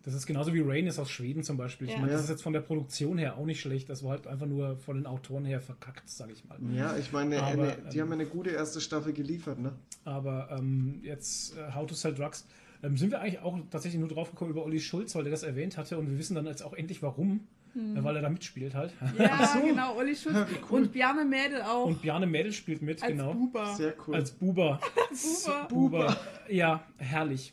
das 0.03 0.15
ist 0.15 0.27
genauso 0.27 0.55
wie 0.55 0.61
Rain 0.61 0.87
ist 0.87 0.99
aus 0.99 1.11
Schweden 1.11 1.43
zum 1.43 1.57
Beispiel. 1.57 1.89
Ich 1.89 1.95
Ja. 1.95 2.01
meine, 2.01 2.13
das 2.13 2.23
ist 2.25 2.31
jetzt 2.31 2.43
von 2.43 2.53
der 2.53 2.61
Produktion 2.61 3.19
her 3.19 3.37
auch 3.37 3.47
nicht 3.47 3.61
schlecht. 3.61 3.89
Das 3.89 4.03
war 4.05 4.11
halt 4.13 4.27
einfach 4.27 4.47
nur 4.47 4.77
von 4.77 4.97
den 4.97 5.07
Autoren 5.07 5.45
her 5.45 5.61
verkackt, 5.61 6.09
sage 6.09 6.33
ich 6.33 6.45
mal. 6.45 6.59
Ja, 6.75 6.97
ich 6.97 7.13
meine, 7.13 7.41
Aber, 7.43 7.63
eine, 7.63 7.77
die 7.93 7.99
ähm, 7.99 8.05
haben 8.05 8.13
eine 8.13 8.27
gute 8.27 8.51
erste 8.51 8.81
Staffel 8.81 9.13
geliefert, 9.13 9.59
ne? 9.59 9.73
Aber 10.05 10.49
ähm, 10.59 11.01
jetzt 11.03 11.57
äh, 11.57 11.73
How 11.75 11.87
to 11.87 11.95
Sell 11.95 12.15
Drugs 12.15 12.47
ähm, 12.83 12.97
sind 12.97 13.11
wir 13.11 13.21
eigentlich 13.21 13.41
auch 13.41 13.59
tatsächlich 13.71 13.99
nur 13.99 14.09
drauf 14.09 14.31
gekommen 14.31 14.51
über 14.51 14.65
Olli 14.65 14.79
Schulz, 14.81 15.15
weil 15.15 15.25
der 15.25 15.31
das 15.33 15.43
erwähnt 15.43 15.77
hatte 15.77 15.99
und 15.99 16.09
wir 16.11 16.19
wissen 16.19 16.35
dann 16.35 16.47
jetzt 16.47 16.63
auch 16.63 16.75
endlich 16.75 17.03
warum, 17.03 17.47
äh, 17.77 18.03
weil 18.05 18.17
er 18.17 18.23
da 18.23 18.29
mitspielt 18.29 18.75
halt. 18.75 18.93
Ja, 19.19 19.47
so. 19.55 19.61
genau, 19.61 19.97
Olli 19.97 20.17
Schulz. 20.17 20.37
Cool. 20.71 20.81
Und 20.81 20.93
Bjarne 20.93 21.25
Mädel 21.25 21.63
auch. 21.63 21.87
Und 21.87 22.03
Bjarne 22.03 22.27
Mädel 22.27 22.53
spielt 22.53 22.83
mit, 22.83 23.03
als 23.03 23.13
genau. 23.13 23.33
Buba. 23.33 23.75
Sehr 23.75 23.95
cool. 24.07 24.15
Als 24.15 24.31
Buber. 24.31 24.81
Buba. 25.11 25.65
Buber. 25.69 26.17
Ja, 26.49 26.85
herrlich. 26.99 27.53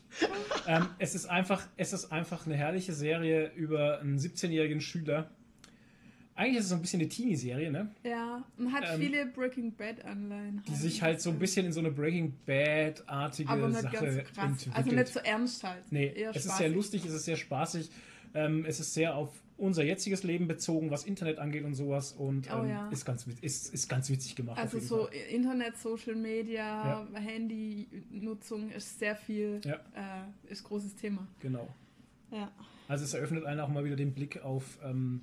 ähm, 0.66 0.86
es, 0.98 1.14
ist 1.14 1.26
einfach, 1.26 1.66
es 1.76 1.92
ist 1.92 2.10
einfach 2.10 2.46
eine 2.46 2.56
herrliche 2.56 2.92
Serie 2.92 3.50
über 3.54 4.00
einen 4.00 4.18
17-jährigen 4.18 4.80
Schüler. 4.80 5.30
Eigentlich 6.36 6.56
ist 6.58 6.64
es 6.64 6.70
so 6.70 6.74
ein 6.74 6.80
bisschen 6.80 7.00
eine 7.00 7.08
Teenie-Serie, 7.08 7.70
ne? 7.70 7.90
Ja, 8.02 8.42
und 8.58 8.72
hat 8.72 8.82
Ähm, 8.92 9.00
viele 9.00 9.26
Breaking 9.26 9.72
Bad 9.72 10.04
Anleihen. 10.04 10.62
Die 10.66 10.74
sich 10.74 11.00
halt 11.00 11.20
so 11.20 11.30
ein 11.30 11.38
bisschen 11.38 11.64
in 11.66 11.72
so 11.72 11.78
eine 11.78 11.92
Breaking 11.92 12.34
Bad-artige 12.44 13.48
Sache 13.48 13.60
ganz 13.60 13.80
so 13.80 13.88
krass. 13.88 14.02
entwickelt. 14.02 14.76
Also 14.76 14.90
nicht 14.90 15.08
so 15.08 15.20
ernst 15.20 15.62
halt. 15.62 15.92
Nee, 15.92 16.12
Eher 16.12 16.30
es 16.30 16.38
ist 16.38 16.44
spaßig. 16.46 16.58
sehr 16.58 16.68
lustig, 16.70 17.04
es 17.04 17.12
ist 17.12 17.24
sehr 17.24 17.36
spaßig. 17.36 17.88
Ähm, 18.34 18.64
es 18.66 18.80
ist 18.80 18.94
sehr 18.94 19.14
auf 19.14 19.30
unser 19.56 19.84
jetziges 19.84 20.22
Leben 20.24 20.48
bezogen, 20.48 20.90
was 20.90 21.04
Internet 21.04 21.38
angeht 21.38 21.64
und 21.64 21.74
sowas. 21.74 22.12
Und 22.12 22.48
Oh 22.52 22.62
ähm, 22.62 22.68
ja. 22.70 22.88
ist, 22.88 23.04
ganz, 23.04 23.26
ist, 23.40 23.72
ist 23.72 23.88
ganz 23.88 24.10
witzig 24.10 24.34
gemacht. 24.34 24.58
Also 24.58 24.80
so 24.80 25.06
Fall. 25.06 25.14
Internet, 25.30 25.76
Social 25.78 26.16
Media, 26.16 27.06
Handy-Nutzung 27.14 28.70
ist 28.70 28.98
sehr 28.98 29.16
viel, 29.16 29.60
Ja. 29.64 29.74
äh, 29.94 30.52
ist 30.52 30.64
großes 30.64 30.96
Thema. 30.96 31.26
Genau. 31.40 31.68
Ja. 32.30 32.50
Also 32.88 33.04
es 33.04 33.14
eröffnet 33.14 33.44
einen 33.44 33.60
auch 33.60 33.68
mal 33.68 33.84
wieder 33.84 33.96
den 33.96 34.12
Blick 34.12 34.42
auf, 34.42 34.78
ähm, 34.82 35.22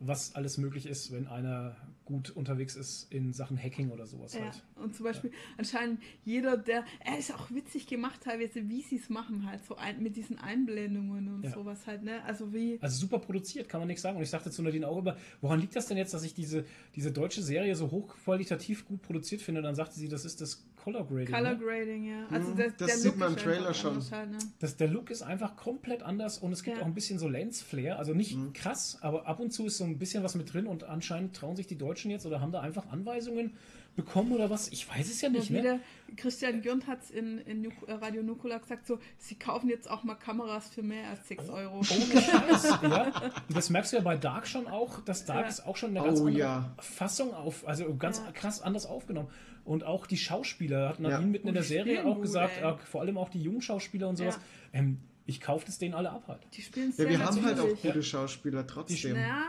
was 0.00 0.34
alles 0.34 0.58
möglich 0.58 0.86
ist, 0.86 1.10
wenn 1.12 1.26
einer 1.26 1.76
gut 2.06 2.30
unterwegs 2.30 2.76
ist 2.76 3.12
in 3.12 3.32
Sachen 3.34 3.58
Hacking 3.62 3.90
oder 3.90 4.06
sowas 4.06 4.32
Ja, 4.32 4.42
halt. 4.44 4.62
und 4.76 4.94
zum 4.94 5.04
Beispiel 5.04 5.30
anscheinend 5.58 6.00
jeder, 6.24 6.56
der, 6.56 6.84
er 7.04 7.18
ist 7.18 7.34
auch 7.34 7.50
witzig 7.50 7.86
gemacht 7.86 8.20
teilweise, 8.22 8.68
wie 8.68 8.80
sie 8.80 8.96
es 8.96 9.10
machen 9.10 9.44
halt, 9.44 9.64
so 9.64 9.76
ein, 9.76 10.02
mit 10.02 10.16
diesen 10.16 10.38
Einblendungen 10.38 11.28
und 11.28 11.42
Ja. 11.44 11.50
sowas 11.52 11.86
halt, 11.86 12.02
ne? 12.04 12.22
Also 12.24 12.54
wie, 12.54 12.78
Also 12.80 12.98
super 13.00 13.18
produziert, 13.18 13.68
kann 13.68 13.80
man 13.80 13.88
nichts 13.88 14.02
sagen. 14.02 14.16
Und 14.16 14.22
ich 14.22 14.30
sagte 14.30 14.50
zu 14.50 14.62
Nadine 14.62 14.86
auch 14.88 14.98
immer, 14.98 15.16
woran 15.40 15.60
liegt 15.60 15.74
das 15.76 15.86
denn 15.86 15.96
jetzt, 15.96 16.14
dass 16.14 16.22
ich 16.22 16.32
diese, 16.32 16.64
diese 16.94 17.10
deutsche 17.10 17.42
Serie 17.42 17.74
so 17.74 17.90
hochqualitativ 17.90 18.86
gut 18.86 19.02
produziert 19.02 19.42
finde? 19.42 19.58
Und 19.60 19.64
dann 19.64 19.74
sagte 19.74 19.96
sie, 19.96 20.08
das 20.08 20.24
ist 20.24 20.40
das 20.40 20.64
Color 20.76 21.08
Grading. 21.08 21.34
Color 21.34 21.54
ne? 21.54 21.58
Grading, 21.58 22.04
ja. 22.04 22.26
Also 22.28 22.52
Mhm, 22.52 22.56
der, 22.56 22.66
das 22.68 22.76
der 22.76 22.88
sieht 22.98 23.04
Look 23.10 23.18
man 23.18 23.32
im 23.32 23.36
Trailer 23.36 23.74
schon. 23.74 23.90
anders 23.94 24.12
Halt, 24.12 24.30
ne? 24.30 24.38
Das, 24.60 24.76
der 24.76 24.86
Look 24.86 25.10
ist 25.10 25.22
einfach 25.22 25.56
komplett 25.56 26.02
anders 26.04 26.38
und 26.38 26.52
es 26.52 26.62
gibt 26.62 26.76
Ja. 26.76 26.82
auch 26.84 26.86
ein 26.86 26.94
bisschen 26.94 27.18
so 27.18 27.28
Lens-Flair. 27.28 27.98
Also 27.98 28.14
nicht 28.14 28.36
Mhm. 28.36 28.52
krass, 28.52 28.98
aber 29.00 29.26
ab 29.26 29.40
und 29.40 29.50
zu 29.52 29.66
ist 29.66 29.78
so 29.78 29.84
ein 29.84 29.98
bisschen 29.98 30.22
was 30.22 30.36
mit 30.36 30.52
drin 30.52 30.68
und 30.68 30.84
anscheinend 30.84 31.34
trauen 31.34 31.56
sich 31.56 31.66
die 31.66 31.76
Deutschen 31.76 31.95
jetzt 32.04 32.26
oder 32.26 32.40
haben 32.40 32.52
da 32.52 32.60
einfach 32.60 32.88
Anweisungen 32.90 33.54
bekommen 33.96 34.32
oder 34.32 34.50
was? 34.50 34.68
Ich 34.68 34.88
weiß 34.88 35.08
es 35.10 35.20
ja 35.22 35.28
nicht, 35.30 35.48
Ja, 35.48 35.56
ne? 35.56 35.62
wieder, 35.62 35.80
Christian 36.16 36.60
Gürnt 36.62 36.86
hat 36.86 37.02
es 37.02 37.10
in, 37.10 37.38
in 37.38 37.64
äh, 37.86 37.92
Radio 37.92 38.22
Nukula 38.22 38.58
gesagt, 38.58 38.86
so, 38.86 38.98
sie 39.18 39.36
kaufen 39.36 39.70
jetzt 39.70 39.90
auch 39.90 40.04
mal 40.04 40.14
Kameras 40.16 40.68
für 40.68 40.82
mehr 40.82 41.08
als 41.08 41.26
6 41.28 41.48
Euro. 41.48 41.76
Ohne 41.78 42.20
Scheiß, 42.20 42.78
ja. 42.82 43.04
Und 43.48 43.56
das 43.56 43.70
merkst 43.70 43.92
du 43.92 43.96
ja 43.96 44.02
bei 44.02 44.16
Dark 44.16 44.46
schon 44.46 44.66
auch, 44.66 45.00
dass 45.00 45.24
Dark 45.24 45.42
Ja. 45.44 45.48
ist 45.48 45.66
auch 45.66 45.76
schon 45.76 45.96
eine 45.96 46.06
ganz 46.06 46.20
Oh 46.20 46.26
andere 46.26 46.38
ja. 46.38 46.74
Fassung 46.78 47.32
auf, 47.32 47.66
also 47.66 47.94
ganz 47.96 48.18
Ja. 48.18 48.32
krass 48.32 48.60
anders 48.60 48.84
aufgenommen. 48.86 49.28
Und 49.64 49.82
auch 49.84 50.06
die 50.06 50.18
Schauspieler, 50.18 50.90
hat 50.90 51.00
Nadine 51.00 51.20
Ja. 51.22 51.26
mitten 51.26 51.48
in 51.48 51.54
der 51.54 51.62
Serie 51.62 52.04
auch 52.04 52.14
gut, 52.16 52.22
gesagt, 52.22 52.58
ey. 52.60 52.70
äh, 52.72 52.76
vor 52.78 53.00
allem 53.00 53.16
auch 53.18 53.30
die 53.30 53.42
jungen 53.42 53.62
Schauspieler 53.62 54.08
und 54.08 54.16
sowas, 54.16 54.38
Ja. 54.74 54.80
ähm, 54.80 54.98
ich 55.26 55.40
kaufe 55.40 55.66
das 55.66 55.78
denen 55.78 55.94
alle 55.94 56.10
ab 56.10 56.24
halt. 56.28 56.40
Die 56.54 56.62
spielen 56.62 56.92
Ja, 56.96 57.08
wir 57.08 57.18
haben 57.24 57.44
halt 57.44 57.58
auch 57.58 57.82
gute 57.82 58.02
Schauspieler 58.02 58.66
trotzdem. 58.66 59.16
Ja, 59.16 59.42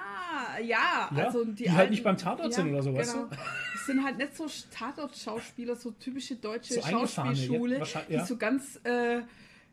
ja, 0.61 1.09
Ja, 1.15 1.25
also 1.25 1.45
die, 1.45 1.53
die 1.53 1.69
halt 1.69 1.79
alten- 1.81 1.91
nicht 1.91 2.03
beim 2.03 2.17
Tatort 2.17 2.53
sind 2.53 2.69
oder 2.71 2.81
so, 2.83 2.93
weißt 2.95 3.13
genau. 3.13 3.25
du? 3.27 3.35
Es 3.75 3.85
sind 3.85 4.03
halt 4.03 4.17
nicht 4.17 4.35
so 4.35 4.47
Tatort-Schauspieler, 4.71 5.75
so 5.75 5.91
typische 5.91 6.35
deutsche 6.35 6.73
So 6.75 6.81
Schauspielschule, 6.81 7.79
ja, 7.79 7.85
ja. 8.09 8.21
die 8.21 8.27
so 8.27 8.37
ganz 8.37 8.79
äh, 8.83 9.21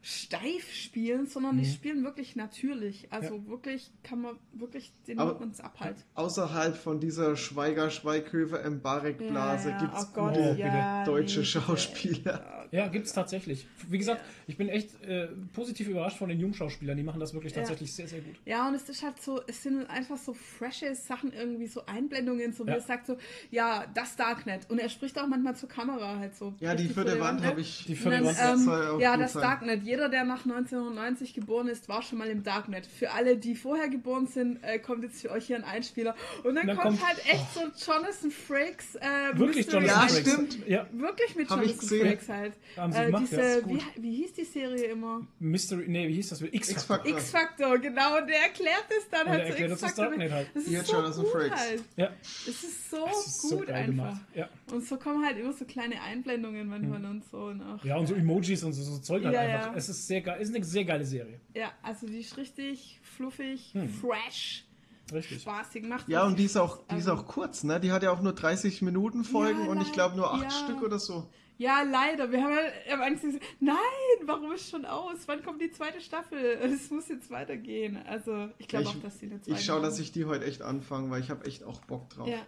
steif 0.06 0.70
spielen, 0.70 1.26
sondern 1.26 1.56
die 1.56 1.66
Mhm. 1.66 1.72
spielen 1.72 2.04
wirklich 2.04 2.36
natürlich. 2.36 3.10
Also 3.10 3.46
wirklich 3.48 3.90
kann 4.02 4.20
man 4.20 4.36
wirklich 4.52 4.92
den 5.08 5.18
Aber- 5.18 5.30
nimmt 5.30 5.40
man's 5.40 5.60
ab 5.60 5.76
halt. 5.80 5.96
Außerhalb 6.14 6.76
von 6.76 7.00
dieser 7.00 7.36
Schweiger, 7.36 7.88
Schweighöfer, 7.88 8.68
Mbarek-Blase 8.68 9.70
ja, 9.70 9.78
gibt 9.78 9.94
es 9.96 10.08
oh 10.14 10.20
gute 10.26 10.56
ja, 10.58 11.04
deutsche 11.04 11.40
nee. 11.40 11.44
Schauspieler. 11.46 12.68
Ja, 12.70 12.88
gibt's 12.88 13.12
tatsächlich. 13.14 13.66
Wie 13.88 13.96
gesagt, 13.96 14.20
ich 14.46 14.58
bin 14.58 14.68
echt 14.68 15.00
äh, 15.04 15.28
positiv 15.54 15.88
überrascht 15.88 16.18
von 16.18 16.28
den 16.28 16.38
jungen 16.38 16.54
Schauspielern, 16.54 16.96
die 16.98 17.02
machen 17.02 17.20
das 17.20 17.32
wirklich 17.32 17.54
Ja. 17.54 17.60
tatsächlich 17.60 17.94
sehr, 17.94 18.06
sehr 18.08 18.20
gut. 18.20 18.34
Ja, 18.44 18.68
und 18.68 18.74
es 18.74 18.86
ist 18.90 19.02
halt 19.02 19.22
so, 19.22 19.40
es 19.46 19.62
sind 19.62 19.88
einfach 19.88 20.18
so 20.18 20.34
frische 20.34 20.94
Sachen, 20.94 21.32
irgendwie 21.32 21.66
so 21.66 21.86
Einblendungen, 21.86 22.52
so 22.52 22.66
wie 22.66 22.70
Ja. 22.70 22.74
er 22.76 22.80
sagt 22.82 23.06
so, 23.06 23.16
ja, 23.50 23.86
das 23.94 24.16
Darknet. 24.16 24.68
Und 24.68 24.80
er 24.80 24.90
spricht 24.90 25.18
auch 25.18 25.26
manchmal 25.28 25.56
zur 25.56 25.68
Kamera 25.70 26.18
halt 26.18 26.34
so. 26.36 26.52
Ja, 26.60 26.74
die 26.74 26.88
vierte 26.88 27.18
Wand 27.20 27.42
habe 27.42 27.62
ich. 27.62 27.86
Die 27.86 27.96
vierte 27.96 28.22
Wand, 28.22 28.36
ähm, 28.38 29.00
ja, 29.00 29.16
das 29.16 29.32
sein. 29.32 29.42
Darknet. 29.42 29.82
Jeder, 29.94 30.08
der 30.08 30.24
nach 30.24 30.44
1990 30.44 31.34
geboren 31.34 31.68
ist, 31.68 31.88
war 31.88 32.02
schon 32.02 32.18
mal 32.18 32.26
im 32.28 32.42
Darknet. 32.42 32.84
Für 32.86 33.12
alle, 33.12 33.36
die 33.36 33.54
vorher 33.54 33.88
geboren 33.88 34.26
sind, 34.26 34.58
äh, 34.64 34.80
kommt 34.80 35.04
jetzt 35.04 35.20
für 35.22 35.30
euch 35.30 35.46
hier 35.46 35.54
ein 35.56 35.62
Einspieler. 35.64 36.16
Und 36.42 36.56
dann, 36.56 36.66
Dann 36.66 36.76
kommt, 36.76 36.98
kommt- 37.00 37.06
halt 37.08 37.18
echt 37.26 37.54
so 37.54 37.60
Jonathan 37.60 38.30
Frakes. 38.32 38.96
Äh, 38.96 39.38
Wirklich 39.38 39.66
Mystery 39.66 39.84
Jonathan 39.84 39.86
Ja, 39.86 40.08
Frakes. 40.08 40.32
stimmt. 40.32 40.68
Ja, 40.68 40.86
Wirklich 40.92 41.36
mit 41.36 41.48
Hab 41.50 41.60
Jonathan. 41.62 41.88
Frakes 42.00 42.28
halt. 42.28 42.52
Haben 42.76 42.92
sie 42.92 42.98
äh, 42.98 43.06
gemacht, 43.06 43.22
diese, 43.30 43.40
ja, 43.60 43.66
wie, 43.68 44.02
wie 44.02 44.16
hieß 44.16 44.32
die 44.32 44.44
Serie 44.44 44.84
immer? 44.86 45.20
Mystery, 45.38 45.84
nee, 45.86 46.08
wie 46.08 46.14
hieß 46.14 46.28
das? 46.30 46.42
X-Factor. 46.42 47.06
X-Factor. 47.12 47.78
Genau. 47.78 48.18
Und 48.18 48.26
der 48.28 48.42
erklärt 48.42 48.84
es 48.98 49.08
dann 49.10 49.26
Und 49.26 49.28
halt 49.32 49.40
er 49.42 49.46
so 49.46 49.50
erklärt 49.52 49.70
uns 49.70 49.80
das. 49.80 49.94
Darknet 49.94 50.32
halt. 50.32 50.48
Das 50.54 50.64
ist 50.64 50.86
so 50.86 50.92
Jonathan 50.96 51.22
gut 51.22 51.32
Frakes. 51.32 51.60
halt. 51.60 51.84
Ja, 51.96 52.10
Es 52.22 52.48
ist 52.48 52.90
so 52.90 53.04
das 53.06 53.26
ist 53.26 53.42
gut 53.42 53.50
so 53.50 53.58
geil 53.60 53.74
einfach. 53.76 53.86
gemacht. 53.86 54.20
Ja. 54.34 54.48
Und 54.72 54.84
so 54.86 54.96
kommen 54.96 55.24
halt 55.24 55.38
immer 55.38 55.52
so 55.52 55.64
kleine 55.64 56.00
Einblendungen 56.02 56.66
manchmal 56.68 57.04
und 57.04 57.22
so. 57.30 57.38
Und 57.44 57.62
auch, 57.62 57.84
ja, 57.84 57.96
und 57.96 58.06
so 58.06 58.14
Emojis 58.14 58.64
und 58.64 58.72
so, 58.72 58.82
so 58.82 58.98
Zeug 58.98 59.24
halt 59.24 59.34
Ja, 59.34 59.40
einfach. 59.40 59.76
Es 59.88 59.98
ist 59.98 60.06
sehr 60.08 60.20
geil, 60.20 60.40
ist 60.40 60.54
eine 60.54 60.64
sehr 60.64 60.84
geile 60.84 61.04
Serie. 61.04 61.40
Ja, 61.54 61.72
also 61.82 62.06
die 62.06 62.20
ist 62.20 62.36
richtig 62.36 63.00
fluffig, 63.02 63.70
Hm. 63.72 63.88
fresh, 63.88 64.64
Richtig. 65.12 65.42
spaßig, 65.42 65.84
macht 65.84 66.08
Ja, 66.08 66.24
und 66.26 66.38
die 66.38 66.44
ist 66.44 66.56
auch, 66.56 66.78
die 66.90 66.96
ist 66.96 67.08
Also- 67.08 67.22
auch 67.22 67.26
kurz, 67.26 67.62
ne? 67.64 67.78
Die 67.80 67.92
hat 67.92 68.02
ja 68.02 68.10
auch 68.10 68.20
nur 68.22 68.32
30 68.34 68.82
Minuten 68.82 69.24
Folgen 69.24 69.64
Ja, 69.64 69.70
und 69.70 69.80
ich 69.82 69.92
glaube 69.92 70.16
nur 70.16 70.32
acht 70.32 70.44
ja. 70.44 70.50
Stück 70.50 70.82
oder 70.82 70.98
so. 70.98 71.28
Ja, 71.56 71.82
leider. 71.82 72.32
Wir 72.32 72.42
haben 72.42 72.52
halt 72.56 72.72
am 72.92 73.00
Anfang 73.02 73.30
gesagt, 73.30 73.44
nein, 73.60 73.76
warum 74.24 74.50
ist 74.52 74.68
schon 74.70 74.84
aus? 74.84 75.18
Wann 75.26 75.40
kommt 75.44 75.60
die 75.62 75.70
zweite 75.70 76.00
Staffel? 76.00 76.36
Es 76.62 76.90
muss 76.90 77.08
jetzt 77.08 77.30
weitergehen. 77.30 77.96
Also, 78.08 78.48
ich 78.58 78.66
glaube 78.66 78.86
Ja, 78.86 78.90
auch, 78.90 78.96
dass 79.02 79.18
die 79.18 79.26
eine 79.26 79.40
zweite 79.40 79.56
Ich 79.58 79.64
schaue, 79.64 79.80
dass 79.80 80.00
ich 80.00 80.10
die 80.10 80.24
heute 80.24 80.46
echt 80.46 80.62
anfange, 80.62 81.10
weil 81.10 81.20
ich 81.20 81.30
habe 81.30 81.44
echt 81.46 81.62
auch 81.62 81.80
Bock 81.82 82.10
drauf. 82.10 82.26
Ja, 82.28 82.38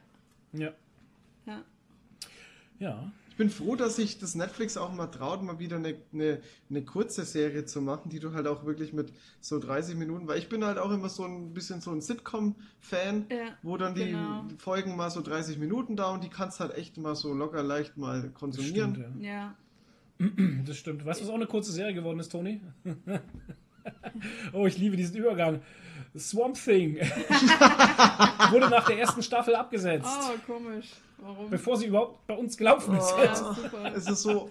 Ja. 0.53 0.73
ja. 1.47 1.63
Ja. 2.81 3.13
Ich 3.37 3.39
bin 3.39 3.51
froh, 3.51 3.77
dass 3.77 3.97
sich 3.97 4.19
das 4.19 4.35
Netflix 4.35 4.79
auch 4.79 4.91
mal 4.95 5.09
traut, 5.09 5.43
mal 5.43 5.59
wieder 5.59 5.77
eine, 5.77 5.95
eine, 6.11 6.41
eine 6.71 6.83
kurze 6.87 7.23
Serie 7.27 7.67
zu 7.67 7.83
machen, 7.83 8.09
die 8.09 8.19
du 8.19 8.33
halt 8.33 8.47
auch 8.47 8.65
wirklich 8.65 8.95
mit 8.95 9.13
so 9.43 9.59
30 9.59 9.95
Minuten, 9.95 10.27
weil 10.27 10.39
ich 10.39 10.49
bin 10.49 10.65
halt 10.65 10.79
auch 10.79 10.91
immer 10.91 11.11
so 11.11 11.25
ein 11.27 11.53
bisschen 11.53 11.83
so 11.83 11.91
ein 11.91 12.01
Sitcom-Fan, 12.01 13.27
Ja, 13.31 13.37
wo 13.63 13.77
dann 13.77 13.95
die 13.95 14.07
genau. 14.07 14.47
Folgen 14.57 14.97
mal 14.97 15.11
so 15.11 15.21
30 15.21 15.59
Minuten 15.59 15.97
dauern, 15.97 16.23
die 16.23 16.31
kannst 16.31 16.61
halt 16.61 16.79
echt 16.79 16.97
mal 16.97 17.15
so 17.15 17.35
locker 17.35 17.63
leicht 17.63 17.99
mal 17.99 18.23
Das 18.23 18.33
konsumieren. 18.33 18.95
stimmt, 18.95 19.23
ja. 19.23 19.55
Ja. 20.19 20.27
Das 20.65 20.79
stimmt. 20.79 21.05
Weißt 21.05 21.21
du, 21.21 21.25
was 21.25 21.31
auch 21.31 21.35
eine 21.35 21.47
kurze 21.47 21.73
Serie 21.73 21.93
geworden 21.93 22.19
ist, 22.21 22.33
Toni? 22.33 22.63
oh, 24.55 24.67
ich 24.67 24.79
liebe 24.79 24.97
diesen 24.97 25.15
Übergang. 25.15 25.61
Swamp 26.17 26.55
Thing 26.57 26.97
wurde 28.51 28.71
nach 28.71 28.87
der 28.87 28.99
ersten 28.99 29.23
Staffel 29.23 29.55
abgesetzt, 29.55 30.09
Oh, 30.09 30.39
komisch. 30.47 30.87
Warum? 31.19 31.51
bevor 31.51 31.77
sie 31.77 31.87
überhaupt 31.87 32.27
bei 32.27 32.35
uns 32.35 32.57
gelaufen 32.57 32.97
ist. 32.97 33.15
Oh. 33.17 33.23
Ja. 33.23 33.93
Es 33.95 34.09
ist 34.09 34.23
so 34.23 34.51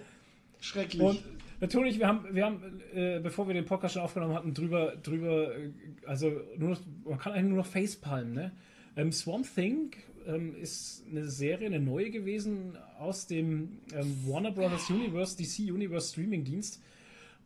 schrecklich. 0.60 1.00
Und 1.00 1.22
natürlich, 1.60 1.98
wir 1.98 2.08
haben, 2.08 2.26
wir 2.32 2.44
haben 2.44 2.80
äh, 2.94 3.20
bevor 3.20 3.46
wir 3.46 3.54
den 3.54 3.64
Podcast 3.64 3.94
schon 3.94 4.02
aufgenommen 4.02 4.34
hatten, 4.34 4.54
drüber, 4.54 4.96
drüber, 5.02 5.54
äh, 5.56 5.70
also 6.06 6.32
nur 6.56 6.70
noch, 6.70 6.80
man 7.04 7.18
kann 7.18 7.32
eigentlich 7.32 7.48
nur 7.48 7.58
noch 7.58 7.66
facepalmen, 7.66 8.34
ne? 8.34 8.52
Ähm, 8.96 9.12
Swamp 9.12 9.46
Thing 9.54 9.92
ähm, 10.26 10.54
ist 10.56 11.04
eine 11.10 11.28
Serie, 11.28 11.66
eine 11.66 11.80
neue 11.80 12.10
gewesen 12.10 12.76
aus 12.98 13.26
dem 13.26 13.78
ähm, 13.94 14.16
Warner 14.26 14.52
Brothers 14.52 14.88
Universe, 14.90 15.36
DC 15.36 15.70
Universe 15.70 16.12
Streaming 16.12 16.44
Dienst. 16.44 16.82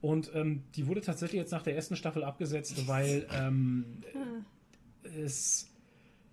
Und 0.01 0.31
ähm, 0.35 0.63
die 0.77 0.87
wurde 0.87 1.03
tatsächlich 1.03 1.41
jetzt 1.41 1.51
nach 1.51 1.63
der 1.63 1.75
ersten 1.75 1.97
Staffel 1.97 2.25
abgesetzt, 2.25 2.89
weil 2.89 3.27
ähm, 3.39 3.85
es, 5.23 5.70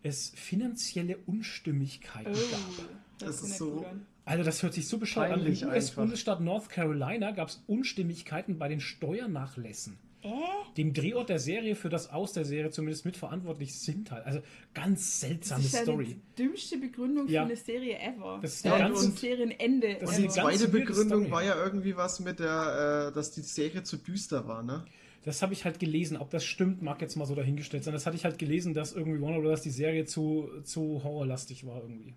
es 0.03 0.29
finanzielle 0.35 1.17
Unstimmigkeiten 1.25 2.31
Oh, 2.33 2.51
gab. 2.51 2.87
Das 3.19 3.29
ist 3.29 3.39
sieht 3.41 3.47
nicht 3.49 3.57
so-. 3.57 3.85
Also 4.25 4.43
das 4.43 4.61
hört 4.61 4.73
sich 4.73 4.87
so 4.87 4.97
bescheuert 4.97 5.31
an. 5.39 5.45
Im. 5.45 5.67
US-Bundesstaat 5.69 6.41
North 6.41 6.69
Carolina 6.69 7.31
gab 7.31 7.47
es 7.47 7.63
Unstimmigkeiten 7.67 8.57
bei 8.57 8.67
den 8.67 8.79
Steuernachlässen. 8.81 9.97
Äh? 10.21 10.29
Dem 10.75 10.93
Drehort 10.93 11.29
der 11.29 11.39
Serie, 11.39 11.75
für 11.75 11.89
das 11.89 12.09
Aus 12.09 12.33
der 12.33 12.43
Serie 12.43 12.69
zumindest 12.71 13.05
mitverantwortlich 13.05 13.79
sind 13.79 14.11
halt. 14.11 14.25
Also 14.25 14.41
ganz 14.73 15.21
seltsame 15.21 15.61
Das 15.61 15.67
ist 15.67 15.75
ja 15.77 15.83
Story. 15.83 16.05
die 16.37 16.43
dümmste 16.43 16.77
Begründung 16.77 17.27
Ja. 17.29 17.41
für 17.43 17.45
eine 17.47 17.55
Serie 17.55 17.97
ever. 17.99 18.39
Das 18.41 18.55
ist 18.55 18.65
ein 18.65 18.77
ganz- 18.79 19.19
Serienende. 19.21 19.97
Das 20.01 20.09
ist 20.11 20.17
die 20.19 20.23
ever. 20.25 20.35
ganz 20.35 20.57
zweite 20.59 20.67
Begründung 20.71 21.19
Story. 21.21 21.31
war 21.31 21.43
ja 21.43 21.55
irgendwie 21.63 21.95
was 21.95 22.19
mit 22.19 22.39
der, 22.39 23.09
äh, 23.11 23.15
dass 23.15 23.31
die 23.31 23.41
Serie 23.41 23.83
zu 23.83 23.97
düster 23.97 24.47
war, 24.47 24.61
ne? 24.63 24.83
Das 25.27 25.41
habe 25.43 25.53
ich 25.53 25.65
halt 25.65 25.79
gelesen. 25.79 26.17
Ob 26.17 26.29
das 26.31 26.43
stimmt, 26.43 26.81
mag 26.81 27.01
jetzt 27.01 27.15
mal 27.15 27.25
so 27.25 27.35
dahingestellt 27.35 27.83
sein. 27.83 27.93
Das 27.93 28.05
hatte 28.05 28.15
ich 28.15 28.25
halt 28.25 28.37
gelesen, 28.39 28.73
dass 28.73 28.93
irgendwie 28.93 29.21
Warner 29.21 29.39
Brothers 29.41 29.61
die 29.61 29.69
Serie 29.69 30.05
zu, 30.05 30.49
zu 30.63 31.01
horrorlastig 31.03 31.65
war 31.67 31.81
irgendwie. 31.81 32.15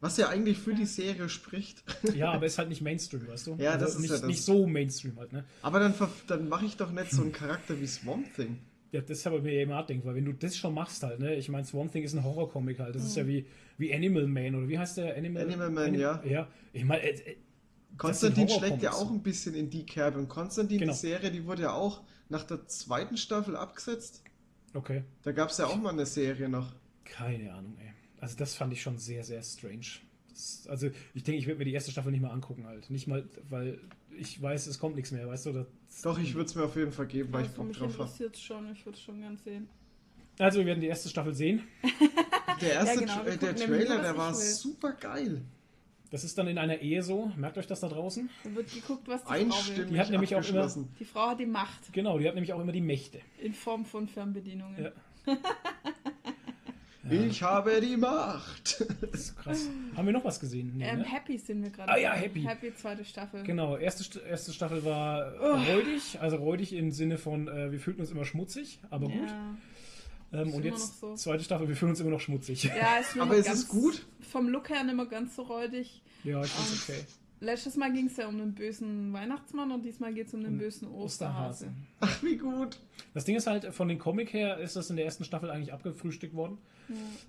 Was 0.00 0.16
ja 0.18 0.28
eigentlich 0.28 0.58
für 0.58 0.74
die 0.74 0.84
Serie 0.84 1.28
spricht. 1.30 1.82
Ja, 2.14 2.32
aber 2.32 2.44
ist 2.46 2.58
halt 2.58 2.68
nicht 2.68 2.82
Mainstream, 2.82 3.26
weißt 3.26 3.46
du? 3.46 3.52
Also 3.54 3.64
Ja, 3.64 3.76
das 3.78 3.94
ist 3.94 4.00
nicht, 4.00 4.10
ja 4.10 4.16
das. 4.18 4.26
nicht 4.26 4.42
so 4.42 4.66
Mainstream 4.66 5.16
halt, 5.18 5.32
ne? 5.32 5.44
Aber 5.62 5.80
dann, 5.80 5.94
dann 6.26 6.48
mache 6.48 6.66
ich 6.66 6.76
doch 6.76 6.90
nicht 6.92 7.10
so 7.10 7.22
einen 7.22 7.32
Charakter 7.32 7.80
wie 7.80 7.86
Swamp 7.86 8.32
Thing. 8.36 8.58
Ja, 8.92 9.00
das 9.00 9.18
ist 9.18 9.26
aber 9.26 9.40
mir 9.40 9.52
eben 9.52 9.70
nachdenkt, 9.70 10.04
weil 10.06 10.14
wenn 10.14 10.24
du 10.24 10.32
das 10.32 10.56
schon 10.56 10.72
machst 10.74 11.02
halt, 11.02 11.18
ne? 11.20 11.34
Ich 11.36 11.48
meine, 11.48 11.64
Swamp 11.64 11.92
Thing 11.92 12.04
ist 12.04 12.14
ein 12.14 12.22
Horrorcomic 12.24 12.78
halt. 12.78 12.94
Das 12.94 13.04
ist 13.04 13.16
ja 13.16 13.26
wie, 13.26 13.46
wie 13.78 13.92
Animal 13.94 14.26
Man 14.26 14.54
oder 14.54 14.68
wie 14.68 14.78
heißt 14.78 14.98
der? 14.98 15.16
Animal, 15.16 15.44
Animal 15.44 15.70
Man, 15.70 15.94
ja. 15.94 16.22
Ja, 16.24 16.46
ich 16.74 16.84
meine, 16.84 17.02
äh, 17.02 17.10
äh, 17.32 17.36
Konstantin 17.96 18.48
schlägt 18.48 18.82
ja 18.82 18.92
auch 18.92 19.10
ein 19.10 19.22
bisschen 19.22 19.54
in 19.54 19.70
die 19.70 19.84
Kerbe. 19.84 20.18
Und 20.18 20.28
Konstantin, 20.28 20.78
Genau. 20.78 20.92
die 20.92 20.98
Serie, 20.98 21.30
die 21.30 21.44
wurde 21.46 21.62
ja 21.62 21.72
auch 21.72 22.02
nach 22.28 22.44
der 22.44 22.66
zweiten 22.66 23.16
Staffel 23.16 23.56
abgesetzt. 23.56 24.22
okay. 24.74 25.04
Da 25.22 25.32
gab 25.32 25.50
es 25.50 25.58
ja 25.58 25.66
auch 25.66 25.76
mal 25.76 25.90
eine 25.90 26.06
Serie 26.06 26.48
noch. 26.48 26.72
Keine 27.04 27.52
Ahnung, 27.54 27.76
ey. 27.80 27.92
Also 28.20 28.36
das 28.36 28.54
fand 28.54 28.72
ich 28.72 28.82
schon 28.82 28.98
sehr, 28.98 29.24
sehr 29.24 29.42
strange. 29.42 29.86
Das, 30.30 30.66
also 30.68 30.90
ich 31.14 31.22
denke, 31.22 31.38
ich 31.38 31.46
werde 31.46 31.58
mir 31.58 31.64
die 31.64 31.72
erste 31.72 31.90
Staffel 31.90 32.12
nicht 32.12 32.20
mal 32.20 32.30
angucken 32.30 32.66
halt. 32.66 32.90
Nicht 32.90 33.06
mal, 33.06 33.28
weil 33.48 33.80
ich 34.16 34.40
weiß, 34.40 34.66
es 34.66 34.78
kommt 34.78 34.96
nichts 34.96 35.10
mehr, 35.10 35.26
weißt 35.26 35.46
du? 35.46 35.52
Das, 35.52 35.66
Doch, 36.02 36.18
ich 36.18 36.34
würde 36.34 36.46
es 36.48 36.54
mir 36.54 36.64
auf 36.64 36.76
jeden 36.76 36.92
Fall 36.92 37.06
geben, 37.06 37.32
weil 37.32 37.42
ich 37.42 37.48
Also 37.50 37.62
Bock 37.62 37.72
drauf 37.72 37.98
habe. 37.98 38.24
es 38.32 38.40
schon, 38.40 38.70
ich 38.72 38.84
würde 38.84 38.98
es 38.98 39.02
schon 39.04 39.20
gern 39.20 39.36
sehen. 39.36 39.68
Also 40.38 40.58
wir 40.60 40.66
werden 40.66 40.80
die 40.80 40.86
erste 40.86 41.08
Staffel 41.08 41.34
sehen. 41.34 41.62
Der 42.60 42.72
erste 42.74 43.00
genau, 43.00 43.14
Tra 43.14 43.26
wir 43.26 43.32
äh, 43.32 43.36
der 43.38 43.56
Trailer, 43.56 44.02
der 44.02 44.16
war 44.16 44.30
ich 44.32 44.36
super 44.36 44.92
geil. 44.92 45.42
Das 46.10 46.24
ist 46.24 46.38
dann 46.38 46.48
in 46.48 46.56
einer 46.58 46.78
Ehe 46.78 47.02
so. 47.02 47.30
Merkt 47.36 47.58
euch 47.58 47.66
das 47.66 47.80
da 47.80 47.88
draußen? 47.88 48.30
Da 48.44 48.54
wird 48.54 48.72
geguckt, 48.72 49.06
was 49.08 49.22
die 49.22 49.26
Frau 49.26 49.34
will. 49.34 49.40
Einstimmig 49.42 49.90
Die 49.92 50.00
hat 50.00 50.10
nämlich 50.10 50.30
auch 50.34 50.38
immer- 50.38 50.60
abgeschlossen. 50.60 50.88
Die 50.98 51.04
Frau 51.04 51.28
hat 51.28 51.40
die 51.40 51.46
Macht 51.46 51.92
Genau, 51.92 52.18
die 52.18 52.26
hat 52.26 52.34
nämlich 52.34 52.52
auch 52.54 52.60
immer 52.60 52.72
die 52.72 52.80
Mächte. 52.80 53.20
in 53.42 53.52
Form 53.52 53.84
von 53.84 54.08
Fernbedienungen. 54.08 54.84
Ja. 54.84 54.90
Ich 57.10 57.42
habe 57.42 57.80
die 57.80 57.96
Macht. 57.96 58.84
Das 59.00 59.10
ist 59.20 59.38
krass. 59.38 59.70
Haben 59.96 60.06
wir 60.06 60.12
noch 60.12 60.24
was 60.26 60.38
gesehen? 60.40 60.72
Nee, 60.76 60.84
Ähm, 60.90 60.98
ne? 60.98 61.04
Happy 61.06 61.38
sind 61.38 61.62
wir 61.62 61.70
gerade. 61.70 61.90
Ah 61.90 61.96
ja. 61.96 62.12
Happy. 62.12 62.42
Happy 62.42 62.74
zweite 62.74 63.02
Staffel. 63.02 63.44
Genau, 63.44 63.78
erste, 63.78 64.02
St- 64.02 64.22
erste 64.22 64.52
Staffel 64.52 64.84
war 64.84 65.32
Oh. 65.40 65.54
räudig, 65.72 66.18
also 66.20 66.36
räudig 66.36 66.74
im 66.74 66.90
Sinne 66.90 67.16
von, 67.16 67.48
äh, 67.48 67.72
wir 67.72 67.80
fühlten 67.80 68.02
uns 68.02 68.10
immer 68.10 68.26
schmutzig, 68.26 68.78
aber 68.90 69.06
gut. 69.08 69.28
Ja. 70.32 70.40
Ähm, 70.42 70.48
ist 70.48 70.54
und 70.54 70.64
jetzt 70.64 71.00
so. 71.00 71.14
zweite 71.14 71.44
Staffel, 71.44 71.68
wir 71.68 71.76
fühlen 71.76 71.90
uns 71.90 72.00
immer 72.00 72.10
noch 72.10 72.20
schmutzig. 72.20 72.64
ja, 72.64 72.96
ist 72.98 73.14
nur 73.16 73.24
Aber 73.24 73.34
noch 73.36 73.40
es 73.40 73.52
ist 73.52 73.68
gut. 73.68 74.06
Vom 74.20 74.48
Look 74.48 74.68
her 74.70 74.84
nicht 74.84 74.94
mehr 74.96 75.06
ganz 75.06 75.36
so 75.36 75.42
räudig. 75.42 76.02
Ja, 76.24 76.42
ich 76.42 76.50
find's 76.50 76.88
Und 76.88 76.94
okay. 76.94 77.04
Letztes 77.40 77.76
Mal 77.76 77.92
ging 77.92 78.06
es 78.06 78.16
ja 78.16 78.26
um 78.26 78.36
den 78.36 78.52
bösen 78.52 79.12
Weihnachtsmann 79.12 79.70
und 79.70 79.84
diesmal 79.84 80.12
geht 80.12 80.26
es 80.26 80.34
um 80.34 80.40
den 80.42 80.54
Um 80.54 80.58
bösen 80.58 80.88
Osterhase. 80.88 81.66
Osterhase. 81.66 81.72
Ach, 82.00 82.22
wie 82.24 82.36
gut. 82.36 82.80
Das 83.14 83.24
Ding 83.24 83.36
ist 83.36 83.46
halt, 83.46 83.72
von 83.72 83.86
den 83.86 83.98
Comic 84.00 84.32
her 84.32 84.58
ist 84.58 84.74
das 84.74 84.90
in 84.90 84.96
der 84.96 85.04
ersten 85.04 85.22
Staffel 85.22 85.48
eigentlich 85.48 85.72
abgefrühstückt 85.72 86.34
worden. 86.34 86.58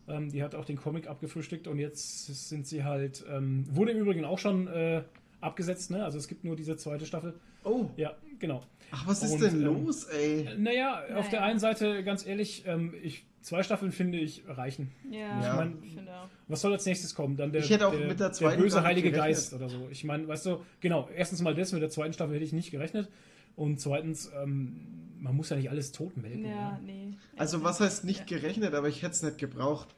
Ähm, 0.08 0.32
die 0.32 0.42
hat 0.42 0.56
auch 0.56 0.66
den 0.66 0.78
Comic 0.78 1.08
abgefrühstückt 1.08 1.68
und 1.68 1.78
jetzt 1.78 2.50
sind 2.50 2.66
sie 2.66 2.84
halt, 2.86 3.24
ähm, 3.30 3.66
wurde 3.70 3.92
im 3.92 4.00
Übrigen 4.00 4.26
auch 4.26 4.40
schon 4.40 4.68
äh, 4.68 5.04
abgesetzt, 5.42 5.92
ne? 5.92 6.04
Also 6.04 6.18
es 6.18 6.28
gibt 6.28 6.44
nur 6.44 6.56
diese 6.56 6.76
zweite 6.76 7.06
Staffel. 7.06 7.40
Oh, 7.64 7.90
Ja, 7.98 8.16
genau. 8.40 8.64
Ach, 8.92 9.08
was 9.08 9.24
ist 9.24 9.34
Und, 9.34 9.42
denn 9.42 9.56
ähm, 9.62 9.86
los, 9.86 10.06
ey? 10.06 10.48
Naja, 10.58 11.02
auf 11.04 11.10
Naja. 11.10 11.30
der 11.30 11.44
einen 11.44 11.60
Seite, 11.60 12.04
ganz 12.04 12.26
ehrlich, 12.26 12.64
ähm, 12.66 12.94
ich, 13.02 13.26
zwei 13.42 13.64
Staffeln 13.64 13.92
finde 13.92 14.18
ich 14.20 14.44
reichen. 14.48 14.92
Ja, 15.10 15.40
ich, 15.40 15.56
mein- 15.56 15.82
finde 15.84 16.14
auch. 16.16 16.30
Was 16.48 16.62
soll 16.62 16.74
als 16.74 16.86
nächstes 16.86 17.14
kommen? 17.16 17.38
Dann 17.38 17.52
der, 17.52 17.64
Ich 17.64 17.70
hätte 17.70 17.88
auch 17.88 17.96
der, 17.96 18.08
mit 18.08 18.20
der 18.20 18.32
zweiten 18.32 18.58
der 18.58 18.64
böse 18.64 18.84
heilige 18.84 19.12
gerechnet. 19.12 19.28
Geist 19.36 19.54
oder 19.54 19.70
so. 19.70 19.88
Ich 19.92 20.04
meine, 20.04 20.28
weißt 20.28 20.46
du, 20.48 20.64
genau, 20.82 21.08
erstens 21.16 21.42
mal 21.42 21.54
das, 21.56 21.72
mit 21.72 21.82
der 21.82 21.90
zweiten 21.90 22.14
Staffel 22.14 22.36
hätte 22.36 22.46
ich 22.46 22.54
nicht 22.54 22.72
gerechnet. 22.72 23.10
Und 23.56 23.80
zweitens, 23.82 24.32
ähm, 24.42 25.12
man 25.20 25.36
muss 25.36 25.50
ja 25.50 25.58
nicht 25.58 25.70
alles 25.70 25.92
totmelken. 25.92 26.46
Ja, 26.46 26.50
Ja. 26.50 26.80
nee. 26.84 27.14
Also, 27.38 27.62
was 27.64 27.80
heißt 27.82 28.06
nicht 28.06 28.30
Ja. 28.30 28.38
gerechnet, 28.38 28.74
aber 28.74 28.88
ich 28.88 29.02
hätte 29.02 29.12
es 29.14 29.24
nicht 29.24 29.38
gebraucht. 29.38 29.90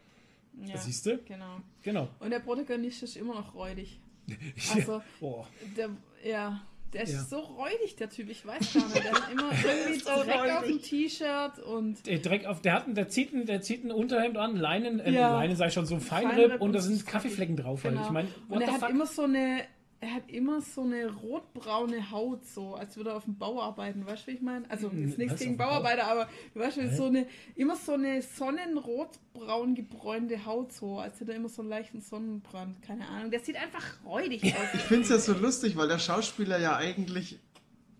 Ja, 0.65 0.77
Siehst 0.77 1.05
du? 1.05 1.17
Genau. 1.25 1.57
Genau. 1.81 2.09
Und 2.19 2.31
der 2.31 2.39
Protagonist 2.39 3.03
ist 3.03 3.15
immer 3.17 3.35
noch 3.35 3.53
räudig. 3.55 3.99
Also, 4.75 5.01
oh. 5.21 5.45
der, 5.77 5.89
ja, 6.23 6.61
der 6.93 7.03
ist 7.03 7.13
Ja. 7.13 7.19
so 7.23 7.39
räudig, 7.39 7.95
der 7.97 8.09
Typ. 8.09 8.29
Ich 8.29 8.45
weiß 8.45 8.73
gar 8.73 8.83
nicht. 8.87 9.03
Der 9.03 9.11
hat 9.13 9.31
immer 9.31 9.51
irgendwie 9.63 9.99
so 9.99 10.09
Dreck 10.23 10.35
auf 10.51 10.63
räudig. 10.63 10.81
dem 10.81 10.81
T-Shirt 10.81 11.59
und 11.65 12.05
Der 12.07 12.19
Dreck 12.19 12.45
auf, 12.45 12.61
der 12.61 12.73
hat, 12.73 12.87
ein- 12.87 12.95
der 12.95 13.07
zieht 13.09 13.33
ein, 13.33 13.45
der 13.45 13.61
zieht 13.61 13.83
ein 13.83 13.91
Unterhemd 13.91 14.37
an, 14.37 14.55
Leinen, 14.55 14.99
äh, 14.99 15.11
Ja. 15.11 15.33
Leinen 15.33 15.55
sei 15.55 15.69
schon 15.69 15.85
so 15.85 15.99
Feinripp, 15.99 16.35
Feinripp 16.37 16.61
und 16.61 16.73
da 16.73 16.79
sind 16.79 17.05
Kaffeeflecken 17.07 17.55
drauf. 17.55 17.83
Halt. 17.83 17.93
Genau. 17.95 18.05
Ich 18.05 18.11
meine, 18.11 18.27
Und 18.49 18.61
er 18.61 18.71
hat 18.73 18.79
fuck? 18.81 18.89
immer 18.89 19.05
so 19.05 19.23
eine, 19.23 19.61
er 20.01 20.15
hat 20.15 20.31
immer 20.31 20.61
so 20.61 20.81
eine 20.81 21.11
rotbraune 21.13 22.09
Haut, 22.09 22.43
so 22.43 22.73
als 22.73 22.97
würde 22.97 23.11
er 23.11 23.17
auf 23.17 23.25
dem 23.25 23.37
Bau 23.37 23.61
arbeiten, 23.61 24.03
weißt 24.03 24.23
du, 24.23 24.31
wie 24.31 24.35
ich 24.35 24.41
meine? 24.41 24.69
Also 24.69 24.91
Hm, 24.91 25.07
ist 25.07 25.17
nichts 25.19 25.39
gegen? 25.39 25.57
Bauarbeiter, 25.57 26.05
aber 26.07 26.27
du 26.55 26.59
weißt 26.59 26.77
schon, 26.77 26.89
so 26.89 27.05
eine, 27.05 27.27
immer 27.55 27.75
so 27.75 27.93
eine 27.93 28.23
sonnenrotbraun 28.23 29.75
gebräunte 29.75 30.43
Haut, 30.45 30.73
so 30.73 30.97
als 30.97 31.19
hätte 31.19 31.31
er 31.33 31.37
immer 31.37 31.49
so 31.49 31.61
einen 31.61 31.69
leichten 31.69 32.01
Sonnenbrand, 32.01 32.81
keine 32.81 33.07
Ahnung. 33.07 33.29
Der 33.29 33.41
sieht 33.41 33.55
einfach 33.55 34.03
räudig 34.03 34.43
aus. 34.43 34.73
Ich 34.73 34.81
finde 34.81 35.03
es 35.03 35.09
ja 35.09 35.19
so 35.19 35.33
lustig, 35.33 35.77
weil 35.77 35.87
der 35.87 35.99
Schauspieler 35.99 36.59
ja 36.59 36.77
eigentlich. 36.77 37.39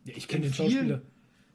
Ja, 0.06 0.14
ich 0.18 0.28
kenne 0.28 0.46
den 0.46 0.54
Schauspieler. 0.56 1.04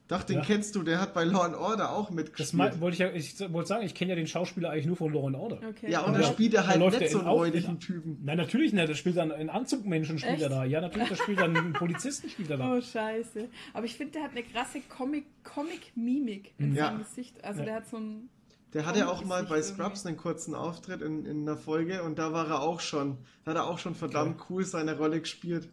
Doch, 0.09 0.23
den 0.23 0.37
Ja. 0.37 0.45
kennst 0.45 0.73
du, 0.75 0.83
der 0.83 1.01
hat 1.01 1.13
bei 1.13 1.25
Law 1.25 1.41
and 1.43 1.55
Order 1.55 1.91
auch 1.91 2.05
Das 2.07 2.15
mitgespielt. 2.15 2.53
mal- 2.57 2.79
wollte 2.79 2.93
ich 2.93 2.99
ja, 2.99 3.11
ich 3.11 3.53
wollte 3.53 3.67
sagen, 3.67 3.85
ich 3.85 3.93
kenne 3.93 4.11
ja 4.11 4.15
den 4.15 4.27
Schauspieler 4.27 4.69
eigentlich 4.69 4.85
nur 4.85 4.95
von 4.95 5.11
Law 5.11 5.27
and 5.27 5.35
Order. 5.35 5.59
Okay. 5.67 5.91
ja, 5.91 5.99
und 6.05 6.13
da 6.13 6.23
spielt 6.23 6.53
er 6.53 6.65
halt 6.65 6.79
läuft 6.79 6.99
nicht 6.99 7.07
er 7.07 7.11
so 7.11 7.19
in 7.19 7.25
einen 7.25 7.33
räudigen 7.35 7.79
Typen. 7.81 8.17
Nein, 8.23 8.37
natürlich 8.37 8.71
nicht. 8.71 8.87
Der 8.87 8.95
spielt 8.95 9.17
dann 9.17 9.33
einen 9.33 9.49
Anzugmenschen 9.49 10.17
spielt 10.17 10.39
er 10.41 10.47
da. 10.47 10.63
Ja, 10.63 10.79
natürlich, 10.79 11.09
der 11.09 11.15
spielt 11.17 11.39
dann 11.41 11.57
einen 11.57 11.73
Polizisten 11.73 12.29
spielt 12.29 12.49
er 12.49 12.57
da. 12.57 12.73
Oh, 12.73 12.79
scheiße. 12.79 13.49
Aber 13.73 13.85
ich 13.85 13.95
finde, 13.95 14.13
der 14.13 14.23
hat 14.23 14.31
eine 14.31 14.43
krasse 14.43 14.79
Comic- 14.87 15.25
Comic-Mimik 15.43 16.53
in 16.57 16.73
Ja. 16.75 16.85
seinem 16.87 16.99
Gesicht. 16.99 17.43
Also 17.43 17.59
Ja. 17.59 17.65
der 17.65 17.75
hat 17.75 17.87
so 17.87 17.97
ein. 17.97 18.29
Der 18.73 18.85
hatte 18.85 18.99
ja 18.99 19.07
auch 19.09 19.23
mal 19.25 19.43
bei 19.45 19.61
Scrubs 19.61 19.99
irgendwie. 20.01 20.07
einen 20.09 20.17
kurzen 20.17 20.55
Auftritt 20.55 21.01
in, 21.01 21.25
in 21.25 21.41
einer 21.41 21.57
Folge 21.57 22.03
und 22.03 22.17
da 22.19 22.31
war 22.33 22.47
er 22.47 22.61
auch 22.61 22.79
schon. 22.79 23.17
Da 23.43 23.51
hat 23.51 23.57
er 23.57 23.67
auch 23.67 23.79
schon 23.79 23.95
verdammt 23.95 24.41
cool 24.49 24.63
seine 24.65 24.97
Rolle 24.97 25.19
gespielt. 25.19 25.69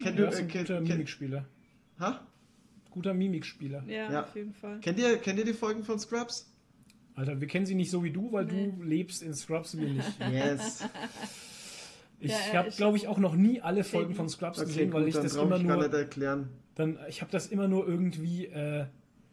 Kennt, 0.00 0.18
Ja, 0.18 0.26
du, 0.26 0.32
äh, 0.32 0.38
ein 0.40 0.48
kennt, 0.48 0.68
kennt, 0.68 0.88
Mimikspieler. 0.88 1.44
ha? 2.00 2.20
Guter 2.94 3.12
Mimikspieler. 3.12 3.82
Ja, 3.86 4.10
Ja. 4.10 4.22
auf 4.22 4.34
jeden 4.36 4.52
Fall. 4.54 4.78
kennt, 4.80 4.98
ihr, 5.00 5.18
kennt 5.18 5.38
ihr 5.38 5.44
die 5.44 5.52
Folgen 5.52 5.82
von 5.82 5.98
Scrubs? 5.98 6.48
Alter, 7.16 7.40
wir 7.40 7.48
kennen 7.48 7.66
sie 7.66 7.74
nicht 7.74 7.90
so 7.90 8.02
wie 8.04 8.10
du, 8.10 8.32
weil 8.32 8.44
Nee. 8.46 8.72
du 8.76 8.82
lebst 8.82 9.22
in 9.22 9.34
Scrubs, 9.34 9.76
wir 9.76 9.88
nicht. 9.88 10.06
Yes. 10.32 10.84
Ich 12.20 12.30
Ja, 12.30 12.54
habe, 12.54 12.70
glaube 12.70 12.96
ich, 12.96 13.08
auch 13.08 13.18
noch 13.18 13.34
nie 13.34 13.60
alle 13.60 13.84
Folgen 13.84 14.14
von 14.14 14.28
Scrubs 14.28 14.58
Okay, 14.58 14.68
gesehen, 14.68 14.92
weil 14.92 15.00
gut, 15.02 15.08
ich 15.08 15.14
dann 15.14 15.24
das 15.24 15.34
immer 15.36 15.56
ich 15.56 15.62
nur, 15.64 15.76
nicht 15.76 15.92
erklären. 15.92 16.48
dann, 16.76 16.98
ich 17.08 17.20
habe 17.20 17.30
das 17.32 17.48
immer 17.48 17.68
nur 17.68 17.86
irgendwie, 17.86 18.46
äh, 18.46 18.86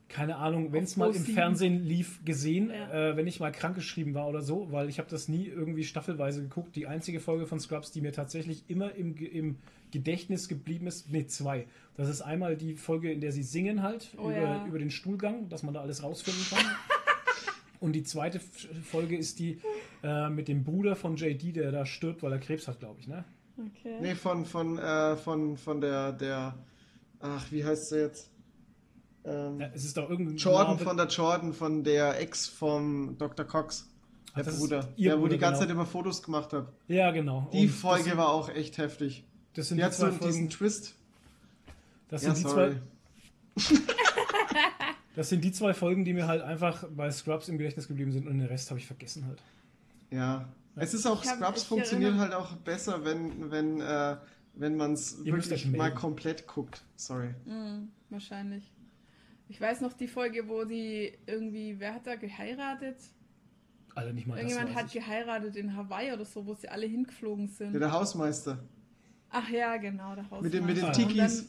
keine 0.09 0.35
Ahnung, 0.37 0.73
wenn 0.73 0.83
es 0.83 0.97
mal 0.97 1.09
im 1.15 1.23
Pro7. 1.23 1.33
Fernsehen 1.33 1.85
lief, 1.85 2.19
gesehen, 2.25 2.69
Ja. 2.69 3.11
äh, 3.11 3.15
wenn 3.17 3.27
ich 3.27 3.39
mal 3.39 3.51
krankgeschrieben 3.51 4.13
war 4.13 4.27
oder 4.27 4.41
so, 4.41 4.71
weil 4.71 4.89
ich 4.89 4.97
habe 4.99 5.09
das 5.09 5.27
nie 5.29 5.45
irgendwie 5.45 5.83
staffelweise 5.85 6.41
geguckt. 6.41 6.75
Die 6.75 6.87
einzige 6.87 7.19
Folge 7.19 7.45
von 7.45 7.59
Scrubs, 7.59 7.91
die 7.91 8.01
mir 8.01 8.11
tatsächlich 8.11 8.63
immer 8.67 8.93
im, 8.95 9.15
im 9.15 9.55
Gedächtnis 9.91 10.47
geblieben 10.47 10.87
ist, 10.87 11.09
nee, 11.11 11.25
zwei. 11.27 11.67
Das 11.97 12.09
ist 12.09 12.21
einmal 12.21 12.55
die 12.57 12.75
Folge, 12.75 13.11
in 13.11 13.21
der 13.21 13.31
sie 13.31 13.43
singen 13.43 13.83
halt 13.83 14.09
Oh 14.17 14.23
über, 14.29 14.33
ja. 14.39 14.65
über 14.65 14.79
den 14.79 14.91
Stuhlgang, 14.91 15.49
dass 15.49 15.63
man 15.63 15.73
da 15.73 15.81
alles 15.81 16.01
rausfinden 16.03 16.43
kann. 16.49 16.65
Und 17.79 17.93
die 17.93 18.03
zweite 18.03 18.39
Folge 18.39 19.17
ist 19.17 19.39
die 19.39 19.59
äh, 20.03 20.29
mit 20.29 20.47
dem 20.47 20.63
Bruder 20.63 20.95
von 20.95 21.15
JD, 21.15 21.55
der 21.55 21.71
da 21.71 21.85
stirbt, 21.85 22.21
weil 22.21 22.31
er 22.31 22.37
Krebs 22.39 22.67
hat, 22.67 22.79
glaube 22.79 22.99
ich, 22.99 23.07
ne? 23.07 23.23
Okay. 23.57 23.97
Nee, 24.01 24.15
von, 24.15 24.45
von, 24.45 24.77
äh, 24.77 25.15
von, 25.17 25.57
von 25.57 25.81
der, 25.81 26.11
der, 26.13 26.55
ach, 27.19 27.51
wie 27.51 27.65
heißt 27.65 27.89
sie 27.89 27.99
jetzt? 27.99 28.29
Ähm, 29.25 29.59
Ja, 29.59 29.69
es 29.73 29.83
ist 29.83 29.97
doch 29.97 30.09
irgendein 30.09 30.37
Jordan 30.37 30.73
Name- 30.77 30.79
von 30.85 30.97
der 30.97 31.07
Jordan, 31.07 31.53
von 31.53 31.83
der 31.83 32.19
Ex 32.19 32.47
vom 32.47 33.17
Dr. 33.17 33.45
Cox. 33.45 33.87
Der 34.35 34.45
Ach, 34.47 34.57
Bruder. 34.57 34.87
ihr 34.95 35.09
Der, 35.09 35.17
wo 35.17 35.23
Bruder, 35.23 35.33
die 35.33 35.39
ganze 35.39 35.59
genau. 35.61 35.67
Zeit 35.67 35.75
immer 35.75 35.85
Fotos 35.85 36.23
gemacht 36.23 36.53
hat. 36.53 36.71
Ja, 36.87 37.11
genau. 37.11 37.49
Die 37.51 37.63
Und 37.63 37.69
Folge 37.69 38.15
war 38.15 38.29
auch 38.29 38.47
echt 38.49 38.77
heftig. 38.77 39.25
Das 39.53 39.67
sind 39.69 39.77
Die 39.77 39.83
die, 39.83 39.91
zwei 39.91 40.09
diesen 40.09 40.19
Folgen. 40.19 40.49
Twist. 40.49 40.95
Das 42.09 42.23
Ja, 42.23 42.33
sind, 42.35 42.45
die 42.45 42.49
sorry. 42.49 42.75
zwei, 43.57 43.75
das 45.15 45.29
sind 45.29 45.43
die 45.43 45.51
zwei 45.51 45.73
Folgen, 45.73 46.05
die 46.05 46.13
mir 46.13 46.27
halt 46.27 46.41
einfach 46.41 46.85
bei 46.95 47.11
Scrubs 47.11 47.47
im 47.49 47.57
Gedächtnis 47.57 47.87
geblieben 47.87 48.11
sind 48.11 48.27
und 48.27 48.37
den 48.37 48.47
Rest 48.47 48.69
habe 48.69 48.79
ich 48.79 48.87
vergessen 48.87 49.25
halt. 49.27 49.41
Ja. 50.09 50.47
Es 50.75 50.93
ist 50.93 51.05
auch, 51.05 51.23
Scrubs 51.23 51.63
funktioniert 51.63 52.15
halt 52.15 52.33
auch 52.33 52.55
besser, 52.57 53.03
wenn, 53.03 53.51
wenn, 53.51 53.81
äh, 53.81 54.17
wenn 54.53 54.77
man 54.77 54.93
es 54.93 55.23
wirklich 55.25 55.65
mal 55.65 55.77
melden. 55.77 55.95
komplett 55.95 56.47
guckt. 56.47 56.81
Sorry. 56.95 57.33
Mhm, 57.45 57.89
wahrscheinlich. 58.09 58.71
Ich 59.49 59.59
weiß 59.59 59.81
noch 59.81 59.91
die 59.93 60.07
Folge, 60.07 60.47
wo 60.47 60.63
die 60.63 61.11
irgendwie, 61.25 61.77
wer 61.77 61.93
hat 61.95 62.07
da 62.07 62.15
geheiratet? 62.15 62.95
Alter, 63.95 64.13
nicht 64.13 64.27
mal 64.27 64.35
das 64.35 64.43
Irgendjemand 64.43 64.69
weiß 64.69 64.75
hat 64.83 64.87
ich. 64.87 64.93
geheiratet 64.93 65.55
in 65.57 65.75
Hawaii 65.75 66.13
oder 66.13 66.23
so, 66.23 66.45
wo 66.45 66.53
sie 66.53 66.69
alle 66.69 66.85
hingeflogen 66.85 67.49
sind. 67.49 67.73
Ja, 67.73 67.79
der 67.79 67.91
Hausmeister. 67.91 68.59
Ach 69.31 69.49
ja, 69.49 69.77
genau, 69.77 70.13
der 70.15 70.29
Hausmeister. 70.29 70.41
Mit 70.43 70.53
den, 70.53 70.65
mit 70.65 70.77
den. 70.77 70.91
Tikis. 70.93 71.45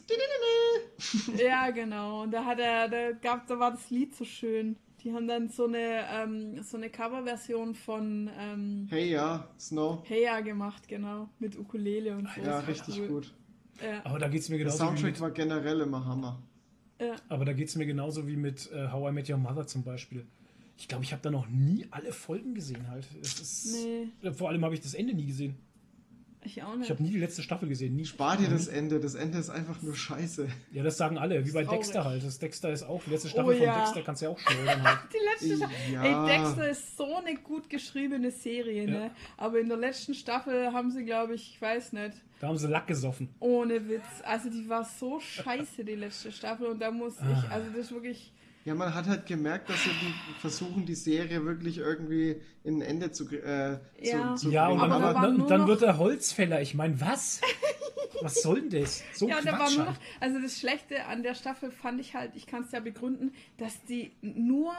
Dann, 1.27 1.37
ja, 1.37 1.69
genau. 1.71 2.23
Und 2.23 2.31
da 2.31 2.45
hat 2.45 2.59
er, 2.59 2.87
da 2.87 3.11
gab, 3.11 3.47
da 3.47 3.59
war 3.59 3.71
das 3.71 3.89
Lied 3.89 4.15
so 4.15 4.23
schön. 4.25 4.77
Die 5.03 5.11
haben 5.11 5.27
dann 5.27 5.49
so 5.49 5.65
eine, 5.65 6.05
ähm, 6.13 6.63
so 6.63 6.77
eine 6.77 6.89
Coverversion 6.89 7.75
von 7.75 8.29
ähm, 8.39 8.87
Hey, 8.89 9.11
ja, 9.11 9.49
Snow. 9.59 10.01
Heya 10.07 10.39
gemacht, 10.39 10.87
genau. 10.87 11.27
Mit 11.39 11.57
Ukulele 11.59 12.15
und 12.15 12.29
so. 12.33 12.41
Ja, 12.41 12.59
richtig 12.59 12.99
cool. 13.01 13.07
gut. 13.07 13.33
Ja, 13.83 14.01
Aber 14.05 14.17
da 14.19 14.29
geht's 14.29 14.47
mir 14.47 14.57
Der 14.57 14.65
genauso 14.65 14.83
wie 14.83 14.87
Soundtrack 14.87 15.11
mit, 15.11 15.19
war 15.19 15.31
generell 15.31 15.81
immer 15.81 16.05
Hammer. 16.05 16.41
ja. 17.01 17.15
aber 17.27 17.43
da 17.43 17.51
geht's 17.51 17.75
mir 17.75 17.85
genauso 17.85 18.27
wie 18.27 18.37
mit 18.37 18.71
äh, 18.71 18.87
How 18.91 19.09
I 19.09 19.13
Met 19.13 19.29
Your 19.29 19.37
Mother 19.37 19.67
zum 19.67 19.83
Beispiel. 19.83 20.25
Ich 20.77 20.87
glaube, 20.87 21.03
ich 21.03 21.11
habe 21.11 21.21
da 21.21 21.31
noch 21.31 21.47
nie 21.49 21.85
alle 21.91 22.13
Folgen 22.13 22.53
gesehen 22.55 22.87
halt. 22.87 23.05
Es 23.21 23.39
ist, 23.41 23.75
Nee, 24.21 24.31
Vor 24.31 24.49
allem 24.49 24.63
habe 24.63 24.73
ich 24.73 24.79
das 24.81 24.93
Ende 24.93 25.13
nie 25.13 25.25
gesehen. 25.25 25.57
Ich 26.45 26.63
auch 26.63 26.73
Ich 26.73 26.79
nicht. 26.79 26.89
habe 26.89 27.01
nie 27.03 27.11
die 27.11 27.19
letzte 27.19 27.41
Staffel 27.41 27.67
gesehen. 27.69 27.95
Nie. 27.95 28.05
Spar 28.05 28.37
dir 28.37 28.49
das 28.49 28.67
Ende. 28.67 28.99
Das 28.99 29.15
Ende 29.15 29.37
ist 29.37 29.49
einfach 29.49 29.81
nur 29.81 29.95
scheiße. 29.95 30.47
Ja, 30.71 30.83
das 30.83 30.97
sagen 30.97 31.17
alle. 31.17 31.45
Wie 31.45 31.51
bei 31.51 31.63
Traurig. 31.63 31.79
Dexter 31.81 32.05
halt. 32.05 32.23
Das 32.23 32.39
Dexter 32.39 32.71
ist 32.71 32.83
auch. 32.83 33.01
Die 33.03 33.11
letzte 33.11 33.29
Staffel 33.29 33.53
Oh 33.53 33.57
von 33.57 33.65
ja. 33.65 33.79
Dexter 33.79 34.01
kannst 34.01 34.21
du 34.21 34.25
ja 34.25 34.31
auch 34.31 34.39
schleudern 34.39 34.83
halt. 34.83 34.99
Die 35.13 35.47
letzte 35.47 35.57
Staffel. 35.57 35.93
Ja. 35.93 36.03
Ey, 36.27 36.37
Dexter 36.37 36.69
ist 36.69 36.97
so 36.97 37.15
eine 37.15 37.35
gut 37.35 37.69
geschriebene 37.69 38.31
Serie, 38.31 38.85
ne? 38.85 38.99
Ja. 39.05 39.11
Aber 39.37 39.59
in 39.59 39.67
der 39.69 39.77
letzten 39.77 40.13
Staffel 40.13 40.71
haben 40.73 40.91
sie, 40.91 41.03
glaube 41.05 41.35
ich, 41.35 41.51
ich 41.55 41.61
weiß 41.61 41.93
nicht, 41.93 42.13
Da 42.39 42.47
haben 42.47 42.57
sie 42.57 42.67
Lack 42.67 42.87
gesoffen. 42.87 43.29
ohne 43.39 43.87
Witz. 43.89 44.03
Also 44.23 44.49
die 44.49 44.67
war 44.69 44.83
so 44.85 45.19
scheiße, 45.19 45.83
die 45.85 45.95
letzte 45.95 46.31
Staffel. 46.31 46.67
Und 46.67 46.79
da 46.79 46.91
muss 46.91 47.17
Ah. 47.19 47.25
ich, 47.45 47.49
also 47.51 47.69
das 47.69 47.79
ist 47.85 47.91
wirklich. 47.93 48.31
Ja, 48.65 48.75
man 48.75 48.93
hat 48.95 49.07
halt 49.07 49.25
gemerkt, 49.25 49.69
dass 49.69 49.83
sie 49.83 49.89
die 49.89 50.39
versuchen, 50.39 50.85
die 50.85 50.95
Serie 50.95 51.43
wirklich 51.45 51.79
irgendwie 51.79 52.41
in 52.63 52.77
ein 52.77 52.81
Ende 52.81 53.11
zu, 53.11 53.27
äh, 53.29 53.79
Ja. 54.01 54.35
zu, 54.35 54.45
zu 54.47 54.51
Ja, 54.51 54.67
und 54.69 54.77
bringen. 54.79 54.91
dann, 54.91 55.03
Aber 55.03 55.13
da 55.13 55.21
dann, 55.21 55.47
dann, 55.47 55.67
wird 55.67 55.81
er 55.81 55.97
Holzfäller. 55.97 56.61
Ich 56.61 56.73
meine, 56.73 56.99
was? 57.01 57.41
was 58.21 58.41
soll 58.41 58.61
denn 58.67 58.81
das? 58.81 59.03
So 59.13 59.27
ja, 59.29 59.39
und 59.39 59.45
da 59.45 59.51
war 59.59 59.69
nur 59.69 59.79
halt. 59.85 59.89
noch, 59.89 59.97
also 60.21 60.39
das 60.39 60.57
Schlechte 60.59 61.05
an 61.07 61.23
der 61.23 61.35
Staffel 61.35 61.71
fand 61.71 61.99
ich 61.99 62.13
halt, 62.15 62.31
ich 62.35 62.47
kann 62.47 62.63
es 62.63 62.71
ja 62.71 62.79
begründen, 62.79 63.33
dass 63.57 63.83
die 63.83 64.11
nur 64.21 64.73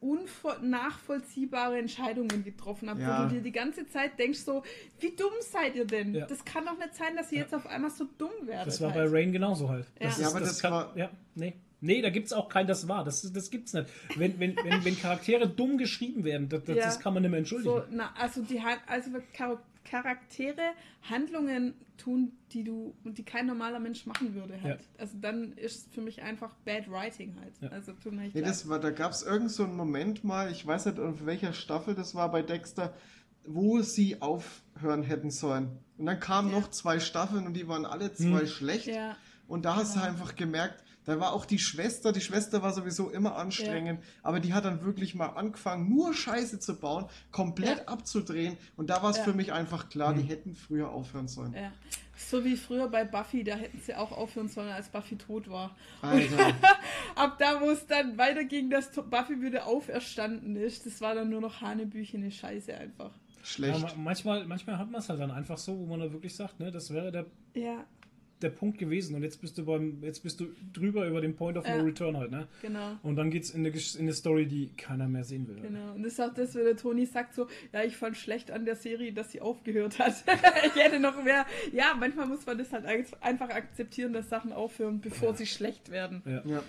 unnachvollziehbare 0.00 1.78
Entscheidungen 1.78 2.44
getroffen 2.44 2.88
haben, 2.90 3.00
Ja. 3.00 3.20
wo 3.24 3.28
du 3.28 3.34
dir 3.36 3.42
die 3.42 3.52
ganze 3.52 3.86
Zeit 3.88 4.18
denkst 4.18 4.40
so, 4.40 4.62
wie 4.98 5.14
dumm 5.14 5.32
seid 5.40 5.74
ihr 5.76 5.86
denn? 5.86 6.14
Ja. 6.14 6.26
Das 6.26 6.44
kann 6.44 6.64
doch 6.66 6.78
nicht 6.78 6.94
sein, 6.94 7.16
dass 7.16 7.30
ihr 7.32 7.38
jetzt 7.40 7.54
auf 7.54 7.66
einmal 7.66 7.90
so 7.90 8.06
dumm 8.18 8.30
werdet. 8.44 8.66
Das 8.66 8.80
war 8.80 8.90
bei 8.90 9.00
halt. 9.00 9.12
Rain 9.12 9.32
genauso 9.32 9.68
halt. 9.68 9.86
Ja. 9.98 10.06
Das 10.08 10.18
Ja, 10.18 10.28
aber 10.28 10.40
das 10.40 10.62
war- 10.64 10.96
Ja, 10.96 11.10
nee. 11.34 11.54
Nee, 11.80 12.02
da 12.02 12.10
gibt's 12.10 12.32
auch 12.32 12.48
kein 12.48 12.66
Das 12.66 12.88
war. 12.88 13.04
Das, 13.04 13.22
das 13.32 13.50
gibt's 13.50 13.72
nicht. 13.72 13.88
Wenn, 14.16 14.38
wenn, 14.38 14.56
wenn, 14.56 14.84
wenn 14.84 14.98
Charaktere 14.98 15.48
dumm 15.48 15.78
geschrieben 15.78 16.24
werden, 16.24 16.48
das, 16.48 16.64
das, 16.64 16.76
Ja. 16.76 16.84
das 16.84 17.00
kann 17.00 17.14
man 17.14 17.22
nicht 17.22 17.30
mehr 17.30 17.38
entschuldigen. 17.38 17.74
So, 17.74 17.82
na, 17.90 18.12
also 18.18 18.42
die 18.42 18.60
also 18.86 19.10
Char 19.36 19.62
Charaktere 19.82 20.60
Handlungen 21.08 21.74
tun, 21.96 22.32
die 22.52 22.64
du 22.64 22.94
die 23.04 23.24
kein 23.24 23.46
normaler 23.46 23.80
Mensch 23.80 24.04
machen 24.06 24.34
würde 24.34 24.60
halt. 24.62 24.80
Ja. 24.80 24.86
Also 24.98 25.16
dann 25.20 25.52
ist 25.54 25.92
für 25.92 26.00
mich 26.02 26.22
einfach 26.22 26.54
Bad 26.64 26.90
Writing 26.90 27.34
halt. 27.40 27.54
Ja. 27.60 27.68
Also 27.70 27.92
tut 27.94 28.12
mir 28.12 28.24
echt 28.26 28.34
Nee, 28.34 28.42
das 28.42 28.68
war, 28.68 28.78
da 28.78 28.90
gab 28.90 29.10
es 29.12 29.22
irgend 29.22 29.50
so 29.50 29.64
einen 29.64 29.76
Moment 29.76 30.22
mal, 30.22 30.50
ich 30.52 30.66
weiß 30.66 30.86
nicht, 30.86 31.00
auf 31.00 31.24
welcher 31.26 31.52
Staffel 31.54 31.94
das 31.94 32.14
war 32.14 32.30
bei 32.30 32.42
Dexter, 32.42 32.94
wo 33.44 33.80
sie 33.80 34.20
aufhören 34.20 35.02
hätten 35.02 35.30
sollen. 35.30 35.70
Und 35.98 36.06
dann 36.06 36.20
kamen 36.20 36.50
Ja. 36.52 36.60
noch 36.60 36.70
zwei 36.70 37.00
Staffeln 37.00 37.46
und 37.46 37.54
die 37.54 37.66
waren 37.66 37.84
alle 37.86 38.12
zwei 38.12 38.40
Hm. 38.40 38.46
schlecht. 38.46 38.86
ja. 38.86 39.16
Und 39.48 39.64
da 39.64 39.76
hast 39.76 39.96
du 39.96 40.00
einfach 40.00 40.36
gemerkt, 40.36 40.84
da 41.10 41.20
war 41.20 41.32
auch 41.32 41.44
die 41.44 41.58
Schwester, 41.58 42.12
die 42.12 42.20
Schwester 42.20 42.62
war 42.62 42.72
sowieso 42.72 43.10
immer 43.10 43.36
anstrengend, 43.36 44.02
aber 44.22 44.40
die 44.40 44.54
hat 44.54 44.64
dann 44.64 44.82
wirklich 44.84 45.14
mal 45.14 45.26
angefangen, 45.26 45.88
nur 45.88 46.14
Scheiße 46.14 46.58
zu 46.60 46.76
bauen, 46.78 47.06
komplett 47.30 47.78
Ja. 47.78 47.84
abzudrehen. 47.88 48.56
Und 48.76 48.88
da 48.90 49.02
war 49.02 49.10
es 49.10 49.18
Ja. 49.18 49.24
für 49.24 49.32
mich 49.34 49.52
einfach 49.52 49.88
klar, 49.88 50.14
die 50.14 50.22
Hm. 50.22 50.28
hätten 50.28 50.54
früher 50.54 50.88
aufhören 50.90 51.28
sollen. 51.28 51.52
Ja. 51.54 51.72
So 52.16 52.44
wie 52.44 52.56
früher 52.56 52.86
bei 52.88 53.04
Buffy, 53.04 53.44
da 53.44 53.54
hätten 53.54 53.80
sie 53.80 53.94
auch 53.94 54.12
aufhören 54.12 54.48
sollen, 54.48 54.68
als 54.70 54.88
Buffy 54.90 55.16
tot 55.16 55.48
war. 55.50 55.74
Alter. 56.02 56.52
Ab 57.16 57.36
da, 57.38 57.60
wo 57.60 57.70
es 57.70 57.86
dann 57.86 58.18
weiterging, 58.18 58.68
dass 58.70 58.90
Buffy 58.92 59.40
wieder 59.40 59.66
auferstanden 59.66 60.54
ist, 60.56 60.84
das 60.86 61.00
war 61.00 61.14
dann 61.14 61.30
nur 61.30 61.40
noch 61.40 61.60
Hanebüchene 61.62 62.30
Scheiße 62.30 62.74
einfach. 62.76 63.10
Ja, 63.38 63.44
Schlecht. 63.46 63.80
ma- 63.80 63.92
manchmal, 63.96 64.44
manchmal 64.44 64.76
hat 64.78 64.90
man 64.90 65.00
es 65.00 65.08
halt 65.08 65.18
dann 65.18 65.30
einfach 65.30 65.56
so, 65.56 65.78
wo 65.78 65.86
man 65.86 66.00
da 66.00 66.12
wirklich 66.12 66.36
sagt, 66.36 66.60
ne, 66.60 66.70
das 66.70 66.92
wäre 66.92 67.10
der, 67.10 67.24
Ja, 67.54 67.84
der 68.42 68.50
Punkt 68.50 68.78
gewesen 68.78 69.14
und 69.14 69.22
jetzt 69.22 69.40
bist 69.40 69.56
du 69.58 69.64
beim, 69.64 70.02
jetzt 70.02 70.22
bist 70.22 70.40
du 70.40 70.46
drüber 70.72 71.06
über 71.06 71.20
den 71.20 71.34
Point 71.36 71.56
of 71.58 71.66
Ja. 71.66 71.76
No 71.78 71.84
Return 71.84 72.16
halt, 72.16 72.30
ne? 72.30 72.48
genau. 72.62 72.96
Und 73.02 73.16
dann 73.16 73.30
geht's 73.30 73.50
in 73.50 73.60
eine, 73.60 73.70
Gesch- 73.74 73.96
in 73.96 74.02
eine 74.02 74.12
Story, 74.14 74.46
die 74.46 74.68
keiner 74.76 75.08
mehr 75.08 75.24
sehen 75.24 75.46
will. 75.48 75.56
Genau. 75.60 75.92
Und 75.94 76.02
das 76.02 76.14
ist 76.14 76.20
auch 76.20 76.32
das, 76.34 76.54
wenn 76.54 76.64
der 76.64 76.76
Toni 76.76 77.06
sagt 77.06 77.34
so, 77.34 77.46
ja, 77.72 77.82
ich 77.82 77.96
fand 77.96 78.16
schlecht 78.16 78.50
an 78.50 78.64
der 78.64 78.76
Serie, 78.76 79.12
dass 79.12 79.32
sie 79.32 79.40
aufgehört 79.40 79.98
hat. 79.98 80.14
ich 80.66 80.74
hätte 80.82 81.00
noch 81.00 81.22
mehr. 81.22 81.46
Ja, 81.72 81.94
manchmal 81.98 82.26
muss 82.26 82.44
man 82.46 82.58
das 82.58 82.72
halt 82.72 82.86
einfach 83.20 83.48
akzeptieren, 83.50 84.12
dass 84.12 84.28
Sachen 84.28 84.52
aufhören, 84.52 85.00
bevor 85.00 85.34
sie 85.34 85.46
schlecht 85.46 85.90
werden. 85.90 86.22
Ja. 86.24 86.42
Ja. 86.44 86.62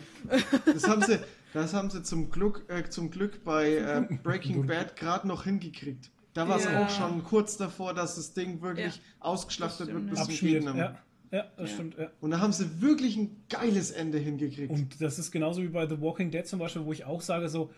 Das 0.66 0.88
haben 0.88 1.02
sie, 1.02 1.20
das 1.54 1.74
haben 1.74 1.90
sie 1.90 2.04
zum 2.04 2.30
Glück, 2.30 2.66
äh, 2.70 2.88
zum 2.90 3.12
Glück 3.12 3.44
bei 3.44 3.76
äh, 3.76 4.06
Breaking 4.24 4.66
Bad 4.68 4.96
gerade 4.96 5.28
noch 5.28 5.44
hingekriegt. 5.46 6.10
Da 6.34 6.48
war 6.48 6.58
es 6.58 6.64
Ja. 6.66 6.86
auch 6.86 6.90
schon 6.90 7.24
kurz 7.26 7.58
davor, 7.58 7.94
dass 7.94 8.16
das 8.16 8.34
Ding 8.34 8.62
wirklich 8.62 8.96
Ja. 8.96 9.02
ausgeschlachtet 9.20 9.88
stimmt, 9.88 10.10
wird 10.10 10.10
bis 10.12 10.20
ja. 10.20 10.26
zum. 10.26 10.48
Gegner. 10.48 10.76
Ja, 10.78 10.98
ja, 11.32 11.46
das 11.58 11.70
Ja. 11.70 11.76
stimmt, 11.76 11.98
ja. 11.98 12.10
Und 12.22 12.32
da 12.32 12.40
haben 12.40 12.54
sie 12.54 12.82
wirklich 12.82 13.16
ein 13.18 13.44
geiles 13.50 13.92
Ende 13.92 14.18
hingekriegt. 14.18 14.72
Und 14.72 15.02
das 15.02 15.18
ist 15.20 15.32
genauso 15.32 15.62
wie 15.64 15.68
bei 15.70 15.88
The 15.88 16.00
Walking 16.02 16.32
Dead 16.32 16.46
zum 16.46 16.60
Beispiel, 16.60 16.86
wo 16.86 16.92
ich 16.94 17.06
auch 17.06 17.22
sage 17.22 17.50
so, 17.50 17.72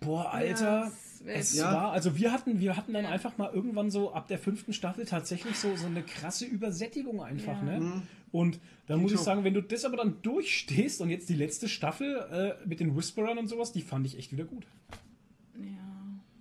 boah, 0.00 0.24
Ja, 0.24 0.30
Alter, 0.30 0.80
das 0.90 1.24
wär 1.24 1.36
es 1.36 1.54
Ja. 1.54 1.72
war, 1.72 1.92
also 1.92 2.16
wir 2.16 2.32
hatten, 2.32 2.58
wir 2.60 2.76
hatten 2.76 2.92
dann 2.92 3.04
Ja. 3.04 3.10
einfach 3.10 3.38
mal 3.38 3.52
irgendwann 3.52 3.90
so 3.90 4.12
ab 4.12 4.28
der 4.28 4.38
fünften 4.38 4.72
Staffel 4.72 5.04
tatsächlich 5.06 5.56
so, 5.56 5.76
so 5.76 5.86
eine 5.86 6.02
krasse 6.02 6.44
Übersättigung 6.44 7.22
einfach, 7.22 7.56
Ja. 7.62 7.62
ne? 7.62 7.80
Mhm. 7.80 8.02
Und 8.32 8.60
dann 8.86 9.00
muss 9.00 9.12
ich 9.12 9.20
sagen, 9.20 9.44
wenn 9.44 9.52
du 9.54 9.62
das 9.62 9.84
aber 9.84 9.98
dann 9.98 10.16
durchstehst 10.22 11.00
und 11.02 11.10
jetzt 11.10 11.28
die 11.28 11.34
letzte 11.34 11.68
Staffel 11.68 12.16
äh, 12.62 12.66
mit 12.66 12.80
den 12.80 12.96
Whisperern 12.96 13.36
und 13.38 13.46
sowas, 13.46 13.72
die 13.72 13.82
fand 13.82 14.06
ich 14.06 14.16
echt 14.18 14.32
wieder 14.32 14.44
gut. 14.44 14.64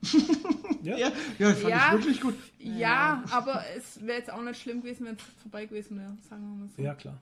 Ja. 0.83 0.97
Ja, 0.97 1.11
Ja, 1.37 1.49
ja, 1.49 1.53
fand 1.53 1.69
Ja. 1.69 1.85
ich 1.87 1.93
wirklich 1.93 2.21
gut. 2.21 2.33
Ja, 2.57 3.23
aber 3.29 3.63
es 3.77 4.03
wäre 4.05 4.17
jetzt 4.17 4.31
auch 4.33 4.41
nicht 4.41 4.59
schlimm 4.59 4.81
gewesen, 4.81 5.05
wenn 5.05 5.15
es 5.15 5.21
vorbei 5.43 5.65
gewesen 5.67 5.97
wäre, 5.99 6.17
sagen 6.27 6.41
wir 6.41 6.55
mal 6.65 6.69
so. 6.75 6.81
ja 6.81 6.95
klar. 6.95 7.19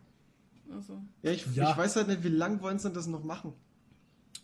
Also, 0.73 1.01
Ja, 1.23 1.31
ich, 1.31 1.45
Ja. 1.55 1.71
ich 1.71 1.77
weiß 1.77 1.95
halt 1.97 2.07
nicht, 2.07 2.23
wie 2.23 2.29
lang 2.29 2.61
wollen 2.61 2.79
sie 2.79 2.87
denn 2.87 2.93
das 2.95 3.07
noch 3.07 3.23
machen? 3.23 3.53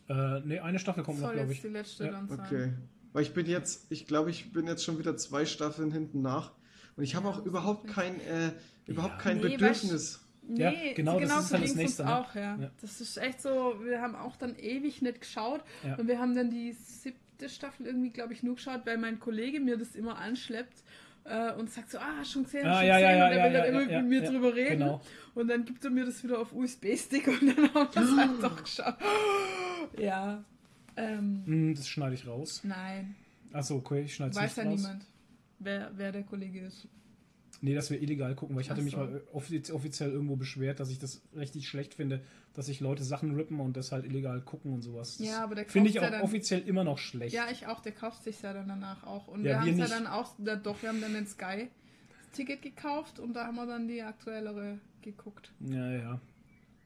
Äh, 0.09 0.41
ne, 0.41 0.61
eine 0.61 0.79
Staffel 0.79 1.03
kommt 1.03 1.19
noch, 1.19 1.27
soll 1.27 1.35
glaube 1.35 1.49
jetzt 1.53 1.57
ich. 1.57 1.61
die 1.61 1.73
letzte 1.73 2.05
Ja. 2.05 2.11
dann 2.11 2.27
sein. 2.27 2.39
Okay. 2.41 2.73
Weil 3.13 3.23
ich 3.23 3.33
bin 3.33 3.45
jetzt, 3.45 3.85
ich 3.89 4.05
glaube, 4.07 4.29
ich 4.31 4.51
bin 4.51 4.67
jetzt 4.67 4.83
schon 4.83 4.99
wieder 4.99 5.15
zwei 5.15 5.45
Staffeln 5.45 5.91
hinten 5.91 6.21
nach. 6.21 6.51
Und 6.97 7.03
ich 7.03 7.15
habe 7.15 7.27
Ja, 7.27 7.33
auch 7.33 7.45
überhaupt 7.45 7.87
kein, 7.87 8.19
äh, 8.21 8.51
überhaupt 8.85 9.19
kein 9.19 9.37
Nee, 9.37 9.43
Bedürfnis. 9.43 10.19
Nee, 10.47 10.61
Ja, 10.61 10.93
genau, 10.93 11.19
das 11.19 11.29
ist 11.39 11.47
so 11.49 11.53
halt 11.55 11.63
das 11.63 11.75
Nächste, 11.75 12.03
uns 12.03 12.09
ne? 12.11 12.17
auch, 12.17 12.35
ja. 12.35 12.55
Ja. 12.57 12.71
Das 12.81 13.01
ist 13.01 13.17
echt 13.17 13.41
so, 13.41 13.75
wir 13.83 14.01
haben 14.01 14.15
auch 14.15 14.35
dann 14.35 14.55
ewig 14.57 15.01
nicht 15.01 15.21
geschaut 15.21 15.61
Ja. 15.83 15.95
und 15.95 16.07
wir 16.07 16.19
haben 16.19 16.35
dann 16.35 16.49
die 16.51 16.73
siebte 16.73 17.19
Staffel 17.49 17.85
irgendwie, 17.85 18.09
glaube 18.11 18.33
ich, 18.33 18.43
nur 18.43 18.55
geschaut, 18.55 18.81
weil 18.85 18.97
mein 18.97 19.19
Kollege 19.19 19.59
mir 19.59 19.77
das 19.77 19.95
immer 19.95 20.17
anschleppt 20.17 20.83
äh, 21.25 21.53
und 21.53 21.69
sagt 21.71 21.91
so, 21.91 21.97
ah, 21.99 22.23
schon 22.25 22.43
gesehen, 22.43 22.65
Ah, 22.67 22.79
schon 22.79 22.87
ja, 22.87 22.99
ja, 22.99 23.07
gesehen 23.07 23.17
ja, 23.19 23.25
und 23.25 23.31
er 23.31 23.37
ja, 23.37 23.43
will 23.45 23.53
dann 23.53 23.61
ja, 23.63 23.65
immer 23.81 23.91
ja, 23.91 24.01
mit 24.01 24.09
mir 24.09 24.23
ja, 24.23 24.31
drüber 24.31 24.55
reden 24.55 24.79
genau. 24.79 25.01
und 25.35 25.47
dann 25.47 25.65
gibt 25.65 25.83
er 25.83 25.91
mir 25.91 26.05
das 26.05 26.23
wieder 26.23 26.39
auf 26.39 26.53
USB-Stick 26.53 27.27
und 27.41 27.47
dann 27.57 27.73
haben 27.73 27.89
wir 27.93 28.01
es 28.03 28.17
halt 28.17 28.43
doch 28.43 28.63
geschaut. 28.63 28.95
Ja, 29.99 30.43
ähm, 30.97 31.41
Hm, 31.45 31.75
das 31.75 31.87
schneide 31.87 32.15
ich 32.15 32.25
raus. 32.27 32.61
nein, 32.63 33.15
Achso, 33.53 33.75
okay, 33.77 34.01
ich 34.03 34.15
schneide 34.15 34.31
es 34.31 34.35
weiß 34.37 34.57
nicht 34.57 34.57
ja 34.57 34.63
raus. 34.71 34.79
niemand, 34.81 35.05
wer, 35.59 35.91
wer 35.95 36.11
der 36.11 36.23
Kollege 36.23 36.59
ist. 36.61 36.87
Nee, 37.61 37.73
dass 37.73 37.89
wir 37.89 38.01
illegal 38.01 38.35
gucken, 38.35 38.55
weil 38.55 38.61
ich 38.63 38.69
hatte 38.69 38.81
Ach 38.81 38.83
mich 38.85 38.93
so. 38.93 38.99
mal 38.99 39.23
offiz 39.33 39.71
offiziell 39.71 40.11
irgendwo 40.11 40.35
beschwert, 40.35 40.79
dass 40.79 40.89
ich 40.89 40.99
das 40.99 41.21
richtig 41.35 41.67
schlecht 41.67 41.93
finde, 41.93 42.21
dass 42.53 42.65
sich 42.67 42.79
Leute 42.79 43.03
Sachen 43.03 43.33
rippen 43.35 43.59
und 43.59 43.75
das 43.77 43.91
halt 43.91 44.05
illegal 44.05 44.41
gucken 44.41 44.73
und 44.73 44.81
sowas. 44.81 45.17
Das 45.17 45.27
Ja, 45.27 45.43
aber 45.43 45.55
der 45.55 45.65
Finde 45.65 45.89
ich 45.89 45.95
kauft 45.95 46.05
auch 46.07 46.11
ja 46.11 46.17
dann- 46.17 46.25
offiziell 46.25 46.61
immer 46.67 46.83
noch 46.83 46.97
schlecht. 46.97 47.33
Ja, 47.33 47.45
ich 47.51 47.67
auch. 47.67 47.79
Der 47.81 47.91
kauft 47.93 48.23
sich 48.23 48.41
ja 48.41 48.53
dann 48.53 48.67
danach 48.67 49.03
auch. 49.05 49.27
Und 49.27 49.39
Ja, 49.45 49.51
wir 49.51 49.59
haben 49.61 49.69
es 49.69 49.77
ja 49.77 49.87
dann 49.87 50.07
auch, 50.07 50.33
ja, 50.45 50.55
doch, 50.55 50.81
wir 50.81 50.89
haben 50.89 51.01
dann 51.01 51.13
den 51.13 51.27
Sky 51.27 51.69
Ticket 52.33 52.61
gekauft 52.61 53.19
und 53.19 53.33
da 53.33 53.45
haben 53.45 53.55
wir 53.55 53.65
dann 53.65 53.87
die 53.87 54.01
aktuellere 54.01 54.79
geguckt. 55.01 55.53
Ja, 55.61 55.89
ja. 55.91 56.19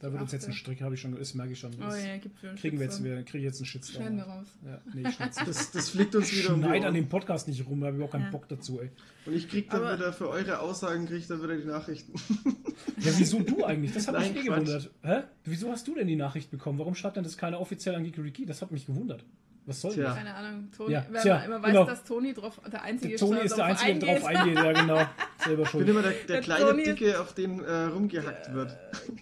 Da 0.02 0.12
wird 0.14 0.22
uns 0.22 0.32
jetzt 0.32 0.48
ein. 0.48 0.54
Strick, 0.54 0.82
habe 0.82 0.96
ich 0.96 1.02
schon, 1.02 1.14
das 1.14 1.34
merke 1.34 1.52
ich 1.54 1.60
schon. 1.60 1.74
Oh 1.76 1.82
Das 1.82 2.02
ja, 2.06 2.16
gibt 2.18 2.40
für 2.40 2.48
einen 2.50 2.58
kriegen 2.58 2.80
wir 2.80 2.86
jetzt, 2.86 3.04
wir 3.04 3.22
kriegen 3.24 3.44
jetzt 3.44 3.60
einen 3.60 3.66
Shitstorm. 3.66 4.02
Schneiden 4.06 4.18
wir 4.18 4.24
raus. 4.24 4.48
Ja, 4.66 4.82
nee. 4.94 5.04
Das, 5.46 5.72
das 5.72 5.90
fliegt 5.90 6.16
uns 6.16 6.32
wieder 6.32 6.56
die 6.56 6.62
Schneid 6.62 6.86
an 6.86 6.94
dem 6.94 7.10
Podcast 7.10 7.48
nicht 7.50 7.68
rum, 7.68 7.82
da 7.82 7.88
habe 7.88 7.98
ich 7.98 8.04
auch 8.04 8.12
keinen 8.12 8.24
Ja. 8.24 8.30
Bock 8.32 8.48
dazu, 8.48 8.80
ey. 8.80 8.90
Und 9.26 9.36
ich 9.36 9.50
krieg 9.50 9.70
dann 9.70 9.84
Aber- 9.84 9.98
wieder 9.98 10.14
für 10.14 10.30
eure 10.30 10.60
Aussagen, 10.62 11.06
krieg 11.06 11.18
ich 11.20 11.28
dann 11.28 11.44
wieder 11.44 11.58
die 11.58 11.66
Nachrichten. 11.68 12.14
Ja, 13.02 13.12
wieso 13.18 13.40
du 13.42 13.64
eigentlich? 13.66 13.94
Das 13.94 14.08
hat 14.08 14.16
Nein, 14.16 14.34
mich 14.34 14.44
eh 14.44 14.48
Quatsch. 14.48 14.66
gewundert. 14.66 14.92
Hä? 15.04 15.22
Wieso 15.46 15.70
hast 15.72 15.86
du 15.88 15.96
denn 15.96 16.08
die 16.08 16.16
Nachricht 16.16 16.50
bekommen? 16.50 16.80
Warum 16.80 16.96
schreibt 16.96 17.18
denn 17.18 17.24
das 17.26 17.38
keiner 17.38 17.60
offiziell 17.60 17.94
an 17.96 18.04
Geeky 18.10 18.46
Das 18.46 18.62
hat 18.62 18.72
mich 18.72 18.86
gewundert. 18.86 19.24
Was 19.70 19.82
soll 19.82 19.96
das? 19.96 20.16
Keine 20.16 20.34
Ahnung, 20.34 20.70
Toni, 20.76 20.92
Ja, 20.94 21.06
wenn 21.10 21.22
tja, 21.22 21.36
man 21.36 21.46
immer 21.46 21.62
weiß, 21.62 21.72
genau. 21.72 21.86
dass 21.86 22.04
Toni 22.04 22.34
drauf, 22.34 22.60
der 22.72 22.82
Einzige 22.82 23.10
Der 23.10 23.18
Toni 23.20 23.40
ist 23.42 23.56
der 23.56 23.66
Einzige, 23.66 24.00
der 24.00 24.16
drauf 24.16 24.26
eingeht, 24.26 24.56
ja 24.56 24.74
genau. 24.74 25.06
Selber 25.46 25.64
Ich 25.64 25.72
bin 25.72 25.88
immer 25.88 26.02
der, 26.02 26.12
der 26.12 26.26
Der 26.26 26.42
kleine 26.42 26.66
Toni- 26.66 26.84
Dicke, 26.84 27.22
auf 27.22 27.34
den 27.34 27.64
äh, 27.64 27.74
rumgehackt 27.84 28.54
wird. 28.54 28.76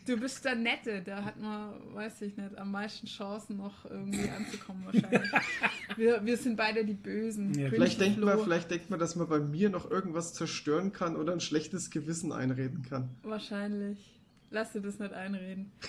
Du 0.07 0.17
bist 0.17 0.43
der 0.45 0.55
Nette, 0.55 1.01
der 1.01 1.23
hat 1.25 1.37
nur, 1.39 1.75
weiß 1.93 2.21
ich 2.21 2.35
nicht, 2.37 2.57
am 2.57 2.71
meisten 2.71 3.07
Chancen 3.07 3.57
noch 3.57 3.85
irgendwie 3.85 4.29
anzukommen 4.29 4.85
wahrscheinlich. 4.85 5.31
wir, 5.97 6.25
wir 6.25 6.37
sind 6.37 6.55
beide 6.55 6.85
die 6.85 6.93
Bösen. 6.93 7.53
Ja, 7.59 7.69
Vielleicht 7.69 7.99
denkt, 7.99 8.19
man, 8.19 8.39
vielleicht 8.39 8.71
denkt 8.71 8.89
man, 8.89 8.99
dass 8.99 9.15
man 9.15 9.27
bei 9.27 9.39
mir 9.39 9.69
noch 9.69 9.91
irgendwas 9.91 10.33
zerstören 10.33 10.93
kann 10.93 11.15
oder 11.17 11.33
ein 11.33 11.41
schlechtes 11.41 11.91
Gewissen 11.91 12.31
einreden 12.31 12.85
kann. 12.89 13.09
Wahrscheinlich. 13.23 13.97
Lass 14.49 14.71
dir 14.71 14.79
das 14.81 14.97
nicht 14.99 15.13
einreden. 15.13 15.71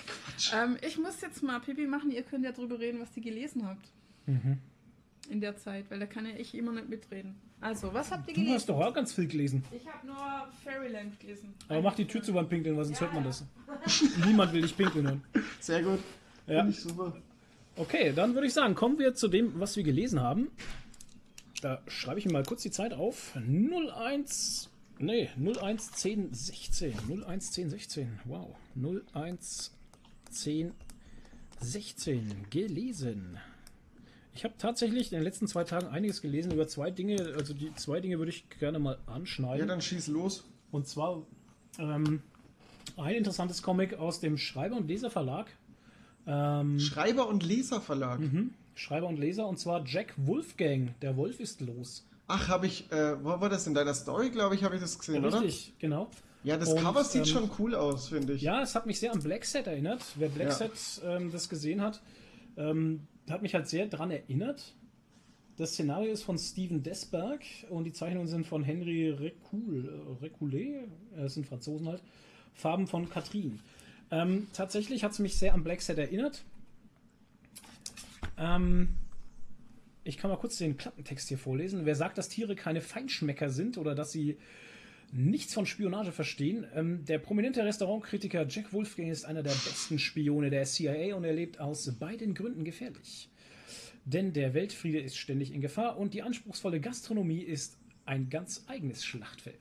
Ähm, 0.54 0.76
ich 0.86 0.96
muss 0.98 1.20
jetzt 1.20 1.42
mal 1.42 1.58
Pipi 1.58 1.88
machen. 1.88 2.12
Ihr 2.12 2.22
könnt 2.22 2.44
ja 2.44 2.52
drüber 2.52 2.78
reden, 2.78 3.00
was 3.00 3.08
ihr 3.16 3.22
gelesen 3.24 3.66
habt. 3.66 3.88
Mhm. 4.28 4.58
In 5.30 5.40
der 5.40 5.56
Zeit, 5.56 5.90
weil 5.90 5.98
da 5.98 6.06
kann 6.06 6.24
ja 6.24 6.32
ich 6.36 6.54
immer 6.54 6.72
nicht 6.72 6.88
mitreden. 6.88 7.34
Also, 7.60 7.92
was 7.92 8.10
habt 8.12 8.28
ihr 8.28 8.34
Du 8.34 8.40
gelesen? 8.40 8.54
hast 8.54 8.68
doch 8.68 8.78
auch 8.80 8.94
ganz 8.94 9.12
viel 9.12 9.26
gelesen. 9.26 9.64
Ich 9.72 9.86
habe 9.86 10.06
nur 10.06 10.16
Fairyland 10.64 11.18
gelesen. 11.20 11.52
Aber 11.68 11.82
mach 11.82 11.94
die 11.96 12.06
Tür 12.06 12.22
zu 12.22 12.32
beim 12.32 12.48
Pinkeln, 12.48 12.76
weil 12.76 12.84
sonst 12.84 13.00
hört 13.00 13.12
man 13.12 13.24
das. 13.24 13.44
Niemand 14.26 14.52
will 14.52 14.62
dich 14.62 14.76
pinkeln 14.76 15.06
hören. 15.06 15.24
Sehr 15.60 15.82
gut. 15.82 15.98
Ja. 16.46 16.58
Finde 16.60 16.70
ich 16.72 16.80
super. 16.80 17.16
Okay, 17.76 18.12
dann 18.14 18.34
würde 18.34 18.46
ich 18.46 18.52
sagen, 18.54 18.74
kommen 18.74 18.98
wir 18.98 19.14
zu 19.14 19.28
dem, 19.28 19.58
was 19.60 19.76
wir 19.76 19.82
gelesen 19.82 20.20
haben. 20.20 20.50
Da 21.60 21.82
schreibe 21.88 22.20
ich 22.20 22.26
mir 22.26 22.32
mal 22.32 22.44
kurz 22.44 22.62
die 22.62 22.70
Zeit 22.70 22.92
auf. 22.94 23.36
01, 23.36 24.70
nee, 24.98 25.28
01 25.36 25.92
10 25.92 26.32
16. 26.32 26.94
01 27.26 27.50
10 27.50 27.70
16. 27.70 28.20
Wow. 28.24 28.56
01 29.14 29.76
10 30.30 30.72
16 31.60 32.46
gelesen. 32.50 33.38
Ich 34.38 34.44
habe 34.44 34.54
tatsächlich 34.56 35.10
in 35.12 35.18
den 35.18 35.24
letzten 35.24 35.48
zwei 35.48 35.64
Tagen 35.64 35.88
einiges 35.88 36.22
gelesen 36.22 36.52
über 36.52 36.68
zwei 36.68 36.92
Dinge. 36.92 37.34
Also 37.36 37.54
die 37.54 37.74
zwei 37.74 37.98
Dinge 37.98 38.18
würde 38.18 38.30
ich 38.30 38.48
gerne 38.60 38.78
mal 38.78 38.96
Ja, 39.08 39.12
anschneiden. 39.14 39.66
dann 39.66 39.80
schieß 39.80 40.06
los. 40.06 40.44
Und 40.70 40.86
zwar 40.86 41.26
ähm, 41.80 42.22
ein 42.96 43.16
interessantes 43.16 43.62
Comic 43.64 43.94
aus 43.94 44.20
dem 44.20 44.38
Schreiber- 44.38 44.76
und 44.76 44.86
Leserverlag. 44.86 45.48
Ähm, 46.24 46.78
Schreiber- 46.78 47.26
und 47.26 47.42
Leserverlag. 47.42 48.20
Mhm. 48.20 48.54
Schreiber 48.76 49.08
und 49.08 49.18
Leser, 49.18 49.48
und 49.48 49.58
zwar 49.58 49.84
Jack 49.84 50.14
Wolfgang. 50.16 50.94
Der 51.00 51.16
Wolf 51.16 51.40
ist 51.40 51.60
los. 51.60 52.06
Ach, 52.28 52.46
habe 52.46 52.68
ich, 52.68 52.92
äh, 52.92 53.16
wo 53.24 53.40
war 53.40 53.48
das 53.48 53.66
in 53.66 53.74
deiner 53.74 53.94
Story, 53.94 54.30
glaube 54.30 54.54
ich, 54.54 54.62
habe 54.62 54.76
ich 54.76 54.80
das 54.80 55.00
gesehen, 55.00 55.24
oder? 55.24 55.40
Richtig, 55.42 55.72
genau. 55.80 56.08
Ja, 56.44 56.56
das 56.56 56.68
Und, 56.68 56.80
Cover 56.80 57.02
sieht 57.02 57.22
ähm, 57.22 57.26
schon 57.26 57.50
cool 57.58 57.74
aus, 57.74 58.06
finde 58.10 58.34
ich. 58.34 58.42
Ja, 58.42 58.62
es 58.62 58.76
hat 58.76 58.86
mich 58.86 59.00
sehr 59.00 59.12
an 59.12 59.20
Black 59.20 59.44
Set 59.44 59.66
erinnert. 59.66 60.04
Wer 60.14 60.28
Black 60.28 60.50
Ja. 60.50 60.54
Set 60.54 60.70
ähm, 61.04 61.32
das 61.32 61.48
gesehen 61.48 61.80
hat, 61.80 62.00
ähm, 62.56 63.00
hat 63.30 63.42
mich 63.42 63.54
halt 63.54 63.68
sehr 63.68 63.86
dran 63.86 64.10
erinnert. 64.10 64.74
Das 65.56 65.72
Szenario 65.72 66.12
ist 66.12 66.22
von 66.22 66.38
Steven 66.38 66.82
Desberg 66.82 67.42
und 67.68 67.84
die 67.84 67.92
Zeichnungen 67.92 68.28
sind 68.28 68.46
von 68.46 68.62
Henry 68.62 69.08
äh, 69.08 69.32
Reculé, 70.22 70.84
das 71.16 71.34
sind 71.34 71.46
Franzosen 71.46 71.88
halt. 71.88 72.02
Farben 72.54 72.86
von 72.86 73.08
Catherine. 73.08 73.58
Ähm, 74.10 74.46
tatsächlich 74.52 75.04
hat 75.04 75.12
es 75.12 75.18
mich 75.18 75.36
sehr 75.36 75.54
an 75.54 75.64
Black 75.64 75.82
Set 75.82 75.98
erinnert. 75.98 76.44
Ähm, 78.36 78.96
ich 80.04 80.16
kann 80.16 80.30
mal 80.30 80.36
kurz 80.38 80.58
den 80.58 80.76
Klappentext 80.76 81.28
hier 81.28 81.38
vorlesen. 81.38 81.84
Wer 81.84 81.94
sagt, 81.94 82.18
dass 82.18 82.28
Tiere 82.28 82.54
keine 82.56 82.80
Feinschmecker 82.80 83.50
sind 83.50 83.78
oder 83.78 83.94
dass 83.94 84.12
sie 84.12 84.38
nichts 85.12 85.54
von 85.54 85.66
Spionage 85.66 86.12
verstehen. 86.12 86.66
Ähm, 86.74 87.04
der 87.04 87.18
prominente 87.18 87.64
Restaurantkritiker 87.64 88.46
Jack 88.48 88.72
Wolfgang 88.72 89.10
ist 89.10 89.24
einer 89.24 89.42
der 89.42 89.50
besten 89.50 89.98
Spione 89.98 90.50
der 90.50 90.64
CIA 90.64 91.14
und 91.14 91.24
er 91.24 91.32
lebt 91.32 91.60
aus 91.60 91.90
beiden 91.98 92.34
Gründen 92.34 92.64
gefährlich. 92.64 93.28
Denn 94.04 94.32
der 94.32 94.54
Weltfriede 94.54 95.00
ist 95.00 95.16
ständig 95.16 95.52
in 95.52 95.60
Gefahr 95.60 95.98
und 95.98 96.14
die 96.14 96.22
anspruchsvolle 96.22 96.80
Gastronomie 96.80 97.40
ist 97.40 97.76
ein 98.06 98.30
ganz 98.30 98.64
eigenes 98.66 99.04
Schlachtfeld. 99.04 99.56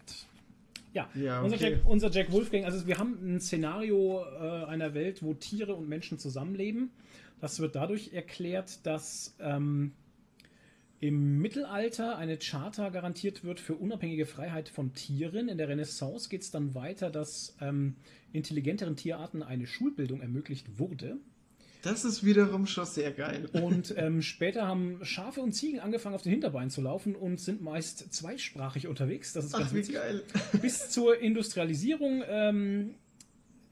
Ja, 0.93 1.09
Ja, 1.13 1.41
unser, 1.41 1.55
okay. 1.57 1.71
Jack, 1.71 1.85
unser 1.85 2.09
Jack 2.09 2.31
Wolfgang, 2.31 2.65
also 2.65 2.87
wir 2.87 2.97
haben 2.97 3.17
ein 3.21 3.41
Szenario 3.41 4.23
äh, 4.23 4.65
einer 4.65 4.93
Welt, 4.93 5.21
wo 5.21 5.33
Tiere 5.33 5.75
und 5.75 5.89
Menschen 5.89 6.17
zusammenleben. 6.17 6.91
Das 7.41 7.59
wird 7.59 7.75
dadurch 7.75 8.13
erklärt, 8.13 8.85
dass 8.85 9.35
ähm, 9.39 9.91
im 10.99 11.39
Mittelalter 11.39 12.17
eine 12.17 12.37
Charta 12.37 12.89
garantiert 12.89 13.43
wird 13.43 13.59
für 13.59 13.75
unabhängige 13.75 14.25
Freiheit 14.25 14.69
von 14.69 14.93
Tieren. 14.93 15.47
In 15.47 15.57
der 15.57 15.69
Renaissance 15.69 16.27
geht 16.29 16.41
es 16.41 16.51
dann 16.51 16.73
weiter, 16.73 17.11
dass 17.11 17.55
ähm, 17.61 17.95
intelligenteren 18.33 18.95
Tierarten 18.95 19.43
eine 19.43 19.67
Schulbildung 19.67 20.21
ermöglicht 20.21 20.79
wurde. 20.79 21.17
Das 21.83 22.03
ist 22.03 22.25
wiederum 22.25 22.65
schon 22.65 22.85
sehr 22.85 23.11
geil. 23.11 23.47
Und 23.53 23.93
ähm, 23.97 24.21
später 24.23 24.67
haben 24.67 24.99
Schafe 25.03 25.41
und 25.41 25.53
Ziegen 25.53 25.79
angefangen, 25.79 26.15
auf 26.15 26.23
den 26.23 26.31
Hinterbeinen 26.31 26.71
zu 26.71 26.81
laufen 26.81 27.15
und 27.15 27.39
sind 27.39 27.61
meist 27.61 28.13
zweisprachig 28.13 28.87
unterwegs. 28.87 29.33
Das 29.33 29.45
ist 29.45 29.53
ganz 29.53 29.67
Ach, 29.67 29.73
wie 29.73 29.77
witzig. 29.77 29.95
geil. 29.95 30.23
Bis 30.61 30.89
zur 30.89 31.19
Industrialisierung 31.19 32.23
ähm, 32.27 32.95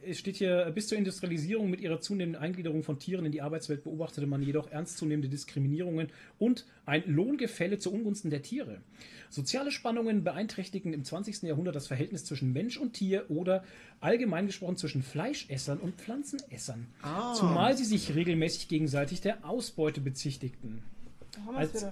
es 0.08 0.20
steht 0.20 0.38
hier, 0.38 0.72
bis 0.74 0.88
zur 0.88 0.98
Industrialisierung 0.98 1.70
mit 1.70 1.82
ihrer 1.82 2.00
zunehmenden 2.00 2.42
Eingliederung 2.42 2.84
von 2.84 3.00
Tieren 3.00 3.26
in 3.26 3.32
die 3.32 3.42
Arbeitswelt 3.42 3.84
beobachtete 3.84 4.28
man 4.28 4.42
jedoch 4.42 4.72
ernstzunehmende 4.72 5.30
Diskriminierungen 5.30 6.10
und 6.38 6.66
ein 6.86 7.04
Lohngefälle 7.08 7.80
zu 7.80 7.92
Ungunsten 7.92 8.30
der 8.30 8.42
Tiere. 8.42 8.82
Soziale 9.30 9.72
Spannungen 9.72 10.24
beeinträchtigten 10.24 10.94
im 10.94 11.04
20. 11.04 11.44
Jahrhundert 11.44 11.76
das 11.76 11.88
Verhältnis 11.88 12.26
zwischen 12.26 12.54
Mensch 12.54 12.78
und 12.78 12.94
Tier 12.94 13.30
oder 13.30 13.64
allgemein 14.00 14.46
gesprochen 14.48 14.78
zwischen 14.78 15.04
Fleischessern 15.04 15.80
und 15.80 15.96
Pflanzenessern. 15.96 16.88
Ah. 17.02 17.34
Zumal 17.34 17.76
sie 17.76 17.86
sich 17.86 18.16
regelmäßig 18.16 18.68
gegenseitig 18.68 19.22
der 19.22 19.46
Ausbeute 19.48 20.02
bezichtigten. 20.02 20.84
Als, 21.54 21.86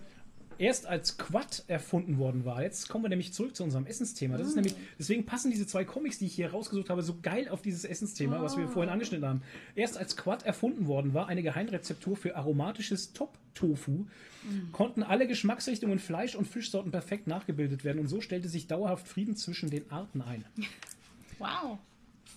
erst 0.58 0.86
als 0.86 1.18
Quad 1.18 1.64
erfunden 1.68 2.18
worden 2.18 2.46
war. 2.46 2.62
Jetzt 2.62 2.90
kommen 2.90 3.04
wir 3.04 3.10
nämlich 3.10 3.34
zurück 3.34 3.56
zu 3.56 3.64
unserem 3.64 3.86
Essensthema. 3.86 4.38
Das 4.38 4.48
ist 4.48 4.56
nämlich, 4.56 4.76
deswegen 4.98 5.26
passen 5.26 5.52
diese 5.52 5.68
zwei 5.68 5.86
Comics, 5.86 6.20
die 6.20 6.26
ich 6.26 6.36
hier 6.36 6.52
rausgesucht 6.52 6.90
habe, 6.90 7.04
so 7.04 7.18
geil 7.22 7.50
auf 7.50 7.62
dieses 7.62 7.86
Essensthema, 7.86 8.42
was 8.42 8.58
wir 8.58 8.68
vorhin 8.68 8.92
angeschnitten 8.92 9.28
haben. 9.28 9.42
Erst 9.76 9.98
als 9.98 10.18
Quad 10.18 10.46
erfunden 10.46 10.88
worden 10.88 11.14
war, 11.14 11.28
eine 11.28 11.44
Geheimrezeptur 11.44 12.16
für 12.16 12.36
aromatisches 12.36 13.14
Top-Tofu, 13.14 14.06
konnten 14.72 15.04
alle 15.04 15.28
Geschmacksrichtungen 15.28 16.00
Fleisch- 16.00 16.36
und 16.36 16.48
Fischsorten 16.48 16.92
perfekt 16.92 17.28
nachgebildet 17.28 17.84
werden 17.84 18.00
und 18.00 18.08
so 18.08 18.22
stellte 18.22 18.50
sich 18.50 18.68
dauerhaft 18.68 19.08
Frieden 19.08 19.36
zwischen 19.36 19.70
den 19.70 19.90
Arten 19.92 20.22
ein. 20.22 20.46
Wow. 21.40 21.80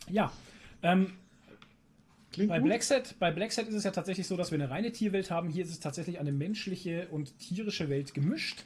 Ja, 0.09 0.33
ähm, 0.83 1.13
Klingt 2.37 2.51
bei 2.51 2.59
gut. 2.59 2.69
Blackset, 2.69 3.19
bei 3.19 3.31
Blackset 3.31 3.67
ist 3.67 3.75
es 3.75 3.85
ja 3.85 3.93
tatsächlich 3.93 4.27
so, 4.27 4.37
dass 4.37 4.51
wir 4.51 4.59
eine 4.59 4.69
reine 4.69 4.93
Tierwelt 4.93 5.31
haben. 5.31 5.49
Hier 5.49 5.65
ist 5.65 5.71
es 5.71 5.81
tatsächlich 5.81 6.21
eine 6.21 6.33
menschliche 6.33 7.09
und 7.11 7.39
tierische 7.39 7.89
Welt 7.89 8.13
gemischt. 8.13 8.65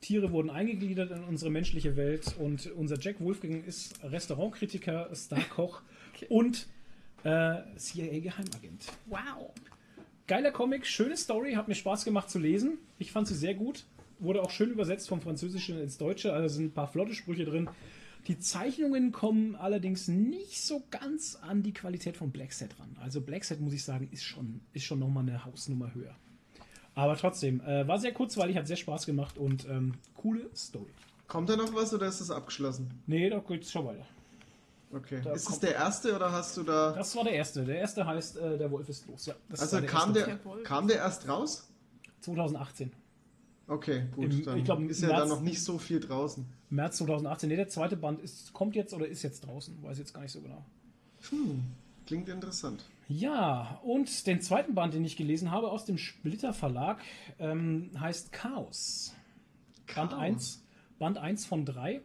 Tiere 0.00 0.32
wurden 0.32 0.50
eingegliedert 0.50 1.12
in 1.12 1.22
unsere 1.22 1.48
menschliche 1.48 1.94
Welt 1.96 2.34
und 2.40 2.72
unser 2.72 2.98
Jack 2.98 3.20
Wolfgang 3.20 3.64
ist 3.64 4.02
Restaurantkritiker, 4.02 5.08
Starkoch 5.14 5.82
und 6.30 6.66
äh, 7.22 7.58
CIA-Geheimagent. 7.76 8.86
Wow. 9.06 9.52
Geiler 10.26 10.50
Comic, 10.50 10.84
schöne 10.84 11.16
Story, 11.16 11.52
hat 11.52 11.68
mir 11.68 11.76
Spaß 11.76 12.04
gemacht 12.04 12.28
zu 12.28 12.40
lesen. 12.40 12.78
Ich 12.98 13.12
fand 13.12 13.28
sie 13.28 13.36
sehr 13.36 13.54
gut. 13.54 13.84
Wurde 14.18 14.42
auch 14.42 14.50
schön 14.50 14.70
übersetzt 14.70 15.08
vom 15.08 15.20
Französischen 15.20 15.80
ins 15.80 15.96
Deutsche, 15.96 16.32
also 16.32 16.56
sind 16.56 16.64
ein 16.66 16.72
paar 16.72 16.88
flotte 16.88 17.14
Sprüche 17.14 17.44
drin. 17.44 17.68
Die 18.28 18.38
Zeichnungen 18.38 19.10
kommen 19.10 19.56
allerdings 19.56 20.06
nicht 20.06 20.62
so 20.62 20.82
ganz 20.90 21.36
an 21.42 21.62
die 21.62 21.72
Qualität 21.72 22.16
von 22.16 22.30
Blackset 22.30 22.78
ran. 22.78 22.96
Also 23.00 23.20
Blackset, 23.20 23.60
muss 23.60 23.72
ich 23.72 23.84
sagen, 23.84 24.08
ist 24.12 24.22
schon, 24.24 24.60
ist 24.72 24.84
schon 24.84 25.00
nochmal 25.00 25.24
eine 25.24 25.44
Hausnummer 25.44 25.92
höher. 25.94 26.14
Aber 26.94 27.16
trotzdem, 27.16 27.60
äh, 27.62 27.86
war 27.88 27.98
sehr 27.98 28.12
kurzweilig, 28.12 28.56
hat 28.56 28.66
sehr 28.66 28.76
Spaß 28.76 29.06
gemacht 29.06 29.38
und 29.38 29.66
ähm, 29.68 29.94
coole 30.14 30.48
Story. 30.54 30.92
Kommt 31.26 31.48
da 31.48 31.56
noch 31.56 31.74
was 31.74 31.92
oder 31.94 32.06
ist 32.06 32.20
es 32.20 32.30
abgeschlossen? 32.30 33.02
Nee, 33.06 33.28
da 33.30 33.38
geht's 33.38 33.72
schon 33.72 33.86
weiter. 33.86 34.06
Okay. 34.92 35.20
Da 35.24 35.32
ist 35.32 35.48
es 35.48 35.58
der 35.58 35.74
erste 35.74 36.14
oder 36.14 36.30
hast 36.30 36.56
du 36.56 36.62
da. 36.62 36.92
Das 36.92 37.16
war 37.16 37.24
der 37.24 37.32
erste. 37.32 37.64
Der 37.64 37.78
erste 37.78 38.06
heißt 38.06 38.36
äh, 38.36 38.58
Der 38.58 38.70
Wolf 38.70 38.88
ist 38.88 39.08
los. 39.08 39.24
Ja, 39.24 39.34
das 39.48 39.60
also 39.60 39.76
war 39.76 39.82
kam 39.84 40.12
der, 40.12 40.28
Jawohl. 40.28 40.62
kam 40.62 40.86
der 40.86 40.98
erst 40.98 41.26
raus? 41.26 41.66
2018. 42.20 42.92
Okay, 43.72 44.04
gut. 44.14 44.32
Im- 44.32 44.44
dann 44.44 44.58
ich 44.58 44.64
glaub, 44.64 44.78
im 44.78 44.90
ist 44.90 45.02
ja 45.02 45.08
da 45.08 45.24
noch 45.24 45.40
nicht 45.40 45.62
so 45.62 45.78
viel 45.78 45.98
draußen. 45.98 46.44
März 46.68 46.98
2018. 46.98 47.48
Nee, 47.48 47.56
der 47.56 47.68
zweite 47.68 47.96
Band 47.96 48.20
ist, 48.20 48.52
kommt 48.52 48.76
jetzt 48.76 48.92
oder 48.92 49.06
ist 49.06 49.22
jetzt 49.22 49.46
draußen. 49.46 49.82
Weiß 49.82 49.98
jetzt 49.98 50.12
gar 50.12 50.20
nicht 50.20 50.32
so 50.32 50.42
genau. 50.42 50.62
Hm, 51.30 51.62
klingt 52.06 52.28
interessant. 52.28 52.84
Ja, 53.08 53.80
und 53.82 54.26
den 54.26 54.42
zweiten 54.42 54.74
Band, 54.74 54.92
den 54.92 55.04
ich 55.04 55.16
gelesen 55.16 55.50
habe 55.50 55.70
aus 55.70 55.86
dem 55.86 55.96
Splitter 55.96 56.52
Verlag, 56.52 57.00
ähm, 57.38 57.90
heißt 57.98 58.32
Chaos. 58.32 59.14
Band 59.94 60.10
Chaos. 60.10 60.22
1, 60.22 60.64
Band 60.98 61.18
1 61.18 61.46
von 61.46 61.64
3. 61.64 62.02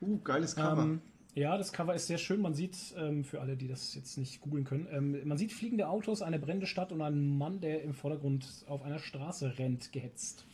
Uh, 0.00 0.18
geiles 0.22 0.54
Cover. 0.54 0.82
Ähm, 0.82 1.00
ja, 1.34 1.56
das 1.56 1.72
Cover 1.72 1.94
ist 1.94 2.06
sehr 2.06 2.18
schön. 2.18 2.40
Man 2.40 2.54
sieht, 2.54 2.76
ähm, 2.96 3.24
für 3.24 3.40
alle, 3.40 3.56
die 3.56 3.68
das 3.68 3.94
jetzt 3.94 4.16
nicht 4.16 4.40
googeln 4.40 4.64
können, 4.64 4.86
ähm, 4.90 5.16
man 5.24 5.38
sieht 5.38 5.52
fliegende 5.52 5.88
Autos, 5.88 6.22
eine 6.22 6.38
brennende 6.38 6.66
Stadt 6.66 6.92
und 6.92 7.00
einen 7.02 7.36
Mann, 7.36 7.60
der 7.60 7.82
im 7.82 7.94
Vordergrund 7.94 8.64
auf 8.68 8.82
einer 8.82 8.98
Straße 8.98 9.58
rennt, 9.58 9.92
gehetzt. 9.92 10.46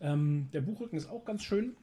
Ähm, 0.00 0.48
der 0.52 0.60
Buchrücken 0.62 0.96
ist 0.96 1.08
auch 1.08 1.24
ganz 1.24 1.42
schön. 1.42 1.76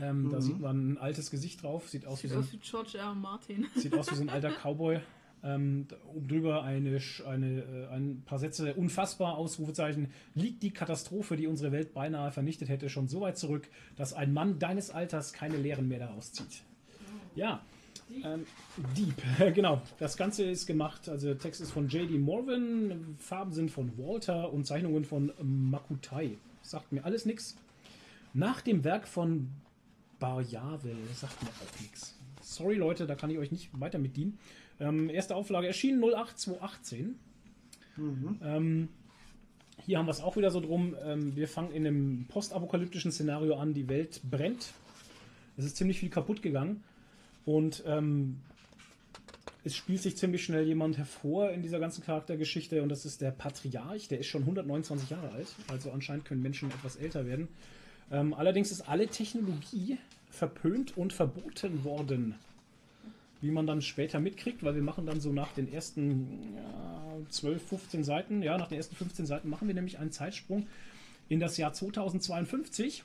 Ähm, 0.00 0.28
Da 0.30 0.38
Mhm. 0.38 0.40
sieht 0.42 0.60
man 0.60 0.92
ein 0.92 0.98
altes 0.98 1.30
Gesicht 1.30 1.62
drauf, 1.62 1.88
sieht 1.88 2.06
aus 2.06 2.22
wie 2.22 2.28
Sieht 2.28 2.30
so 2.30 2.36
ein 2.38 2.44
aus 2.44 2.52
wie 2.52 2.58
George 2.58 2.98
R. 2.98 3.14
Martin. 3.14 3.66
Sieht 3.76 3.94
aus 3.94 4.10
wie 4.10 4.14
so 4.16 4.22
ein 4.22 4.30
alter 4.30 4.50
Cowboy. 4.50 5.00
Ähm, 5.44 5.86
oben 6.14 6.28
drüber 6.28 6.62
eine, 6.62 7.00
eine, 7.26 7.62
äh, 7.62 7.86
ein 7.88 8.22
paar 8.24 8.38
Sätze, 8.38 8.74
unfassbar, 8.74 9.36
Ausrufezeichen, 9.36 10.12
liegt 10.36 10.62
die 10.62 10.70
Katastrophe, 10.70 11.36
die 11.36 11.48
unsere 11.48 11.72
Welt 11.72 11.92
beinahe 11.94 12.30
vernichtet 12.30 12.68
hätte, 12.68 12.88
schon 12.88 13.08
so 13.08 13.20
weit 13.22 13.36
zurück, 13.36 13.68
dass 13.96 14.12
ein 14.12 14.32
Mann 14.32 14.60
deines 14.60 14.90
Alters 14.90 15.32
keine 15.32 15.56
Lehren 15.56 15.88
mehr 15.88 15.98
daraus 15.98 16.32
zieht. 16.32 16.62
Ja, 17.34 17.60
ähm, 18.22 18.46
Deep, 18.96 19.20
genau. 19.54 19.82
Das 19.98 20.16
Ganze 20.16 20.44
ist 20.44 20.66
gemacht, 20.66 21.08
also 21.08 21.34
Text 21.34 21.60
ist 21.60 21.72
von 21.72 21.88
J.D. 21.88 22.18
Morvan, 22.18 23.16
Farben 23.18 23.52
sind 23.52 23.70
von 23.72 23.98
Walter 23.98 24.52
und 24.52 24.64
Zeichnungen 24.64 25.04
von 25.04 25.32
Makutai. 25.42 26.38
Sagt 26.62 26.92
mir 26.92 27.04
alles 27.04 27.26
nichts. 27.26 27.56
Nach 28.34 28.60
dem 28.60 28.84
Werk 28.84 29.06
von 29.06 29.50
Barjavel 30.18 30.96
sagt 31.14 31.42
mir 31.42 31.48
auch 31.48 31.80
nichts. 31.80 32.16
Sorry 32.40 32.76
Leute, 32.76 33.06
da 33.06 33.14
kann 33.14 33.30
ich 33.30 33.38
euch 33.38 33.50
nicht 33.50 33.68
weiter 33.78 33.98
mit 33.98 34.16
dienen. 34.16 34.38
Ähm, 34.80 35.10
erste 35.10 35.36
Auflage 35.36 35.66
erschienen 35.66 36.02
08218. 36.02 37.18
Ähm, 38.42 38.88
hier 39.84 39.98
haben 39.98 40.06
wir 40.06 40.12
es 40.12 40.20
auch 40.20 40.36
wieder 40.36 40.50
so 40.50 40.60
drum. 40.60 40.96
Ähm, 41.04 41.36
wir 41.36 41.48
fangen 41.48 41.72
in 41.72 41.86
einem 41.86 42.26
postapokalyptischen 42.28 43.12
Szenario 43.12 43.56
an. 43.56 43.74
Die 43.74 43.88
Welt 43.88 44.20
brennt. 44.28 44.72
Es 45.56 45.64
ist 45.64 45.76
ziemlich 45.76 45.98
viel 45.98 46.10
kaputt 46.10 46.42
gegangen. 46.42 46.82
Und 47.44 47.82
ähm, 47.86 48.40
es 49.64 49.76
spielt 49.76 50.02
sich 50.02 50.16
ziemlich 50.16 50.44
schnell 50.44 50.66
jemand 50.66 50.98
hervor 50.98 51.50
in 51.50 51.62
dieser 51.62 51.78
ganzen 51.78 52.02
Charaktergeschichte. 52.02 52.82
Und 52.82 52.88
das 52.88 53.04
ist 53.04 53.20
der 53.20 53.30
Patriarch. 53.30 54.08
Der 54.08 54.18
ist 54.18 54.26
schon 54.26 54.42
129 54.42 55.10
Jahre 55.10 55.30
alt. 55.30 55.48
Also 55.68 55.92
anscheinend 55.92 56.24
können 56.24 56.42
Menschen 56.42 56.70
etwas 56.70 56.96
älter 56.96 57.26
werden. 57.26 57.48
Ähm, 58.10 58.34
allerdings 58.34 58.72
ist 58.72 58.88
alle 58.88 59.06
Technologie 59.06 59.98
verpönt 60.30 60.96
und 60.96 61.12
verboten 61.12 61.84
worden. 61.84 62.34
Wie 63.40 63.50
man 63.50 63.66
dann 63.66 63.82
später 63.82 64.20
mitkriegt, 64.20 64.62
weil 64.62 64.74
wir 64.74 64.82
machen 64.82 65.06
dann 65.06 65.20
so 65.20 65.32
nach 65.32 65.52
den 65.52 65.72
ersten 65.72 66.54
ja, 66.56 67.16
12, 67.28 67.62
15 67.68 68.04
Seiten, 68.04 68.42
ja, 68.42 68.56
nach 68.58 68.68
den 68.68 68.78
ersten 68.78 68.96
15 68.96 69.26
Seiten 69.26 69.48
machen 69.48 69.68
wir 69.68 69.74
nämlich 69.74 69.98
einen 69.98 70.12
Zeitsprung 70.12 70.66
in 71.28 71.40
das 71.40 71.56
Jahr 71.56 71.72
2052. 71.72 73.04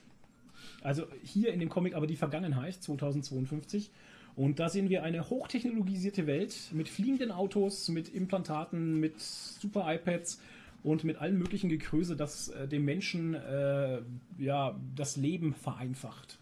Also 0.82 1.06
hier 1.24 1.52
in 1.52 1.60
dem 1.60 1.68
Comic 1.68 1.94
aber 1.94 2.06
die 2.06 2.16
Vergangenheit, 2.16 2.74
2052. 2.74 3.90
Und 4.38 4.60
da 4.60 4.68
sehen 4.68 4.88
wir 4.88 5.02
eine 5.02 5.28
hochtechnologisierte 5.30 6.28
Welt 6.28 6.54
mit 6.72 6.88
fliegenden 6.88 7.32
Autos, 7.32 7.88
mit 7.88 8.08
Implantaten, 8.08 9.00
mit 9.00 9.18
super 9.20 9.92
iPads 9.92 10.40
und 10.84 11.02
mit 11.02 11.16
allem 11.20 11.38
möglichen 11.38 11.68
Gekröse, 11.68 12.14
das 12.14 12.48
äh, 12.50 12.68
dem 12.68 12.84
Menschen 12.84 13.34
äh, 13.34 13.98
ja, 14.38 14.78
das 14.94 15.16
Leben 15.16 15.54
vereinfacht. 15.54 16.38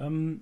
Ähm, 0.00 0.40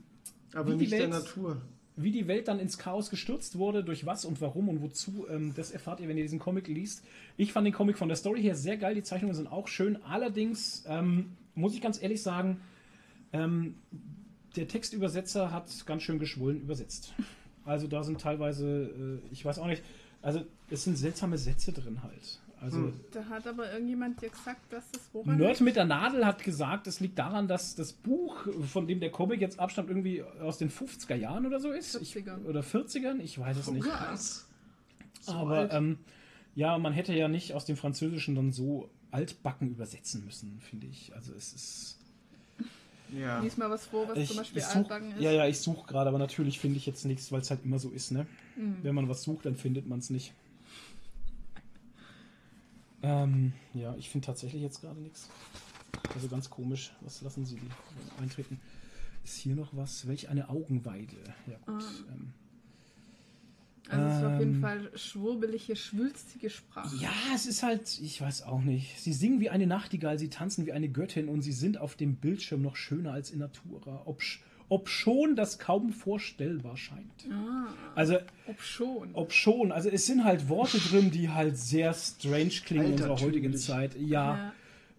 Aber 0.54 0.68
Wie 0.70 0.72
die 0.72 0.78
nicht 0.78 0.92
der 0.92 1.00
Welt- 1.00 1.10
Natur. 1.10 1.60
wie 1.96 2.12
die 2.12 2.26
Welt 2.28 2.48
dann 2.48 2.60
ins 2.60 2.78
Chaos 2.78 3.10
gestürzt 3.10 3.58
wurde, 3.58 3.84
durch 3.84 4.06
was 4.06 4.24
und 4.24 4.40
warum 4.40 4.70
und 4.70 4.80
wozu, 4.80 5.26
ähm, 5.28 5.52
das 5.54 5.70
erfahrt 5.70 6.00
ihr, 6.00 6.08
wenn 6.08 6.16
ihr 6.16 6.22
diesen 6.24 6.38
Comic 6.38 6.66
liest. 6.68 7.04
Ich 7.36 7.52
fand 7.52 7.66
den 7.66 7.74
Comic 7.74 7.98
von 7.98 8.08
der 8.08 8.16
Story 8.16 8.40
her 8.40 8.54
sehr 8.54 8.78
geil, 8.78 8.94
die 8.94 9.02
Zeichnungen 9.02 9.34
sind 9.34 9.48
auch 9.52 9.68
schön. 9.68 9.98
Allerdings 10.02 10.82
ähm, 10.88 11.32
muss 11.54 11.74
ich 11.74 11.82
ganz 11.82 12.00
ehrlich 12.02 12.22
sagen, 12.22 12.62
ähm, 13.34 13.74
der 14.58 14.68
Textübersetzer 14.68 15.50
hat 15.50 15.64
ganz 15.86 16.02
schön 16.02 16.18
geschwollen 16.18 16.60
übersetzt. 16.60 17.14
Also 17.64 17.86
da 17.86 18.02
sind 18.02 18.20
teilweise, 18.20 18.66
äh, 18.66 19.32
ich 19.32 19.44
weiß 19.44 19.58
auch 19.58 19.66
nicht, 19.66 19.82
also 20.22 20.44
es 20.70 20.84
sind 20.84 20.96
seltsame 20.96 21.38
Sätze 21.38 21.72
drin 21.72 22.02
halt. 22.02 22.40
Also 22.60 22.78
Hm. 22.78 22.92
Da 23.12 23.24
hat 23.26 23.46
aber 23.46 23.72
irgendjemand 23.72 24.20
dir 24.20 24.30
gesagt, 24.30 24.72
dass 24.72 24.90
das 24.90 25.02
woran 25.12 25.38
Nerd 25.38 25.60
mit 25.60 25.76
der 25.76 25.84
Nadel 25.84 26.26
hat 26.26 26.42
gesagt, 26.42 26.86
es 26.88 26.98
liegt 26.98 27.18
daran, 27.18 27.46
dass 27.46 27.76
das 27.76 27.92
Buch, 27.92 28.46
von 28.66 28.86
dem 28.88 28.98
der 29.00 29.10
Comic 29.10 29.40
jetzt 29.40 29.60
abstammt, 29.60 29.88
irgendwie 29.90 30.22
aus 30.22 30.58
den 30.58 30.70
50er 30.70 31.14
Jahren 31.14 31.46
oder 31.46 31.60
so 31.60 31.70
ist. 31.70 32.00
Ich, 32.02 32.14
40ern. 32.16 32.44
oder 32.46 32.60
40ern, 32.60 33.20
ich 33.20 33.38
weiß 33.38 33.58
es 33.58 33.70
nicht. 33.70 33.86
Krass. 33.86 34.48
So 35.20 35.32
Aber 35.32 35.72
ähm, 35.72 35.98
ja, 36.54 36.78
man 36.78 36.92
hätte 36.92 37.14
ja 37.14 37.28
nicht 37.28 37.54
aus 37.54 37.64
dem 37.64 37.76
Französischen 37.76 38.34
dann 38.34 38.50
so 38.50 38.90
altbacken 39.10 39.68
übersetzen 39.70 40.24
müssen, 40.24 40.58
finde 40.60 40.88
ich. 40.88 41.14
Also 41.14 41.32
es 41.34 41.52
ist. 41.52 41.97
Ja. 43.12 43.40
Lies 43.40 43.56
mal 43.56 43.70
was 43.70 43.86
vor, 43.86 44.08
was 44.08 44.18
Ich, 44.18 44.28
zum 44.28 44.36
Beispiel 44.38 44.62
such, 44.62 44.76
altbacken 44.76 45.12
ist. 45.12 45.20
ja, 45.20 45.30
ja, 45.30 45.46
ich 45.46 45.58
suche 45.58 45.86
gerade, 45.86 46.08
aber 46.08 46.18
natürlich 46.18 46.58
finde 46.58 46.76
ich 46.78 46.86
jetzt 46.86 47.04
nichts, 47.04 47.30
weil 47.32 47.40
es 47.40 47.50
halt 47.50 47.64
immer 47.64 47.78
so 47.78 47.90
ist, 47.90 48.10
ne? 48.10 48.26
Mhm. 48.56 48.78
Wenn 48.82 48.94
man 48.94 49.08
was 49.08 49.22
sucht, 49.22 49.46
dann 49.46 49.56
findet 49.56 49.86
man 49.86 49.98
es 50.00 50.10
nicht. 50.10 50.32
Ähm, 53.02 53.52
ja, 53.74 53.94
ich 53.96 54.10
finde 54.10 54.26
tatsächlich 54.26 54.62
jetzt 54.62 54.80
gerade 54.80 55.00
nichts. 55.00 55.28
Also 56.14 56.28
ganz 56.28 56.50
komisch. 56.50 56.92
Was 57.00 57.22
lassen 57.22 57.44
Sie 57.46 57.56
die 57.56 58.22
eintreten? 58.22 58.60
Ist 59.24 59.36
hier 59.36 59.54
noch 59.54 59.76
was? 59.76 60.08
Welch 60.08 60.28
eine 60.28 60.48
Augenweide. 60.48 61.16
Ja, 61.46 61.56
gut. 61.66 61.82
Ah. 61.84 62.12
Ähm, 62.12 62.32
Also 63.90 64.04
es 64.06 64.16
ist 64.18 64.24
auf 64.24 64.38
jeden 64.38 64.54
Ähm. 64.56 64.60
Fall 64.60 64.90
schwurbelige, 64.94 65.76
schwülstige 65.76 66.50
Sprache. 66.50 66.94
Ja, 66.96 67.10
es 67.34 67.46
ist 67.46 67.62
halt, 67.62 67.98
ich 68.00 68.20
weiß 68.20 68.42
auch 68.42 68.60
nicht. 68.60 69.00
Sie 69.00 69.12
singen 69.12 69.40
wie 69.40 69.50
eine 69.50 69.66
Nachtigall, 69.66 70.18
sie 70.18 70.28
tanzen 70.28 70.66
wie 70.66 70.72
eine 70.72 70.88
Göttin 70.88 71.28
und 71.28 71.42
sie 71.42 71.52
sind 71.52 71.78
auf 71.78 71.94
dem 71.96 72.16
Bildschirm 72.16 72.62
noch 72.62 72.76
schöner 72.76 73.12
als 73.12 73.30
in 73.30 73.38
Natura. 73.38 74.02
Ob, 74.04 74.20
ob 74.68 74.88
schon 74.88 75.36
das 75.36 75.58
kaum 75.58 75.92
vorstellbar 75.92 76.76
scheint. 76.76 77.26
Ah, 77.32 77.68
Also, 77.94 78.18
ob 78.46 78.60
schon. 78.60 79.08
ob 79.14 79.32
schon, 79.32 79.72
also 79.72 79.88
es 79.88 80.04
sind 80.06 80.24
halt 80.24 80.48
Worte 80.48 80.78
drin, 80.78 81.10
die 81.10 81.30
halt 81.30 81.56
sehr 81.56 81.94
strange 81.94 82.50
klingen 82.66 82.86
in 82.86 82.92
unserer 82.92 83.18
heutigen. 83.20 83.56
Zeit. 83.56 83.96
Ja. 83.98 84.52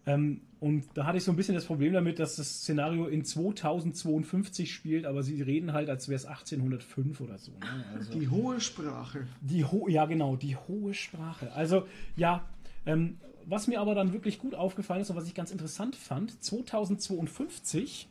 Ähm, 0.10 0.42
und 0.60 0.86
da 0.96 1.06
hatte 1.06 1.18
ich 1.18 1.24
so 1.24 1.32
ein 1.32 1.36
bisschen 1.38 1.56
das 1.56 1.66
Problem 1.66 1.94
damit, 1.94 2.20
dass 2.20 2.36
das 2.36 2.62
Szenario 2.62 3.06
in 3.08 3.24
2052 3.24 4.74
spielt, 4.74 5.06
aber 5.06 5.24
sie 5.24 5.42
reden 5.42 5.74
halt, 5.74 5.90
als 5.90 6.08
wäre 6.10 6.16
es 6.18 6.26
1805 6.26 7.22
oder 7.22 7.38
so. 7.38 7.52
Ne? 7.52 7.86
Also, 7.96 8.12
Die 8.20 8.28
hohe 8.28 8.60
Sprache. 8.60 9.28
die 9.42 9.64
ho 9.64 9.88
ja, 9.88 10.06
genau, 10.06 10.36
die 10.36 10.56
hohe 10.56 10.94
Sprache. 10.94 11.52
Also, 11.54 11.86
ja, 12.16 12.46
ähm, 12.86 13.18
was 13.46 13.68
mir 13.68 13.80
aber 13.80 13.96
dann 13.96 14.14
wirklich 14.14 14.38
gut 14.40 14.54
aufgefallen 14.54 15.02
ist 15.02 15.10
und 15.10 15.16
was 15.16 15.28
ich 15.28 15.34
ganz 15.34 15.52
interessant 15.52 15.96
fand, 15.96 16.44
2052 16.44 18.08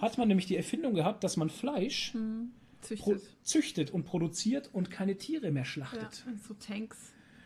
hat 0.00 0.18
man 0.18 0.28
nämlich 0.28 0.46
die 0.46 0.56
Erfindung 0.56 0.94
gehabt, 0.94 1.24
dass 1.24 1.36
man 1.36 1.48
Fleisch 1.50 2.12
pro 2.12 3.14
Züchtet. 3.14 3.22
züchtet 3.42 3.90
und 3.90 4.04
produziert 4.04 4.70
und 4.72 4.90
keine 4.90 5.16
Tiere 5.16 5.50
mehr 5.50 5.62
Ja, 5.62 5.64
schlachtet. 5.64 6.24
so 6.46 6.54
Tanks, 6.54 6.98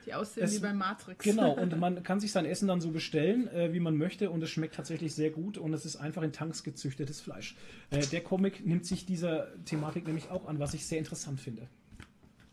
die 0.07 0.15
aussehen 0.15 0.45
Es- 0.45 0.55
wie 0.57 0.59
bei 0.61 0.73
Matrix. 0.73 1.25
Genau, 1.25 1.53
und 1.61 1.79
man 1.79 2.03
kann 2.03 2.21
sich 2.21 2.33
sein 2.33 2.45
Essen 2.45 2.69
dann 2.69 2.81
so 2.81 2.91
bestellen, 2.91 3.49
äh, 3.49 3.73
wie 3.73 3.81
man 3.81 3.97
möchte, 3.97 4.31
und 4.31 4.43
es 4.43 4.51
schmeckt 4.51 4.75
tatsächlich 4.75 5.15
sehr 5.15 5.31
gut 5.31 5.59
und 5.59 5.73
es 5.75 5.85
ist 5.85 5.97
einfach 5.97 6.23
in 6.23 6.33
Tanks 6.33 6.63
gezüchtetes 6.63 7.21
Fleisch. 7.21 7.57
Äh, 7.91 8.07
der 8.07 8.23
Comic 8.23 8.65
nimmt 8.67 8.87
sich 8.87 9.07
dieser 9.07 9.49
Thematik 9.65 10.07
nämlich 10.07 10.31
auch 10.31 10.47
an, 10.49 10.59
was 10.59 10.75
ich 10.75 10.87
sehr 10.87 10.99
interessant 10.99 11.41
finde. 11.41 11.69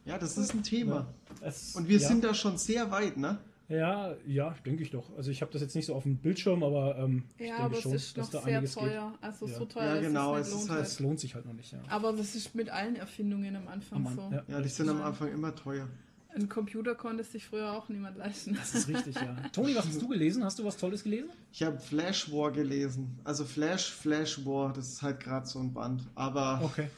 Ja, 0.05 0.17
das 0.17 0.37
ist 0.37 0.53
ein 0.53 0.63
Thema. 0.63 1.07
Es, 1.41 1.75
Und 1.75 1.87
wir 1.89 1.97
ja, 1.99 2.07
sind 2.07 2.23
da 2.23 2.33
schon 2.33 2.57
sehr 2.57 2.91
weit, 2.91 3.17
ne? 3.17 3.37
Ja, 3.69 4.15
ja, 4.25 4.55
denke 4.65 4.81
ich 4.81 4.91
doch. 4.91 5.03
Also 5.17 5.29
ich 5.29 5.41
habe 5.41 5.51
das 5.51 5.61
jetzt 5.61 5.75
nicht 5.75 5.85
so 5.87 5.93
auf 5.95 6.03
dem 6.03 6.15
Bildschirm, 6.15 6.63
aber 6.63 6.97
ähm, 6.97 7.25
ich 7.37 7.47
Ja, 7.47 7.57
denke 7.57 7.63
aber 7.63 7.75
es 7.75 7.81
schon, 7.81 7.93
ist 7.93 8.17
dass 8.17 8.27
noch 8.31 8.39
da 8.39 8.45
sehr 8.45 8.57
einiges 8.59 8.75
geht. 8.75 8.83
teuer. 8.85 9.13
Also 9.19 9.45
Ja. 9.47 9.55
so 9.57 9.65
teuer, 9.65 9.83
Ja, 9.83 9.93
dass 9.95 10.03
genau, 10.05 10.35
es 10.37 10.47
es 10.47 10.53
lohnt. 10.53 10.69
halt- 10.69 10.79
Das 10.81 10.99
lohnt 11.01 11.19
sich 11.19 11.35
halt 11.35 11.45
noch 11.45 11.51
nicht, 11.53 11.73
ja. 11.73 11.79
Aber 11.89 12.13
das 12.13 12.33
ist 12.35 12.55
mit 12.55 12.69
allen 12.69 12.95
Erfindungen 12.95 13.53
am 13.57 13.67
Anfang 13.67 14.07
Am 14.07 14.15
so. 14.15 14.29
ja. 14.31 14.43
Ja, 14.47 14.61
die 14.61 14.69
sind 14.69 14.87
am 14.87 15.01
Anfang 15.01 15.33
immer 15.33 15.53
teuer. 15.53 15.89
Ein 16.37 16.49
Computer 16.49 16.93
konnte 16.93 17.23
sich 17.23 17.45
früher 17.45 17.71
auch 17.73 17.89
niemand 17.89 18.17
leisten. 18.17 18.53
Das 18.55 18.75
ist 18.75 18.87
richtig, 18.87 19.15
ja. 19.15 19.35
Toni, 19.53 19.75
was 19.75 19.87
hast 19.87 20.01
du 20.01 20.07
gelesen? 20.07 20.43
Hast 20.43 20.59
du 20.59 20.65
was 20.65 20.77
Tolles 20.77 21.03
gelesen? 21.03 21.29
Ich 21.51 21.63
habe 21.63 21.79
Flash 21.79 22.31
War 22.31 22.51
gelesen. 22.51 23.17
Also 23.23 23.43
Flash, 23.43 23.91
Flash 23.91 24.45
War, 24.45 24.71
das 24.73 24.87
ist 24.89 25.01
halt 25.01 25.19
gerade 25.19 25.47
so 25.47 25.59
ein 25.59 25.73
Band. 25.73 26.03
Aber 26.13 26.61
Okay. 26.63 26.89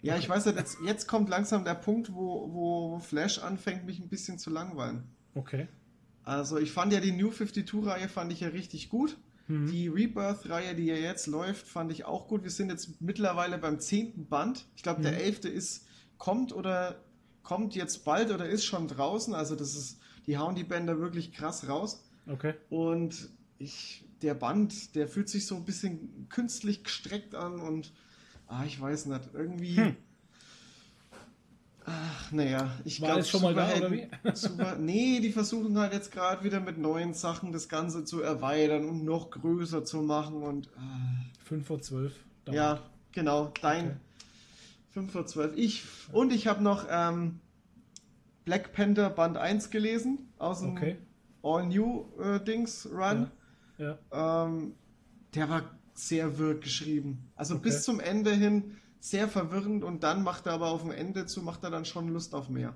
ja, 0.00 0.16
ich 0.16 0.28
weiß 0.28 0.46
nicht, 0.46 0.58
jetzt, 0.58 0.78
jetzt 0.84 1.06
kommt 1.06 1.28
langsam 1.28 1.64
der 1.64 1.74
Punkt, 1.74 2.12
wo, 2.12 2.52
wo 2.52 2.98
Flash 2.98 3.38
anfängt, 3.38 3.86
mich 3.86 4.00
ein 4.00 4.08
bisschen 4.08 4.38
zu 4.38 4.50
langweilen. 4.50 5.04
Okay. 5.34 5.68
Also 6.24 6.58
ich 6.58 6.72
fand 6.72 6.92
ja 6.92 7.00
die 7.00 7.12
New 7.12 7.30
52-Reihe 7.30 8.08
fand 8.08 8.32
ich 8.32 8.40
ja 8.40 8.48
richtig 8.48 8.88
gut. 8.88 9.16
Mhm. 9.48 9.66
Die 9.70 9.88
Rebirth-Reihe, 9.88 10.74
die 10.74 10.86
ja 10.86 10.94
jetzt 10.94 11.26
läuft, 11.26 11.66
fand 11.66 11.90
ich 11.92 12.04
auch 12.04 12.28
gut. 12.28 12.42
Wir 12.44 12.50
sind 12.50 12.70
jetzt 12.70 13.00
mittlerweile 13.00 13.58
beim 13.58 13.78
zehnten 13.80 14.26
Band. 14.26 14.66
Ich 14.76 14.82
glaube, 14.82 15.02
der 15.02 15.12
Mhm. 15.12 15.18
elfte 15.18 15.48
ist, 15.48 15.86
kommt 16.18 16.52
oder 16.52 16.96
kommt 17.42 17.74
jetzt 17.74 18.04
bald 18.04 18.30
oder 18.30 18.48
ist 18.48 18.64
schon 18.64 18.88
draußen. 18.88 19.34
Also 19.34 19.56
das 19.56 19.74
ist, 19.74 19.98
die 20.26 20.38
hauen 20.38 20.54
die 20.54 20.64
Bänder 20.64 20.98
wirklich 20.98 21.32
krass 21.32 21.68
raus. 21.68 22.02
Okay. 22.26 22.54
Und 22.70 23.30
ich, 23.58 24.04
der 24.22 24.34
Band, 24.34 24.94
der 24.94 25.08
fühlt 25.08 25.28
sich 25.28 25.46
so 25.46 25.56
ein 25.56 25.64
bisschen 25.64 26.28
künstlich 26.28 26.84
gestreckt 26.84 27.34
an 27.34 27.60
und 27.60 27.92
ah, 28.46 28.64
ich 28.64 28.80
weiß 28.80 29.06
nicht, 29.06 29.30
irgendwie. 29.32 29.76
Hm. 29.76 29.96
Ach, 31.84 32.30
naja, 32.30 32.70
ich 32.84 33.00
War 33.00 33.08
glaube, 33.08 33.20
es 33.22 33.28
schon 33.28 33.42
mal 33.42 33.54
da, 33.54 33.74
oder 33.74 33.90
Super, 34.36 34.76
nee, 34.76 35.18
die 35.18 35.32
versuchen 35.32 35.76
halt 35.78 35.92
jetzt 35.92 36.12
gerade 36.12 36.44
wieder 36.44 36.60
mit 36.60 36.78
neuen 36.78 37.12
Sachen 37.12 37.50
das 37.50 37.68
Ganze 37.68 38.04
zu 38.04 38.22
erweitern 38.22 38.88
und 38.88 39.04
noch 39.04 39.30
größer 39.30 39.84
zu 39.84 40.02
machen 40.02 40.44
und 40.44 40.68
ah, 40.76 41.24
5 41.44 41.66
vor 41.66 41.82
12. 41.82 42.14
dauert. 42.44 42.56
ja, 42.56 42.82
genau, 43.10 43.52
dein 43.60 43.86
Okay. 43.86 43.96
5 44.92 45.10
vor 45.12 45.26
12. 45.26 45.52
Ich 45.56 45.84
und 46.12 46.32
ich 46.32 46.46
habe 46.46 46.62
noch 46.62 46.86
ähm, 46.90 47.40
Black 48.44 48.72
Panther 48.72 49.10
Band 49.10 49.36
1 49.36 49.70
gelesen 49.70 50.30
aus 50.38 50.60
dem 50.60 50.72
Okay. 50.72 50.96
All 51.42 51.66
New 51.66 52.06
äh, 52.20 52.40
Dings 52.44 52.88
Run. 52.92 53.30
Ja. 53.78 53.98
Ähm, 54.12 54.74
der 55.34 55.48
war 55.48 55.62
sehr 55.94 56.38
wirr 56.38 56.54
geschrieben. 56.60 57.30
Also 57.36 57.54
Okay. 57.54 57.64
bis 57.64 57.82
zum 57.84 58.00
Ende 58.00 58.32
hin 58.32 58.76
sehr 59.00 59.28
verwirrend 59.28 59.82
und 59.82 60.04
dann 60.04 60.22
macht 60.22 60.46
er 60.46 60.52
aber 60.52 60.68
auf 60.68 60.82
dem 60.82 60.92
Ende 60.92 61.26
zu, 61.26 61.42
macht 61.42 61.64
er 61.64 61.70
dann 61.70 61.84
schon 61.84 62.08
Lust 62.08 62.34
auf 62.34 62.48
mehr. 62.48 62.74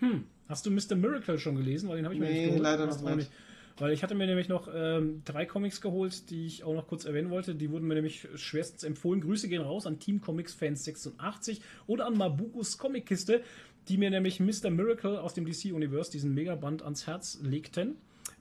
Hm. 0.00 0.24
Hast 0.48 0.66
du 0.66 0.70
Mr. 0.70 0.96
Miracle 0.96 1.38
schon 1.38 1.56
gelesen? 1.56 1.88
Weil 1.88 1.96
den 1.96 2.04
habe 2.06 2.14
ich 2.14 2.20
mir 2.20 2.26
Nee, 2.26 2.34
nicht 2.36 2.46
geholt. 2.46 2.62
leider 2.62 2.86
noch 2.86 3.14
nicht. 3.16 3.30
Weil 3.78 3.92
ich 3.92 4.02
hatte 4.02 4.14
mir 4.14 4.26
nämlich 4.26 4.48
noch 4.48 4.68
ähm, 4.74 5.22
drei 5.24 5.46
Comics 5.46 5.80
geholt, 5.80 6.30
die 6.30 6.46
ich 6.46 6.64
auch 6.64 6.74
noch 6.74 6.86
kurz 6.88 7.04
erwähnen 7.04 7.30
wollte. 7.30 7.54
Die 7.54 7.70
wurden 7.70 7.86
mir 7.86 7.94
nämlich 7.94 8.26
schwerstens 8.34 8.82
empfohlen. 8.82 9.20
Grüße 9.20 9.48
gehen 9.48 9.62
raus 9.62 9.86
an 9.86 9.98
Team 10.00 10.20
Comics 10.20 10.52
Fans 10.54 10.84
86 10.84 11.60
oder 11.86 12.06
an 12.06 12.16
Mabukus 12.16 12.76
Comickiste, 12.78 13.42
die 13.88 13.96
mir 13.96 14.10
nämlich 14.10 14.40
Mr. 14.40 14.70
Miracle 14.70 15.18
aus 15.18 15.34
dem 15.34 15.46
DC-Universe, 15.46 16.10
diesen 16.10 16.34
Megaband, 16.34 16.82
ans 16.82 17.06
Herz 17.06 17.38
legten. 17.42 17.96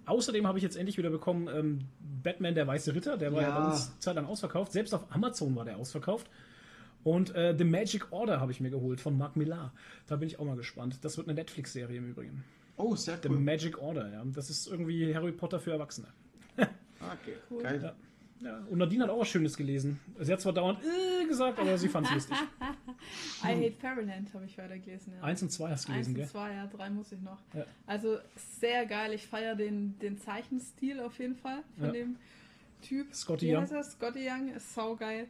Außerdem 0.08 0.48
habe 0.48 0.58
ich 0.58 0.64
jetzt 0.64 0.78
endlich 0.78 0.98
wieder 0.98 1.10
bekommen 1.10 1.48
ähm, 1.54 1.80
Batman, 2.24 2.56
der 2.56 2.66
Weiße 2.66 2.96
Ritter. 2.96 3.18
Der 3.18 3.32
war 3.34 3.42
ja, 3.42 3.50
Ja. 3.50 3.60
bei 3.60 3.66
uns 3.72 4.00
zeitlang 4.00 4.26
ausverkauft. 4.26 4.72
Selbst 4.72 4.94
auf 4.94 5.06
Amazon 5.10 5.56
war 5.56 5.66
der 5.66 5.78
ausverkauft. 5.78 6.30
Und 7.04 7.36
äh, 7.36 7.56
The 7.58 7.64
Magic 7.64 8.12
Order 8.12 8.40
habe 8.42 8.52
ich 8.52 8.60
mir 8.60 8.70
geholt 8.70 9.00
von 9.00 9.18
Mark 9.18 9.36
Millar. 9.36 9.74
Da 10.08 10.16
bin 10.16 10.28
ich 10.28 10.40
auch 10.40 10.46
mal 10.46 10.56
gespannt. 10.58 10.98
Das 11.04 11.18
wird 11.18 11.28
eine 11.28 11.36
Netflix-Serie 11.36 11.98
im 11.98 12.10
Übrigen. 12.10 12.44
Oh, 12.78 12.96
sehr 12.96 13.18
The 13.22 13.30
cool. 13.30 13.40
Magic 13.40 13.78
Order, 13.82 14.10
ja. 14.12 14.24
Das 14.26 14.50
ist 14.50 14.68
irgendwie 14.68 15.14
Harry 15.14 15.32
Potter 15.32 15.60
für 15.60 15.72
Erwachsene. 15.72 16.08
Ah, 16.58 16.66
okay. 17.22 17.36
Cool. 17.50 17.64
Geil. 17.64 17.82
Ja. 17.84 17.94
Ja, 18.40 18.60
und 18.70 18.78
Nadine 18.78 19.04
hat 19.04 19.10
auch 19.10 19.20
was 19.20 19.30
Schönes 19.30 19.58
gelesen. 19.58 20.00
Sie 20.20 20.32
hat 20.32 20.40
zwar 20.40 20.54
dauernd 20.54 20.78
äh, 20.84 21.26
gesagt, 21.26 21.58
aber 21.58 21.76
sie 21.76 21.90
fand 21.90 22.06
es 22.06 22.14
lustig. 22.14 22.38
I 23.44 23.48
Hate 23.48 23.72
Fairyland 23.72 24.32
habe 24.32 24.46
ich 24.46 24.56
weitergelesen. 24.60 25.14
Ja. 25.16 25.24
Eins 25.24 25.42
und 25.42 25.52
zwei 25.52 25.72
hast 25.72 25.88
du 25.88 25.92
Eins 25.92 26.06
gelesen, 26.06 26.10
und 26.12 26.16
gell? 26.18 26.28
zwei, 26.28 26.54
ja, 26.54 26.68
drei 26.68 26.90
muss 26.92 27.12
ich 27.12 27.20
noch. 27.22 27.40
Ja. 27.56 27.66
Also 27.88 28.20
sehr 28.60 28.86
geil. 28.86 29.14
Ich 29.14 29.26
feiere 29.26 29.56
den, 29.56 29.98
den 30.00 30.20
Zeichenstil 30.20 31.00
auf 31.00 31.18
jeden 31.18 31.36
Fall 31.36 31.64
von 31.78 31.86
Ja. 31.88 31.92
dem 31.94 32.18
Typ. 32.84 33.12
Scotty 33.16 33.48
Wie 33.48 33.56
Young. 33.56 33.62
heißt 33.64 33.72
er? 33.74 33.84
Scotty 33.84 34.28
Young 34.30 34.50
ist 34.54 34.72
saugeil. 34.76 35.28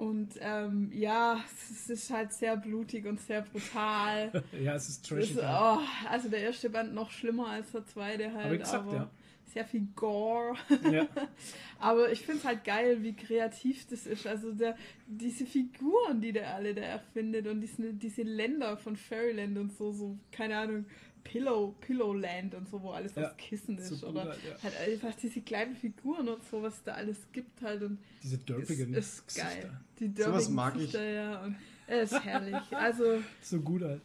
Und 0.00 0.30
ähm, 0.40 0.90
ja, 0.94 1.44
es 1.70 1.90
ist 1.90 2.10
halt 2.10 2.32
sehr 2.32 2.56
blutig 2.56 3.04
und 3.04 3.20
sehr 3.20 3.42
brutal. 3.42 4.32
Ja, 4.58 4.74
es 4.74 4.88
ist 4.88 5.06
trashig. 5.06 5.36
ist, 5.36 5.42
oh, 5.42 5.78
also 6.08 6.30
der 6.30 6.40
erste 6.40 6.70
Band 6.70 6.94
noch 6.94 7.10
schlimmer 7.10 7.48
als 7.48 7.70
der 7.72 7.84
zweite 7.84 8.32
halt. 8.32 8.50
Ich 8.54 8.60
gesagt, 8.60 8.86
aber 8.86 8.94
ja. 8.94 9.10
Sehr 9.52 9.66
viel 9.66 9.88
Gore. 9.94 10.54
ja. 10.90 11.06
Aber 11.80 12.12
ich 12.12 12.20
finde 12.20 12.38
es 12.38 12.44
halt 12.44 12.62
geil, 12.62 13.02
wie 13.02 13.14
kreativ 13.14 13.84
das 13.88 14.06
ist. 14.06 14.24
Also 14.26 14.52
der, 14.52 14.76
diese 15.06 15.44
Figuren, 15.44 16.20
die 16.20 16.30
der 16.30 16.54
alle 16.54 16.72
da 16.72 16.82
erfindet 16.82 17.48
und 17.48 17.60
diese, 17.60 17.92
diese 17.92 18.22
Länder 18.22 18.76
von 18.76 18.96
Fairyland 18.96 19.58
und 19.58 19.72
so, 19.76 19.90
so, 19.90 20.16
keine 20.30 20.56
Ahnung, 20.56 20.84
Pillow, 21.24 21.74
Pillowland 21.80 22.54
und 22.54 22.68
so, 22.68 22.82
wo 22.82 22.90
alles 22.90 23.14
Ja, 23.14 23.28
aus 23.28 23.36
Kissen 23.36 23.78
ist. 23.78 23.88
so 23.88 24.08
oder 24.08 24.24
halt, 24.24 24.38
ja. 24.48 24.62
halt 24.62 24.74
einfach 24.88 25.14
diese 25.20 25.40
kleinen 25.40 25.74
Figuren 25.76 26.28
und 26.28 26.42
so, 26.50 26.62
was 26.62 26.82
da 26.82 26.92
alles 26.94 27.18
gibt 27.32 27.60
halt. 27.62 27.82
Und 27.82 27.98
Diese 28.22 28.36
es 28.36 28.44
dörpigen 28.44 28.94
ist 28.94 29.26
Gesichter. 29.26 29.48
geil. 29.48 29.80
Die 29.98 30.06
Sowas 30.08 30.26
dörpigen 30.26 30.54
mag 30.54 30.76
ich. 30.78 30.92
Ja. 30.92 31.42
Und 31.42 31.56
es 31.86 32.12
ist 32.12 32.24
herrlich. 32.24 32.56
Also 32.72 33.04
So 33.42 33.60
gut 33.60 33.82
halt. 33.82 34.00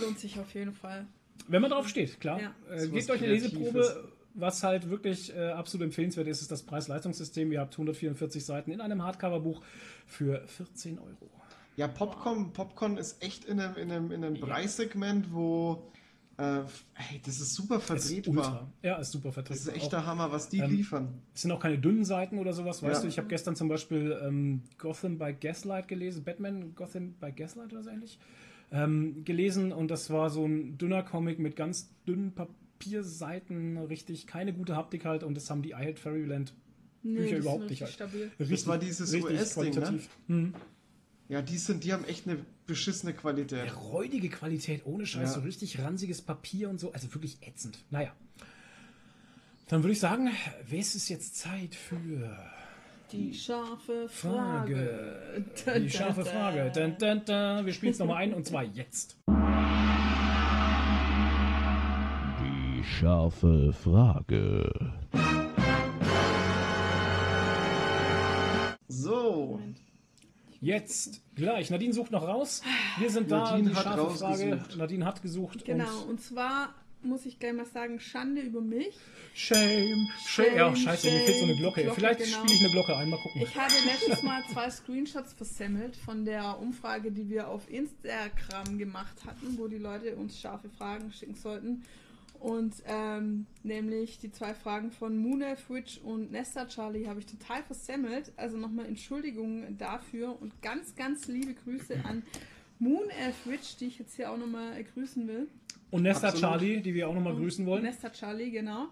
lohnt 0.00 0.18
sich 0.18 0.38
auf 0.38 0.52
jeden 0.54 0.72
Fall. 0.72 1.06
Wenn 1.48 1.62
man 1.62 1.70
drauf 1.70 1.88
steht, 1.88 2.20
klar. 2.20 2.40
Ja. 2.40 2.54
Äh, 2.70 2.88
gebt 2.88 3.10
euch 3.10 3.22
eine. 3.22 3.32
Leseprobe. 3.32 4.10
Was 4.34 4.62
halt 4.62 4.88
wirklich 4.88 5.34
äh, 5.34 5.48
absolut 5.50 5.84
empfehlenswert 5.86 6.28
ist, 6.28 6.40
ist 6.40 6.52
das 6.52 6.62
Preis-Leistungssystem. 6.62 7.50
Ihr 7.50 7.58
habt 7.60 7.74
144 7.74 8.44
Seiten 8.44 8.70
in 8.70 8.80
einem 8.80 9.02
Hardcover-Buch 9.02 9.60
für 10.06 10.46
14 10.46 11.00
Euro. 11.00 11.28
Ja, 11.76 11.88
Popcorn, 11.88 12.52
Popcorn 12.52 12.96
ist 12.96 13.20
echt 13.24 13.44
in 13.44 13.58
einem, 13.58 13.74
in 13.76 13.90
einem, 13.90 14.12
in 14.12 14.24
einem 14.24 14.38
Preissegment, 14.38 15.32
wo 15.32 15.82
äh, 16.40 16.62
hey, 16.94 17.20
das 17.24 17.40
ist 17.40 17.54
super 17.54 17.76
Ist 17.76 17.90
ultra. 17.90 17.98
vertretbar. 17.98 18.72
Ja, 18.82 18.96
ist 18.96 19.12
super 19.12 19.32
vertretbar. 19.32 19.56
Das 19.56 19.66
ist 19.66 19.74
echt 19.74 19.86
Auch- 19.86 19.90
der 19.90 20.06
Hammer, 20.06 20.32
was 20.32 20.48
die 20.48 20.58
Ähm, 20.58 20.70
liefern. 20.70 21.08
Es 21.34 21.42
sind 21.42 21.52
auch 21.52 21.60
keine 21.60 21.78
dünnen 21.78 22.04
Seiten 22.04 22.38
oder 22.38 22.52
sowas, 22.52 22.82
weißt 22.82 22.96
Ja. 22.96 23.02
du? 23.02 23.08
Ich 23.08 23.18
habe 23.18 23.28
gestern 23.28 23.56
zum 23.56 23.68
Beispiel 23.68 24.18
ähm, 24.22 24.62
Gotham 24.78 25.18
by 25.18 25.32
Gaslight 25.38 25.88
gelesen, 25.88 26.24
Batman 26.24 26.74
Gotham 26.74 27.12
by 27.20 27.30
Gaslight 27.32 27.72
oder 27.72 27.82
so 27.82 27.90
ähnlich, 27.90 28.18
ähm, 28.72 29.24
gelesen 29.24 29.72
und 29.72 29.90
das 29.90 30.10
war 30.10 30.30
so 30.30 30.46
ein 30.46 30.78
dünner 30.78 31.02
Comic 31.02 31.38
mit 31.38 31.56
ganz 31.56 31.90
dünnen 32.06 32.32
Papierseiten, 32.34 33.76
richtig 33.78 34.26
keine 34.26 34.52
gute 34.52 34.76
Haptik 34.76 35.04
halt 35.04 35.22
und 35.24 35.34
das 35.34 35.50
haben 35.50 35.62
die 35.62 35.70
I 35.70 35.74
Hate 35.74 35.96
Fairyland 35.96 36.54
Nee, 37.02 37.16
Bücher 37.16 37.28
sind 37.30 37.38
überhaupt 37.38 37.60
nicht 37.70 37.82
richtig 37.82 38.00
halt. 38.00 38.10
stabil. 38.10 38.30
richtig, 38.38 38.66
war 38.66 38.78
dieses 38.78 39.14
US-Ding, 39.14 39.74
ne? 39.74 39.98
Hm. 40.28 40.54
Ja, 41.28 41.40
die 41.42 41.56
sind, 41.58 41.84
die 41.84 41.92
haben 41.92 42.04
echt 42.04 42.26
eine 42.28 42.38
beschissene 42.70 43.12
Qualität. 43.12 43.66
Ja, 43.66 43.72
räudige 43.74 44.28
Qualität, 44.28 44.82
ohne 44.86 45.04
Scheiß, 45.04 45.30
Ja. 45.30 45.34
so 45.34 45.40
richtig 45.40 45.78
ranziges 45.80 46.22
Papier 46.22 46.70
und 46.70 46.78
so, 46.80 46.92
also 46.92 47.12
wirklich 47.14 47.38
ätzend. 47.46 47.78
Naja. 47.90 48.12
Dann 49.68 49.82
würde 49.82 49.92
ich 49.92 50.00
sagen, 50.00 50.30
es 50.70 50.94
ist 50.94 51.08
jetzt 51.08 51.36
Zeit 51.36 51.74
für 51.74 52.36
Die 53.12 53.34
scharfe 53.34 54.08
Frage. 54.08 55.44
Frage. 55.54 55.80
Die 55.80 55.90
scharfe 55.90 56.24
Frage. 56.24 56.70
Dun, 56.74 56.96
dun, 56.98 57.24
dun. 57.24 57.66
Wir 57.66 57.72
spielen 57.72 57.92
es 57.92 57.98
nochmal 57.98 58.18
ein 58.18 58.34
und 58.34 58.46
zwar 58.46 58.62
jetzt. 58.64 59.16
Die 62.40 62.84
scharfe 62.84 63.72
Frage. 63.72 64.70
So, 68.88 69.46
Moment. 69.58 69.78
Jetzt 70.60 71.22
gleich. 71.36 71.70
Nadine 71.70 71.92
sucht 71.94 72.10
noch 72.10 72.22
raus. 72.26 72.62
Wir 72.98 73.10
sind 73.10 73.30
da. 73.30 73.50
Nadine 73.52 73.70
die 73.70 73.76
hat 73.76 73.84
scharfe 73.84 74.18
Frage. 74.18 74.62
Nadine 74.76 75.04
hat 75.06 75.22
gesucht. 75.22 75.64
Genau, 75.64 76.02
Und 76.02 76.10
und 76.10 76.20
zwar 76.22 76.74
muss 77.02 77.24
ich 77.24 77.38
gleich 77.38 77.54
mal 77.54 77.64
sagen, 77.64 77.98
Schande 77.98 78.42
über 78.42 78.60
mich. 78.60 78.94
shame, 79.34 80.06
shame. 80.28 80.54
Ja, 80.54 80.76
scheiße, 80.76 81.10
mir 81.10 81.20
fehlt 81.20 81.38
so 81.38 81.44
eine 81.44 81.56
Glocke. 81.56 81.82
Glocke, 81.82 81.98
Vielleicht 81.98 82.20
genau. 82.20 82.38
spiele 82.40 82.54
ich 82.54 82.60
eine 82.60 82.70
Glocke 82.72 82.94
ein. 82.96 83.08
Mal 83.08 83.18
gucken. 83.22 83.40
Ich 83.42 83.54
hatte 83.56 83.74
letztes 83.86 84.22
Mal 84.22 84.42
zwei 84.52 84.68
Screenshots 84.70 85.32
versemmelt 85.32 85.96
von 85.96 86.26
der 86.26 86.58
Umfrage, 86.58 87.10
die 87.10 87.30
wir 87.30 87.48
auf 87.48 87.62
Instagram 87.70 88.76
gemacht 88.76 89.16
hatten, 89.26 89.56
wo 89.56 89.66
die 89.66 89.78
Leute 89.78 90.14
uns 90.16 90.38
scharfe 90.38 90.68
Fragen 90.68 91.10
schicken 91.12 91.36
sollten. 91.36 91.82
Und 92.40 92.82
ähm, 92.86 93.46
nämlich 93.62 94.18
die 94.18 94.32
zwei 94.32 94.54
Fragen 94.54 94.90
von 94.90 95.16
Moonel, 95.18 95.56
Fridge 95.56 96.00
und 96.02 96.32
Nesta 96.32 96.66
Charlie 96.66 97.06
habe 97.06 97.20
ich 97.20 97.26
total 97.26 97.62
versemmelt. 97.62 98.32
Also 98.36 98.56
nochmal 98.56 98.86
Entschuldigung 98.86 99.76
dafür 99.76 100.40
und 100.40 100.60
ganz, 100.62 100.94
ganz 100.96 101.28
liebe 101.28 101.52
Grüße 101.52 101.96
an 102.04 102.22
Moon 102.78 103.04
Fridge, 103.44 103.76
die 103.78 103.86
ich 103.86 103.98
jetzt 103.98 104.16
hier 104.16 104.32
auch 104.32 104.38
nochmal 104.38 104.82
grüßen 104.82 105.28
will. 105.28 105.48
Und 105.90 106.02
Nesta 106.02 106.28
Absolut. 106.28 106.50
Charlie, 106.50 106.80
die 106.80 106.94
wir 106.94 107.08
auch 107.08 107.14
nochmal 107.14 107.34
grüßen 107.34 107.66
wollen. 107.66 107.82
Nesta 107.82 108.08
Charlie, 108.10 108.50
genau. 108.50 108.88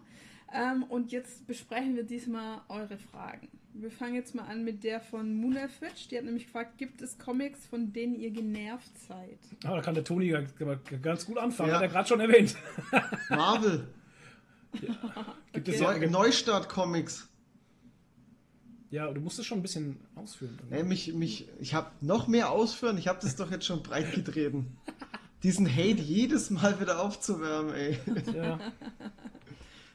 Ähm, 0.53 0.83
und 0.85 1.11
jetzt 1.11 1.47
besprechen 1.47 1.97
wir 1.97 2.05
diesmal 2.05 2.61
eure 2.69 2.99
Fragen. 2.99 3.49
Wir 3.81 3.93
fangen 3.93 4.17
jetzt 4.17 4.35
mal 4.35 4.43
an 4.43 4.65
mit 4.65 4.83
der 4.83 5.01
von 5.01 5.37
Muna 5.37 5.69
Fitch. 5.69 6.09
Die 6.09 6.19
hat 6.19 6.25
nämlich 6.25 6.47
gefragt, 6.47 6.79
gibt 6.79 7.01
es 7.01 7.17
Comics, 7.17 7.65
von 7.67 7.93
denen 7.93 8.17
ihr 8.17 8.33
genervt 8.33 8.91
seid? 9.07 9.39
Ah, 9.65 9.77
da 9.77 9.81
kann 9.81 9.95
der 9.95 10.03
Toni 10.03 10.27
ja 10.27 10.41
ganz 11.01 11.25
gut 11.25 11.39
anfangen. 11.39 11.71
Ja. 11.71 11.77
Hat 11.77 11.83
er 11.83 11.89
gerade 11.89 12.09
schon 12.09 12.19
erwähnt. 12.19 12.57
Marvel, 13.31 13.87
Gibt 15.53 15.69
es 15.69 15.81
Neu 15.81 15.97
ja, 15.97 16.11
Neustart 16.11 16.69
Comics. 16.69 17.29
ja, 18.91 19.11
du 19.13 19.21
musst 19.21 19.39
es 19.39 19.47
schon 19.47 19.59
ein 19.59 19.63
bisschen 19.63 20.01
ausführen. 20.17 20.59
Ey, 20.71 20.83
mich, 20.83 21.15
mich, 21.15 21.49
ich 21.61 21.75
habe 21.75 21.91
noch 22.01 22.27
mehr 22.27 22.51
ausführen, 22.51 22.99
ich 22.99 23.07
habe 23.09 23.21
das 23.23 23.37
doch 23.37 23.51
jetzt 23.51 23.65
schon 23.65 23.83
breit 23.83 24.13
getreten. 24.13 24.77
Diesen 25.45 25.69
Hate 25.71 26.03
jedes 26.03 26.51
Mal 26.51 26.81
wieder 26.81 27.01
aufzuwärmen, 27.01 27.75
ey. 27.75 27.99
Ja. 28.35 28.59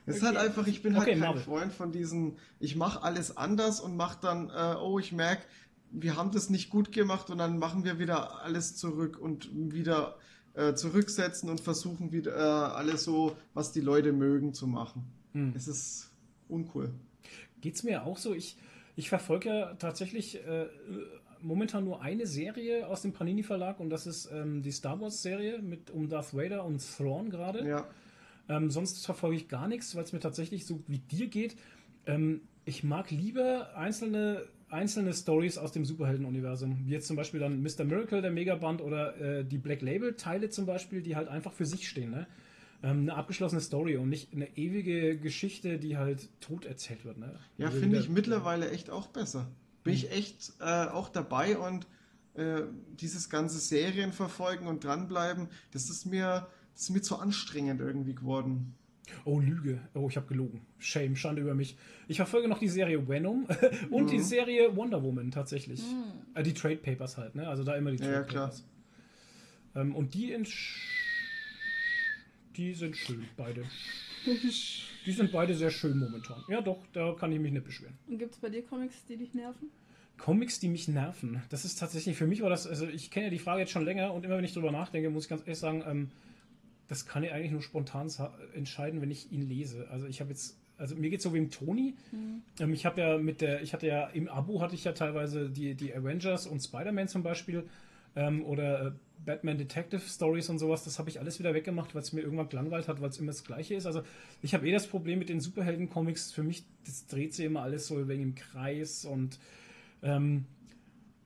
Es 0.05 0.17
ist 0.17 0.23
halt 0.23 0.37
einfach, 0.37 0.67
ich 0.67 0.81
bin 0.81 0.93
Okay, 0.93 0.99
halt 0.99 1.09
kein 1.11 1.19
Marvel. 1.19 1.41
Freund 1.41 1.73
von 1.73 1.91
diesen, 1.91 2.37
ich 2.59 2.75
mache 2.75 3.03
alles 3.03 3.37
anders 3.37 3.79
und 3.79 3.95
mache 3.95 4.17
dann, 4.21 4.49
äh, 4.49 4.75
oh, 4.81 4.99
ich 4.99 5.11
merke, 5.11 5.43
wir 5.91 6.15
haben 6.17 6.31
das 6.31 6.49
nicht 6.49 6.69
gut 6.69 6.91
gemacht 6.91 7.29
und 7.29 7.37
dann 7.37 7.57
machen 7.57 7.83
wir 7.83 7.99
wieder 7.99 8.41
alles 8.41 8.75
zurück 8.75 9.17
und 9.19 9.49
wieder 9.53 10.17
äh, 10.55 10.73
zurücksetzen 10.73 11.49
und 11.49 11.61
versuchen 11.61 12.11
wieder 12.11 12.35
äh, 12.35 12.75
alles 12.75 13.03
so, 13.03 13.37
was 13.53 13.71
die 13.71 13.81
Leute 13.81 14.11
mögen, 14.11 14.53
zu 14.53 14.67
machen. 14.67 15.05
Hm. 15.33 15.53
Es 15.55 15.67
ist 15.67 16.11
uncool. 16.49 16.91
Geht's 17.61 17.83
mir 17.83 18.03
auch 18.03 18.17
so? 18.17 18.33
Ich, 18.33 18.57
ich 18.95 19.09
verfolge 19.09 19.49
ja 19.49 19.73
tatsächlich 19.75 20.45
äh, 20.45 20.67
momentan 21.41 21.83
nur 21.85 22.01
eine 22.01 22.25
Serie 22.25 22.87
aus 22.87 23.01
dem 23.01 23.13
Panini 23.13 23.43
Verlag 23.43 23.79
und 23.79 23.89
das 23.89 24.07
ist 24.07 24.29
ähm, 24.31 24.61
die 24.61 24.71
Star 24.71 24.99
Wars 24.99 25.21
Serie 25.21 25.61
mit 25.61 25.91
um 25.91 26.09
Darth 26.09 26.33
Vader 26.33 26.65
und 26.65 26.81
Thrawn 26.97 27.29
gerade. 27.29 27.67
Ja. 27.67 27.87
Ähm, 28.49 28.69
sonst 28.69 29.05
verfolge 29.05 29.37
ich 29.37 29.47
gar 29.47 29.67
nichts, 29.67 29.95
weil 29.95 30.03
es 30.03 30.13
mir 30.13 30.19
tatsächlich 30.19 30.65
so 30.65 30.83
wie 30.87 30.99
dir 30.99 31.27
geht. 31.27 31.55
Ähm, 32.05 32.41
ich 32.65 32.83
mag 32.83 33.11
lieber 33.11 33.75
einzelne, 33.75 34.43
einzelne 34.69 35.13
Stories 35.13 35.57
aus 35.57 35.71
dem 35.71 35.85
Superhelden-Universum. 35.85 36.85
Wie 36.85 36.91
jetzt 36.91 37.07
zum 37.07 37.15
Beispiel 37.15 37.39
dann 37.39 37.61
Mr. 37.61 37.83
Miracle, 37.85 38.21
der 38.21 38.31
Megaband 38.31 38.81
oder 38.81 39.19
äh, 39.19 39.45
die 39.45 39.57
Black 39.57 39.81
Label-Teile 39.81 40.49
zum 40.49 40.65
Beispiel, 40.65 41.01
die 41.01 41.15
halt 41.15 41.27
einfach 41.27 41.53
für 41.53 41.65
sich 41.65 41.87
stehen. 41.87 42.11
Ne? 42.11 42.27
Ähm, 42.81 43.01
eine 43.01 43.15
abgeschlossene 43.15 43.61
Story 43.61 43.95
und 43.97 44.09
nicht 44.09 44.33
eine 44.33 44.57
ewige 44.57 45.17
Geschichte, 45.17 45.79
die 45.79 45.97
halt 45.97 46.29
tot 46.41 46.65
erzählt 46.65 47.05
wird. 47.05 47.17
Ne? 47.17 47.39
Ja, 47.57 47.67
Also 47.67 47.79
finde 47.79 47.99
ich 47.99 48.09
mittlerweile 48.09 48.69
echt 48.71 48.89
auch 48.89 49.07
besser. 49.07 49.47
Bin 49.83 49.93
ich 49.93 50.11
echt 50.11 50.53
äh, 50.59 50.85
auch 50.87 51.09
dabei 51.09 51.57
und 51.57 51.87
äh, 52.35 52.63
dieses 52.99 53.29
ganze 53.29 53.59
Serien 53.59 54.11
verfolgen 54.11 54.67
und 54.67 54.83
dranbleiben, 54.83 55.49
das 55.71 55.89
ist 55.89 56.05
mir, 56.05 56.47
das 56.73 56.83
ist 56.83 56.89
mir 56.89 57.01
zu 57.01 57.17
anstrengend 57.17 57.81
irgendwie 57.81 58.15
geworden. 58.15 58.75
Oh, 59.25 59.39
Lüge. 59.39 59.79
Oh, 59.93 60.07
ich 60.09 60.15
habe 60.15 60.27
gelogen. 60.27 60.61
Shame, 60.79 61.15
Schande 61.15 61.41
über 61.41 61.53
mich. 61.53 61.77
Ich 62.07 62.17
verfolge 62.17 62.47
noch 62.47 62.59
die 62.59 62.69
Serie 62.69 63.07
Venom 63.07 63.47
und 63.89 64.11
die 64.11 64.19
Serie 64.19 64.75
Wonder 64.75 65.03
Woman 65.03 65.29
tatsächlich. 65.31 65.81
Äh, 66.33 66.43
die 66.43 66.53
Trade 66.53 66.77
Papers 66.77 67.17
halt, 67.17 67.35
ne? 67.35 67.47
Also 67.47 67.63
da 67.63 67.75
immer 67.75 67.91
die 67.91 67.97
Ja, 67.97 68.05
Trade 68.05 68.17
ja, 68.17 68.23
klar. 68.23 68.47
Papers. 68.47 68.65
Ähm, 69.75 69.95
und 69.95 70.13
die 70.13 70.31
in 70.31 70.45
die 72.55 72.73
sind 72.73 72.95
schön, 72.95 73.25
beide. 73.35 73.63
Die 75.05 75.11
sind 75.11 75.33
beide 75.33 75.53
sehr 75.53 75.69
schön 75.69 75.99
momentan. 75.99 76.41
Ja, 76.47 76.61
doch, 76.61 76.85
da 76.93 77.13
kann 77.19 77.29
ich 77.33 77.39
mich 77.39 77.51
nicht 77.51 77.65
beschweren. 77.65 77.97
Und 78.07 78.19
gibt 78.19 78.35
es 78.35 78.39
bei 78.39 78.47
dir 78.47 78.63
Comics, 78.63 79.03
die 79.05 79.17
dich 79.17 79.33
nerven? 79.33 79.69
Comics, 80.17 80.61
die 80.61 80.69
mich 80.69 80.87
nerven. 80.87 81.41
Das 81.49 81.65
ist 81.65 81.77
tatsächlich, 81.77 82.15
für 82.15 82.27
mich 82.27 82.41
war 82.41 82.49
das, 82.49 82.65
also 82.65 82.87
ich 82.87 83.11
kenne 83.11 83.25
ja 83.25 83.29
die 83.29 83.39
Frage 83.39 83.61
jetzt 83.61 83.71
schon 83.73 83.83
länger 83.83 84.13
und 84.13 84.23
immer 84.23 84.37
wenn 84.37 84.45
ich 84.45 84.53
drüber 84.53 84.71
nachdenke, 84.71 85.09
muss 85.09 85.23
ich 85.23 85.29
ganz 85.29 85.41
ehrlich 85.41 85.59
sagen, 85.59 85.83
ähm, 85.85 86.11
das 86.87 87.05
kann 87.05 87.23
ich 87.23 87.31
eigentlich 87.31 87.51
nur 87.51 87.61
spontan 87.61 88.11
entscheiden, 88.53 89.01
wenn 89.01 89.11
ich 89.11 89.31
ihn 89.31 89.47
lese. 89.47 89.87
Also 89.89 90.07
ich 90.07 90.19
habe 90.21 90.31
jetzt, 90.31 90.57
also 90.77 90.95
mir 90.95 91.09
geht 91.09 91.21
so 91.21 91.33
wie 91.33 91.37
im 91.37 91.49
Toni. 91.49 91.95
Ähm, 92.59 92.73
ich 92.73 92.85
habe 92.85 93.01
ja 93.01 93.17
mit 93.17 93.41
der, 93.41 93.61
ich 93.61 93.73
hatte 93.73 93.87
ja 93.87 94.07
im 94.07 94.27
Abo 94.27 94.61
hatte 94.61 94.75
ich 94.75 94.83
ja 94.83 94.91
teilweise 94.91 95.49
die, 95.49 95.75
die 95.75 95.95
Avengers 95.95 96.47
und 96.47 96.59
Spider-Man 96.61 97.07
zum 97.07 97.23
Beispiel 97.23 97.63
ähm, 98.15 98.43
oder 98.45 98.87
äh, 98.87 98.91
Batman 99.25 99.57
Detective 99.57 100.01
Stories 100.01 100.49
und 100.49 100.59
sowas, 100.59 100.83
das 100.83 100.99
habe 100.99 101.09
ich 101.09 101.19
alles 101.19 101.39
wieder 101.39 101.53
weggemacht, 101.53 101.95
weil 101.95 102.01
es 102.01 102.11
mir 102.11 102.21
irgendwann 102.21 102.49
gelangweilt 102.49 102.87
hat, 102.87 103.01
weil 103.01 103.09
es 103.09 103.17
immer 103.17 103.31
das 103.31 103.43
Gleiche 103.43 103.75
ist. 103.75 103.85
Also 103.85 104.03
ich 104.41 104.53
habe 104.53 104.67
eh 104.67 104.71
das 104.71 104.87
Problem 104.87 105.19
mit 105.19 105.29
den 105.29 105.39
Superhelden-Comics. 105.39 106.31
Für 106.31 106.43
mich, 106.43 106.65
das 106.85 107.07
dreht 107.07 107.33
sich 107.33 107.45
immer 107.45 107.61
alles 107.61 107.87
so 107.87 108.07
wegen 108.07 108.23
im 108.23 108.35
Kreis 108.35 109.05
und 109.05 109.39
ähm, 110.01 110.45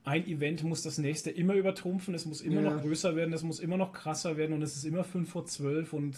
ein 0.07 0.25
Event 0.25 0.63
muss 0.63 0.81
das 0.83 0.97
nächste 0.97 1.29
immer 1.29 1.53
übertrumpfen, 1.55 2.13
es 2.15 2.25
muss 2.25 2.41
immer 2.41 2.61
Ja. 2.61 2.69
noch 2.71 2.81
größer 2.81 3.15
werden, 3.15 3.33
es 3.33 3.43
muss 3.43 3.59
immer 3.59 3.77
noch 3.77 3.91
krasser 3.91 4.37
werden 4.37 4.53
und 4.53 4.61
es 4.61 4.75
ist 4.77 4.85
immer 4.85 5.03
5 5.03 5.29
vor 5.29 5.45
12 5.45 5.93
und 5.93 6.15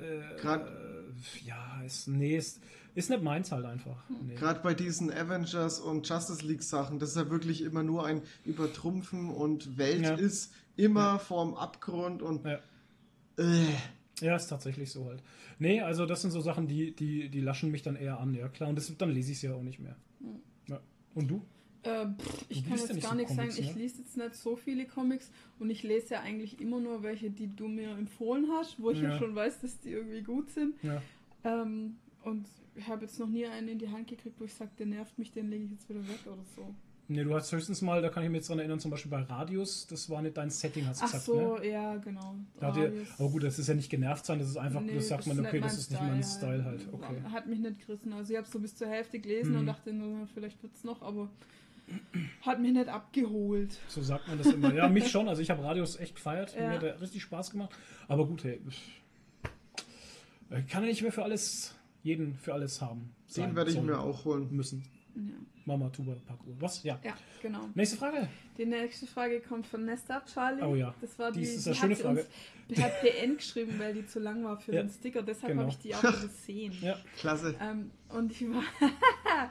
äh, 0.00 0.40
Grad- 0.40 0.66
äh, 0.66 1.46
ja, 1.46 1.82
ist, 1.84 2.08
nee, 2.08 2.36
ist, 2.36 2.60
ist 2.94 3.10
nicht 3.10 3.22
meins 3.22 3.52
halt 3.52 3.64
einfach. 3.66 4.02
Nee. 4.26 4.34
Gerade 4.34 4.60
bei 4.62 4.74
diesen 4.74 5.12
Avengers 5.12 5.78
und 5.80 6.08
Justice 6.08 6.44
League 6.46 6.62
Sachen, 6.62 6.98
das 6.98 7.10
ist 7.10 7.16
ja 7.16 7.30
wirklich 7.30 7.62
immer 7.62 7.82
nur 7.82 8.06
ein 8.06 8.22
Übertrumpfen 8.44 9.28
und 9.30 9.76
Welt 9.78 10.02
Ja. 10.02 10.14
ist 10.14 10.52
immer 10.76 11.18
vorm 11.18 11.54
Abgrund 11.54 12.22
und 12.22 12.44
Ja. 12.46 12.58
äh, 13.38 13.66
Ja, 14.20 14.36
ist 14.36 14.46
tatsächlich 14.48 14.90
so 14.90 15.06
halt. 15.06 15.22
Nee, 15.58 15.80
also 15.80 16.06
das 16.06 16.22
sind 16.22 16.30
so 16.30 16.40
Sachen, 16.40 16.66
die, 16.68 16.94
die, 16.94 17.28
die 17.28 17.40
laschen 17.40 17.70
mich 17.70 17.82
dann 17.82 17.96
eher 17.96 18.20
an, 18.20 18.34
ja 18.34 18.48
klar. 18.48 18.68
Und 18.70 18.76
das, 18.76 18.90
dann 18.96 19.10
lese 19.10 19.32
ich 19.32 19.36
es 19.38 19.42
ja 19.42 19.52
auch 19.54 19.62
nicht 19.62 19.80
mehr. 19.80 19.96
Ja. 20.68 20.80
Und 21.14 21.28
du? 21.30 21.42
Äh, 21.84 22.06
pff, 22.06 22.44
ich 22.48 22.62
kann 22.64 22.76
ja 22.76 22.84
jetzt 22.84 22.94
nicht 22.94 23.02
gar 23.06 23.14
nichts 23.14 23.34
sagen. 23.34 23.50
Ich 23.50 23.74
ne? 23.74 23.80
lese 23.82 23.98
jetzt 24.02 24.16
nicht 24.16 24.34
so 24.36 24.54
viele 24.56 24.86
Comics 24.86 25.30
und 25.58 25.68
ich 25.70 25.82
lese 25.82 26.14
ja 26.14 26.20
eigentlich 26.20 26.60
immer 26.60 26.78
nur 26.80 27.02
welche, 27.02 27.30
die 27.30 27.48
du 27.48 27.66
mir 27.68 27.90
empfohlen 27.90 28.46
hast, 28.52 28.80
wo 28.80 28.90
ich 28.90 29.00
ja, 29.00 29.10
Ja. 29.10 29.18
schon 29.18 29.34
weiß, 29.34 29.60
dass 29.60 29.80
die 29.80 29.90
irgendwie 29.90 30.22
gut 30.22 30.48
sind. 30.50 30.74
Ja. 30.82 31.02
Ähm, 31.44 31.96
und 32.22 32.46
ich 32.76 32.86
habe 32.86 33.04
jetzt 33.04 33.18
noch 33.18 33.28
nie 33.28 33.46
einen 33.46 33.68
in 33.68 33.78
die 33.78 33.88
Hand 33.88 34.06
gekriegt, 34.06 34.36
wo 34.38 34.44
ich 34.44 34.54
sage, 34.54 34.70
der 34.78 34.86
nervt 34.86 35.18
mich, 35.18 35.32
den 35.32 35.50
lege 35.50 35.64
ich 35.64 35.70
jetzt 35.72 35.88
wieder 35.88 36.06
weg 36.08 36.20
oder 36.26 36.44
so. 36.56 36.72
Nee, 37.08 37.24
du 37.24 37.34
hast 37.34 37.50
höchstens 37.52 37.82
mal, 37.82 38.00
da 38.00 38.08
kann 38.08 38.22
ich 38.22 38.30
mich 38.30 38.38
jetzt 38.38 38.48
dran 38.48 38.60
erinnern, 38.60 38.78
zum 38.78 38.90
Beispiel 38.92 39.10
bei 39.10 39.20
Radius, 39.22 39.86
das 39.88 40.08
war 40.08 40.22
nicht 40.22 40.36
dein 40.36 40.48
Setting, 40.50 40.86
hast 40.86 41.00
du 41.00 41.04
Ach 41.04 41.10
gesagt, 41.10 41.24
so, 41.26 41.58
ne? 41.58 41.68
ja, 41.68 41.96
genau. 41.96 42.36
Da 42.60 42.74
ihr, 42.76 42.92
aber 43.18 43.28
gut, 43.28 43.42
das 43.42 43.58
ist 43.58 43.66
ja 43.68 43.74
nicht 43.74 43.90
genervt 43.90 44.24
sein, 44.24 44.38
das 44.38 44.48
ist 44.48 44.56
einfach, 44.56 44.80
Nee, 44.80 44.94
das 44.94 45.08
sagt 45.08 45.26
man, 45.26 45.38
okay, 45.40 45.60
das 45.60 45.76
ist 45.76 45.90
nicht 45.90 46.00
mein 46.00 46.22
Style 46.22 46.64
halt. 46.64 46.86
Okay. 46.92 47.20
Hat 47.30 47.48
mich 47.48 47.58
nicht 47.58 47.84
gerissen. 47.84 48.12
Also 48.12 48.32
ich 48.32 48.38
habe 48.38 48.48
so 48.48 48.60
bis 48.60 48.76
zur 48.76 48.86
Hälfte 48.86 49.18
gelesen 49.18 49.52
Mhm. 49.52 49.58
und 49.58 49.66
dachte 49.66 49.92
nur, 49.92 50.26
vielleicht 50.28 50.62
wird 50.62 50.74
es 50.74 50.84
noch, 50.84 51.02
aber 51.02 51.28
hat 52.42 52.60
mich 52.60 52.72
nicht 52.72 52.88
abgeholt. 52.88 53.78
So 53.88 54.02
sagt 54.02 54.28
man 54.28 54.38
das 54.38 54.48
immer. 54.48 54.72
Ja, 54.74 54.88
mich 54.88 55.08
schon. 55.10 55.28
Also 55.28 55.42
ich 55.42 55.50
habe 55.50 55.62
Radius 55.62 55.98
echt 55.98 56.14
gefeiert. 56.14 56.54
Ja. 56.54 56.68
Mir 56.68 56.92
hat 56.92 57.00
richtig 57.00 57.22
Spaß 57.22 57.50
gemacht. 57.50 57.70
Aber 58.08 58.26
gut, 58.26 58.44
hey. 58.44 58.60
Kann 60.68 60.82
ja 60.82 60.88
nicht 60.88 61.02
mehr 61.02 61.12
für 61.12 61.22
alles, 61.22 61.74
jeden 62.02 62.34
für 62.34 62.52
alles 62.52 62.80
haben. 62.80 63.14
den 63.28 63.34
sein, 63.34 63.56
werde 63.56 63.70
ich 63.70 63.80
mir 63.80 63.98
auch 63.98 64.24
holen. 64.24 64.48
Müssen. 64.54 64.84
Ja, 65.14 65.22
Mama, 65.64 65.88
Tuba, 65.90 66.16
Parkour. 66.26 66.54
Was? 66.58 66.82
Ja. 66.82 66.98
ja 67.04 67.14
genau. 67.40 67.68
Nächste 67.74 67.96
Frage. 67.96 68.28
Die 68.58 68.66
nächste 68.66 69.06
Frage 69.06 69.40
kommt 69.40 69.66
von 69.66 69.84
Nesta 69.84 70.22
Charlie. 70.24 70.62
Oh 70.62 70.74
ja, 70.74 70.94
Das 71.00 71.18
war 71.18 71.30
die 71.30 71.40
die, 71.40 71.46
ist 71.46 71.64
die 71.66 71.70
eine 71.70 71.78
schöne 71.78 71.94
hat 71.94 72.00
Frage. 72.02 72.20
Uns, 72.20 72.28
die 72.68 72.82
hat 72.82 72.92
PN 73.00 73.36
geschrieben, 73.36 73.78
weil 73.78 73.94
die 73.94 74.06
zu 74.06 74.18
lang 74.20 74.44
war 74.44 74.58
für 74.58 74.74
Ja, 74.74 74.82
den 74.82 74.90
Sticker. 74.90 75.22
Deshalb 75.22 75.52
genau. 75.52 75.62
habe 75.62 75.72
ich 75.72 75.78
die 75.78 75.94
auch 75.94 76.02
übersehen. 76.02 76.74
Ja. 76.80 76.96
Klasse. 77.18 77.54
Ähm, 77.60 77.90
und 78.08 78.32
ich 78.32 78.42
war. 78.42 78.62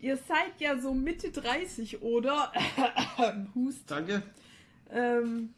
Ihr 0.00 0.16
seid 0.16 0.60
ja 0.60 0.78
so 0.78 0.92
Mitte 0.94 1.30
30, 1.30 2.02
oder? 2.02 2.52
Hust. 3.54 3.90
Danke. 3.90 4.22
Ähm, 4.90 5.54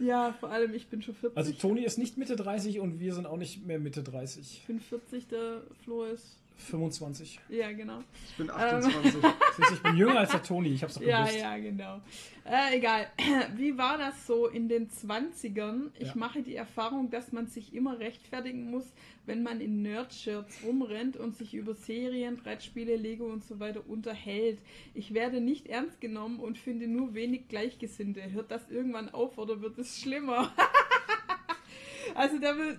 ja, 0.00 0.34
vor 0.40 0.50
allem 0.50 0.74
ich 0.74 0.88
bin 0.88 1.02
schon 1.02 1.14
40. 1.14 1.36
Also 1.36 1.52
Toni 1.52 1.84
ist 1.84 1.98
nicht 1.98 2.16
Mitte 2.16 2.36
30 2.36 2.80
und 2.80 2.98
wir 2.98 3.14
sind 3.14 3.26
auch 3.26 3.36
nicht 3.36 3.64
mehr 3.66 3.78
Mitte 3.78 4.02
30. 4.02 4.40
ich 4.60 4.66
bin 4.66 4.80
40, 4.80 5.28
der 5.28 5.62
Flo 5.82 6.04
ist. 6.04 6.38
25. 6.56 7.40
Ja, 7.48 7.72
genau. 7.72 8.02
Ich 8.30 8.36
bin 8.36 8.48
28. 8.50 9.12
Siehst 9.56 9.70
du, 9.70 9.74
ich 9.74 9.82
bin 9.82 9.96
jünger 9.96 10.18
als 10.20 10.30
der 10.30 10.42
Toni, 10.42 10.68
ich 10.70 10.82
hab's 10.82 10.94
doch 10.94 11.02
Ja, 11.02 11.22
gewusst. 11.24 11.38
ja, 11.40 11.56
genau. 11.58 12.00
Äh, 12.44 12.76
egal. 12.78 13.06
Wie 13.56 13.76
war 13.76 13.98
das 13.98 14.26
so 14.26 14.46
in 14.46 14.68
den 14.68 14.88
20ern? 14.88 15.90
Ich 15.98 16.08
Ja. 16.08 16.12
mache 16.16 16.42
die 16.42 16.54
Erfahrung, 16.54 17.10
dass 17.10 17.32
man 17.32 17.46
sich 17.48 17.74
immer 17.74 17.98
rechtfertigen 17.98 18.70
muss, 18.70 18.84
wenn 19.26 19.42
man 19.42 19.60
in 19.60 19.82
Nerd-Shirts 19.82 20.62
rumrennt 20.64 21.16
und 21.16 21.36
sich 21.36 21.54
über 21.54 21.74
Serien, 21.74 22.36
Brettspiele, 22.36 22.96
Lego 22.96 23.26
und 23.26 23.44
so 23.44 23.58
weiter 23.60 23.82
unterhält. 23.88 24.58
Ich 24.94 25.12
werde 25.14 25.40
nicht 25.40 25.66
ernst 25.66 26.00
genommen 26.00 26.38
und 26.38 26.56
finde 26.58 26.86
nur 26.86 27.14
wenig 27.14 27.48
Gleichgesinnte. 27.48 28.32
Hört 28.32 28.50
das 28.50 28.70
irgendwann 28.70 29.08
auf 29.08 29.38
oder 29.38 29.60
wird 29.60 29.78
es 29.78 30.00
schlimmer? 30.00 30.52
also 32.14 32.36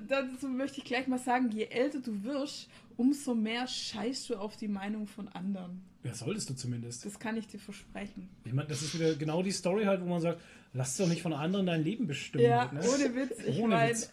dazu 0.07 0.47
möchte 0.47 0.77
ich 0.80 0.85
gleich 0.85 1.07
mal 1.07 1.19
sagen, 1.19 1.49
je 1.52 1.65
älter 1.65 1.99
du 1.99 2.23
wirst, 2.23 2.69
umso 2.97 3.35
mehr 3.35 3.67
scheißt 3.67 4.30
du 4.30 4.35
auf 4.38 4.55
die 4.57 4.67
Meinung 4.67 5.07
von 5.07 5.27
anderen. 5.30 5.81
Ja, 6.03 6.13
solltest 6.13 6.49
du 6.49 6.53
zumindest. 6.53 7.05
Das 7.05 7.19
kann 7.19 7.35
ich 7.38 7.47
dir 7.47 7.59
versprechen. 7.59 8.30
Ich 8.45 8.53
meine, 8.53 8.67
das 8.69 8.81
ist 8.81 8.93
wieder 8.93 9.15
genau 9.15 9.41
die 9.41 9.51
Story 9.51 9.85
halt, 9.85 10.01
wo 10.01 10.05
man 10.05 10.22
sagt, 10.22 10.39
lass 10.73 10.97
doch 10.97 11.07
nicht 11.07 11.22
von 11.22 11.34
anderen 11.34 11.65
dein 11.65 11.84
Leben 11.84 12.05
bestimmen. 12.07 12.43
Ja, 12.45 12.72
halt, 12.72 12.73
ne? 12.73 12.89
ohne 12.89 13.15
Witz. 13.15 13.39
Ich 13.45 13.57
Ohne 13.59 13.76
meine, 13.76 13.89
Witz. 13.91 14.11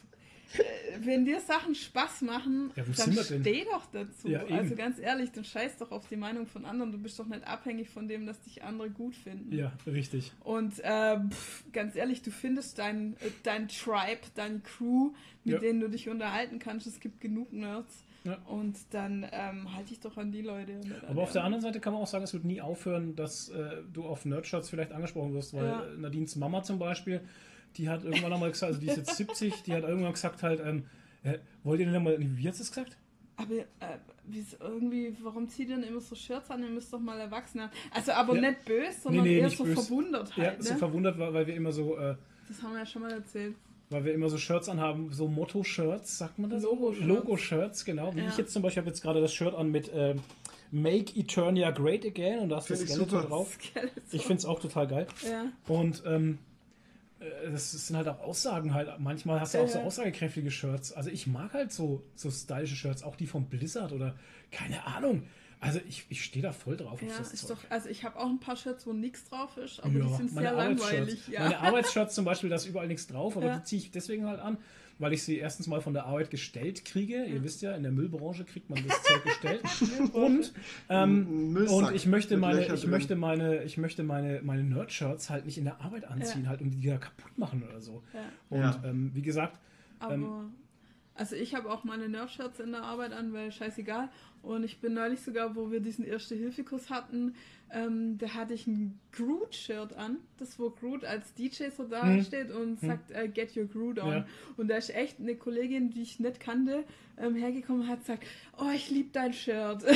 wenn 1.00 1.24
dir 1.24 1.40
Sachen 1.40 1.74
Spaß 1.74 2.22
machen, 2.22 2.70
Ja, 2.76 2.84
dann 2.84 3.12
steh 3.12 3.64
doch 3.64 3.86
dazu. 3.92 4.28
Ja, 4.28 4.44
also 4.46 4.74
ganz 4.74 4.98
ehrlich, 4.98 5.32
dann 5.32 5.44
scheiß 5.44 5.78
doch 5.78 5.90
auf 5.90 6.08
die 6.08 6.16
Meinung 6.16 6.46
von 6.46 6.64
anderen. 6.64 6.92
Du 6.92 6.98
bist 6.98 7.18
doch 7.18 7.26
nicht 7.26 7.46
abhängig 7.46 7.88
von 7.90 8.08
dem, 8.08 8.26
dass 8.26 8.40
dich 8.42 8.62
andere 8.62 8.88
gut 8.90 9.14
finden. 9.14 9.54
Ja, 9.54 9.72
richtig. 9.86 10.32
Und 10.40 10.78
äh, 10.80 11.18
pff, 11.28 11.64
ganz 11.72 11.94
ehrlich, 11.96 12.22
du 12.22 12.30
findest 12.30 12.78
dein, 12.78 13.14
äh, 13.20 13.30
dein 13.42 13.68
Tribe, 13.68 14.20
deine 14.34 14.60
Crew, 14.60 15.12
mit 15.44 15.54
Ja. 15.54 15.58
denen 15.60 15.80
du 15.80 15.88
dich 15.88 16.08
unterhalten 16.08 16.58
kannst. 16.58 16.86
Es 16.86 17.00
gibt 17.00 17.20
genug 17.20 17.52
Nerds. 17.52 18.04
Ja. 18.24 18.34
Und 18.46 18.76
dann 18.90 19.26
ähm, 19.32 19.74
halte 19.74 19.92
ich 19.92 20.00
doch 20.00 20.16
an 20.16 20.30
die 20.30 20.42
Leute. 20.42 20.80
Aber 21.08 21.22
auf 21.22 21.32
der 21.32 21.42
anderen 21.44 21.60
Seite 21.62 21.80
kann 21.80 21.92
man 21.92 22.02
auch 22.02 22.06
sagen, 22.06 22.22
es 22.24 22.32
wird 22.32 22.44
nie 22.44 22.60
aufhören, 22.60 23.16
dass 23.16 23.48
äh, 23.48 23.82
du 23.92 24.04
auf 24.04 24.24
Nerdshirts 24.24 24.70
vielleicht 24.70 24.92
angesprochen 24.92 25.34
wirst, 25.34 25.54
weil 25.54 25.66
Ja. 25.66 25.84
Nadines 25.98 26.36
Mama 26.36 26.62
zum 26.62 26.78
Beispiel, 26.78 27.20
die 27.76 27.88
hat 27.88 28.04
irgendwann 28.04 28.32
einmal 28.32 28.50
gesagt, 28.50 28.68
also 28.74 28.80
die 28.80 28.86
ist 28.88 28.96
jetzt 28.96 29.16
70, 29.16 29.62
die 29.64 29.72
hat 29.74 29.82
irgendwann 29.82 30.12
gesagt 30.12 30.42
halt, 30.42 30.60
ähm, 30.64 30.84
äh, 31.24 31.38
wollt 31.64 31.80
ihr 31.80 31.90
denn 31.90 32.02
mal, 32.02 32.16
wie 32.18 32.46
hat 32.46 32.54
sie 32.54 32.62
es 32.62 32.70
gesagt? 32.70 32.96
Aber 33.36 33.54
äh, 33.54 33.64
irgendwie, 34.60 35.16
warum 35.22 35.48
zieht 35.48 35.68
ihr 35.70 35.76
denn 35.76 35.84
immer 35.84 36.00
so 36.00 36.14
Shirts 36.14 36.50
an? 36.50 36.62
Ihr 36.62 36.68
müsst 36.70 36.92
doch 36.92 37.00
mal 37.00 37.18
erwachsen 37.18 37.58
werden. 37.60 37.70
Also 37.92 38.12
aber 38.12 38.36
Ja. 38.36 38.50
nicht 38.50 38.64
böse, 38.64 39.00
sondern 39.02 39.24
nee, 39.24 39.38
eher 39.38 39.46
nicht 39.46 39.56
so 39.56 39.64
böse. 39.64 39.82
verwundert 39.82 40.36
Ja, 40.36 40.44
halt. 40.44 40.62
so 40.62 40.72
ne? 40.74 40.78
verwundert, 40.78 41.18
weil, 41.18 41.34
weil 41.34 41.46
wir 41.46 41.54
immer 41.56 41.72
so, 41.72 41.96
äh, 41.98 42.14
Das 42.46 42.62
haben 42.62 42.72
wir 42.72 42.80
ja 42.80 42.86
schon 42.86 43.02
mal 43.02 43.12
erzählt. 43.12 43.56
Weil 43.92 44.04
wir 44.04 44.12
immer 44.14 44.28
so 44.28 44.38
Shirts 44.38 44.68
anhaben, 44.68 45.12
so 45.12 45.28
Motto-Shirts, 45.28 46.18
sagt 46.18 46.38
man 46.38 46.50
das? 46.50 46.62
Logo-Shirts. 46.62 47.06
Logo-Shirts, 47.06 47.84
genau. 47.84 48.14
Wie 48.14 48.20
Ja. 48.20 48.28
ich 48.28 48.36
jetzt 48.38 48.52
zum 48.52 48.62
Beispiel 48.62 48.80
habe 48.82 48.90
jetzt 48.90 49.02
gerade 49.02 49.20
das 49.20 49.32
Shirt 49.32 49.54
an 49.54 49.70
mit 49.70 49.90
ähm, 49.94 50.20
Make 50.70 51.18
Eternia 51.18 51.70
Great 51.70 52.04
Again 52.04 52.40
und 52.40 52.48
da 52.48 52.58
ist 52.58 52.70
das 52.70 52.80
super. 52.94 53.22
drauf. 53.22 53.58
Skeleton. 53.62 54.02
Ich 54.10 54.22
finde 54.22 54.38
es 54.38 54.44
auch 54.46 54.58
total 54.58 54.86
geil. 54.88 55.06
Ja. 55.28 55.44
Und 55.68 56.02
ähm, 56.06 56.38
äh, 57.20 57.50
das 57.50 57.70
sind 57.72 57.96
halt 57.96 58.08
auch 58.08 58.20
Aussagen 58.20 58.72
halt. 58.74 58.88
Manchmal 58.98 59.40
hast 59.40 59.54
du 59.54 59.58
auch 59.58 59.68
so 59.68 59.78
aussagekräftige 59.80 60.50
Shirts. 60.50 60.92
Also 60.92 61.10
ich 61.10 61.26
mag 61.26 61.52
halt 61.52 61.72
so, 61.72 62.02
so 62.14 62.30
stylische 62.30 62.74
Shirts, 62.76 63.02
auch 63.02 63.16
die 63.16 63.26
von 63.26 63.44
Blizzard 63.46 63.92
oder 63.92 64.14
keine 64.50 64.86
Ahnung. 64.86 65.24
Also 65.62 65.78
ich, 65.88 66.04
ich 66.08 66.24
stehe 66.24 66.42
da 66.42 66.52
voll 66.52 66.76
drauf 66.76 66.94
auf 66.94 67.02
Ja, 67.02 67.16
das 67.18 67.32
ist 67.32 67.46
Zeug. 67.46 67.56
doch, 67.62 67.70
also 67.70 67.88
ich 67.88 68.02
habe 68.04 68.18
auch 68.18 68.26
ein 68.28 68.40
paar 68.40 68.56
Shirts, 68.56 68.84
wo 68.86 68.92
nichts 68.92 69.24
drauf 69.28 69.56
ist, 69.56 69.78
aber 69.78 69.92
ja, 69.96 70.04
die 70.06 70.12
sind 70.14 70.34
meine 70.34 70.48
sehr 70.48 70.56
langweilig. 70.56 71.28
Ja. 71.28 71.40
Meine 71.44 71.58
Arbeitsshirts 71.60 72.14
zum 72.16 72.24
Beispiel, 72.24 72.50
da 72.50 72.56
ist 72.56 72.66
überall 72.66 72.88
nichts 72.88 73.06
drauf, 73.06 73.36
aber 73.36 73.46
Ja. 73.46 73.58
die 73.58 73.62
ziehe 73.64 73.80
ich 73.82 73.90
deswegen 73.92 74.26
halt 74.26 74.40
an, 74.40 74.58
weil 74.98 75.12
ich 75.12 75.22
sie 75.22 75.36
erstens 75.38 75.68
mal 75.68 75.80
von 75.80 75.94
der 75.94 76.06
Arbeit 76.06 76.30
gestellt 76.30 76.84
kriege. 76.84 77.24
Ihr 77.26 77.44
wisst 77.44 77.62
ja, 77.62 77.76
in 77.76 77.84
der 77.84 77.92
Müllbranche 77.92 78.44
kriegt 78.44 78.70
man 78.70 78.84
das 78.86 79.02
Zeug 79.04 79.22
gestellt. 79.22 79.62
und 80.12 80.52
ähm, 80.88 81.56
und 81.70 81.94
ich 81.94 82.06
möchte 82.06 82.36
meine, 82.36 82.66
ich 82.74 82.86
möchte 82.88 83.14
meine, 83.14 83.62
ich 83.62 83.78
möchte 83.78 84.02
meine, 84.02 84.40
meine 84.42 84.64
Nerd-Shirts 84.64 85.30
halt 85.30 85.46
nicht 85.46 85.58
in 85.58 85.64
der 85.64 85.80
Arbeit 85.80 86.06
anziehen, 86.06 86.42
Ja. 86.42 86.48
halt 86.50 86.60
und 86.60 86.70
die 86.72 86.88
da 86.88 86.98
kaputt 86.98 87.38
machen 87.38 87.62
oder 87.62 87.80
so. 87.80 88.02
Ja. 88.12 88.20
Und 88.50 88.60
Ja. 88.60 88.80
ähm, 88.84 89.12
wie 89.14 89.22
gesagt, 89.22 89.60
Aber 90.00 90.14
Ähm, 90.14 90.54
Also 91.22 91.36
ich 91.36 91.54
habe 91.54 91.70
auch 91.70 91.84
meine 91.84 92.08
Nerf-Shirts 92.08 92.58
in 92.58 92.72
der 92.72 92.82
Arbeit 92.82 93.12
an, 93.12 93.32
weil 93.32 93.52
scheißegal. 93.52 94.08
Und 94.42 94.64
ich 94.64 94.80
bin 94.80 94.94
neulich 94.94 95.20
sogar, 95.20 95.54
wo 95.54 95.70
wir 95.70 95.78
diesen 95.78 96.04
Erste-Hilfe-Kurs 96.04 96.90
hatten, 96.90 97.36
ähm, 97.70 98.18
da 98.18 98.30
hatte 98.34 98.54
ich 98.54 98.66
ein 98.66 98.98
Groot-Shirt 99.12 99.92
an. 99.96 100.16
Das, 100.38 100.58
wo 100.58 100.70
Groot 100.70 101.04
als 101.04 101.32
DJ 101.34 101.66
so 101.76 101.84
da 101.84 102.02
Hm. 102.02 102.24
steht 102.24 102.50
und 102.50 102.80
sagt, 102.80 103.12
äh, 103.12 103.28
get 103.28 103.56
your 103.56 103.66
Groot 103.66 104.00
on. 104.00 104.10
Ja. 104.10 104.26
Und 104.56 104.66
da 104.66 104.76
ist 104.78 104.92
echt 104.92 105.20
eine 105.20 105.36
Kollegin, 105.36 105.90
die 105.90 106.02
ich 106.02 106.18
nicht 106.18 106.40
kannte, 106.40 106.82
ähm, 107.18 107.36
hergekommen 107.36 107.82
und 107.82 107.88
hat 107.88 108.00
gesagt, 108.00 108.24
oh, 108.58 108.70
ich 108.74 108.90
liebe 108.90 109.10
dein 109.12 109.32
Shirt. 109.32 109.84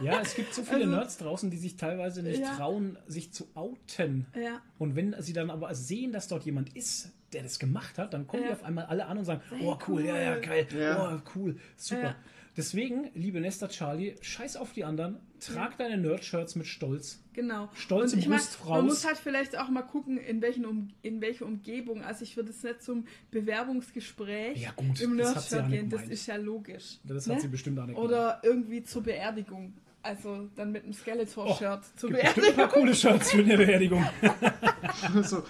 Ja, 0.00 0.20
es 0.22 0.34
gibt 0.34 0.52
so 0.52 0.62
viele 0.64 0.78
Also- 0.86 0.90
Nerds 0.90 1.18
draußen, 1.18 1.50
die 1.52 1.56
sich 1.56 1.76
teilweise 1.76 2.20
nicht 2.24 2.40
Ja. 2.40 2.56
trauen, 2.56 2.98
sich 3.06 3.32
zu 3.32 3.46
outen. 3.54 4.26
ja. 4.34 4.60
Und 4.76 4.96
wenn 4.96 5.14
sie 5.20 5.32
dann 5.32 5.50
aber 5.50 5.72
sehen, 5.76 6.10
dass 6.10 6.26
dort 6.26 6.44
jemand 6.44 6.74
ist, 6.74 7.12
der 7.34 7.42
das 7.42 7.58
gemacht 7.58 7.98
hat, 7.98 8.14
dann 8.14 8.26
kommen 8.26 8.42
Ja. 8.44 8.48
die 8.48 8.54
auf 8.54 8.64
einmal 8.64 8.86
alle 8.86 9.06
an 9.06 9.18
und 9.18 9.24
sagen, 9.24 9.42
oh 9.62 9.76
cool, 9.88 10.04
ja, 10.04 10.16
ja, 10.16 10.34
cool. 10.36 10.40
geil, 10.40 10.66
Ja. 10.78 11.14
oh 11.16 11.30
cool, 11.34 11.56
super. 11.76 12.02
Ja. 12.02 12.16
Deswegen, 12.56 13.10
liebe 13.14 13.40
Nester 13.40 13.68
Charlie, 13.68 14.14
scheiß 14.20 14.56
auf 14.56 14.72
die 14.72 14.84
anderen, 14.84 15.18
trag 15.40 15.76
deine 15.76 15.96
Nerd-Shirts 15.98 16.54
mit 16.54 16.66
Stolz. 16.68 17.20
Genau. 17.32 17.68
Stolz 17.74 18.12
und 18.12 18.24
im 18.24 18.30
Brust 18.30 18.60
Man 18.64 18.68
raus. 18.68 18.84
muss 18.84 19.04
halt 19.04 19.16
vielleicht 19.18 19.58
auch 19.58 19.68
mal 19.68 19.82
gucken, 19.82 20.18
in, 20.18 20.40
welchen 20.40 20.64
um, 20.64 20.90
in 21.02 21.20
welche 21.20 21.44
Umgebung. 21.44 22.02
Also 22.04 22.22
ich 22.22 22.36
würde 22.36 22.50
es 22.50 22.62
nicht 22.62 22.80
zum 22.80 23.06
Bewerbungsgespräch 23.32 24.62
Ja, 24.62 24.70
gut, 24.76 25.00
im 25.00 25.18
ja 25.18 25.32
Nerdshirt 25.32 25.68
gehen, 25.68 25.88
das 25.90 26.06
ist 26.08 26.26
ja 26.26 26.36
logisch. 26.36 26.98
Das 27.04 27.26
ne? 27.26 27.34
hat 27.34 27.40
sie 27.40 27.48
bestimmt 27.48 27.78
auch 27.80 27.86
nicht 27.86 27.96
Oder 27.98 28.40
irgendwie 28.44 28.82
zur 28.84 29.02
Beerdigung. 29.02 29.74
Also 30.04 30.50
dann 30.54 30.70
mit 30.70 30.84
einem 30.84 30.92
Skeletor-Shirt 30.92 31.80
zur 31.96 32.10
Gibt 32.10 32.22
bestimmt 32.22 32.46
ein 32.48 32.54
paar 32.56 32.68
coole 32.68 32.94
Shirts 32.94 33.30
für 33.32 33.38
eine 33.42 33.56
Beerdigung. 33.56 34.04
so, 35.22 35.42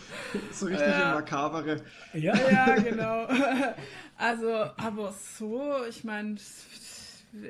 so 0.52 0.66
richtig 0.66 0.86
Ja. 0.86 1.08
im 1.10 1.14
Makabere. 1.16 1.82
Ja. 2.14 2.34
Ja, 2.50 2.74
genau. 2.76 3.26
Also, 4.16 4.48
aber 4.76 5.12
so, 5.12 5.72
ich 5.88 6.04
meine, 6.04 6.36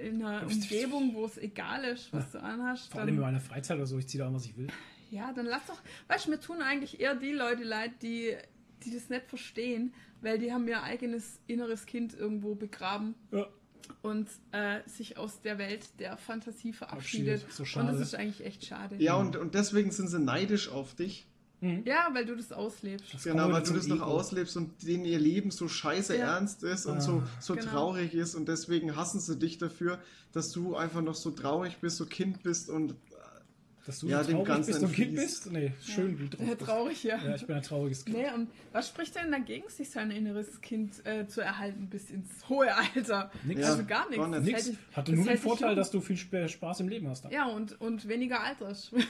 in 0.03 0.25
einer 0.25 0.47
Umgebung, 0.47 1.15
wo 1.15 1.27
es 1.27 1.37
egal 1.37 1.85
ist, 1.85 2.11
was 2.11 2.33
du 2.33 2.43
anhast, 2.43 2.91
Vor 2.91 3.03
allem 3.03 3.11
in 3.17 3.21
meiner 3.21 3.39
Freizeit 3.41 3.77
oder 3.77 3.85
so, 3.87 3.99
ich 3.99 4.07
ziehe 4.09 4.23
da 4.23 4.29
an, 4.29 4.35
was 4.35 4.47
ich 4.47 4.57
will. 4.57 4.69
ja, 5.11 5.31
dann 5.35 5.45
lass 5.45 5.67
doch, 5.67 5.79
weißt 6.09 6.25
du, 6.25 6.31
mir 6.31 6.41
tun 6.41 6.63
eigentlich 6.63 7.01
eher 7.01 7.15
die 7.17 7.33
Leute 7.33 7.65
leid, 7.65 7.91
die, 8.01 8.35
die 8.83 8.95
das 8.95 9.11
nicht 9.11 9.27
verstehen, 9.27 9.93
weil 10.23 10.39
die 10.39 10.55
haben 10.55 10.67
ihr 10.67 10.83
eigenes 10.83 11.39
inneres 11.47 11.85
Kind 11.85 12.15
irgendwo 12.15 12.55
begraben 12.55 13.15
Ja. 13.31 13.47
Und 14.03 14.29
äh, 14.53 14.81
sich 14.87 15.17
aus 15.19 15.41
der 15.43 15.59
Welt 15.59 15.89
der 15.99 16.17
Fantasie 16.17 16.73
verabschiedet. 16.73 17.45
So 17.53 17.63
und 17.79 17.87
das 17.87 18.01
ist 18.01 18.15
eigentlich 18.15 18.45
echt 18.45 18.65
schade. 18.67 18.97
Ja, 18.99 19.15
und, 19.15 19.37
und 19.37 19.55
deswegen 19.55 19.91
sind 19.91 20.09
sie 20.09 20.19
neidisch 20.19 20.69
auf 20.69 20.95
dich. 20.95 21.27
Ja, 21.87 22.09
weil 22.13 22.27
du 22.27 22.37
das 22.37 22.53
auslebst. 22.53 23.15
Das 23.15 23.25
Genau, 23.25 23.51
weil 23.51 23.63
du 23.63 23.73
das 23.73 23.87
noch 23.87 23.97
Ego. 23.97 24.05
auslebst 24.05 24.55
und 24.59 24.83
denen 24.87 25.07
ihr 25.07 25.19
Leben 25.19 25.51
so 25.51 25.67
scheiße 25.67 26.15
Ja. 26.15 26.35
ernst 26.35 26.63
ist 26.63 26.85
und 26.85 26.99
Ah. 26.99 27.01
so, 27.01 27.23
so 27.41 27.55
Genau. 27.55 27.71
traurig 27.71 28.13
ist 28.13 28.35
und 28.35 28.49
deswegen 28.49 28.97
hassen 28.97 29.19
sie 29.19 29.39
dich 29.39 29.57
dafür, 29.57 29.99
dass 30.33 30.53
du 30.53 30.77
einfach 30.77 31.01
noch 31.01 31.15
so 31.15 31.31
traurig 31.31 31.79
bist, 31.79 31.97
so 31.97 32.05
Kind 32.05 32.43
bist 32.43 32.69
und 32.69 32.95
Dass 33.87 33.99
du 34.01 34.07
Ja, 34.09 34.23
so 34.23 34.29
dem 34.29 34.37
traurig 34.37 34.49
Ganzen 34.49 34.71
bist 34.73 34.83
und 34.83 34.93
Kind 34.95 35.15
bist? 35.17 35.53
Nee, 35.53 35.73
schön, 35.85 36.19
wie 36.19 36.29
drauf 36.31 36.47
Ja, 36.49 36.55
traurig, 36.55 37.05
ja. 37.05 37.19
Ja, 37.23 37.35
ich 37.35 37.47
bin 37.47 37.55
ein 37.57 37.63
trauriges 37.63 38.05
Kind. 38.07 38.17
Nee, 38.17 38.31
und 38.35 38.49
was 38.73 38.89
spricht 38.89 39.15
denn 39.15 39.31
dagegen, 39.31 39.69
sich 39.69 39.91
sein 39.91 40.11
inneres 40.11 40.61
Kind 40.63 41.05
äh, 41.05 41.27
zu 41.27 41.43
erhalten 41.43 41.89
bis 41.91 42.09
ins 42.11 42.29
hohe 42.49 42.75
Alter? 42.75 43.31
Nix. 43.45 43.61
Ja, 43.61 43.67
also 43.73 43.85
gar 43.85 44.09
nichts. 44.09 44.25
gar. 44.31 44.41
Nix. 44.41 44.65
dich- 44.65 44.79
Hatte 44.95 45.13
das 45.13 45.19
nur 45.21 45.29
den 45.29 45.39
Vorteil, 45.39 45.75
dass 45.75 45.91
du 45.91 46.01
viel 46.01 46.17
Sp- 46.17 46.49
Spaß 46.49 46.81
im 46.81 46.89
Leben 46.89 47.09
hast. 47.09 47.27
Dann. 47.27 47.33
Ja, 47.33 47.47
und, 47.47 47.79
und 47.81 48.09
weniger 48.09 48.41
alters. 48.43 48.91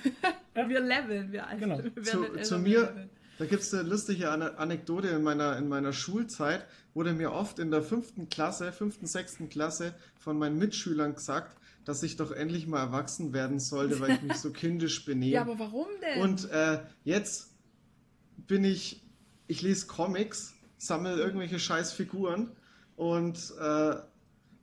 Ja. 0.57 0.69
Wir 0.69 0.79
leveln, 0.79 1.33
wir 1.33 1.49
alt. 1.49 1.59
Genau. 1.59 1.81
Wir 1.83 2.03
zu, 2.05 2.33
zu 2.43 2.59
mir, 2.61 2.83
leveln. 2.83 3.11
da 3.39 3.45
gibt 3.47 3.63
es 3.63 3.75
eine 3.75 3.83
lustige 3.89 4.31
Ane- 4.31 4.57
Anekdote 4.57 5.09
in 5.09 5.23
meiner, 5.25 5.57
in 5.59 5.67
meiner 5.69 5.93
Schulzeit, 5.93 6.65
wurde 6.95 7.13
mir 7.13 7.33
oft 7.33 7.59
in 7.59 7.73
der 7.73 7.83
fünften 7.83 8.29
Klasse, 8.29 8.71
fünften, 8.71 9.07
sechsten 9.07 9.49
Klasse 9.49 9.95
von 10.17 10.39
meinen 10.39 10.57
Mitschülern 10.59 11.15
gesagt, 11.17 11.57
dass 11.85 12.03
ich 12.03 12.17
doch 12.17 12.31
endlich 12.31 12.67
mal 12.67 12.81
erwachsen 12.81 13.33
werden 13.33 13.61
sollte, 13.61 14.01
weil 14.01 14.13
ich 14.13 14.23
mich 14.23 14.37
so 14.37 14.51
kindisch 14.53 15.05
benehme. 15.05 15.33
Ja, 15.33 15.43
aber 15.43 15.59
warum 15.59 15.87
denn? 16.01 16.23
Und 16.23 16.51
äh, 16.51 16.81
jetzt 17.05 17.51
bin 18.37 18.65
ich, 18.65 19.03
ich 19.47 19.63
lese 19.63 19.87
Comics, 19.87 20.55
sammle 20.79 21.17
irgendwelche 21.17 21.59
scheiß 21.59 21.93
Figuren 21.93 22.51
und 22.97 23.39
äh, 23.61 23.97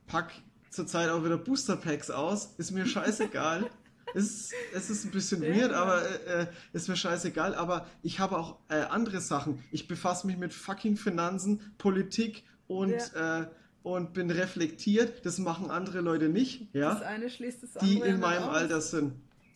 pack 0.06 0.32
zurzeit 0.70 1.10
auch 1.10 1.24
wieder 1.24 1.38
Booster 1.38 1.76
Packs 1.76 2.10
aus. 2.10 2.54
Ist 2.58 2.70
mir 2.70 2.86
scheißegal. 2.86 3.70
es, 4.14 4.50
es 4.74 4.90
ist 4.90 5.04
ein 5.04 5.10
bisschen 5.10 5.42
Ja. 5.42 5.54
weird, 5.54 5.72
aber 5.72 6.02
äh, 6.02 6.42
äh, 6.42 6.46
ist 6.72 6.88
mir 6.88 6.96
scheißegal. 6.96 7.54
Aber 7.54 7.86
ich 8.02 8.20
habe 8.20 8.38
auch 8.38 8.58
äh, 8.68 8.80
andere 8.82 9.20
Sachen. 9.20 9.62
Ich 9.70 9.86
befasse 9.88 10.26
mich 10.26 10.36
mit 10.36 10.52
fucking 10.52 10.96
Finanzen, 10.96 11.74
Politik 11.78 12.44
und, 12.66 12.92
äh, 13.14 13.46
und 13.82 14.12
bin 14.12 14.30
reflektiert. 14.30 15.24
Das 15.24 15.38
machen 15.38 15.70
andere 15.70 16.00
Leute 16.00 16.28
nicht, 16.28 16.62
das 16.74 17.00
ja, 17.00 17.06
eine 17.06 17.30
schließt 17.30 17.62
das 17.62 17.72
die 17.74 17.96
andere 17.96 18.08
in 18.08 18.14
nicht 18.16 18.20
meinem 18.20 18.44
aus. 18.44 18.56
Alter 18.56 18.80
sind. 18.80 19.12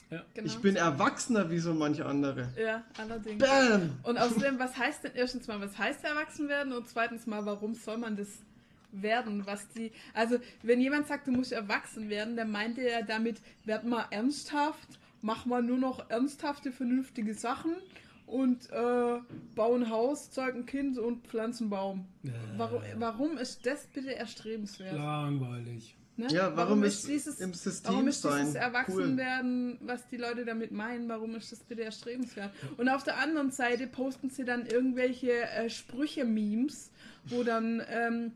Genau. 0.09 0.47
Ich 0.47 0.59
bin 0.59 0.77
erwachsener 0.77 1.51
wie 1.51 1.59
so 1.59 1.75
manche 1.75 2.07
andere. 2.07 2.49
Ja, 2.57 2.85
allerdings. 2.97 3.43
Bam! 3.43 3.91
Und 4.05 4.19
außerdem, 4.19 4.57
was 4.59 4.77
heißt 4.77 5.03
denn 5.03 5.13
erstens 5.17 5.49
mal, 5.49 5.61
was 5.61 5.77
heißt 5.77 6.05
erwachsen 6.05 6.49
werden 6.49 6.73
und 6.73 6.89
zweitens 6.89 7.27
mal, 7.27 7.45
warum 7.45 7.75
soll 7.75 7.99
man 7.99 8.17
das 8.17 8.29
werden, 8.93 9.45
was 9.47 9.69
die, 9.71 9.91
also 10.15 10.39
wenn 10.63 10.81
jemand 10.81 11.09
sagt, 11.09 11.27
du 11.27 11.33
musst 11.33 11.53
erwachsen 11.53 12.09
werden, 12.09 12.37
dann 12.37 12.53
meint 12.53 12.79
er 12.79 13.01
ja 13.01 13.03
damit, 13.03 13.39
werd 13.65 13.85
mal 13.85 14.07
ernsthaft, 14.11 14.89
mach 15.23 15.45
mal 15.45 15.63
nur 15.63 15.79
noch 15.79 16.09
ernsthafte, 16.09 16.71
vernünftige 16.71 17.35
Sachen 17.35 17.73
und 18.27 18.71
äh, 18.71 19.19
bau 19.55 19.75
ein 19.75 19.89
Haus, 19.89 20.31
zeug 20.31 20.55
ein 20.55 20.67
Kind 20.67 20.99
und 20.99 21.27
pflanz 21.27 21.61
einen 21.61 21.71
Baum. 21.71 22.07
Warum, 22.57 22.83
warum 22.97 23.39
ist 23.39 23.65
das 23.67 23.87
bitte 23.87 24.15
erstrebenswert? 24.15 24.95
Langweilig. 24.95 25.97
Ne? 26.19 26.29
Ja, 26.31 26.57
warum 26.57 26.83
ist 26.83 27.07
im 27.09 27.53
System 27.53 27.93
warum 27.93 28.09
ist 28.09 28.25
dieses 28.25 28.53
sein 28.53 28.55
Erwachsenwerden, 28.57 29.79
was 29.83 30.09
die 30.09 30.17
Leute 30.17 30.47
damit 30.47 30.73
meinen, 30.73 31.11
warum 31.11 31.35
ist 31.35 31.53
das 31.53 31.59
bitte 31.61 31.85
erstrebenswert? 31.85 32.53
Und 32.79 32.89
auf 32.89 33.05
der 33.05 33.19
anderen 33.19 33.51
Seite 33.51 33.87
posten 33.87 34.31
sie 34.31 34.45
dann 34.45 34.65
irgendwelche 34.65 35.43
äh, 35.43 35.69
Sprüche-Memes, 35.69 36.91
wo 37.27 37.43
dann 37.43 37.83
ähm, 37.91 38.33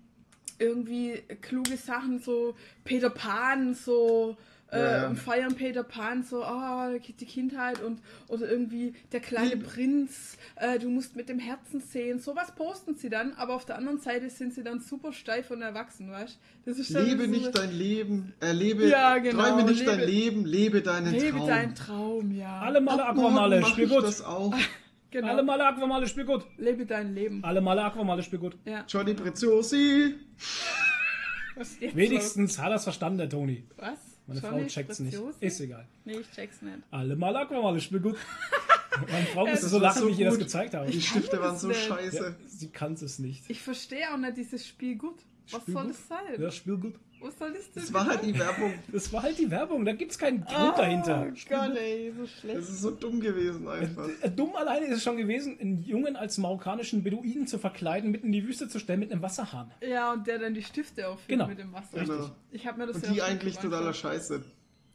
irgendwie 0.59 1.23
kluge 1.41 1.79
Sachen, 1.79 2.19
so 2.19 2.55
Peter 2.85 3.09
Pan, 3.09 3.75
so 3.75 4.37
äh, 4.73 4.79
Ja, 5.03 5.09
und 5.09 5.17
feiern 5.17 5.55
Peter 5.55 5.83
Pan 5.83 6.23
so, 6.23 6.45
oh, 6.45 6.99
die 6.99 7.25
Kindheit 7.27 7.81
und 7.83 8.01
oder 8.29 8.49
irgendwie 8.51 8.95
der 9.13 9.21
kleine 9.21 9.55
Lieb- 9.55 9.67
Prinz, 9.67 10.37
äh, 10.57 10.79
du 10.79 10.89
musst 10.89 11.17
mit 11.17 11.29
dem 11.29 11.39
Herzen 11.39 11.81
sehen. 11.81 12.19
Sowas 12.21 12.55
posten 12.55 12.95
sie 12.95 13.09
dann, 13.09 13.33
aber 13.35 13.55
auf 13.55 13.65
der 13.65 13.77
anderen 13.77 13.99
Seite 13.99 14.31
sind 14.31 14.55
sie 14.55 14.63
dann 14.63 14.81
super 14.81 15.13
steif 15.13 15.51
und 15.51 15.63
erwachsen, 15.63 16.11
weißt 16.11 16.37
du? 16.65 16.71
Das 16.71 16.79
ist 16.79 16.95
dann 16.95 17.05
Lebe 17.07 17.25
so 17.25 17.31
nicht 17.31 17.59
dein 17.59 17.73
Leben, 17.73 18.33
äh, 18.41 18.53
lebe, 18.53 18.89
Ja, 18.89 19.19
genau, 19.19 19.43
träume 19.43 19.65
nicht 19.65 19.81
lebe- 19.81 19.91
dein 19.91 20.01
Leben, 20.09 20.45
lebe 20.45 20.83
deinen 20.83 21.13
Lebe 21.13 21.39
Traum. 21.39 21.49
deinen 21.49 21.75
Traum, 21.75 22.31
ja. 22.33 22.61
Alle 22.61 22.81
Male 22.81 23.05
Aquamale, 23.07 23.65
spiel 23.65 23.85
ich 23.85 23.91
gut. 23.91 24.05
das 24.05 24.23
auch. 24.23 24.55
genau. 25.11 25.29
Alle 25.29 25.43
Male 25.43 25.67
Aquamale, 25.67 26.07
spiel 26.07 26.25
gut. 26.27 26.45
Lebe 26.59 26.87
dein 26.87 27.15
Leben. 27.15 27.43
Alle 27.43 27.61
Male 27.61 27.83
Aquamale, 27.83 28.23
spiel 28.23 28.39
gut. 28.39 28.57
Ja. 28.65 28.85
Johnny 28.87 29.15
Preziosi. 29.15 30.15
Wenigstens 31.95 32.59
hat 32.59 32.71
er 32.71 32.77
es 32.77 32.85
verstanden, 32.85 33.19
der 33.19 33.29
Toni. 33.29 33.65
Was? 33.77 33.99
Meine 34.31 34.41
Frau 34.41 34.51
Johnny 34.57 34.67
checkt's 34.69 35.01
nicht. 35.01 35.19
Ist 35.41 35.61
egal. 35.61 35.87
Nee, 36.05 36.19
ich 36.21 36.31
check's 36.31 36.63
nicht. 36.63 36.79
Alle 36.91 37.17
Male 37.17 37.41
Aquamale, 37.41 37.81
spiel 37.81 38.01
gut. 38.01 38.17
Meine 39.11 39.27
Frau 39.27 39.47
musste 39.47 39.63
Das 39.63 39.71
so 39.71 39.79
lachen, 39.79 40.01
so 40.03 40.09
wie 40.09 40.13
ich 40.13 40.19
ihr 40.19 40.27
das 40.27 40.35
gut. 40.35 40.45
gezeigt 40.45 40.75
habe. 40.75 40.91
Die 40.91 40.99
Ich 40.99 41.09
Stifte 41.09 41.41
waren 41.41 41.57
so 41.57 41.69
nicht. 41.69 41.81
scheiße. 41.87 42.17
Ja, 42.39 42.49
sie 42.49 42.69
kann 42.71 42.95
es 42.95 43.19
nicht. 43.19 43.45
Ich 43.49 43.61
verstehe 43.63 44.13
auch 44.13 44.17
nicht 44.19 44.37
dieses 44.37 44.67
Spiel 44.67 44.97
gut. 44.97 45.17
Was 45.51 45.63
Spiel 45.63 45.75
soll 45.75 45.83
gut? 45.85 45.93
das 45.93 46.09
sein? 46.09 46.41
Ja, 46.41 46.51
spiel 46.51 46.77
gut. 46.77 46.95
Was 47.23 47.39
soll 47.39 47.53
das 47.53 47.71
denn 47.73 47.83
Das 47.83 47.93
war 47.93 48.07
halt 48.07 48.25
die 48.25 48.39
Werbung. 48.39 48.75
Das 48.93 49.13
war 49.13 49.23
halt 49.23 49.39
die 49.39 49.51
Werbung, 49.51 49.85
da 49.85 49.93
gibt's 49.93 50.19
keinen 50.19 50.45
Grund 50.45 50.79
dahinter. 50.79 51.27
Oh 51.31 51.35
Spiel 51.35 51.57
Gott, 51.57 51.77
ey, 51.77 52.13
so 52.17 52.23
Das 52.23 52.31
schlecht. 52.33 52.59
ist 52.59 52.81
so 52.81 52.91
dumm 52.91 53.21
gewesen 53.21 53.69
einfach. 53.69 54.09
Äh, 54.23 54.31
Dumm 54.31 54.57
alleine 54.57 54.87
ist 54.87 54.97
es 54.99 55.03
schon 55.03 55.17
gewesen, 55.17 55.59
einen 55.61 55.83
Jungen 55.83 56.17
als 56.17 56.39
marokkanischen 56.39 57.03
Beduinen 57.03 57.47
zu 57.47 57.59
verkleiden, 57.59 58.11
mitten 58.11 58.27
in 58.27 58.33
die 58.33 58.47
Wüste 58.47 58.69
zu 58.69 58.79
stellen 58.79 59.01
mit 59.01 59.13
einem 59.13 59.23
Wasserhahn. 59.23 59.71
Ja, 59.87 60.13
und 60.13 60.27
der 60.27 60.39
dann 60.39 60.55
die 60.55 60.63
Stifte 60.63 61.09
auffüllt 61.09 61.29
Genau. 61.29 61.47
mit 61.47 61.59
dem 61.59 61.73
Wasser. 61.73 62.01
Genau. 62.05 62.31
Ich 62.53 62.67
habe 62.67 62.79
mir 62.79 62.87
das 62.87 62.97
Und 62.97 63.05
ja 63.07 63.13
die 63.13 63.23
eigentlich 63.23 63.57
totaler 63.59 63.87
ja. 63.87 63.93
Scheiße. 63.95 64.43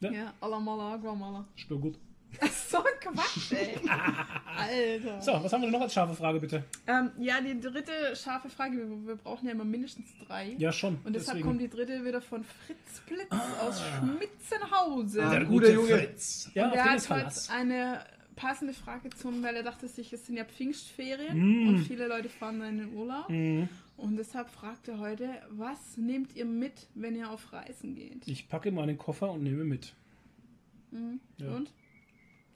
Ja, 0.00 0.34
alla 0.40 0.60
mala, 0.60 0.94
agua 0.94 1.14
mala. 1.14 1.46
Spiel 1.54 1.78
gut. 1.78 1.98
So 2.68 2.78
ein 2.78 2.84
Quatsch, 3.00 3.52
ey. 3.52 3.76
Alter. 4.58 5.22
So, 5.22 5.32
was 5.42 5.52
haben 5.52 5.62
wir 5.62 5.66
denn 5.68 5.72
noch 5.72 5.80
als 5.80 5.94
scharfe 5.94 6.14
Frage, 6.14 6.38
bitte? 6.40 6.64
Ähm, 6.86 7.10
ja, 7.18 7.40
die 7.40 7.58
dritte 7.58 7.92
scharfe 8.14 8.50
Frage. 8.50 8.76
Wir, 8.76 9.06
wir 9.06 9.16
brauchen 9.16 9.46
ja 9.46 9.52
immer 9.52 9.64
mindestens 9.64 10.06
drei. 10.26 10.54
Ja, 10.58 10.70
schon. 10.72 10.98
Und 11.04 11.14
deshalb 11.14 11.36
deswegen. 11.38 11.46
kommt 11.48 11.60
die 11.62 11.68
dritte 11.70 12.04
wieder 12.04 12.20
von 12.20 12.44
Fritz 12.44 13.00
Blitz 13.06 13.32
aus 13.62 13.80
Schmitzenhausen. 13.80 15.20
Ah, 15.22 15.30
der 15.30 15.44
guter 15.44 15.68
gute 15.68 15.72
Junge. 15.72 15.88
Fritz. 15.88 16.50
Ja, 16.54 16.64
und 16.64 16.68
auf 16.70 16.74
der 16.74 16.84
hat 16.84 17.10
heute 17.10 17.52
eine 17.52 18.00
passende 18.34 18.74
Frage 18.74 19.08
zum, 19.10 19.42
weil 19.42 19.56
er 19.56 19.62
dachte 19.62 19.88
sich, 19.88 20.12
es 20.12 20.26
sind 20.26 20.36
ja 20.36 20.44
Pfingstferien 20.44 21.38
Mm. 21.64 21.68
und 21.68 21.78
viele 21.84 22.06
Leute 22.06 22.28
fahren 22.28 22.60
dann 22.60 22.68
in 22.70 22.78
den 22.78 22.94
Urlaub. 22.94 23.28
Und 23.96 24.16
deshalb 24.18 24.50
fragt 24.50 24.88
er 24.88 24.98
heute, 24.98 25.30
was 25.48 25.96
nehmt 25.96 26.36
ihr 26.36 26.44
mit, 26.44 26.86
wenn 26.94 27.16
ihr 27.16 27.30
auf 27.30 27.50
Reisen 27.54 27.94
geht? 27.94 28.28
Ich 28.28 28.48
packe 28.50 28.70
meinen 28.72 28.98
Koffer 28.98 29.30
und 29.30 29.42
nehme 29.42 29.64
mit. 29.64 29.94
Ja. 31.38 31.48
Und? 31.54 31.70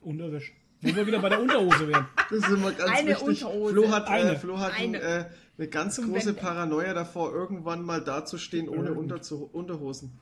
Unterwäsche. 0.01 0.51
Wo 0.81 0.95
wir 0.95 1.05
wieder 1.05 1.19
bei 1.19 1.29
der 1.29 1.41
Unterhose 1.41 1.87
wären. 1.87 2.07
Das 2.31 2.39
ist 2.39 2.49
immer 2.49 2.71
ganz 2.71 2.91
Eine 2.91 3.09
wichtig. 3.11 3.43
Unterhose. 3.45 3.73
Flo 3.73 3.91
hat, 3.91 4.07
Eine. 4.07 4.31
Äh, 4.31 4.35
Flo 4.37 4.57
hat 4.57 4.73
ein, 4.73 4.95
Eine. 4.95 5.01
äh, 5.01 5.25
eine 5.57 5.67
ganz 5.67 5.95
Zum 5.95 6.11
große 6.11 6.27
Wenden. 6.27 6.39
Paranoia 6.41 6.93
davor, 6.93 7.33
irgendwann 7.33 7.83
mal 7.83 8.01
dazustehen 8.01 8.69
ohne 8.69 8.93
Unterzu 8.93 9.49
Unterhosen. 9.51 10.17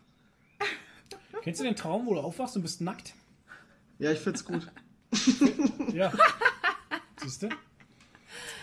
Kennst 1.44 1.60
du 1.60 1.64
den 1.66 1.76
Traum, 1.76 2.08
wo 2.08 2.16
du 2.16 2.20
aufwachst 2.20 2.56
und 2.56 2.64
bist 2.64 2.82
nackt? 2.82 3.14
Ja, 4.00 4.12
ich 4.12 4.20
find's 4.20 4.44
gut. 4.44 4.68
Ja. 5.94 6.12
Siehst 7.18 7.44
du? 7.44 7.50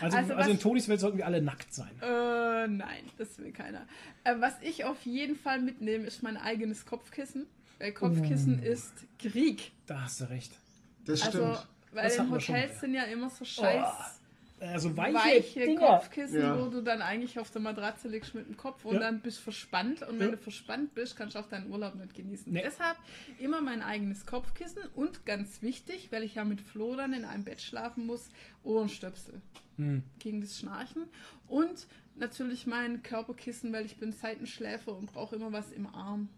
Also, 0.01 0.17
Also 0.17 0.33
also, 0.33 0.51
in 0.51 0.59
Tonis 0.59 0.87
Welt 0.87 0.99
sollten 0.99 1.17
wir 1.17 1.25
alle 1.25 1.41
nackt 1.41 1.73
sein. 1.73 1.91
Äh, 2.01 2.67
nein, 2.67 3.03
das 3.17 3.37
will 3.37 3.51
keiner. 3.51 3.85
Äh, 4.23 4.35
was 4.39 4.53
ich 4.61 4.85
auf 4.85 5.01
jeden 5.05 5.35
Fall 5.35 5.59
mitnehme, 5.61 6.05
ist 6.05 6.23
mein 6.23 6.37
eigenes 6.37 6.85
Kopfkissen. 6.85 7.47
Weil 7.79 7.91
Kopfkissen 7.93 8.61
ist 8.63 8.93
Krieg. 9.19 9.71
Da 9.87 10.01
hast 10.03 10.21
du 10.21 10.25
recht. 10.29 10.51
Das 11.07 11.19
stimmt. 11.21 11.35
Also, 11.43 11.63
weil 11.93 12.03
Das 12.03 12.17
in 12.17 12.29
Hotels 12.31 12.79
sind 12.81 12.93
ja 12.93 13.03
immer 13.03 13.29
so 13.29 13.45
scheiß 13.45 14.19
Also 14.59 14.97
weiche, 14.97 15.13
weiche, 15.15 15.59
Dinger. 15.65 15.79
Kopfkissen, 15.99 16.41
Ja. 16.41 16.59
wo 16.59 16.67
du 16.69 16.81
dann 16.81 17.01
eigentlich 17.03 17.37
auf 17.37 17.51
der 17.51 17.61
Matratze 17.61 18.07
liegst 18.07 18.33
mit 18.33 18.47
dem 18.47 18.57
Kopf 18.57 18.85
und 18.85 18.95
Ja. 18.95 19.01
dann 19.01 19.19
bist 19.21 19.37
verspannt. 19.39 20.01
Und 20.01 20.19
wenn 20.19 20.29
Ja. 20.29 20.35
du 20.35 20.37
verspannt 20.37 20.95
bist, 20.95 21.15
kannst 21.15 21.35
du 21.35 21.39
auch 21.39 21.47
deinen 21.47 21.69
Urlaub 21.71 21.93
nicht 21.93 22.15
genießen. 22.15 22.51
Nee. 22.51 22.63
Deshalb 22.65 22.97
immer 23.39 23.61
mein 23.61 23.83
eigenes 23.83 24.25
Kopfkissen 24.25 24.81
und 24.95 25.27
ganz 25.27 25.61
wichtig, 25.61 26.11
weil 26.11 26.23
ich 26.23 26.33
ja 26.35 26.43
mit 26.43 26.59
Flo 26.59 26.95
dann 26.95 27.13
in 27.13 27.23
einem 27.23 27.43
Bett 27.43 27.61
schlafen 27.61 28.07
muss, 28.07 28.29
Ohrenstöpsel 28.63 29.41
Hm. 29.77 30.01
gegen 30.17 30.41
das 30.41 30.57
Schnarchen. 30.57 31.03
Und 31.47 31.85
natürlich 32.15 32.65
mein 32.65 33.03
Körperkissen, 33.03 33.71
weil 33.73 33.85
ich 33.85 33.97
bin 33.97 34.11
Seitenschläfer 34.11 34.91
und 34.97 35.05
brauche 35.13 35.35
immer 35.35 35.51
was 35.51 35.71
im 35.71 35.85
Arm, 35.85 36.29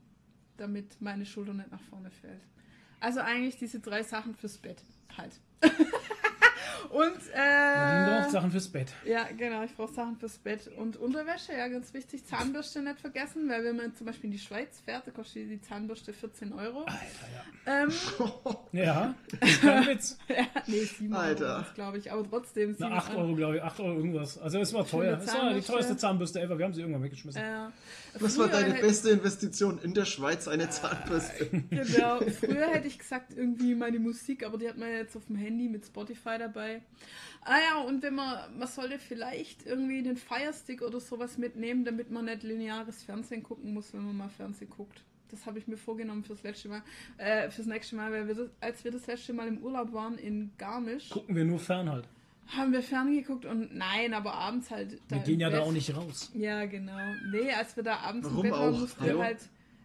damit 0.57 0.99
meine 1.01 1.25
Schulter 1.25 1.53
nicht 1.53 1.71
nach 1.71 1.79
vorne 1.89 2.11
fällt. 2.11 2.41
Also 2.99 3.21
eigentlich 3.21 3.57
diese 3.57 3.79
drei 3.79 4.03
Sachen 4.03 4.35
fürs 4.35 4.57
Bett 4.57 4.81
halt. 5.17 5.33
und 6.89 7.17
äh, 7.33 8.19
braucht 8.21 8.31
Sachen 8.31 8.51
fürs 8.51 8.67
Bett. 8.69 8.93
ja, 9.05 9.25
genau, 9.37 9.63
ich 9.63 9.75
brauche 9.75 9.93
Sachen 9.93 10.17
fürs 10.17 10.37
Bett. 10.37 10.67
Und 10.77 10.97
Unterwäsche, 10.97 11.53
ja, 11.53 11.67
ganz 11.67 11.93
wichtig. 11.93 12.25
Zahnbürste 12.25 12.81
nicht 12.81 12.99
vergessen, 12.99 13.49
weil 13.49 13.63
wenn 13.63 13.75
man 13.77 13.95
zum 13.95 14.07
Beispiel 14.07 14.25
in 14.25 14.31
die 14.31 14.39
Schweiz 14.39 14.79
fährt, 14.85 15.07
da 15.07 15.11
kostet 15.11 15.49
die 15.49 15.61
Zahnbürste 15.61 16.13
14 16.13 16.53
Euro. 16.53 16.79
Alter, 16.81 16.95
ja. 17.65 17.83
Ähm, 17.83 17.89
Ja, 18.71 19.15
ist 19.41 19.61
kein 19.61 19.87
Witz. 19.87 20.17
ja, 20.27 20.45
nee, 20.67 20.83
7 20.83 21.13
Alter. 21.13 21.55
Euro, 21.57 21.65
glaube 21.75 21.97
ich. 21.97 22.11
Aber 22.11 22.27
trotzdem. 22.29 22.75
Na, 22.79 22.87
7 22.87 22.93
8 22.97 23.15
Euro, 23.15 23.35
glaube 23.35 23.55
ich. 23.57 23.63
8 23.63 23.79
Euro 23.79 23.97
irgendwas. 23.97 24.37
Also 24.37 24.59
es 24.59 24.73
war 24.73 24.85
teuer. 24.87 25.19
Es 25.23 25.33
war 25.33 25.53
die 25.53 25.61
teuerste 25.61 25.97
Zahnbürste 25.97 26.41
ever. 26.41 26.57
Wir 26.57 26.65
haben 26.65 26.73
sie 26.73 26.81
irgendwann 26.81 27.03
weggeschmissen. 27.03 27.41
Äh, 27.41 27.67
Was 28.19 28.37
war 28.37 28.47
deine 28.47 28.73
beste 28.75 29.09
Investition 29.09 29.79
in 29.83 29.93
der 29.93 30.05
Schweiz? 30.05 30.47
Eine 30.47 30.69
Zahnbürste. 30.69 31.47
Genau. 31.69 32.19
Früher 32.39 32.67
hätte 32.71 32.87
ich 32.87 32.99
gesagt, 32.99 33.33
irgendwie 33.35 33.75
meine 33.75 33.99
Musik, 33.99 34.45
aber 34.45 34.57
die 34.57 34.67
hat 34.69 34.77
man 34.77 34.89
jetzt 34.89 35.15
auf 35.15 35.25
dem 35.25 35.35
Handy 35.35 35.67
mit 35.67 35.85
Spotify 35.85 36.37
dabei. 36.37 36.68
Ah 37.41 37.57
ja, 37.57 37.81
und 37.81 38.03
wenn 38.03 38.15
man, 38.15 38.57
man 38.57 38.67
sollte 38.67 38.99
vielleicht 38.99 39.65
irgendwie 39.65 40.03
den 40.03 40.17
Firestick 40.17 40.81
oder 40.81 40.99
sowas 40.99 41.37
mitnehmen, 41.37 41.85
damit 41.85 42.11
man 42.11 42.25
nicht 42.25 42.43
lineares 42.43 43.03
Fernsehen 43.03 43.43
gucken 43.43 43.73
muss, 43.73 43.93
wenn 43.93 44.05
man 44.05 44.17
mal 44.17 44.29
Fernsehen 44.29 44.69
guckt. 44.69 45.03
Das 45.31 45.45
habe 45.45 45.59
ich 45.59 45.67
mir 45.67 45.77
vorgenommen 45.77 46.23
fürs 46.23 46.43
letzte 46.43 46.69
Mal, 46.69 46.81
äh, 47.17 47.49
fürs 47.49 47.67
nächste 47.67 47.95
Mal, 47.95 48.11
weil 48.11 48.27
wir 48.27 48.35
das, 48.35 48.49
als 48.61 48.83
wir 48.83 48.91
das 48.91 49.05
letzte 49.07 49.33
Mal 49.33 49.47
im 49.47 49.59
Urlaub 49.59 49.93
waren 49.93 50.17
in 50.17 50.51
Garmisch, 50.57 51.09
Gucken 51.09 51.35
wir 51.35 51.45
nur 51.45 51.59
fern 51.59 51.89
halt. 51.89 52.05
haben 52.47 52.73
wir 52.73 52.81
ferngeguckt 52.81 53.45
und 53.45 53.75
nein, 53.75 54.13
aber 54.13 54.33
abends 54.33 54.69
halt. 54.71 54.99
Wir 55.07 55.19
gehen 55.19 55.39
ja 55.39 55.49
da 55.49 55.59
Bett. 55.59 55.67
auch 55.67 55.71
nicht 55.71 55.95
raus. 55.95 56.31
Ja, 56.33 56.65
genau. 56.65 56.97
Nee, 57.31 57.51
als 57.53 57.75
wir 57.75 57.83
da 57.83 57.97
abends 57.97 58.25
Warum 58.27 58.37
im 58.37 58.51
Bett 58.51 58.59
waren, 58.59 58.79
mussten 58.79 59.05
wir 59.05 59.19
halt 59.19 59.39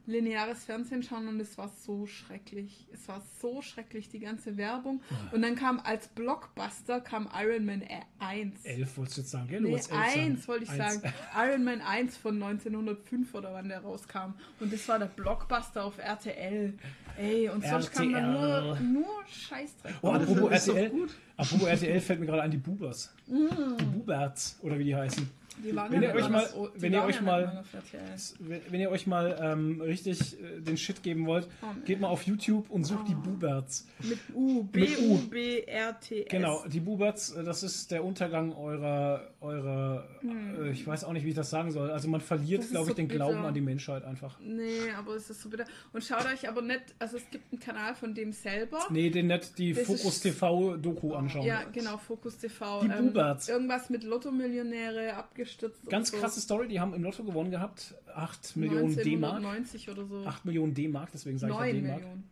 lineares 0.07 0.65
Fernsehen 0.65 1.03
schauen 1.03 1.29
und 1.29 1.41
es 1.41 1.57
war 1.57 1.69
so 1.69 2.07
schrecklich. 2.07 2.87
Es 2.93 3.09
war 3.09 3.23
so 3.41 3.63
schrecklich, 3.63 4.09
die 4.09 4.19
ganze 4.21 4.57
Werbung. 4.57 5.01
Und 5.33 5.43
dann 5.43 5.57
kam 5.57 5.81
als 5.83 6.09
Blockbuster 6.09 7.01
kam 7.01 7.29
Iron 7.35 7.65
Man 7.65 7.83
1. 8.19 8.65
11 8.65 8.97
wolltest 8.99 9.17
du 9.17 9.21
jetzt 9.23 9.31
sagen, 9.31 9.49
gell? 9.49 9.61
Du 9.61 9.67
Nee, 9.67 9.73
wolltest 9.73 9.93
elf 9.93 10.01
sagen. 10.13 10.21
1 10.21 10.49
wollte 10.49 10.65
ich 10.65 10.71
Eins. 10.71 10.95
sagen. 11.03 11.15
Iron 11.37 11.65
Man 11.65 11.81
1 11.81 12.17
von 12.17 12.43
1905 12.43 13.35
oder 13.35 13.53
wann 13.55 13.69
der 13.69 13.81
rauskam. 13.81 14.35
Und 14.61 14.73
das 14.73 14.87
war 14.89 14.99
der 14.99 15.07
Blockbuster 15.07 15.85
auf 15.85 15.99
RTL. 15.99 16.75
Ey, 17.17 17.49
und 17.49 17.65
sonst 17.65 17.93
kam 17.93 18.13
dann 18.13 18.33
nur, 18.33 18.43
RTL. 18.43 18.81
nur 18.85 19.07
Scheißdreck. 19.29 19.95
Oh, 20.03 20.11
apropos 20.11 20.51
RTL. 20.51 20.91
gut. 20.91 21.15
Apropos 21.37 21.67
RTL 21.69 22.01
fällt 22.01 22.21
mir 22.21 22.27
gerade 22.27 22.43
an 22.43 22.51
die 22.51 22.57
Bubers. 22.59 23.15
Die 23.27 23.85
Buberts, 23.85 24.59
oder 24.63 24.79
wie 24.79 24.85
die 24.85 24.95
heißen. 24.97 25.31
Die 25.63 25.75
waren 25.75 25.93
wenn 25.93 26.03
ihr 26.03 26.15
euch 26.15 26.29
mal 26.29 26.49
wenn 26.77 26.93
ihr 26.93 27.03
euch 27.05 27.21
mal-. 27.21 27.65
Wenn 28.69 28.81
ihr 28.81 28.91
euch 28.91 29.07
mal 29.07 29.39
ähm, 29.41 29.81
richtig 29.81 30.41
äh, 30.43 30.61
den 30.61 30.77
Shit 30.77 31.03
geben 31.03 31.27
wollt, 31.27 31.49
Oh, 31.63 31.67
geht 31.85 32.01
mal 32.01 32.09
auf 32.09 32.23
YouTube 32.23 32.69
und 32.71 32.85
sucht 32.85 33.09
die 33.09 33.15
Buberts. 33.15 33.87
Mit 34.03 34.19
U, 34.35 34.65
B, 34.65 34.81
Mit 34.81 34.99
U. 35.01 35.15
U, 35.15 35.19
B, 35.29 35.61
R, 35.63 35.99
T, 36.01 36.23
S. 36.25 36.29
Genau, 36.29 36.65
die 36.67 36.81
Buberts, 36.81 37.33
äh, 37.33 37.45
das 37.45 37.63
ist 37.63 37.91
der 37.91 38.05
Untergang 38.05 38.53
eurer, 38.53 39.29
eurer 39.41 40.09
äh, 40.23 40.71
ich 40.71 40.87
weiß 40.87 41.05
auch 41.05 41.13
nicht, 41.13 41.25
wie 41.25 41.31
ich 41.31 41.35
das 41.35 41.51
sagen 41.51 41.71
soll. 41.71 41.91
Also 41.91 42.09
man 42.09 42.21
verliert, 42.21 42.69
glaube 42.71 42.87
ich, 42.87 42.91
so 42.91 42.95
den 42.95 43.09
Glauben 43.09 43.37
bitter. 43.37 43.49
an 43.49 43.55
die 43.55 43.61
Menschheit 43.61 44.05
einfach. 44.05 44.39
Nee, 44.41 44.91
aber 44.99 45.15
es 45.15 45.31
ist 45.31 45.41
so 45.43 45.49
bitter. 45.49 45.65
Und 45.93 46.03
schaut 46.05 46.27
euch 46.27 46.49
aber 46.49 46.63
nicht, 46.63 46.83
also 46.99 47.17
es 47.17 47.29
gibt 47.31 47.53
einen 47.53 47.61
Kanal 47.61 47.95
von 47.95 48.15
dem 48.15 48.33
selber. 48.33 48.81
Nee, 48.91 49.11
den 49.11 49.29
nicht 49.29 49.57
die 49.59 49.73
Das 49.73 49.87
Fokus 49.87 50.05
ist- 50.17 50.21
TV 50.23 50.77
Doku 50.77 51.15
anschauen. 51.15 51.47
Ja, 51.47 51.63
genau, 51.73 51.97
Fokus 51.99 52.37
TV. 52.39 52.83
Die 52.83 52.89
Buberts. 52.89 53.49
Irgendwas 53.49 53.91
mit 53.91 54.05
Lotto-Millionäre 54.05 55.17
abgestürzt. 55.45 55.89
Ganz 55.91 56.11
so. 56.11 56.17
krasse 56.17 56.41
Story, 56.41 56.69
die 56.69 56.81
haben 56.81 56.95
im 56.95 57.03
Lotto 57.03 57.23
gewonnen 57.25 57.51
gehabt. 57.51 57.95
8 58.15 58.57
Millionen 58.57 58.97
D-Mark. 58.97 59.37
1990 59.37 59.91
oder 59.91 60.07
so. 60.07 60.25
8 60.27 60.45
Millionen 60.45 60.75
D-Mark, 60.75 61.11
deswegen 61.13 61.39
sage 61.39 61.53
ich 61.53 61.59
ja 61.59 61.65
9 61.67 61.75
D-Mark. 61.75 62.01
Millionen. 62.01 62.25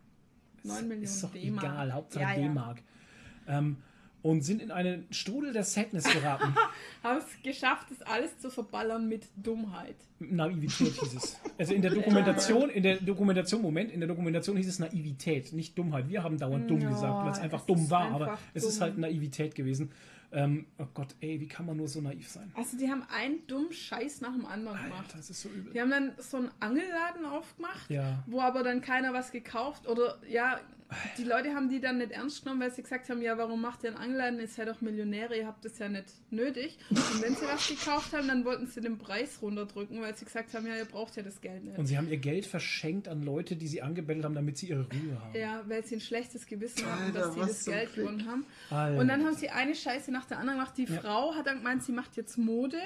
9 0.89 1.01
Ist 1.03 1.23
doch 1.23 1.31
D-Mark. 1.31 1.63
egal, 1.63 1.93
Hauptsache 1.93 2.23
Ja, 2.23 2.33
ja. 2.33 2.47
D-Mark. 2.47 2.81
Ähm, 3.47 3.77
und 4.21 4.41
sind 4.41 4.61
in 4.61 4.71
einen 4.71 5.05
Strudel 5.11 5.51
der 5.51 5.65
Sadness 5.65 6.05
geraten. 6.05 6.55
Haben 7.03 7.17
es 7.19 7.25
geschafft, 7.43 7.87
das 7.89 8.01
alles 8.07 8.39
zu 8.39 8.49
verballern 8.49 9.09
mit 9.09 9.27
Dummheit. 9.35 9.97
Naivität 10.19 10.93
hieß 10.93 11.13
es. 11.15 11.37
Also 11.57 11.73
in 11.75 11.81
der 11.81 11.91
Dokumentation, 11.91 12.69
in 12.69 12.83
der 12.83 12.97
Dokumentation, 12.97 13.61
Moment, 13.61 13.91
in 13.91 13.99
der 13.99 14.07
Dokumentation 14.09 14.57
hieß 14.57 14.67
es 14.67 14.79
Naivität, 14.79 15.53
nicht 15.53 15.77
Dummheit. 15.77 16.09
Wir 16.09 16.23
haben 16.23 16.37
dauernd 16.39 16.69
dumm 16.69 16.79
Ja, 16.81 16.89
gesagt, 16.89 17.25
weil 17.25 17.31
es 17.31 17.39
einfach 17.39 17.65
dumm 17.65 17.89
war, 17.89 18.05
einfach 18.05 18.15
aber 18.21 18.39
es 18.53 18.63
ist 18.63 18.75
dumm. 18.77 18.81
halt 18.81 18.97
Naivität 18.97 19.55
gewesen. 19.55 19.91
Ähm, 20.33 20.65
oh 20.79 20.87
Gott, 20.93 21.15
ey, 21.21 21.39
wie 21.39 21.47
kann 21.47 21.65
man 21.67 21.77
nur 21.77 21.87
so 21.87 22.01
naiv 22.01 22.27
sein? 22.27 22.51
Also 22.55 22.75
die 22.77 22.89
haben 22.89 23.03
einen 23.15 23.45
dummen 23.47 23.71
Scheiß 23.71 24.21
nach 24.21 24.33
dem 24.33 24.45
anderen 24.45 24.81
gemacht. 24.83 25.05
Alter, 25.05 25.17
das 25.17 25.29
ist 25.29 25.41
so 25.41 25.49
übel. 25.49 25.71
Die 25.73 25.79
haben 25.79 25.91
dann 25.91 26.11
so 26.17 26.37
einen 26.37 26.51
Angelladen 26.59 27.25
aufgemacht, 27.25 27.89
Ja. 27.89 28.23
wo 28.25 28.41
aber 28.41 28.63
dann 28.63 28.81
keiner 28.81 29.13
was 29.13 29.31
gekauft 29.31 29.87
oder 29.87 30.17
ja, 30.27 30.59
die 31.17 31.23
Leute 31.23 31.53
haben 31.53 31.69
die 31.69 31.79
dann 31.79 31.97
nicht 31.97 32.11
ernst 32.11 32.43
genommen, 32.43 32.61
weil 32.61 32.71
sie 32.71 32.83
gesagt 32.83 33.09
haben, 33.09 33.21
ja, 33.21 33.37
warum 33.37 33.61
macht 33.61 33.83
ihr 33.83 33.89
einen 33.89 33.97
Angelladen? 33.97 34.39
Ihr 34.39 34.47
seid 34.47 34.67
doch 34.67 34.81
Millionäre, 34.81 35.37
ihr 35.37 35.47
habt 35.47 35.65
das 35.65 35.79
ja 35.79 35.89
nicht 35.89 36.05
nötig. 36.31 36.77
Und 36.89 37.21
wenn 37.21 37.35
sie 37.35 37.45
was 37.45 37.67
gekauft 37.67 38.13
haben, 38.13 38.27
dann 38.27 38.45
wollten 38.45 38.67
sie 38.67 38.81
den 38.81 38.97
Preis 38.97 39.39
runterdrücken, 39.41 40.01
weil 40.01 40.15
sie 40.15 40.25
gesagt 40.25 40.53
haben, 40.53 40.67
ja, 40.67 40.75
ihr 40.75 40.85
braucht 40.85 41.15
ja 41.15 41.23
das 41.23 41.41
Geld 41.41 41.63
nicht. 41.63 41.77
Und 41.77 41.85
sie 41.85 41.97
haben 41.97 42.09
ihr 42.09 42.17
Geld 42.17 42.45
verschenkt 42.45 43.07
an 43.07 43.23
Leute, 43.23 43.55
die 43.55 43.67
sie 43.67 43.81
angebettelt 43.81 44.25
haben, 44.25 44.35
damit 44.35 44.57
sie 44.57 44.67
ihre 44.67 44.83
Ruhe 44.83 45.21
haben. 45.21 45.35
ja, 45.35 45.63
weil 45.67 45.85
sie 45.85 45.95
ein 45.95 46.01
schlechtes 46.01 46.45
Gewissen 46.45 46.85
hatten, 46.85 47.15
Alter, 47.15 47.19
dass 47.19 47.33
sie 47.33 47.39
das 47.39 47.65
Geld 47.65 47.95
gewonnen 47.95 48.27
haben. 48.27 48.45
Alter. 48.69 48.99
Und 48.99 49.07
dann 49.07 49.25
haben 49.25 49.35
sie 49.35 49.49
eine 49.49 49.75
Scheiße 49.75 50.11
nach 50.11 50.25
der 50.25 50.39
anderen 50.39 50.59
gemacht. 50.59 50.77
Die 50.77 50.87
Frau 50.87 51.35
hat 51.35 51.47
dann 51.47 51.57
gemeint, 51.57 51.83
sie 51.83 51.91
macht 51.91 52.15
jetzt 52.15 52.37
Mode 52.37 52.77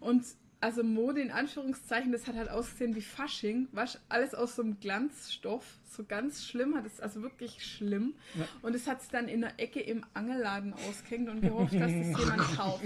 und 0.00 0.24
also 0.60 0.84
Mode 0.84 1.20
in 1.20 1.32
Anführungszeichen, 1.32 2.12
das 2.12 2.28
hat 2.28 2.36
halt 2.36 2.48
ausgesehen 2.48 2.94
wie 2.94 3.00
Fasching, 3.00 3.66
was 3.72 3.98
alles 4.08 4.32
aus 4.32 4.54
so 4.54 4.62
einem 4.62 4.78
Glanzstoff, 4.78 5.64
so 5.92 6.04
ganz 6.04 6.44
schlimm, 6.44 6.74
hat 6.74 6.86
es 6.86 7.00
also 7.00 7.22
wirklich 7.22 7.64
schlimm. 7.64 8.14
Und 8.62 8.74
es 8.74 8.86
hat 8.86 9.02
sie 9.02 9.08
dann 9.12 9.28
in 9.28 9.42
der 9.42 9.52
Ecke 9.58 9.80
im 9.80 10.04
Angelladen 10.14 10.72
ausgehängt 10.88 11.28
und 11.28 11.40
gehofft, 11.40 11.74
dass 11.74 11.90
das 11.92 11.92
jemand 12.20 12.56
kauft. 12.56 12.84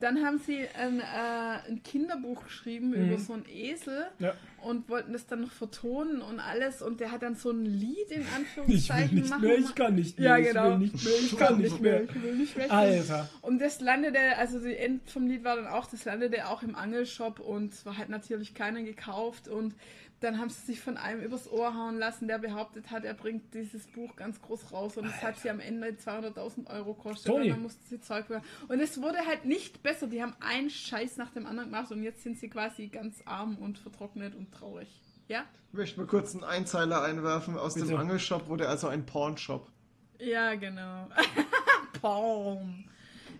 Dann 0.00 0.24
haben 0.24 0.38
sie 0.38 0.66
ein, 0.78 1.00
äh, 1.00 1.68
ein 1.68 1.82
Kinderbuch 1.82 2.44
geschrieben 2.44 2.92
über 2.94 3.18
so 3.18 3.32
einen 3.34 3.46
Esel 3.48 4.06
Ja. 4.18 4.34
und 4.62 4.88
wollten 4.88 5.12
das 5.12 5.26
dann 5.26 5.42
noch 5.42 5.52
vertonen 5.52 6.22
und 6.22 6.40
alles 6.40 6.82
und 6.82 7.00
der 7.00 7.12
hat 7.12 7.22
dann 7.22 7.34
so 7.34 7.50
ein 7.50 7.64
Lied 7.64 8.10
in 8.10 8.20
Ich 8.26 8.34
Anführungszeichen 8.34 9.14
nicht 9.16 9.30
machen. 9.30 9.42
mehr, 9.42 9.58
ich 9.58 9.74
kann 9.74 9.94
nicht 9.94 10.18
mehr, 10.18 10.28
Ja, 10.28 10.38
ich 10.38 10.48
genau. 10.48 10.70
will 10.70 10.78
nicht 10.78 11.04
mehr, 11.04 11.14
ich 11.20 11.36
kann 11.36 11.58
nicht 11.58 11.80
mehr. 11.80 12.02
Ich 12.04 12.22
will 12.22 12.34
nicht 12.36 12.56
mehr. 12.56 12.70
Alter. 12.72 13.28
Und 13.42 13.60
das 13.60 13.80
landete, 13.80 14.18
also 14.38 14.58
die 14.60 14.76
End 14.76 15.08
vom 15.10 15.26
Lied 15.26 15.44
war 15.44 15.56
dann 15.56 15.66
auch, 15.66 15.86
das 15.86 16.04
landete 16.04 16.48
auch 16.48 16.62
im 16.62 16.74
Angelshop 16.74 17.38
und 17.40 17.72
es 17.72 17.86
war 17.86 17.96
halt 17.98 18.08
natürlich 18.08 18.54
keiner 18.54 18.82
gekauft 18.82 19.48
und 19.48 19.74
dann 20.20 20.38
haben 20.38 20.50
sie 20.50 20.66
sich 20.66 20.80
von 20.80 20.96
einem 20.96 21.22
übers 21.22 21.50
Ohr 21.50 21.74
hauen 21.74 21.98
lassen, 21.98 22.28
der 22.28 22.38
behauptet 22.38 22.90
hat, 22.90 23.04
er 23.04 23.14
bringt 23.14 23.54
dieses 23.54 23.86
Buch 23.86 24.16
ganz 24.16 24.40
groß 24.42 24.72
raus 24.72 24.96
und 24.96 25.06
es 25.06 25.22
hat 25.22 25.38
sie 25.38 25.50
am 25.50 25.60
Ende 25.60 25.88
200.000 25.88 26.66
Euro 26.68 26.94
gekostet 26.94 27.32
und 27.32 27.48
dann 27.48 27.62
mussten 27.62 27.84
sie 27.86 28.00
Zeug 28.00 28.28
bekommen. 28.28 28.46
Und 28.68 28.80
es 28.80 29.00
wurde 29.00 29.18
halt 29.26 29.46
nicht 29.46 29.82
besser, 29.82 30.06
die 30.06 30.22
haben 30.22 30.34
einen 30.40 30.70
Scheiß 30.70 31.16
nach 31.16 31.30
dem 31.30 31.46
anderen 31.46 31.70
gemacht 31.70 31.90
und 31.90 32.02
jetzt 32.02 32.22
sind 32.22 32.38
sie 32.38 32.50
quasi 32.50 32.88
ganz 32.88 33.22
arm 33.24 33.56
und 33.56 33.78
vertrocknet 33.78 34.34
und 34.34 34.52
traurig. 34.52 34.88
Ja? 35.28 35.44
Ich 35.72 35.78
möchte 35.78 36.00
mal 36.00 36.06
kurz 36.06 36.34
einen 36.34 36.44
Einzeiler 36.44 37.02
einwerfen. 37.02 37.56
Aus 37.56 37.74
Bitte. 37.74 37.86
dem 37.86 37.96
Angelshop 37.96 38.48
wurde 38.48 38.68
also 38.68 38.88
ein 38.88 39.06
Pornshop. 39.06 39.70
Ja, 40.18 40.54
genau. 40.56 41.08
Porn. 42.00 42.89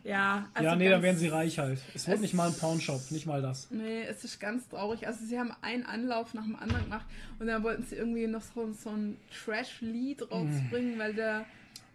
Ja, 0.04 0.48
also 0.54 0.64
ja, 0.68 0.76
nee, 0.76 0.84
ganz- 0.84 0.94
dann 0.94 1.02
werden 1.02 1.16
sie 1.18 1.28
reich 1.28 1.58
halt. 1.58 1.78
Es 1.94 2.06
wurde 2.06 2.16
es- 2.16 2.22
nicht 2.22 2.34
mal 2.34 2.48
ein 2.48 2.54
Pornshop, 2.54 3.10
nicht 3.10 3.26
mal 3.26 3.42
das. 3.42 3.70
Nee, 3.70 4.02
es 4.08 4.24
ist 4.24 4.40
ganz 4.40 4.66
traurig. 4.68 5.06
Also 5.06 5.24
sie 5.26 5.38
haben 5.38 5.52
einen 5.60 5.84
Anlauf 5.84 6.32
nach 6.34 6.44
dem 6.44 6.56
anderen 6.56 6.84
gemacht 6.84 7.06
und 7.38 7.46
dann 7.46 7.62
wollten 7.62 7.84
sie 7.84 7.96
irgendwie 7.96 8.26
noch 8.26 8.42
so, 8.42 8.72
so 8.72 8.90
ein 8.90 9.16
Trash-Lied 9.44 10.30
rausbringen, 10.30 10.98
weil 10.98 11.14
der 11.14 11.44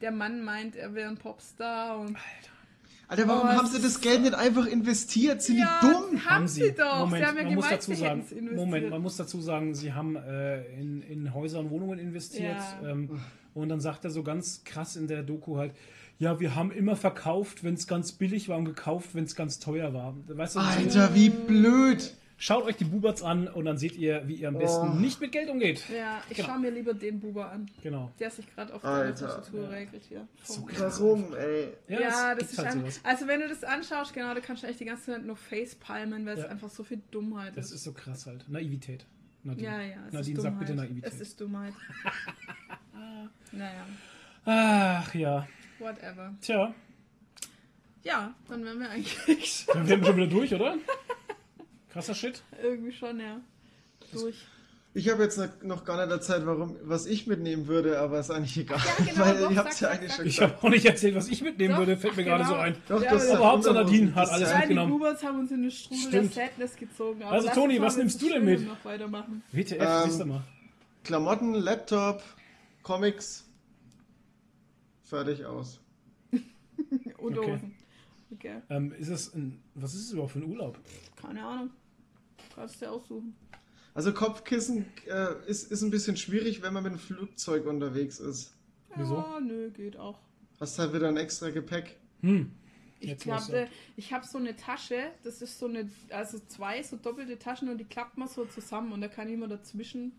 der 0.02 0.12
Mann 0.12 0.44
meint, 0.44 0.76
er 0.76 0.94
wäre 0.94 1.10
ein 1.10 1.18
Popstar 1.18 2.00
und 2.00 2.18
Alter, 3.08 3.28
warum 3.28 3.48
Oh, 3.50 3.52
haben 3.52 3.68
sie 3.68 3.80
das 3.82 4.02
Geld 4.02 4.22
nicht 4.24 4.34
einfach 4.34 4.66
investiert? 4.66 5.42
Sind 5.42 5.60
ja, 5.60 5.80
die 5.82 5.88
dumm? 5.88 6.26
haben 6.26 6.48
sie 6.48 6.72
doch. 6.74 7.00
Moment, 7.02 7.24
sie 7.24 7.28
haben 7.28 7.38
ja 7.38 7.44
man 7.44 7.54
muss 7.56 7.64
gemeint, 7.66 7.82
dazu 7.82 7.92
sie 7.94 7.98
sagen. 7.98 8.26
Moment, 8.56 8.90
man 8.90 9.02
muss 9.02 9.16
dazu 9.18 9.42
sagen, 9.42 9.76
sie 9.76 9.94
haben 9.94 10.16
äh, 10.16 10.64
in, 10.80 11.02
in 11.04 11.34
Häuser 11.34 11.60
und 11.60 11.70
Wohnungen 11.70 12.00
investiert. 12.00 12.58
Ja. 12.84 12.90
Ähm, 12.90 13.22
und 13.54 13.70
dann 13.70 13.80
sagt 13.80 14.04
er 14.06 14.12
so 14.12 14.22
ganz 14.24 14.64
krass 14.64 14.96
in 14.96 15.08
der 15.08 15.22
Doku 15.24 15.58
halt, 15.58 15.72
ja, 16.20 16.40
wir 16.40 16.56
haben 16.56 16.72
immer 16.72 16.96
verkauft, 16.96 17.64
wenn 17.64 17.74
es 17.74 17.88
ganz 17.88 18.12
billig 18.14 18.48
war 18.50 18.58
und 18.58 18.66
gekauft, 18.66 19.10
wenn 19.14 19.24
es 19.26 19.36
ganz 19.36 19.60
teuer 19.60 19.94
war. 19.94 20.16
Weißt 20.28 20.56
du, 20.56 20.60
Alter, 20.60 21.14
wie 21.14 21.30
blöd. 21.30 22.14
schaut 22.38 22.66
euch 22.66 22.76
die 22.76 22.84
Buberts 22.86 23.22
an 23.22 23.48
und 23.48 23.64
dann 23.66 23.78
seht 23.78 23.96
ihr, 23.96 24.28
wie 24.28 24.36
ihr 24.36 24.50
am 24.50 24.58
besten 24.58 24.90
Oh. 24.90 24.94
nicht 24.96 25.22
mit 25.22 25.32
Geld 25.32 25.50
umgeht. 25.50 25.84
Ja, 25.90 26.22
ich 26.30 26.36
Genau. 26.38 26.50
schaue 26.50 26.60
mir 26.60 26.72
lieber 26.72 26.94
den 26.94 27.20
Buber 27.22 27.50
an, 27.50 27.66
Genau. 27.82 28.12
der 28.20 28.30
sich 28.30 28.46
gerade 28.54 28.74
auf 28.74 28.82
der. 28.82 29.16
Tastatur 29.16 29.70
regelt 29.70 30.04
hier. 30.04 30.28
So 30.44 30.68
Warum, 30.78 31.34
ey? 31.34 31.70
Ja, 31.88 32.00
Ja, 32.02 32.36
das 32.36 32.40
gibt 32.40 32.52
ist 32.52 32.58
halt 32.60 32.72
sowas. 32.74 33.00
also 33.04 33.28
wenn 33.28 33.40
du 33.40 33.48
das 33.48 33.64
anschaust, 33.64 34.14
genau, 34.14 34.34
da 34.34 34.42
kannst 34.42 34.64
du 34.64 34.68
echt 34.68 34.80
die 34.82 34.86
ganze 34.86 35.06
Zeit 35.14 35.26
nur 35.26 35.38
facepalmen, 35.38 36.26
weil 36.26 36.38
Ja. 36.38 36.44
es 36.44 36.50
einfach 36.50 36.70
so 36.70 36.84
viel 36.84 37.02
Dummheit 37.12 37.56
Das 37.56 37.68
ist. 37.68 37.72
ist 37.76 37.84
so 37.86 37.94
krass 37.94 38.26
halt. 38.26 38.48
Naivität. 38.50 39.06
Nadine, 39.44 39.68
ja, 39.68 39.82
ja, 39.82 39.96
es 40.08 40.14
Nadine 40.14 40.38
ist 40.38 40.44
sag 40.44 40.60
bitte 40.60 40.76
Naivität. 40.76 41.14
Es 41.14 41.22
ist 41.22 41.40
Dummheit. 41.40 41.74
naja, 43.52 43.86
Ach 44.46 45.14
ja. 45.16 45.48
Whatever. 45.86 46.34
Tja, 46.42 46.74
Ja, 48.04 48.34
dann 48.50 48.64
wären 48.66 48.80
wir 48.80 48.90
eigentlich 48.90 49.66
schon 49.66 49.74
dann 49.76 49.88
wären 49.88 50.02
wir 50.02 50.08
schon 50.08 50.18
wieder 50.18 50.28
durch, 50.28 50.54
oder? 50.54 50.76
Krasser 51.90 52.14
Shit. 52.16 52.42
irgendwie 52.62 52.92
schon, 52.92 53.20
ja, 53.20 53.40
durch. 54.12 54.36
Ich 54.98 55.10
habe 55.10 55.24
jetzt 55.24 55.38
noch- 55.62 55.84
gar 55.84 55.98
nicht 56.06 56.10
erzählt, 56.12 56.46
warum, 56.46 56.78
was 56.84 57.06
ich 57.06 57.28
mitnehmen 57.28 57.68
würde, 57.68 58.00
aber 58.00 58.20
ist 58.20 58.32
eigentlich 58.32 58.56
egal. 58.58 58.80
Ja, 58.80 59.06
genau, 59.06 59.26
weil 59.26 59.40
doch, 59.42 59.52
ihr 59.52 59.58
habt 59.58 59.82
ja 59.82 59.90
eigentlich 59.90 60.14
schon 60.14 60.26
Ich 60.26 60.42
habe 60.42 60.54
auch 60.62 60.70
nicht 60.70 60.86
erzählt, 60.86 61.16
was 61.16 61.28
ich 61.28 61.42
mitnehmen 61.42 61.74
Doch, 61.74 61.80
würde, 61.80 61.98
fällt 61.98 62.16
mir 62.16 62.22
ach, 62.24 62.26
gerade 62.28 62.44
so 62.46 62.52
genau. 62.52 62.62
ein. 62.64 62.76
Doch, 62.88 63.04
Ja, 63.04 63.12
das 63.12 63.30
aber 63.30 63.46
Hauptsache 63.52 63.74
Nadine 63.76 64.16
hat 64.16 64.30
alles 64.30 64.50
Ja, 64.50 64.54
die 64.56 64.60
mitgenommen. 64.60 64.92
Bubers 64.94 65.22
haben 65.24 65.40
uns 65.40 65.52
in 65.52 65.60
eine 65.64 65.72
Strudel 65.72 66.00
Stimmt. 66.08 66.36
der 66.38 66.46
Sadness 66.48 66.76
gezogen. 66.78 67.24
aber 67.24 67.32
Also, 67.34 67.50
Toni, 67.50 67.82
was 67.82 67.98
nimmst 67.98 68.22
du 68.22 68.30
denn 68.30 68.46
mit? 68.46 68.62
WTF, 69.52 69.82
Ähm, 69.82 69.88
siehst 70.06 70.20
du 70.22 70.26
mal. 70.26 70.42
Klamotten, 71.04 71.54
Laptop, 71.56 72.24
Comics. 72.84 73.45
Fertig 75.06 75.46
aus. 75.46 75.80
Und 77.18 77.38
Okay. 77.38 77.54
Hosen. 77.54 77.76
Okay, 78.32 78.62
Ähm, 78.70 78.92
ist 78.94 79.08
es 79.10 79.34
ein, 79.34 79.62
was 79.76 79.94
ist 79.94 80.08
es 80.08 80.12
überhaupt 80.12 80.34
für 80.34 80.40
ein 80.40 80.46
Urlaub? 80.50 80.78
keine 81.16 81.46
Ahnung. 81.46 81.70
Kannst 82.54 82.82
du 82.82 82.86
dir 82.86 82.92
aussuchen. 82.92 83.36
Also 83.94 84.12
Kopfkissen 84.14 84.86
äh, 85.08 85.48
ist, 85.48 85.72
ist 85.72 85.82
ein 85.84 85.92
bisschen 85.92 86.18
schwierig, 86.18 86.62
wenn 86.62 86.74
man 86.74 86.84
mit 86.84 86.92
dem 86.94 87.00
Flugzeug 87.00 87.66
unterwegs 87.66 88.20
ist. 88.20 88.54
Wieso? 88.96 89.16
Ja, 89.16 89.40
nö, 89.40 89.70
geht 89.72 89.96
auch. 89.98 90.20
Hast 90.60 90.80
halt 90.80 90.94
wieder 90.94 91.08
ein 91.08 91.18
extra 91.18 91.50
Gepäck. 91.50 91.98
Hm. 92.22 92.52
Ich 93.00 93.10
Jetzt 93.10 93.28
was 93.28 93.48
glaube, 93.48 93.68
ich 93.98 94.12
habe 94.14 94.26
so 94.26 94.38
eine 94.38 94.56
Tasche, 94.56 95.12
das 95.24 95.42
ist 95.42 95.60
so 95.60 95.68
eine, 95.68 95.90
also 96.10 96.40
zwei 96.48 96.82
so 96.82 96.96
doppelte 96.98 97.38
Taschen 97.38 97.70
und 97.70 97.78
die 97.78 97.86
klappt 97.86 98.18
man 98.18 98.28
so 98.28 98.46
zusammen 98.46 98.92
und 98.94 99.02
da 99.02 99.08
kann 99.08 99.28
ich 99.28 99.34
immer 99.36 99.48
dazwischen, 99.50 100.14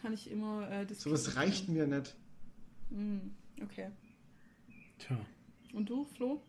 kann 0.00 0.12
ich 0.12 0.30
immer 0.30 0.68
äh, 0.70 0.86
das 0.86 1.02
Sowas 1.02 1.24
Kissen 1.26 1.38
reicht 1.38 1.68
mir 1.68 1.86
nicht. 1.86 2.16
Mm, 2.90 3.18
okay. 3.62 3.90
Tja, 5.00 5.16
Und 5.72 5.88
du, 5.90 6.04
Flo? 6.04 6.40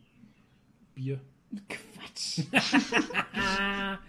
Bier. 0.94 1.20
Quatsch. 1.68 2.42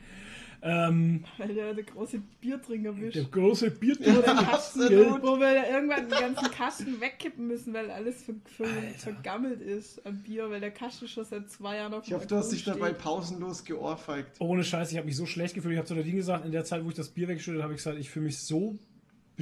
Ähm, 0.64 1.24
Weil 1.39 1.55
der, 1.55 1.74
der 1.74 1.82
große 1.82 2.20
Biertrinker 2.40 2.93
bist. 2.93 3.16
der 3.16 3.24
große 3.24 3.74
Wo, 3.74 3.81
Biertrinker. 3.81 4.23
der 4.23 4.35
Kasten, 4.35 4.82
absolut. 4.82 5.23
wo 5.24 5.40
wir 5.40 5.69
irgendwann 5.69 6.09
den 6.09 6.20
ganzen 6.20 6.51
Kasten 6.52 7.01
wegkippen 7.01 7.48
müssen, 7.48 7.74
weil 7.74 7.90
alles 7.90 8.23
ver, 8.23 8.35
ver, 8.44 8.66
vergammelt 8.97 9.60
ist 9.60 10.06
an 10.06 10.23
Bier, 10.23 10.48
weil 10.51 10.60
der 10.60 10.70
Kasten 10.70 11.09
schon 11.09 11.24
seit 11.24 11.51
zwei 11.51 11.78
Jahren 11.78 11.93
auf 11.94 12.05
Ich 12.05 12.10
dem 12.10 12.16
hoffe, 12.19 12.28
du 12.28 12.36
hast 12.36 12.52
dich 12.52 12.62
dabei 12.62 12.90
steht. 12.90 12.98
pausenlos 12.98 13.64
geohrfeigt. 13.64 14.36
Ohne 14.40 14.62
Scheiß, 14.62 14.93
ich 14.93 14.98
habe 14.98 15.06
mich 15.06 15.16
so 15.16 15.27
schlecht 15.27 15.56
gefühlt. 15.56 15.73
Ich 15.73 15.78
habe 15.78 15.89
zu 15.89 15.97
Nadine 15.97 16.14
gesagt, 16.14 16.44
in 16.44 16.52
der 16.52 16.64
Zeit, 16.64 16.85
wo 16.85 16.90
ich 16.90 16.94
das 16.94 17.09
Bier 17.09 17.27
wegschütte, 17.27 17.60
habe 17.60 17.73
ich 17.73 17.78
gesagt, 17.78 17.98
ich 17.98 18.09
fühle 18.09 18.27
mich 18.27 18.39
so 18.39 18.78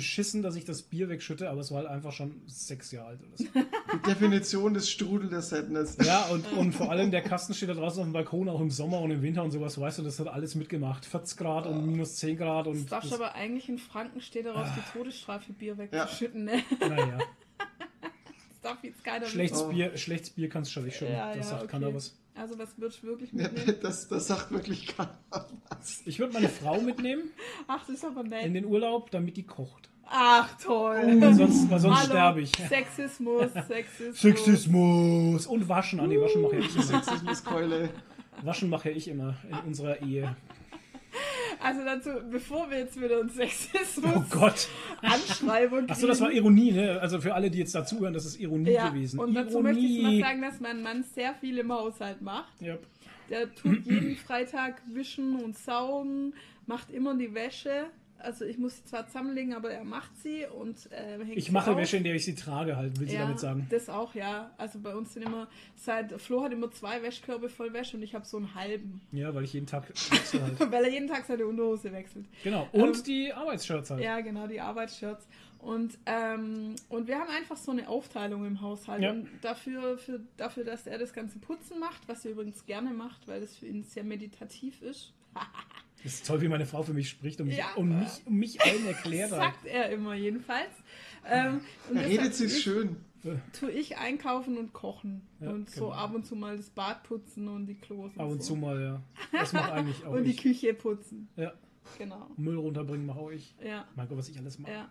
beschissen, 0.01 0.41
dass 0.43 0.57
ich 0.57 0.65
das 0.65 0.81
Bier 0.83 1.09
wegschütte, 1.11 1.51
aber 1.51 1.61
es 1.61 1.71
war 1.71 1.79
halt 1.79 1.89
einfach 1.89 2.13
schon 2.13 2.41
sechs 2.47 2.91
Jahre 2.91 3.09
alt 3.09 3.21
oder 3.21 3.37
so. 3.37 3.45
Die 3.45 4.03
Definition 4.09 4.73
des 4.73 4.89
Strudel 4.91 5.29
der 5.29 5.43
Sadness. 5.43 5.99
Ja, 6.03 6.23
und, 6.33 6.51
und 6.55 6.73
vor 6.73 6.91
allem 6.91 7.11
der 7.11 7.21
Kasten 7.23 7.53
steht 7.53 7.69
da 7.69 7.75
draußen 7.75 8.01
auf 8.01 8.07
dem 8.07 8.13
Balkon, 8.15 8.49
auch 8.49 8.61
im 8.61 8.71
Sommer 8.71 9.01
und 9.01 9.11
im 9.11 9.21
Winter 9.21 9.45
und 9.45 9.51
sowas, 9.51 9.79
weißt 9.79 9.99
du, 9.99 10.03
das 10.03 10.19
hat 10.19 10.29
alles 10.29 10.55
mitgemacht. 10.55 11.05
40 11.05 11.37
Grad 11.39 11.67
und 11.67 11.87
minus 11.87 12.17
10 12.17 12.39
Grad 12.39 12.67
Das 12.67 12.75
und. 12.79 12.91
darfst 12.91 13.13
das- 13.13 13.21
aber 13.21 13.35
eigentlich 13.35 13.69
in 13.69 13.77
Franken 13.79 14.21
steht 14.23 14.47
darauf, 14.47 14.67
Ah. 14.67 14.75
die 14.77 14.99
Todesstrafe 14.99 15.53
Bier 15.53 15.77
wegzuschütten, 15.77 16.45
ne? 16.45 16.63
naja, 16.81 17.19
Das 17.59 18.61
darf 18.63 18.83
jetzt 18.85 19.05
keiner 19.05 19.27
schlechtes 19.27 19.61
Oh. 19.63 19.69
Bier, 19.69 19.97
schlechtes 19.99 20.31
Bier 20.31 20.49
kannst 20.49 20.71
du 20.71 20.75
schon 20.75 20.85
nicht 20.85 20.97
schon. 20.97 21.09
Ja, 21.09 21.29
das 21.29 21.37
ja, 21.37 21.43
sagt 21.45 21.63
okay. 21.65 21.71
keiner 21.73 21.95
was. 21.95 22.17
Also 22.35 22.59
was 22.59 22.79
würdest 22.79 23.03
du 23.03 23.09
wirklich 23.09 23.33
Ja, 23.33 23.43
mitnehmen? 23.49 23.79
das, 23.83 24.09
das 24.09 24.27
sagt 24.29 24.51
wirklich 24.51 24.87
keiner 24.97 25.19
was. 25.69 26.01
Ich 26.07 26.19
würde 26.19 26.33
meine 26.33 26.49
Frau 26.49 26.81
mitnehmen 26.81 27.25
Ach, 27.67 27.81
das 27.87 27.97
ist 27.97 28.05
aber 28.05 28.23
in 28.23 28.29
nett. 28.29 28.55
den 28.55 28.65
Urlaub, 28.65 29.11
damit 29.11 29.37
die 29.37 29.43
kocht. 29.43 29.90
Ach, 30.13 30.49
toll. 30.61 31.21
Weil 31.21 31.35
sonst, 31.35 31.71
weil 31.71 31.79
sonst 31.79 31.99
Hallo. 31.99 32.09
sterbe 32.09 32.41
ich. 32.41 32.51
Sexismus, 32.51 33.53
Sexismus. 33.69 34.21
Sexismus! 34.21 35.47
Und 35.47 35.69
waschen, 35.69 36.01
Anni, 36.01 36.21
waschen 36.21 36.43
mache 36.43 36.57
ja 36.57 36.61
ich 36.63 36.75
immer. 36.75 36.85
Sexismuskeule. 36.85 37.89
Waschen 38.43 38.71
mache 38.71 38.91
ja 38.91 38.97
ich 38.97 39.07
immer 39.09 39.37
in 39.49 39.69
unserer 39.69 40.03
Ehe. 40.03 40.35
Also 41.63 41.85
dazu, 41.85 42.11
bevor 42.31 42.71
wir 42.71 42.79
jetzt 42.79 43.01
wieder 43.01 43.21
uns 43.21 43.35
Sexismus 43.35 44.13
Oh 44.17 44.25
Gott! 44.31 44.69
Anschreibung 45.03 45.89
Achso, 45.89 46.07
das 46.07 46.21
war 46.21 46.33
Ironie, 46.33 46.73
ne? 46.73 46.99
Also 47.01 47.21
für 47.21 47.35
alle, 47.35 47.51
die 47.51 47.59
jetzt 47.59 47.75
dazuhören, 47.75 48.15
das 48.15 48.25
ist 48.25 48.41
Ironie 48.41 48.71
ja, 48.73 48.89
gewesen. 48.89 49.21
und 49.21 49.35
dazu 49.35 49.59
Ironie. 49.59 49.63
möchte 49.63 49.85
ich 49.85 50.03
mal 50.03 50.21
sagen, 50.21 50.43
dass 50.43 50.61
mein 50.61 50.83
Mann 50.83 51.05
sehr 51.05 51.35
viel 51.35 51.59
im 51.59 51.73
Haushalt 51.73 52.21
macht. 52.23 52.61
Ja. 52.61 52.77
Der 53.29 53.55
tut 53.55 53.87
jeden 53.87 54.17
Freitag 54.17 54.83
wischen 54.93 55.37
und 55.37 55.57
saugen, 55.57 56.35
macht 56.67 56.91
immer 56.91 57.17
die 57.17 57.33
Wäsche. 57.35 57.87
Also 58.23 58.45
ich 58.45 58.59
muss 58.59 58.77
sie 58.77 58.85
zwar 58.85 59.07
zusammenlegen, 59.07 59.55
aber 59.55 59.71
er 59.71 59.85
macht 59.85 60.17
sie 60.23 60.47
und 60.47 60.91
äh, 60.93 61.19
hängt 61.19 61.37
Ich 61.37 61.47
sie 61.47 61.53
mache 61.53 61.71
auf. 61.73 61.77
Wäsche, 61.77 61.97
in 61.97 62.05
der 62.05 62.15
ich 62.15 62.25
sie 62.25 62.35
trage, 62.35 62.77
halt, 62.77 62.99
will 63.01 63.09
sie 63.09 63.15
ja, 63.15 63.23
damit 63.23 63.41
sagen. 63.41 63.67
das 63.71 63.89
auch, 63.89 64.15
ja. 64.15 64.51
Also 64.59 64.79
bei 64.81 64.95
uns 64.95 65.15
sind 65.15 65.25
immer, 65.25 65.49
seit 65.77 66.21
Flo 66.21 66.43
hat 66.43 66.53
immer 66.53 66.71
zwei 66.71 67.03
Wäschkörbe 67.03 67.49
voll 67.49 67.73
Wäsche 67.73 67.97
und 67.97 68.03
ich 68.03 68.15
habe 68.15 68.25
so 68.27 68.37
einen 68.37 68.55
halben. 68.55 69.01
Ja, 69.13 69.35
weil 69.35 69.45
ich 69.45 69.53
jeden 69.53 69.67
Tag 69.67 69.89
wechsle 70.11 70.43
halt. 70.43 70.59
Weil 70.73 70.85
er 70.85 70.91
jeden 70.91 71.09
Tag 71.09 71.25
seine 71.27 71.47
Unterhose 71.47 71.93
wechselt. 71.93 72.27
Genau. 72.45 72.69
Und 72.73 72.97
Ähm, 72.97 73.05
die 73.05 73.33
Arbeitsshirts 73.33 73.91
halt. 73.91 74.03
Ja, 74.03 74.21
genau, 74.21 74.47
die 74.47 74.61
Arbeitsshirts. 74.61 75.27
Und, 75.59 75.99
ähm, 76.07 76.75
und 76.89 77.07
wir 77.07 77.19
haben 77.19 77.29
einfach 77.29 77.57
so 77.57 77.71
eine 77.71 77.87
Aufteilung 77.89 78.47
im 78.47 78.63
Haushalt. 78.63 79.03
Ja. 79.03 79.11
Und 79.11 79.29
dafür, 79.43 79.99
für, 79.99 80.21
dafür, 80.39 80.65
dass 80.65 80.87
er 80.87 80.99
das 80.99 81.13
ganze 81.13 81.39
Putzen 81.39 81.79
macht, 81.79 82.09
was 82.09 82.25
er 82.25 82.31
übrigens 82.31 82.65
gerne 82.65 82.91
macht, 82.95 83.29
weil 83.29 83.43
das 83.43 83.57
für 83.57 83.67
ihn 83.67 83.85
sehr 83.85 84.05
meditativ 84.05 84.81
ist, 84.81 85.13
Das 86.03 86.15
ist 86.15 86.27
toll, 86.27 86.41
wie 86.41 86.49
meine 86.49 86.67
Frau 86.67 86.83
für 86.83 86.95
mich 86.95 87.09
spricht 87.11 87.41
und 87.41 87.49
mich, 87.49 87.59
Ja. 87.59 87.73
und 87.77 87.91
mich, 87.99 88.23
um 88.27 88.37
mich 88.37 88.61
allen 88.63 88.87
erklärt. 88.87 89.31
sagt 89.31 89.67
er 89.67 89.91
immer 89.91 90.15
jedenfalls. 90.15 90.71
Ähm, 91.29 91.61
und 91.91 91.97
Er 91.99 92.09
redet 92.09 92.35
sich 92.35 92.53
tue 92.53 92.61
schön. 92.63 92.97
ich, 93.23 93.59
tue 93.59 93.71
ich 93.71 93.99
einkaufen 93.99 94.57
und 94.57 94.73
kochen. 94.73 95.21
Ja, 95.41 95.51
und 95.51 95.69
so 95.71 95.87
genau. 95.87 95.97
ab 95.97 96.15
und 96.15 96.25
zu 96.27 96.37
mal 96.37 96.57
das 96.57 96.71
Bad 96.71 97.03
putzen 97.03 97.49
und 97.49 97.67
die 97.67 97.75
Klos. 97.75 98.13
Ab 98.17 98.29
und 98.31 98.43
so. 98.43 98.55
zu 98.55 98.57
mal, 98.61 98.81
ja. 98.81 99.03
Das 99.33 99.53
mache 99.53 99.73
eigentlich 99.73 100.05
auch 100.07 100.13
Und 100.13 100.25
die 100.25 100.31
ich. 100.31 100.39
Küche 100.43 100.73
putzen. 100.75 101.29
Ja. 101.37 101.53
Genau. 101.99 102.29
Müll 102.37 102.57
runterbringen 102.57 103.05
mache 103.05 103.19
auch 103.19 103.31
ich. 103.31 103.55
Ja, 103.65 103.85
Mein 103.97 104.09
Gott, 104.09 104.17
was 104.19 104.29
ich 104.29 104.39
alles 104.39 104.59
mache. 104.59 104.73
ja. 104.73 104.89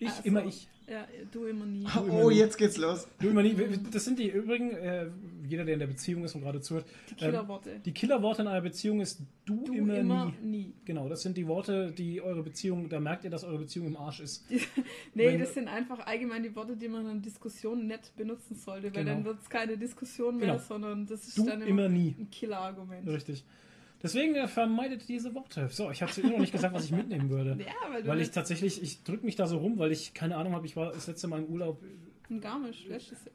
Ich, 0.00 0.08
Also, 0.08 0.22
immer 0.24 0.44
ich. 0.44 0.68
Ja, 0.88 1.06
du 1.32 1.44
immer 1.44 1.66
nie. 1.66 1.84
Oh, 2.08 2.30
jetzt 2.30 2.56
geht's 2.56 2.78
los. 2.78 3.06
Du, 3.20 3.28
immer 3.28 3.42
nie. 3.42 3.54
Das 3.92 4.06
sind 4.06 4.18
die 4.18 4.30
übrigen, 4.30 4.70
äh, 4.70 5.10
jeder, 5.46 5.64
der 5.66 5.74
in 5.74 5.80
der 5.80 5.86
Beziehung 5.86 6.24
ist 6.24 6.34
und 6.34 6.40
gerade 6.40 6.62
zuhört. 6.62 6.86
Die 7.10 7.14
Killerworte. 7.14 7.80
Die 7.84 7.92
Killerworte 7.92 8.40
in 8.42 8.48
einer 8.48 8.62
Beziehung 8.62 9.00
ist 9.02 9.20
du, 9.44 9.64
du 9.64 9.74
immer, 9.74 9.98
immer, 9.98 10.32
nie. 10.40 10.46
nie. 10.48 10.72
Genau, 10.86 11.08
das 11.10 11.20
sind 11.22 11.36
die 11.36 11.46
Worte, 11.46 11.90
die 11.92 12.22
eure 12.22 12.42
Beziehung, 12.42 12.88
da 12.88 13.00
merkt 13.00 13.24
ihr, 13.24 13.30
dass 13.30 13.44
eure 13.44 13.58
Beziehung 13.58 13.88
im 13.88 13.96
Arsch 13.98 14.20
ist. 14.20 14.46
Nee, 15.14 15.26
Wenn- 15.26 15.40
das 15.40 15.52
sind 15.52 15.68
einfach 15.68 16.06
allgemein 16.06 16.42
die 16.42 16.54
Worte, 16.56 16.76
die 16.76 16.88
man 16.88 17.06
in 17.10 17.20
Diskussionen 17.20 17.86
nicht 17.86 18.16
benutzen 18.16 18.54
sollte, 18.54 18.84
weil 18.94 19.04
Genau. 19.04 19.16
dann 19.16 19.24
wird 19.26 19.42
es 19.42 19.50
keine 19.50 19.76
Diskussion 19.76 20.38
mehr, 20.38 20.46
Genau. 20.54 20.58
sondern 20.58 21.06
das 21.06 21.26
ist 21.28 21.36
Du 21.36 21.44
dann 21.44 21.60
immer 21.60 21.88
nie. 21.90 22.14
ein 22.18 22.30
Killerargument. 22.30 23.06
Richtig. 23.08 23.44
Deswegen 24.02 24.34
äh, 24.36 24.46
vermeidet 24.46 25.08
diese 25.08 25.34
Worte. 25.34 25.68
So, 25.70 25.90
ich 25.90 26.02
hatte 26.02 26.20
immer 26.20 26.32
noch 26.32 26.38
nicht 26.38 26.52
gesagt, 26.52 26.72
was 26.74 26.84
ich 26.84 26.92
mitnehmen 26.92 27.30
würde. 27.30 27.56
Ja, 27.64 27.74
weil 27.90 28.02
du 28.02 28.08
Weil 28.08 28.20
ich 28.20 28.30
tatsächlich, 28.30 28.82
ich 28.82 29.02
drücke 29.02 29.24
mich 29.26 29.34
da 29.36 29.46
so 29.46 29.58
rum, 29.58 29.78
weil 29.78 29.90
ich 29.90 30.14
keine 30.14 30.36
Ahnung 30.36 30.54
habe, 30.54 30.66
ich 30.66 30.76
war 30.76 30.92
das 30.92 31.06
letzte 31.06 31.26
Mal 31.26 31.40
im 31.40 31.46
Urlaub, 31.46 31.82
ein 32.30 32.40
Garmisch 32.40 32.86
letztes 32.86 33.24
Jahr. 33.24 33.34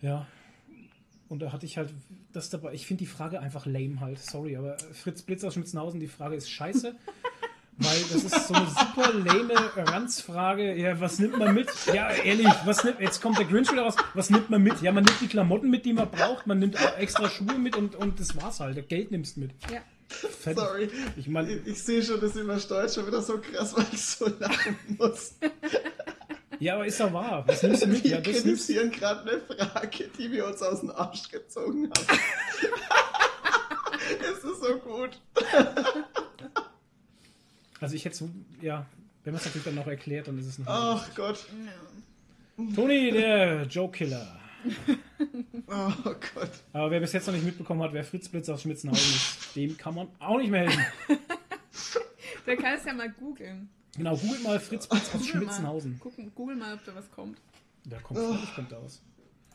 ja. 0.00 0.26
Und 1.28 1.42
da 1.42 1.50
hatte 1.52 1.66
ich 1.66 1.76
halt 1.76 1.92
das 2.32 2.50
dabei. 2.50 2.72
Ich 2.72 2.86
finde 2.86 3.00
die 3.00 3.10
Frage 3.10 3.40
einfach 3.40 3.66
lame 3.66 3.98
halt. 3.98 4.20
Sorry, 4.20 4.56
aber 4.56 4.78
Fritz 4.92 5.22
Blitz 5.22 5.42
aus 5.42 5.54
Schmitzenhausen, 5.54 5.98
die 5.98 6.06
Frage 6.06 6.36
ist 6.36 6.48
scheiße. 6.48 6.94
Weil 7.78 7.98
das 8.10 8.24
ist 8.24 8.48
so 8.48 8.54
eine 8.54 8.66
super 8.68 9.12
lame 9.12 9.54
Ranzfrage. 9.76 10.74
Ja, 10.76 10.98
was 10.98 11.18
nimmt 11.18 11.38
man 11.38 11.54
mit? 11.54 11.68
Ja, 11.92 12.10
ehrlich, 12.10 12.48
was 12.64 12.84
nimmt, 12.84 13.00
jetzt 13.00 13.20
kommt 13.20 13.38
der 13.38 13.44
Grinch 13.44 13.70
wieder 13.70 13.82
raus. 13.82 13.96
Was 14.14 14.30
nimmt 14.30 14.48
man 14.48 14.62
mit? 14.62 14.80
Ja, 14.80 14.92
man 14.92 15.04
nimmt 15.04 15.20
die 15.20 15.28
Klamotten 15.28 15.68
mit, 15.68 15.84
die 15.84 15.92
man 15.92 16.10
braucht. 16.10 16.46
Man 16.46 16.58
nimmt 16.58 16.78
auch 16.78 16.96
extra 16.96 17.28
Schuhe 17.28 17.58
mit 17.58 17.76
und, 17.76 17.94
und 17.94 18.18
das 18.18 18.34
war's 18.40 18.60
halt. 18.60 18.78
Das 18.78 18.88
Geld 18.88 19.10
nimmst 19.10 19.36
mit. 19.36 19.50
Ja. 19.70 19.80
Fertig. 20.08 20.58
Sorry. 20.62 20.90
Ich 21.16 21.28
meine, 21.28 21.52
Ich, 21.52 21.66
ich 21.66 21.82
sehe 21.82 22.02
schon, 22.02 22.20
das 22.20 22.34
übersteuert 22.36 22.94
schon 22.94 23.06
wieder 23.06 23.20
so 23.20 23.38
krass, 23.38 23.76
weil 23.76 23.86
ich 23.92 24.02
so 24.04 24.26
lachen 24.38 24.78
muss. 24.96 25.34
Ja, 26.58 26.74
aber 26.76 26.86
ist 26.86 26.98
doch 27.00 27.12
wahr. 27.12 27.44
Was 27.46 27.62
nimmst 27.62 27.82
du 27.82 27.88
mit? 27.88 28.04
Wir 28.04 28.12
Ja, 28.12 28.20
das 28.20 28.44
nimmst 28.44 28.66
kritisieren 28.66 28.90
gerade 28.90 29.30
eine 29.30 29.40
Frage, 29.40 30.08
die 30.18 30.32
wir 30.32 30.46
uns 30.46 30.62
aus 30.62 30.80
dem 30.80 30.90
Arsch 30.90 31.28
gezogen 31.28 31.90
haben. 31.90 32.18
es 34.20 34.44
ist 34.44 34.60
so 34.62 34.78
gut. 34.78 35.20
Also 37.80 37.94
ich 37.94 38.04
hätte 38.04 38.16
so, 38.16 38.30
ja, 38.60 38.86
wenn 39.24 39.32
man 39.32 39.40
es 39.40 39.46
natürlich 39.46 39.64
dann 39.64 39.74
noch 39.74 39.86
erklärt, 39.86 40.28
dann 40.28 40.38
ist 40.38 40.46
es 40.46 40.58
noch. 40.58 40.66
Ach 40.68 41.14
Gott. 41.14 41.46
Toni, 42.74 43.10
der 43.10 43.64
Joe-Killer. 43.64 44.40
Oh 45.68 45.92
Gott. 46.04 46.50
Aber 46.72 46.90
wer 46.92 47.00
bis 47.00 47.12
jetzt 47.12 47.26
noch 47.26 47.34
nicht 47.34 47.44
mitbekommen 47.44 47.82
hat, 47.82 47.92
wer 47.92 48.04
Fritz 48.04 48.28
Blitz 48.28 48.48
aus 48.48 48.62
Schmitzenhausen 48.62 49.16
ist, 49.16 49.56
dem 49.56 49.76
kann 49.76 49.94
man 49.94 50.08
auch 50.20 50.38
nicht 50.38 50.50
mehr 50.50 50.62
helfen. 50.62 50.84
Der 52.46 52.56
kann 52.56 52.78
es 52.78 52.84
ja 52.84 52.92
mal 52.92 53.10
googeln. 53.10 53.68
Genau, 53.96 54.16
googelt 54.16 54.44
mal 54.44 54.60
Fritz 54.60 54.86
Blitz 54.86 55.12
aus 55.12 55.12
Google 55.12 55.26
mal. 55.26 55.40
Schmitzenhausen. 55.40 55.98
Gucken, 55.98 56.32
google 56.34 56.54
mal, 56.54 56.74
ob 56.74 56.84
da 56.84 56.94
was 56.94 57.10
kommt. 57.10 57.38
Da 57.84 57.98
kommt 57.98 58.20
oh. 58.20 58.36
kommt 58.54 58.70
da 58.70 58.80
was. 58.82 59.02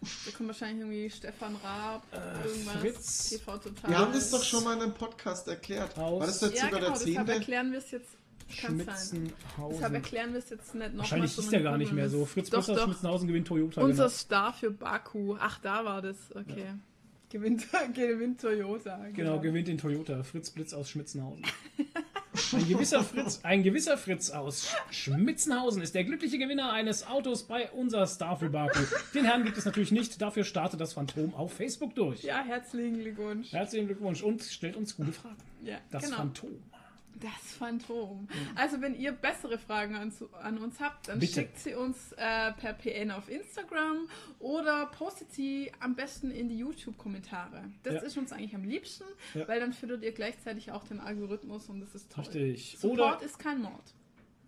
Da 0.01 0.31
kommt 0.35 0.49
wahrscheinlich 0.49 0.79
irgendwie 0.79 1.09
Stefan 1.11 1.55
Raab, 1.63 2.03
irgendwas, 2.43 2.75
Äh, 2.75 2.79
Fritz. 2.79 3.29
TV 3.29 3.57
Total. 3.59 3.89
Wir 3.89 3.97
haben 3.99 4.13
das 4.13 4.31
doch 4.31 4.43
schon 4.43 4.63
mal 4.63 4.75
in 4.75 4.81
einem 4.81 4.93
Podcast 4.93 5.47
erklärt. 5.47 5.95
Aus- 5.97 6.19
War 6.19 6.25
das 6.27 6.41
jetzt 6.41 6.57
Ja, 6.57 6.67
über 6.69 6.77
genau, 6.79 6.89
der 6.97 7.05
deshalb 7.05 7.27
10.? 7.27 7.35
erklären 7.35 7.71
wir 7.71 7.77
es 7.79 7.91
jetzt. 7.91 8.09
Kann 8.59 8.83
sein. 8.83 9.31
Deshalb 9.71 9.93
erklären 9.93 10.33
wir 10.33 10.39
es 10.39 10.49
jetzt 10.49 10.75
nicht 10.75 10.91
noch 10.93 10.99
Wahrscheinlich 10.99 11.37
ist 11.37 11.51
der 11.53 11.61
gar 11.61 11.77
nicht 11.77 11.93
mehr 11.93 12.09
so. 12.09 12.25
Fritz 12.25 12.49
doch, 12.49 12.57
Blitz 12.65 12.69
aus 12.69 12.75
doch. 12.77 12.83
Schmitzenhausen 12.85 13.27
gewinnt 13.27 13.47
Toyota. 13.47 13.81
Unser 13.81 14.03
Genau. 14.05 14.09
Star 14.15 14.53
für 14.53 14.71
Baku. 14.71 15.37
Ach, 15.39 15.59
da 15.59 15.85
war 15.85 16.01
das. 16.01 16.17
Okay. 16.35 16.73
Gewinnt, 17.29 17.65
gewinnt 17.93 18.41
Toyota. 18.41 19.05
genau, 19.13 19.39
gewinnt 19.39 19.69
den 19.69 19.77
Toyota. 19.77 20.23
Fritz 20.23 20.49
Blitz 20.49 20.73
aus 20.73 20.89
Schmitzenhausen. 20.89 21.45
Ein 22.53 22.67
gewisser 22.67 23.03
Fritz, 23.03 23.39
ein 23.43 23.63
gewisser 23.63 23.97
Fritz 23.97 24.29
aus 24.29 24.73
Schmitzenhausen 24.89 25.81
ist 25.81 25.95
der 25.95 26.03
glückliche 26.05 26.37
Gewinner 26.37 26.71
eines 26.71 27.05
Autos 27.05 27.43
bei 27.43 27.69
unser 27.71 28.07
Star 28.07 28.37
für 28.37 28.49
Baku. 28.49 28.79
Den 29.13 29.25
Herrn 29.25 29.43
gibt 29.43 29.57
es 29.57 29.65
natürlich 29.65 29.91
nicht, 29.91 30.21
dafür 30.21 30.43
startet 30.43 30.79
das 30.79 30.93
Phantom 30.93 31.33
auf 31.33 31.53
Facebook 31.53 31.93
durch. 31.95 32.23
Ja, 32.23 32.43
herzlichen 32.43 32.99
Glückwunsch. 32.99 33.51
Herzlichen 33.51 33.87
Glückwunsch 33.87 34.23
und 34.23 34.41
stellt 34.43 34.75
uns 34.77 34.95
gute 34.95 35.11
Fragen. 35.11 35.35
Ja, 35.63 35.77
Das 35.91 36.03
genau. 36.03 36.17
Phantom. 36.17 36.51
Das 37.19 37.53
Phantom. 37.57 38.27
Also, 38.55 38.81
wenn 38.81 38.95
ihr 38.95 39.11
bessere 39.11 39.57
Fragen 39.59 39.95
an, 39.95 40.11
an 40.41 40.57
uns 40.57 40.79
habt, 40.79 41.07
dann 41.07 41.19
Bitte. 41.19 41.33
schickt 41.33 41.59
sie 41.59 41.75
uns 41.75 42.13
äh, 42.13 42.51
per 42.53 42.73
PN 42.73 43.11
auf 43.11 43.29
Instagram 43.29 44.07
oder 44.39 44.87
postet 44.87 45.31
sie 45.31 45.71
am 45.79 45.95
besten 45.95 46.31
in 46.31 46.49
die 46.49 46.57
YouTube-Kommentare. 46.57 47.63
Das 47.83 47.95
Ja. 47.95 48.01
ist 48.01 48.17
uns 48.17 48.31
eigentlich 48.31 48.55
am 48.55 48.63
liebsten, 48.63 49.03
Ja. 49.35 49.47
weil 49.47 49.59
dann 49.59 49.73
füttert 49.73 50.03
ihr 50.03 50.13
gleichzeitig 50.13 50.71
auch 50.71 50.83
den 50.83 50.99
Algorithmus 50.99 51.69
und 51.69 51.81
das 51.81 51.93
ist 51.93 52.11
toll. 52.11 52.23
Richtig. 52.23 52.77
Support 52.79 52.99
Oder 53.17 53.21
ist 53.25 53.37
kein 53.37 53.61
Mord. 53.61 53.93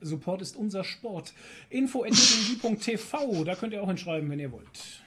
Support 0.02 0.42
ist 0.42 0.56
unser 0.58 0.84
Sport. 0.84 1.34
Info.tv, 1.70 3.44
da 3.44 3.56
könnt 3.56 3.74
ihr 3.74 3.82
auch 3.84 3.88
hinschreiben, 3.88 4.30
wenn 4.30 4.40
ihr 4.40 4.52
wollt. 4.52 5.02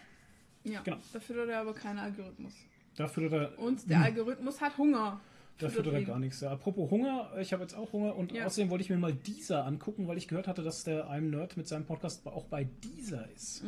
Ja, 0.64 0.80
Genau. 0.82 0.98
da 1.12 1.20
füttert 1.20 1.48
er 1.48 1.60
aber 1.60 1.74
keinen 1.74 1.98
Algorithmus. 1.98 2.52
Da 2.96 3.06
füttert 3.08 3.32
er, 3.32 3.58
Und 3.58 3.88
der 3.90 4.00
Algorithmus 4.00 4.60
hat 4.60 4.78
Hunger. 4.78 5.20
Da 5.58 5.68
füttert 5.68 5.74
füttert 5.86 5.94
er 5.94 6.00
ihn. 6.00 6.06
gar 6.06 6.18
nichts. 6.18 6.40
Ja, 6.40 6.50
apropos 6.52 6.90
Hunger, 6.90 7.30
ich 7.40 7.52
habe 7.52 7.62
jetzt 7.62 7.74
auch 7.74 7.92
Hunger 7.92 8.14
und 8.16 8.32
Ja. 8.32 8.46
außerdem 8.46 8.70
wollte 8.70 8.82
ich 8.84 8.90
mir 8.90 8.96
mal 8.98 9.12
dieser 9.14 9.64
angucken, 9.64 10.06
weil 10.08 10.18
ich 10.18 10.28
gehört 10.28 10.48
hatte, 10.48 10.62
dass 10.62 10.84
der 10.84 11.08
I'm 11.10 11.30
Nerd 11.30 11.56
mit 11.56 11.66
seinem 11.66 11.84
Podcast 11.86 12.26
auch 12.26 12.44
bei 12.46 12.64
dieser 12.84 13.28
ist. 13.30 13.64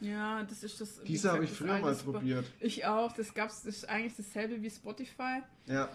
Ja, 0.00 0.44
das 0.44 0.62
ist 0.62 0.80
das. 0.80 1.00
wie 1.02 1.06
Diese 1.06 1.32
habe 1.32 1.44
ich 1.44 1.50
früher 1.50 1.78
mal 1.78 1.94
probiert. 1.94 2.44
Ich 2.60 2.84
auch. 2.86 3.12
Das 3.12 3.34
gab's. 3.34 3.62
Das 3.62 3.76
ist 3.76 3.88
eigentlich 3.88 4.14
dasselbe 4.16 4.62
wie 4.62 4.70
Spotify. 4.70 5.40
Ja. 5.66 5.88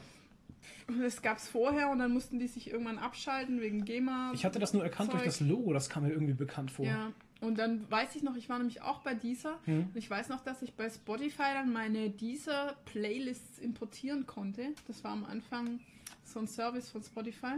Und 0.88 1.02
Das 1.02 1.22
gab's 1.22 1.48
vorher 1.48 1.90
und 1.90 2.00
dann 2.00 2.12
mussten 2.12 2.40
die 2.40 2.48
sich 2.48 2.70
irgendwann 2.72 2.98
abschalten 2.98 3.62
wegen 3.62 3.86
GEMA. 3.86 4.32
Ich 4.34 4.44
hatte 4.44 4.60
das 4.60 4.74
nur 4.74 4.84
erkannt 4.84 5.14
durch 5.14 5.22
Zeug. 5.24 5.30
das 5.32 5.40
Logo, 5.40 5.72
das 5.74 5.90
kam 5.90 6.04
mir 6.04 6.12
irgendwie 6.12 6.34
bekannt 6.34 6.72
vor. 6.72 6.86
Ja. 6.86 7.12
Und 7.42 7.58
dann 7.58 7.90
weiß 7.90 8.16
ich 8.16 8.24
noch, 8.24 8.36
ich 8.36 8.50
war 8.50 8.58
nämlich 8.58 8.82
auch 8.82 9.00
bei 9.00 9.14
dieser. 9.16 9.58
Hm. 9.66 9.84
Und 9.88 9.96
ich 9.96 10.10
weiß 10.10 10.28
noch, 10.30 10.42
dass 10.42 10.62
ich 10.62 10.74
bei 10.74 10.90
Spotify 10.90 11.54
dann 11.54 11.72
meine 11.72 12.10
dieser 12.10 12.76
Playlists 12.86 13.60
importieren 13.60 14.26
konnte. 14.26 14.74
Das 14.88 15.04
war 15.04 15.12
am 15.12 15.24
Anfang 15.24 15.80
so 16.26 16.40
ein 16.40 16.48
Service 16.48 16.90
von 16.90 17.02
Spotify. 17.02 17.56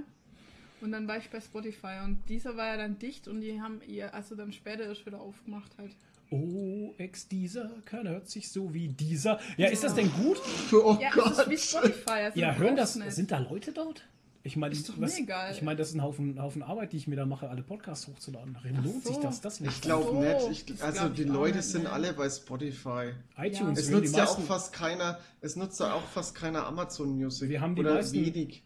Und 0.82 0.92
dann 0.92 1.08
war 1.08 1.18
ich 1.18 1.30
bei 1.30 1.40
Spotify 1.40 2.00
und 2.04 2.18
dieser 2.28 2.58
war 2.58 2.66
ja 2.68 2.78
dann 2.78 2.98
dicht 2.98 3.28
und 3.28 3.42
die 3.42 3.62
haben 3.62 3.82
ihr 3.88 4.14
also 4.16 4.36
dann 4.36 4.52
später 4.52 4.84
erst 4.86 5.06
wieder 5.06 5.20
aufgemacht 5.22 5.72
halt. 5.78 5.96
Oh, 6.32 6.94
ex 6.98 7.28
dieser, 7.28 7.70
keiner 7.86 8.12
hört 8.12 8.30
sich 8.30 8.50
so 8.50 8.74
wie 8.74 8.88
dieser. 8.88 9.40
Ja, 9.58 9.68
ist 9.68 9.84
das 9.84 9.94
denn 9.96 10.12
gut? 10.14 10.40
Oh 10.74 10.98
Ja, 11.00 11.12
Gott. 11.12 11.26
das 11.38 11.40
ist 11.40 11.50
wie 11.50 11.58
Spotify. 11.58 12.10
Also 12.12 12.40
Ja, 12.40 12.56
hören 12.56 12.76
das, 12.76 12.96
nicht. 12.96 13.12
sind 13.12 13.32
da 13.32 13.38
Leute 13.40 13.72
dort? 13.74 14.08
Ich 14.44 14.56
meine, 14.58 14.74
Ist 14.74 14.90
doch 14.90 15.00
was- 15.00 15.16
mir 15.18 15.24
egal. 15.24 15.52
ich 15.54 15.62
meine, 15.62 15.78
das 15.78 15.90
ist 15.90 15.96
ein 15.96 16.02
Haufen, 16.02 16.42
Haufen 16.42 16.64
Arbeit, 16.64 16.94
die 16.94 16.98
ich 16.98 17.08
mir 17.08 17.16
da 17.16 17.26
mache, 17.28 17.48
alle 17.50 17.62
Podcasts 17.62 18.08
hochzuladen. 18.08 18.58
Lohnt 18.84 19.04
so. 19.04 19.10
sich 19.14 19.18
das? 19.22 19.40
Das 19.42 19.60
nicht. 19.60 19.72
Ich 19.72 19.82
glaube 19.82 20.18
nicht. 20.18 20.50
Ich, 20.50 20.66
das 20.66 20.82
also 20.82 21.00
glaub 21.02 21.16
die 21.16 21.22
ich 21.22 21.28
Leute 21.28 21.58
nicht, 21.58 21.66
sind 21.68 21.86
alle 21.86 22.14
bei 22.14 22.28
Spotify. 22.30 23.12
iTunes, 23.38 23.80
Es 23.80 23.90
nutzt 23.92 24.16
ja 24.18 24.26
auch 24.26 24.40
fast 24.42 24.74
keiner, 24.74 25.20
es 25.42 25.56
nutzt 25.56 25.80
ja 25.80 25.94
auch 25.94 26.02
fast 26.08 26.34
keiner 26.34 26.66
Amazon 26.66 27.16
Music. 27.16 27.50
Wir 27.50 27.62
haben 27.62 27.76
die 27.76 27.82
Oder 27.82 27.94
meisten- 27.96 28.16
wenig. 28.26 28.64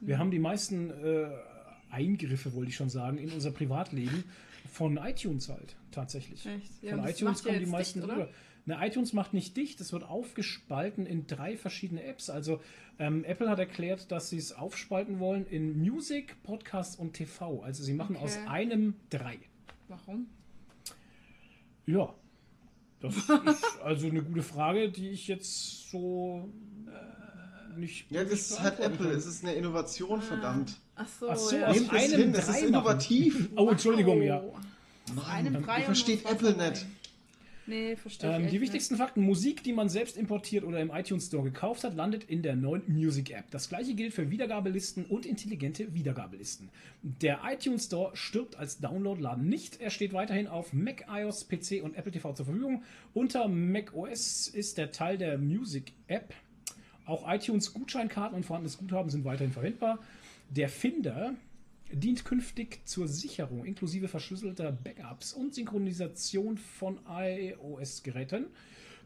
wir 0.00 0.18
haben 0.18 0.30
die 0.30 0.38
meisten 0.38 0.90
äh, 0.90 1.26
Eingriffe, 1.90 2.54
wollte 2.54 2.70
ich 2.70 2.76
schon 2.76 2.90
sagen, 2.90 3.18
in 3.18 3.30
unser 3.32 3.50
Privatleben 3.50 4.24
von 4.72 4.96
iTunes 4.98 5.48
halt, 5.48 5.76
tatsächlich. 5.90 6.44
Echt? 6.46 6.82
Ja, 6.82 6.96
Von 6.96 7.06
iTunes 7.06 7.42
kommen 7.42 7.58
die 7.58 7.66
meisten 7.66 8.00
dicht, 8.00 8.12
rüber. 8.12 8.28
Ne, 8.68 8.76
iTunes 8.86 9.14
macht 9.14 9.32
nicht 9.32 9.56
dicht, 9.56 9.80
es 9.80 9.94
wird 9.94 10.04
aufgespalten 10.04 11.06
in 11.06 11.26
drei 11.26 11.56
verschiedene 11.56 12.02
Apps. 12.04 12.28
Also 12.28 12.60
ähm, 12.98 13.24
Apple 13.24 13.48
hat 13.48 13.58
erklärt, 13.58 14.12
dass 14.12 14.28
sie 14.28 14.36
es 14.36 14.52
aufspalten 14.52 15.20
wollen 15.20 15.46
in 15.46 15.78
Music, 15.80 16.36
Podcast 16.42 16.98
und 17.00 17.14
TV. 17.14 17.62
Also 17.62 17.82
sie 17.82 17.94
machen 17.94 18.16
Okay. 18.16 18.24
aus 18.26 18.38
einem 18.46 18.92
drei. 19.08 19.38
Warum? 19.88 20.26
Ja. 21.86 22.12
Das 23.00 23.16
ist 23.16 23.30
also 23.82 24.08
eine 24.08 24.22
gute 24.22 24.42
Frage, 24.42 24.90
die 24.90 25.08
ich 25.08 25.28
jetzt 25.28 25.90
so 25.90 26.46
äh, 26.88 27.78
nicht. 27.78 28.10
Ja, 28.10 28.22
das 28.22 28.50
ist 28.50 28.60
halt 28.60 28.80
Apple, 28.80 29.08
es 29.12 29.24
ist 29.24 29.44
eine 29.44 29.54
Innovation, 29.54 30.20
verdammt. 30.20 30.76
Ach 30.94 31.08
so, 31.08 31.30
Ach 31.30 31.36
so, 31.38 31.56
ja. 31.56 31.68
aus 31.68 31.74
Nehmt 31.74 31.90
das 31.90 32.02
einem 32.04 32.20
hin, 32.20 32.32
das 32.34 32.48
ist 32.48 32.54
machen. 32.56 32.68
innovativ. 32.68 33.48
Oh, 33.56 33.70
Entschuldigung, 33.70 34.20
ja. 34.20 34.42
Mann, 35.14 35.24
Einem 35.26 35.64
versteht 35.64 36.30
Apple 36.30 36.54
nicht. 36.54 36.84
Nee, 37.68 37.96
verstehe 37.96 38.30
ich. 38.30 38.36
Ähm, 38.36 38.50
die 38.50 38.60
wichtigsten 38.62 38.96
Fakten: 38.96 39.20
Musik, 39.20 39.62
die 39.62 39.74
man 39.74 39.90
selbst 39.90 40.16
importiert 40.16 40.64
oder 40.64 40.80
im 40.80 40.90
iTunes 40.90 41.26
Store 41.26 41.44
gekauft 41.44 41.84
hat, 41.84 41.94
landet 41.94 42.24
in 42.24 42.42
der 42.42 42.56
neuen 42.56 42.82
Music 42.88 43.30
App. 43.30 43.44
Das 43.50 43.68
gleiche 43.68 43.94
gilt 43.94 44.14
für 44.14 44.30
Wiedergabelisten 44.30 45.04
und 45.04 45.26
intelligente 45.26 45.92
Wiedergabelisten. 45.92 46.70
Der 47.02 47.40
iTunes 47.44 47.84
Store 47.84 48.16
stirbt 48.16 48.56
als 48.56 48.78
Download-Laden 48.78 49.46
nicht. 49.46 49.80
Er 49.82 49.90
steht 49.90 50.14
weiterhin 50.14 50.46
auf 50.46 50.72
Mac, 50.72 51.04
iOS, 51.10 51.46
PC 51.46 51.82
und 51.82 51.94
Apple 51.94 52.10
TV 52.10 52.32
zur 52.32 52.46
Verfügung. 52.46 52.82
Unter 53.12 53.48
Mac 53.48 53.94
OS 53.94 54.48
ist 54.48 54.78
der 54.78 54.90
Teil 54.90 55.18
der 55.18 55.36
Music 55.36 55.92
App. 56.06 56.32
Auch 57.04 57.30
iTunes 57.30 57.74
Gutscheinkarten 57.74 58.36
und 58.36 58.44
vorhandenes 58.44 58.78
Guthaben 58.78 59.10
sind 59.10 59.24
weiterhin 59.24 59.52
verwendbar. 59.52 59.98
Der 60.50 60.70
Finder 60.70 61.34
dient 61.92 62.24
künftig 62.24 62.80
zur 62.84 63.08
Sicherung 63.08 63.64
inklusive 63.64 64.08
verschlüsselter 64.08 64.72
Backups 64.72 65.32
und 65.32 65.54
Synchronisation 65.54 66.58
von 66.58 67.00
iOS-Geräten. 67.08 68.46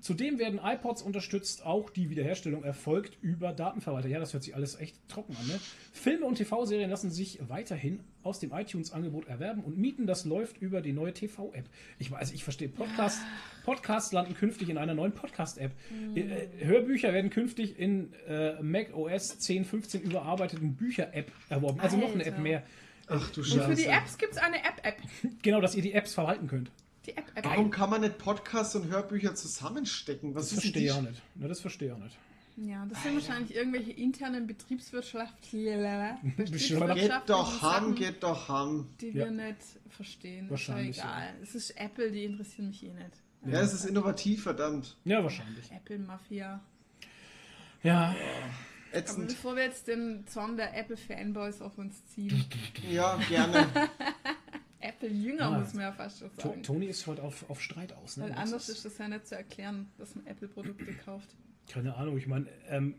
Zudem 0.02 0.40
werden 0.40 0.58
iPods 0.60 1.00
unterstützt, 1.00 1.64
auch 1.64 1.88
die 1.88 2.10
Wiederherstellung 2.10 2.64
erfolgt 2.64 3.16
über 3.22 3.52
Datenverwalter. 3.52 4.08
Ja, 4.08 4.18
das 4.18 4.32
hört 4.32 4.42
sich 4.42 4.56
alles 4.56 4.74
echt 4.80 4.96
trocken 5.08 5.36
an. 5.36 5.46
Ne? 5.46 5.60
Filme 5.92 6.26
und 6.26 6.34
TV-Serien 6.34 6.90
lassen 6.90 7.12
sich 7.12 7.38
weiterhin 7.48 8.00
aus 8.24 8.40
dem 8.40 8.52
iTunes-Angebot 8.52 9.28
erwerben 9.28 9.62
und 9.62 9.78
mieten. 9.78 10.08
Das 10.08 10.24
läuft 10.24 10.60
über 10.60 10.80
die 10.80 10.92
neue 10.92 11.14
TV-App. 11.14 11.66
Ich 12.00 12.10
weiß, 12.10 12.32
ich 12.32 12.42
verstehe. 12.42 12.68
Podcast, 12.68 13.20
Podcasts 13.64 14.12
landen 14.12 14.34
künftig 14.34 14.68
in 14.70 14.76
einer 14.76 14.94
neuen 14.94 15.12
Podcast-App. 15.12 15.70
Äh, 16.16 16.48
Hörbücher 16.64 17.12
werden 17.12 17.30
künftig 17.30 17.78
in 17.78 18.12
äh, 18.26 18.60
Mac 18.60 18.96
OS 18.96 19.38
10.15 19.38 20.00
überarbeiteten 20.00 20.74
Bücher-App 20.74 21.30
erworben. 21.48 21.78
Also 21.78 21.96
noch 21.96 22.12
eine 22.12 22.24
Alter. 22.24 22.36
App 22.36 22.42
mehr. 22.42 22.64
Ach 23.06 23.30
du 23.30 23.40
Und 23.40 23.46
für 23.46 23.74
die 23.76 23.82
Scheiße. 23.84 23.88
Apps 23.88 24.18
gibt 24.18 24.32
es 24.32 24.38
eine 24.38 24.56
App-App. 24.56 24.96
Genau, 25.42 25.60
dass 25.60 25.76
ihr 25.76 25.82
die 25.82 25.92
Apps 25.92 26.12
verwalten 26.12 26.48
könnt. 26.48 26.72
Die 27.06 27.16
App-App. 27.16 27.44
Warum 27.44 27.70
kann 27.70 27.90
man 27.90 28.02
nicht 28.02 28.18
Podcasts 28.18 28.76
und 28.76 28.88
Hörbücher 28.88 29.34
zusammenstecken? 29.34 30.34
Was 30.34 30.50
Das 30.50 30.60
verstehe 30.60 30.84
ich 30.84 30.92
auch 30.92 31.02
nicht. 31.02 31.20
Ne, 31.34 31.48
das 31.48 31.60
verstehe 31.60 31.88
ich 31.88 31.94
auch 31.94 31.98
nicht. 31.98 32.16
Ja, 32.56 32.84
das 32.86 33.02
sind 33.02 33.14
wahrscheinlich 33.14 33.54
irgendwelche 33.56 33.92
internen 33.92 34.46
betriebswirtschaftlichen 34.46 36.94
Geht 36.94 37.12
doch 37.26 37.62
ham, 37.62 37.94
geht 37.94 38.22
doch 38.22 38.48
ham. 38.48 38.88
die 39.00 39.08
Ja. 39.08 39.24
wir 39.24 39.30
nicht 39.30 39.56
verstehen. 39.88 40.50
Wahrscheinlich, 40.50 40.90
Ist 40.90 40.96
ja 40.98 41.04
egal. 41.04 41.34
Es 41.42 41.54
ist 41.54 41.70
Apple, 41.78 42.12
die 42.12 42.24
interessieren 42.24 42.68
mich 42.68 42.84
eh 42.84 42.92
nicht. 42.92 43.22
Ja, 43.46 43.60
es 43.60 43.72
ist 43.72 43.86
innovativ, 43.86 44.42
verdammt. 44.44 44.96
Ja, 45.04 45.22
wahrscheinlich. 45.22 45.70
Apple-Mafia. 45.72 46.60
Ja, 47.82 48.10
Aber 48.10 48.16
Ätzend. 48.98 49.28
bevor 49.28 49.56
wir 49.56 49.64
jetzt 49.64 49.88
den 49.88 50.26
Zorn 50.26 50.56
der 50.56 50.76
Apple-Fanboys 50.78 51.60
auf 51.62 51.78
uns 51.78 52.04
ziehen, 52.06 52.44
Ja, 52.90 53.18
gerne. 53.28 53.66
Apple-Jünger 55.02 55.46
Ah. 55.46 55.58
muss 55.58 55.74
man 55.74 55.82
ja 55.82 55.92
fast 55.92 56.18
schon 56.20 56.30
sagen. 56.36 56.62
Toni 56.62 56.86
ist 56.86 57.06
heute 57.06 57.22
auf, 57.22 57.48
auf 57.50 57.60
Streit 57.60 57.92
aus. 57.92 58.16
Ne? 58.16 58.24
Weil 58.24 58.32
anders 58.32 58.68
ist 58.68 58.84
das 58.84 58.98
ja 58.98 59.08
nicht 59.08 59.26
zu 59.26 59.36
erklären, 59.36 59.90
dass 59.98 60.14
man 60.14 60.26
Apple-Produkte 60.26 60.92
kauft. 61.04 61.28
Keine 61.68 61.94
Ahnung, 61.96 62.16
ich 62.18 62.26
meine, 62.26 62.46
ähm, 62.68 62.94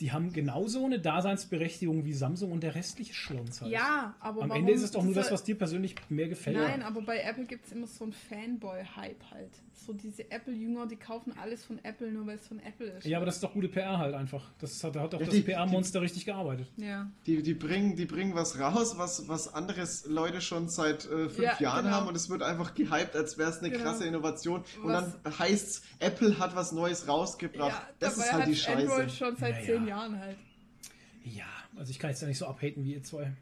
die 0.00 0.12
haben 0.12 0.32
genauso 0.32 0.84
eine 0.84 0.98
Daseinsberechtigung 0.98 2.04
wie 2.04 2.12
Samsung 2.12 2.52
und 2.52 2.62
der 2.62 2.74
restliche 2.74 3.14
Schlons 3.14 3.60
halt. 3.60 3.70
Ja, 3.72 4.14
aber 4.20 4.42
Am 4.42 4.48
warum 4.50 4.60
Ende 4.62 4.72
ist 4.72 4.82
es 4.82 4.90
doch 4.90 5.02
nur 5.02 5.14
das, 5.14 5.30
was 5.30 5.44
dir 5.44 5.56
persönlich 5.56 5.94
mehr 6.08 6.28
gefällt. 6.28 6.56
Nein, 6.56 6.82
aber 6.82 7.02
bei 7.02 7.18
Apple 7.20 7.44
gibt 7.44 7.66
es 7.66 7.72
immer 7.72 7.86
so 7.86 8.04
einen 8.04 8.12
Fanboy-Hype 8.12 9.30
halt. 9.30 9.50
So 9.74 9.94
diese 9.94 10.30
Apple-Jünger, 10.30 10.86
die 10.86 10.96
kaufen 10.96 11.32
alles 11.40 11.64
von 11.64 11.82
Apple, 11.84 12.12
nur 12.12 12.26
weil 12.26 12.36
es 12.36 12.46
von 12.46 12.60
Apple 12.60 12.86
ist. 12.98 13.06
Ja, 13.06 13.16
aber 13.16 13.24
das 13.26 13.36
ist 13.36 13.44
doch 13.44 13.54
gute 13.54 13.68
PR 13.68 13.96
halt 13.98 14.14
einfach. 14.14 14.50
Das 14.58 14.82
hat, 14.84 14.94
da 14.94 15.00
hat 15.00 15.14
doch 15.14 15.20
Ja, 15.20 15.26
das 15.26 15.40
PR-Monster 15.42 16.02
richtig 16.02 16.26
gearbeitet. 16.26 16.68
Ja. 16.76 17.10
Die, 17.26 17.42
die, 17.42 17.54
bringen, 17.54 17.96
die 17.96 18.04
bringen 18.04 18.34
was 18.34 18.58
raus, 18.60 18.98
was, 18.98 19.26
was 19.28 19.52
andere 19.54 19.86
Leute 20.06 20.42
schon 20.42 20.68
seit 20.68 21.06
äh, 21.06 21.28
fünf 21.30 21.38
Ja, 21.38 21.56
Jahren 21.58 21.84
genau. 21.84 21.96
haben 21.96 22.08
und 22.08 22.14
es 22.14 22.28
wird 22.28 22.42
einfach 22.42 22.74
gehypt, 22.74 23.16
als 23.16 23.38
wäre 23.38 23.50
es 23.50 23.58
eine 23.60 23.70
Genau. 23.70 23.82
krasse 23.84 24.04
Innovation. 24.04 24.62
Und 24.82 24.92
Was- 24.92 25.16
dann 25.22 25.38
heißt 25.38 25.66
es, 25.68 25.82
Apple 25.98 26.38
hat 26.38 26.54
was 26.54 26.72
Neues 26.72 27.08
rausgebracht. 27.08 27.70
ja 27.72 27.88
das 28.00 28.16
dabei 28.16 28.26
ist 28.26 28.32
halt 28.34 28.46
die 28.48 28.54
hat's 28.56 28.66
Android 28.68 29.10
Scheiße. 29.10 29.16
schon 29.16 29.36
seit 29.36 29.54
Ja, 29.54 29.60
ja. 29.60 29.64
zehn 29.66 29.86
Jahren 29.88 29.89
halt. 29.94 30.36
Ja, 31.24 31.46
also 31.76 31.90
ich 31.90 31.98
kann 31.98 32.10
jetzt 32.10 32.22
ja 32.22 32.28
nicht 32.28 32.38
so 32.38 32.46
abhaten 32.46 32.84
wie 32.84 32.94
ihr 32.94 33.02
zwei. 33.02 33.32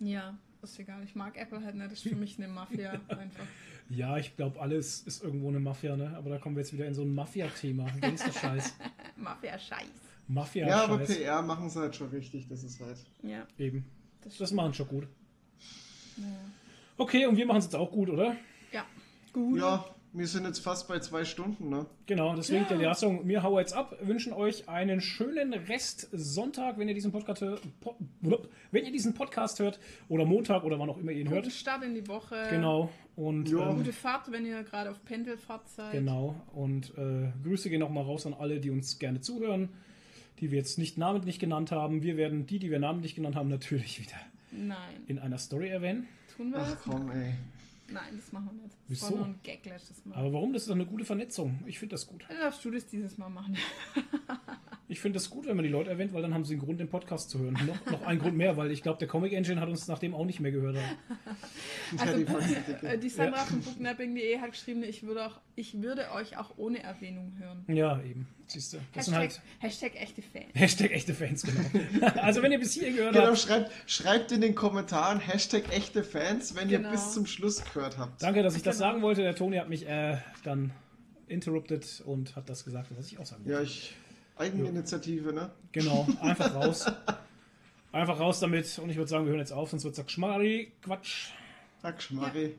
Ja, 0.00 0.36
ist 0.62 0.78
egal. 0.78 1.02
Ich 1.04 1.14
mag 1.14 1.36
Apple 1.36 1.62
halt 1.62 1.74
nicht. 1.76 1.86
Das 1.86 1.98
ist 2.04 2.08
für 2.08 2.16
mich 2.16 2.38
eine 2.38 2.48
Mafia 2.48 2.92
einfach. 3.08 3.44
Ja, 3.90 4.18
ich 4.18 4.36
glaube, 4.36 4.60
alles 4.60 5.02
ist 5.02 5.22
irgendwo 5.22 5.48
eine 5.48 5.60
Mafia, 5.60 5.96
ne? 5.96 6.14
Aber 6.16 6.30
da 6.30 6.38
kommen 6.38 6.56
wir 6.56 6.62
jetzt 6.62 6.72
wieder 6.72 6.86
in 6.86 6.94
so 6.94 7.02
ein 7.02 7.14
Mafia-Thema. 7.14 7.86
Gangster 8.00 8.32
Scheiß. 8.32 8.74
Mafia-Scheiß. 9.16 9.86
Mafia-Scheiß. 10.28 10.70
Ja, 10.76 10.84
aber 10.84 10.98
PR 10.98 11.42
machen 11.42 11.70
sie 11.70 11.80
halt 11.80 11.96
schon 11.96 12.08
richtig. 12.10 12.48
Das 12.48 12.62
ist 12.64 12.80
halt. 12.80 12.98
Ja, 13.22 13.46
Eben. 13.58 13.84
das, 14.22 14.36
Das 14.36 14.52
machen 14.52 14.74
schon 14.74 14.88
gut. 14.88 15.06
Ja. 16.18 16.24
Okay, 16.98 17.26
und 17.26 17.36
wir 17.36 17.46
machen 17.46 17.58
es 17.58 17.64
jetzt 17.64 17.76
auch 17.76 17.90
gut, 17.90 18.10
oder? 18.10 18.36
ja. 18.72 18.84
Gut. 19.32 19.58
Ja, 19.58 19.84
wir 20.18 20.26
sind 20.26 20.44
jetzt 20.44 20.58
fast 20.58 20.88
bei 20.88 20.98
zwei 20.98 21.24
Stunden, 21.24 21.68
ne? 21.68 21.86
Genau, 22.06 22.34
deswegen 22.34 22.62
Ja. 22.62 22.68
der 22.68 22.78
Lassung, 22.78 23.26
wir 23.28 23.42
hauen 23.42 23.58
jetzt 23.60 23.72
ab, 23.72 23.96
wünschen 24.02 24.32
euch 24.32 24.68
einen 24.68 25.00
schönen 25.00 25.52
Rest 25.54 26.08
Sonntag, 26.12 26.78
wenn 26.78 26.88
ihr 26.88 26.94
diesen 26.94 27.12
Podcast 27.12 27.40
hört, 27.42 27.62
po, 27.80 27.96
wenn 28.70 28.84
ihr 28.84 28.92
diesen 28.92 29.14
Podcast 29.14 29.58
hört, 29.60 29.78
oder 30.08 30.24
Montag 30.24 30.64
oder 30.64 30.78
wann 30.78 30.90
auch 30.90 30.98
immer 30.98 31.12
ihr 31.12 31.20
ihn 31.20 31.28
Guten 31.28 31.42
hört. 31.42 31.52
Start 31.52 31.84
in 31.84 31.94
die 31.94 32.06
Woche. 32.08 32.46
Genau. 32.50 32.90
Und 33.16 33.48
Ja. 33.50 33.70
ähm, 33.70 33.76
Gute 33.78 33.92
Fahrt, 33.92 34.30
wenn 34.32 34.44
ihr 34.46 34.62
gerade 34.64 34.90
auf 34.90 35.04
Pendelfahrt 35.04 35.68
seid. 35.68 35.92
Genau. 35.92 36.34
Und 36.52 36.92
äh, 36.98 37.32
Grüße 37.44 37.70
gehen 37.70 37.80
nochmal 37.80 38.04
raus 38.04 38.26
an 38.26 38.34
alle, 38.34 38.60
die 38.60 38.70
uns 38.70 38.98
gerne 38.98 39.20
zuhören, 39.20 39.68
die 40.40 40.50
wir 40.50 40.58
jetzt 40.58 40.78
nicht 40.78 40.98
namentlich 40.98 41.38
genannt 41.38 41.72
haben. 41.72 42.02
Wir 42.02 42.16
werden 42.16 42.46
die, 42.46 42.58
die 42.58 42.70
wir 42.70 42.78
namentlich 42.78 43.14
genannt 43.14 43.34
haben, 43.36 43.48
natürlich 43.48 44.00
wieder 44.00 44.16
Nein. 44.52 44.76
in 45.06 45.18
einer 45.18 45.38
Story 45.38 45.68
erwähnen. 45.68 46.06
Tun 46.36 46.50
wir 46.52 46.58
Ach 46.58 46.70
das? 46.70 46.82
komm, 46.82 47.10
ey. 47.10 47.34
Nein, 47.90 48.14
das 48.16 48.32
machen 48.32 48.50
wir 48.52 48.62
nicht. 48.62 48.74
Das 48.74 48.80
Wieso? 48.88 49.04
war 49.10 49.16
nur 49.16 49.26
ein 49.26 49.40
Gag 49.42 49.64
letztes 49.64 50.04
Mal. 50.04 50.14
Aber 50.16 50.32
warum? 50.32 50.52
Das 50.52 50.62
ist 50.62 50.68
doch 50.68 50.74
eine 50.74 50.86
gute 50.86 51.04
Vernetzung. 51.04 51.60
Ich 51.66 51.78
finde 51.78 51.94
das 51.94 52.06
gut. 52.06 52.24
Dann 52.28 52.38
darfst 52.38 52.64
du 52.64 52.70
das 52.70 52.86
dieses 52.86 53.18
Mal 53.18 53.28
machen. 53.28 53.56
Ich 54.90 55.00
finde 55.00 55.18
das 55.18 55.28
gut, 55.28 55.44
wenn 55.46 55.54
man 55.54 55.64
die 55.66 55.70
Leute 55.70 55.90
erwähnt, 55.90 56.14
weil 56.14 56.22
dann 56.22 56.32
haben 56.32 56.46
sie 56.46 56.54
einen 56.54 56.62
Grund, 56.62 56.80
den 56.80 56.88
Podcast 56.88 57.28
zu 57.28 57.38
hören. 57.38 57.58
Noch, 57.66 57.92
noch 57.92 58.02
einen 58.06 58.18
Grund 58.20 58.38
mehr, 58.38 58.56
weil 58.56 58.70
ich 58.70 58.82
glaube, 58.82 58.98
der 58.98 59.06
Comic 59.06 59.34
Engine 59.34 59.60
hat 59.60 59.68
uns 59.68 59.86
nachdem 59.86 60.14
auch 60.14 60.24
nicht 60.24 60.40
mehr 60.40 60.50
gehört. 60.50 60.76
Ja, 60.76 60.82
Also, 61.98 62.24
die. 62.24 62.86
Äh, 62.86 62.98
die 62.98 63.10
Sandra 63.10 63.44
von 63.44 63.60
booknapping.de 63.60 64.38
hat 64.38 64.52
geschrieben, 64.52 64.82
ich 64.82 65.02
würde, 65.02 65.26
auch, 65.26 65.40
ich 65.56 65.82
würde 65.82 66.10
euch 66.12 66.38
auch 66.38 66.56
ohne 66.56 66.82
Erwähnung 66.82 67.34
hören. 67.38 67.64
Ja, 67.68 68.00
eben. 68.00 68.28
Siehst 68.48 68.72
du. 68.72 68.78
Das 68.94 69.04
sind 69.04 69.14
Hashtag, 69.14 69.42
halt 69.60 69.62
Hashtag 69.72 70.00
echte 70.00 70.22
Fans. 70.22 70.46
Hashtag 70.54 70.90
echte 70.90 71.14
Fans, 71.14 71.42
genau. 71.42 72.06
also 72.22 72.42
wenn 72.42 72.50
ihr 72.50 72.58
bis 72.58 72.72
hier 72.72 72.90
gehört 72.90 73.12
Genau, 73.12 73.26
habt, 73.26 73.38
schreibt, 73.38 73.70
schreibt 73.86 74.32
in 74.32 74.40
den 74.40 74.54
Kommentaren 74.54 75.20
Hashtag 75.20 75.70
echte 75.70 76.02
Fans, 76.02 76.54
wenn 76.56 76.68
Genau. 76.68 76.88
ihr 76.88 76.92
bis 76.92 77.12
zum 77.12 77.26
Schluss 77.26 77.62
gehört 77.62 77.98
habt. 77.98 78.22
danke, 78.22 78.42
dass 78.42 78.56
ich 78.56 78.62
das 78.62 78.78
Genau. 78.78 78.88
sagen 78.90 79.02
wollte. 79.02 79.20
Der 79.22 79.34
Toni 79.34 79.58
hat 79.58 79.68
mich 79.68 79.86
äh, 79.86 80.16
dann 80.44 80.72
interrupted 81.26 82.02
und 82.06 82.36
hat 82.36 82.48
das 82.48 82.64
gesagt, 82.64 82.88
was 82.96 83.06
ich 83.12 83.18
auch 83.18 83.26
sagen 83.26 83.44
wollte. 83.44 83.58
Ja, 83.58 83.62
ich. 83.62 83.94
Eigeninitiative, 84.36 85.32
ne? 85.34 85.50
Genau, 85.72 86.08
einfach 86.20 86.54
raus. 86.54 86.86
Einfach 87.92 88.18
raus 88.20 88.40
damit 88.40 88.78
und 88.78 88.88
ich 88.88 88.96
würde 88.96 89.08
sagen, 89.10 89.24
wir 89.24 89.30
hören 89.30 89.40
jetzt 89.40 89.52
auf, 89.52 89.70
sonst 89.70 89.84
wird 89.84 89.98
es 89.98 90.10
Schmarri, 90.10 90.72
Quatsch. 90.82 91.32
Ach, 91.82 92.00
Schmarri. 92.00 92.54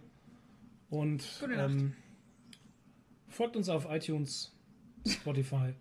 Und 0.90 1.24
Gute 1.40 1.56
Nacht. 1.56 1.70
ähm, 1.72 1.95
folgt 3.28 3.56
uns 3.56 3.70
auf 3.70 3.88
iTunes, 3.90 4.52
Spotify, 5.10 5.73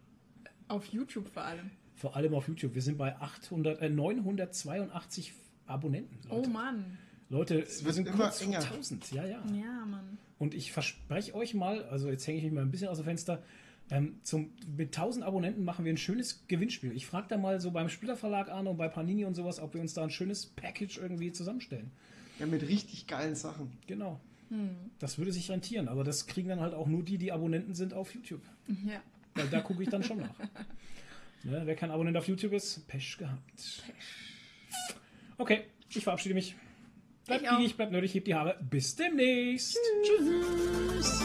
Auf 0.68 0.86
YouTube 0.86 1.28
vor 1.28 1.44
allem. 1.44 1.70
vor 1.94 2.16
allem 2.16 2.34
auf 2.34 2.48
YouTube. 2.48 2.74
Wir 2.74 2.82
sind 2.82 2.98
bei 2.98 3.16
800, 3.16 3.80
äh, 3.82 3.88
982 3.88 5.32
Abonnenten. 5.66 6.18
Oh 6.30 6.36
Leute, 6.36 6.48
Mann. 6.50 6.98
Leute 7.28 7.54
wir 7.58 7.84
wird 7.84 7.94
sind 7.94 8.08
immer 8.08 8.16
kurz 8.16 8.38
vor 8.42 8.46
enger. 8.54 8.60
1000. 8.60 9.12
Ja, 9.12 9.24
ja. 9.26 9.42
Ja, 9.54 9.84
Mann. 9.86 10.18
Und 10.38 10.54
ich 10.54 10.72
verspreche 10.72 11.34
euch 11.34 11.54
mal, 11.54 11.84
also 11.86 12.08
jetzt 12.10 12.26
hänge 12.26 12.38
ich 12.38 12.44
mich 12.44 12.52
mal 12.52 12.62
ein 12.62 12.70
bisschen 12.70 12.88
aus 12.88 12.98
dem 12.98 13.04
Fenster, 13.04 13.42
ähm, 13.90 14.16
zum, 14.22 14.52
mit 14.76 14.88
1000 14.96 15.24
Abonnenten 15.24 15.64
machen 15.64 15.84
wir 15.84 15.92
ein 15.92 15.96
schönes 15.96 16.46
Gewinnspiel. 16.46 16.92
Ich 16.92 17.06
frage 17.06 17.26
da 17.28 17.38
mal 17.38 17.58
so 17.60 17.70
beim 17.70 17.88
Splitter 17.88 18.16
Verlag 18.16 18.50
an 18.50 18.66
und 18.66 18.76
bei 18.76 18.88
Panini 18.88 19.24
und 19.24 19.34
sowas, 19.34 19.60
ob 19.60 19.74
wir 19.74 19.80
uns 19.80 19.94
da 19.94 20.02
ein 20.04 20.10
schönes 20.10 20.46
Package 20.46 20.98
irgendwie 20.98 21.32
zusammenstellen. 21.32 21.90
Ja, 22.38 22.46
mit 22.46 22.62
richtig 22.68 23.06
geilen 23.06 23.34
Sachen. 23.34 23.72
Genau. 23.86 24.20
Das 24.98 25.18
würde 25.18 25.32
sich 25.32 25.50
rentieren, 25.50 25.88
aber 25.88 26.04
das 26.04 26.26
kriegen 26.26 26.48
dann 26.48 26.60
halt 26.60 26.72
auch 26.72 26.86
nur 26.86 27.02
die, 27.02 27.18
die 27.18 27.32
Abonnenten 27.32 27.74
sind 27.74 27.92
auf 27.92 28.14
YouTube. 28.14 28.40
Ja. 28.86 29.02
Weil 29.38 29.46
da 29.48 29.60
gucke 29.60 29.82
ich 29.82 29.88
dann 29.88 30.02
schon 30.02 30.18
nach. 30.18 30.38
Ne, 31.44 31.62
wer 31.64 31.76
kein 31.76 31.90
Abonnent 31.90 32.16
auf 32.16 32.26
YouTube 32.26 32.52
ist, 32.52 32.86
Pech 32.88 33.16
gehabt. 33.16 33.82
Okay, 35.38 35.62
ich 35.94 36.02
verabschiede 36.02 36.34
mich. 36.34 36.56
Bleibt 37.26 37.42
Ich 37.44 37.48
auch. 37.48 37.58
biegig, 37.58 37.76
bleibt 37.76 37.92
nerdig, 37.92 38.12
hebt 38.14 38.26
die 38.26 38.34
Haare. 38.34 38.58
Bis 38.68 38.96
demnächst. 38.96 39.78
Tschüss. 40.02 41.22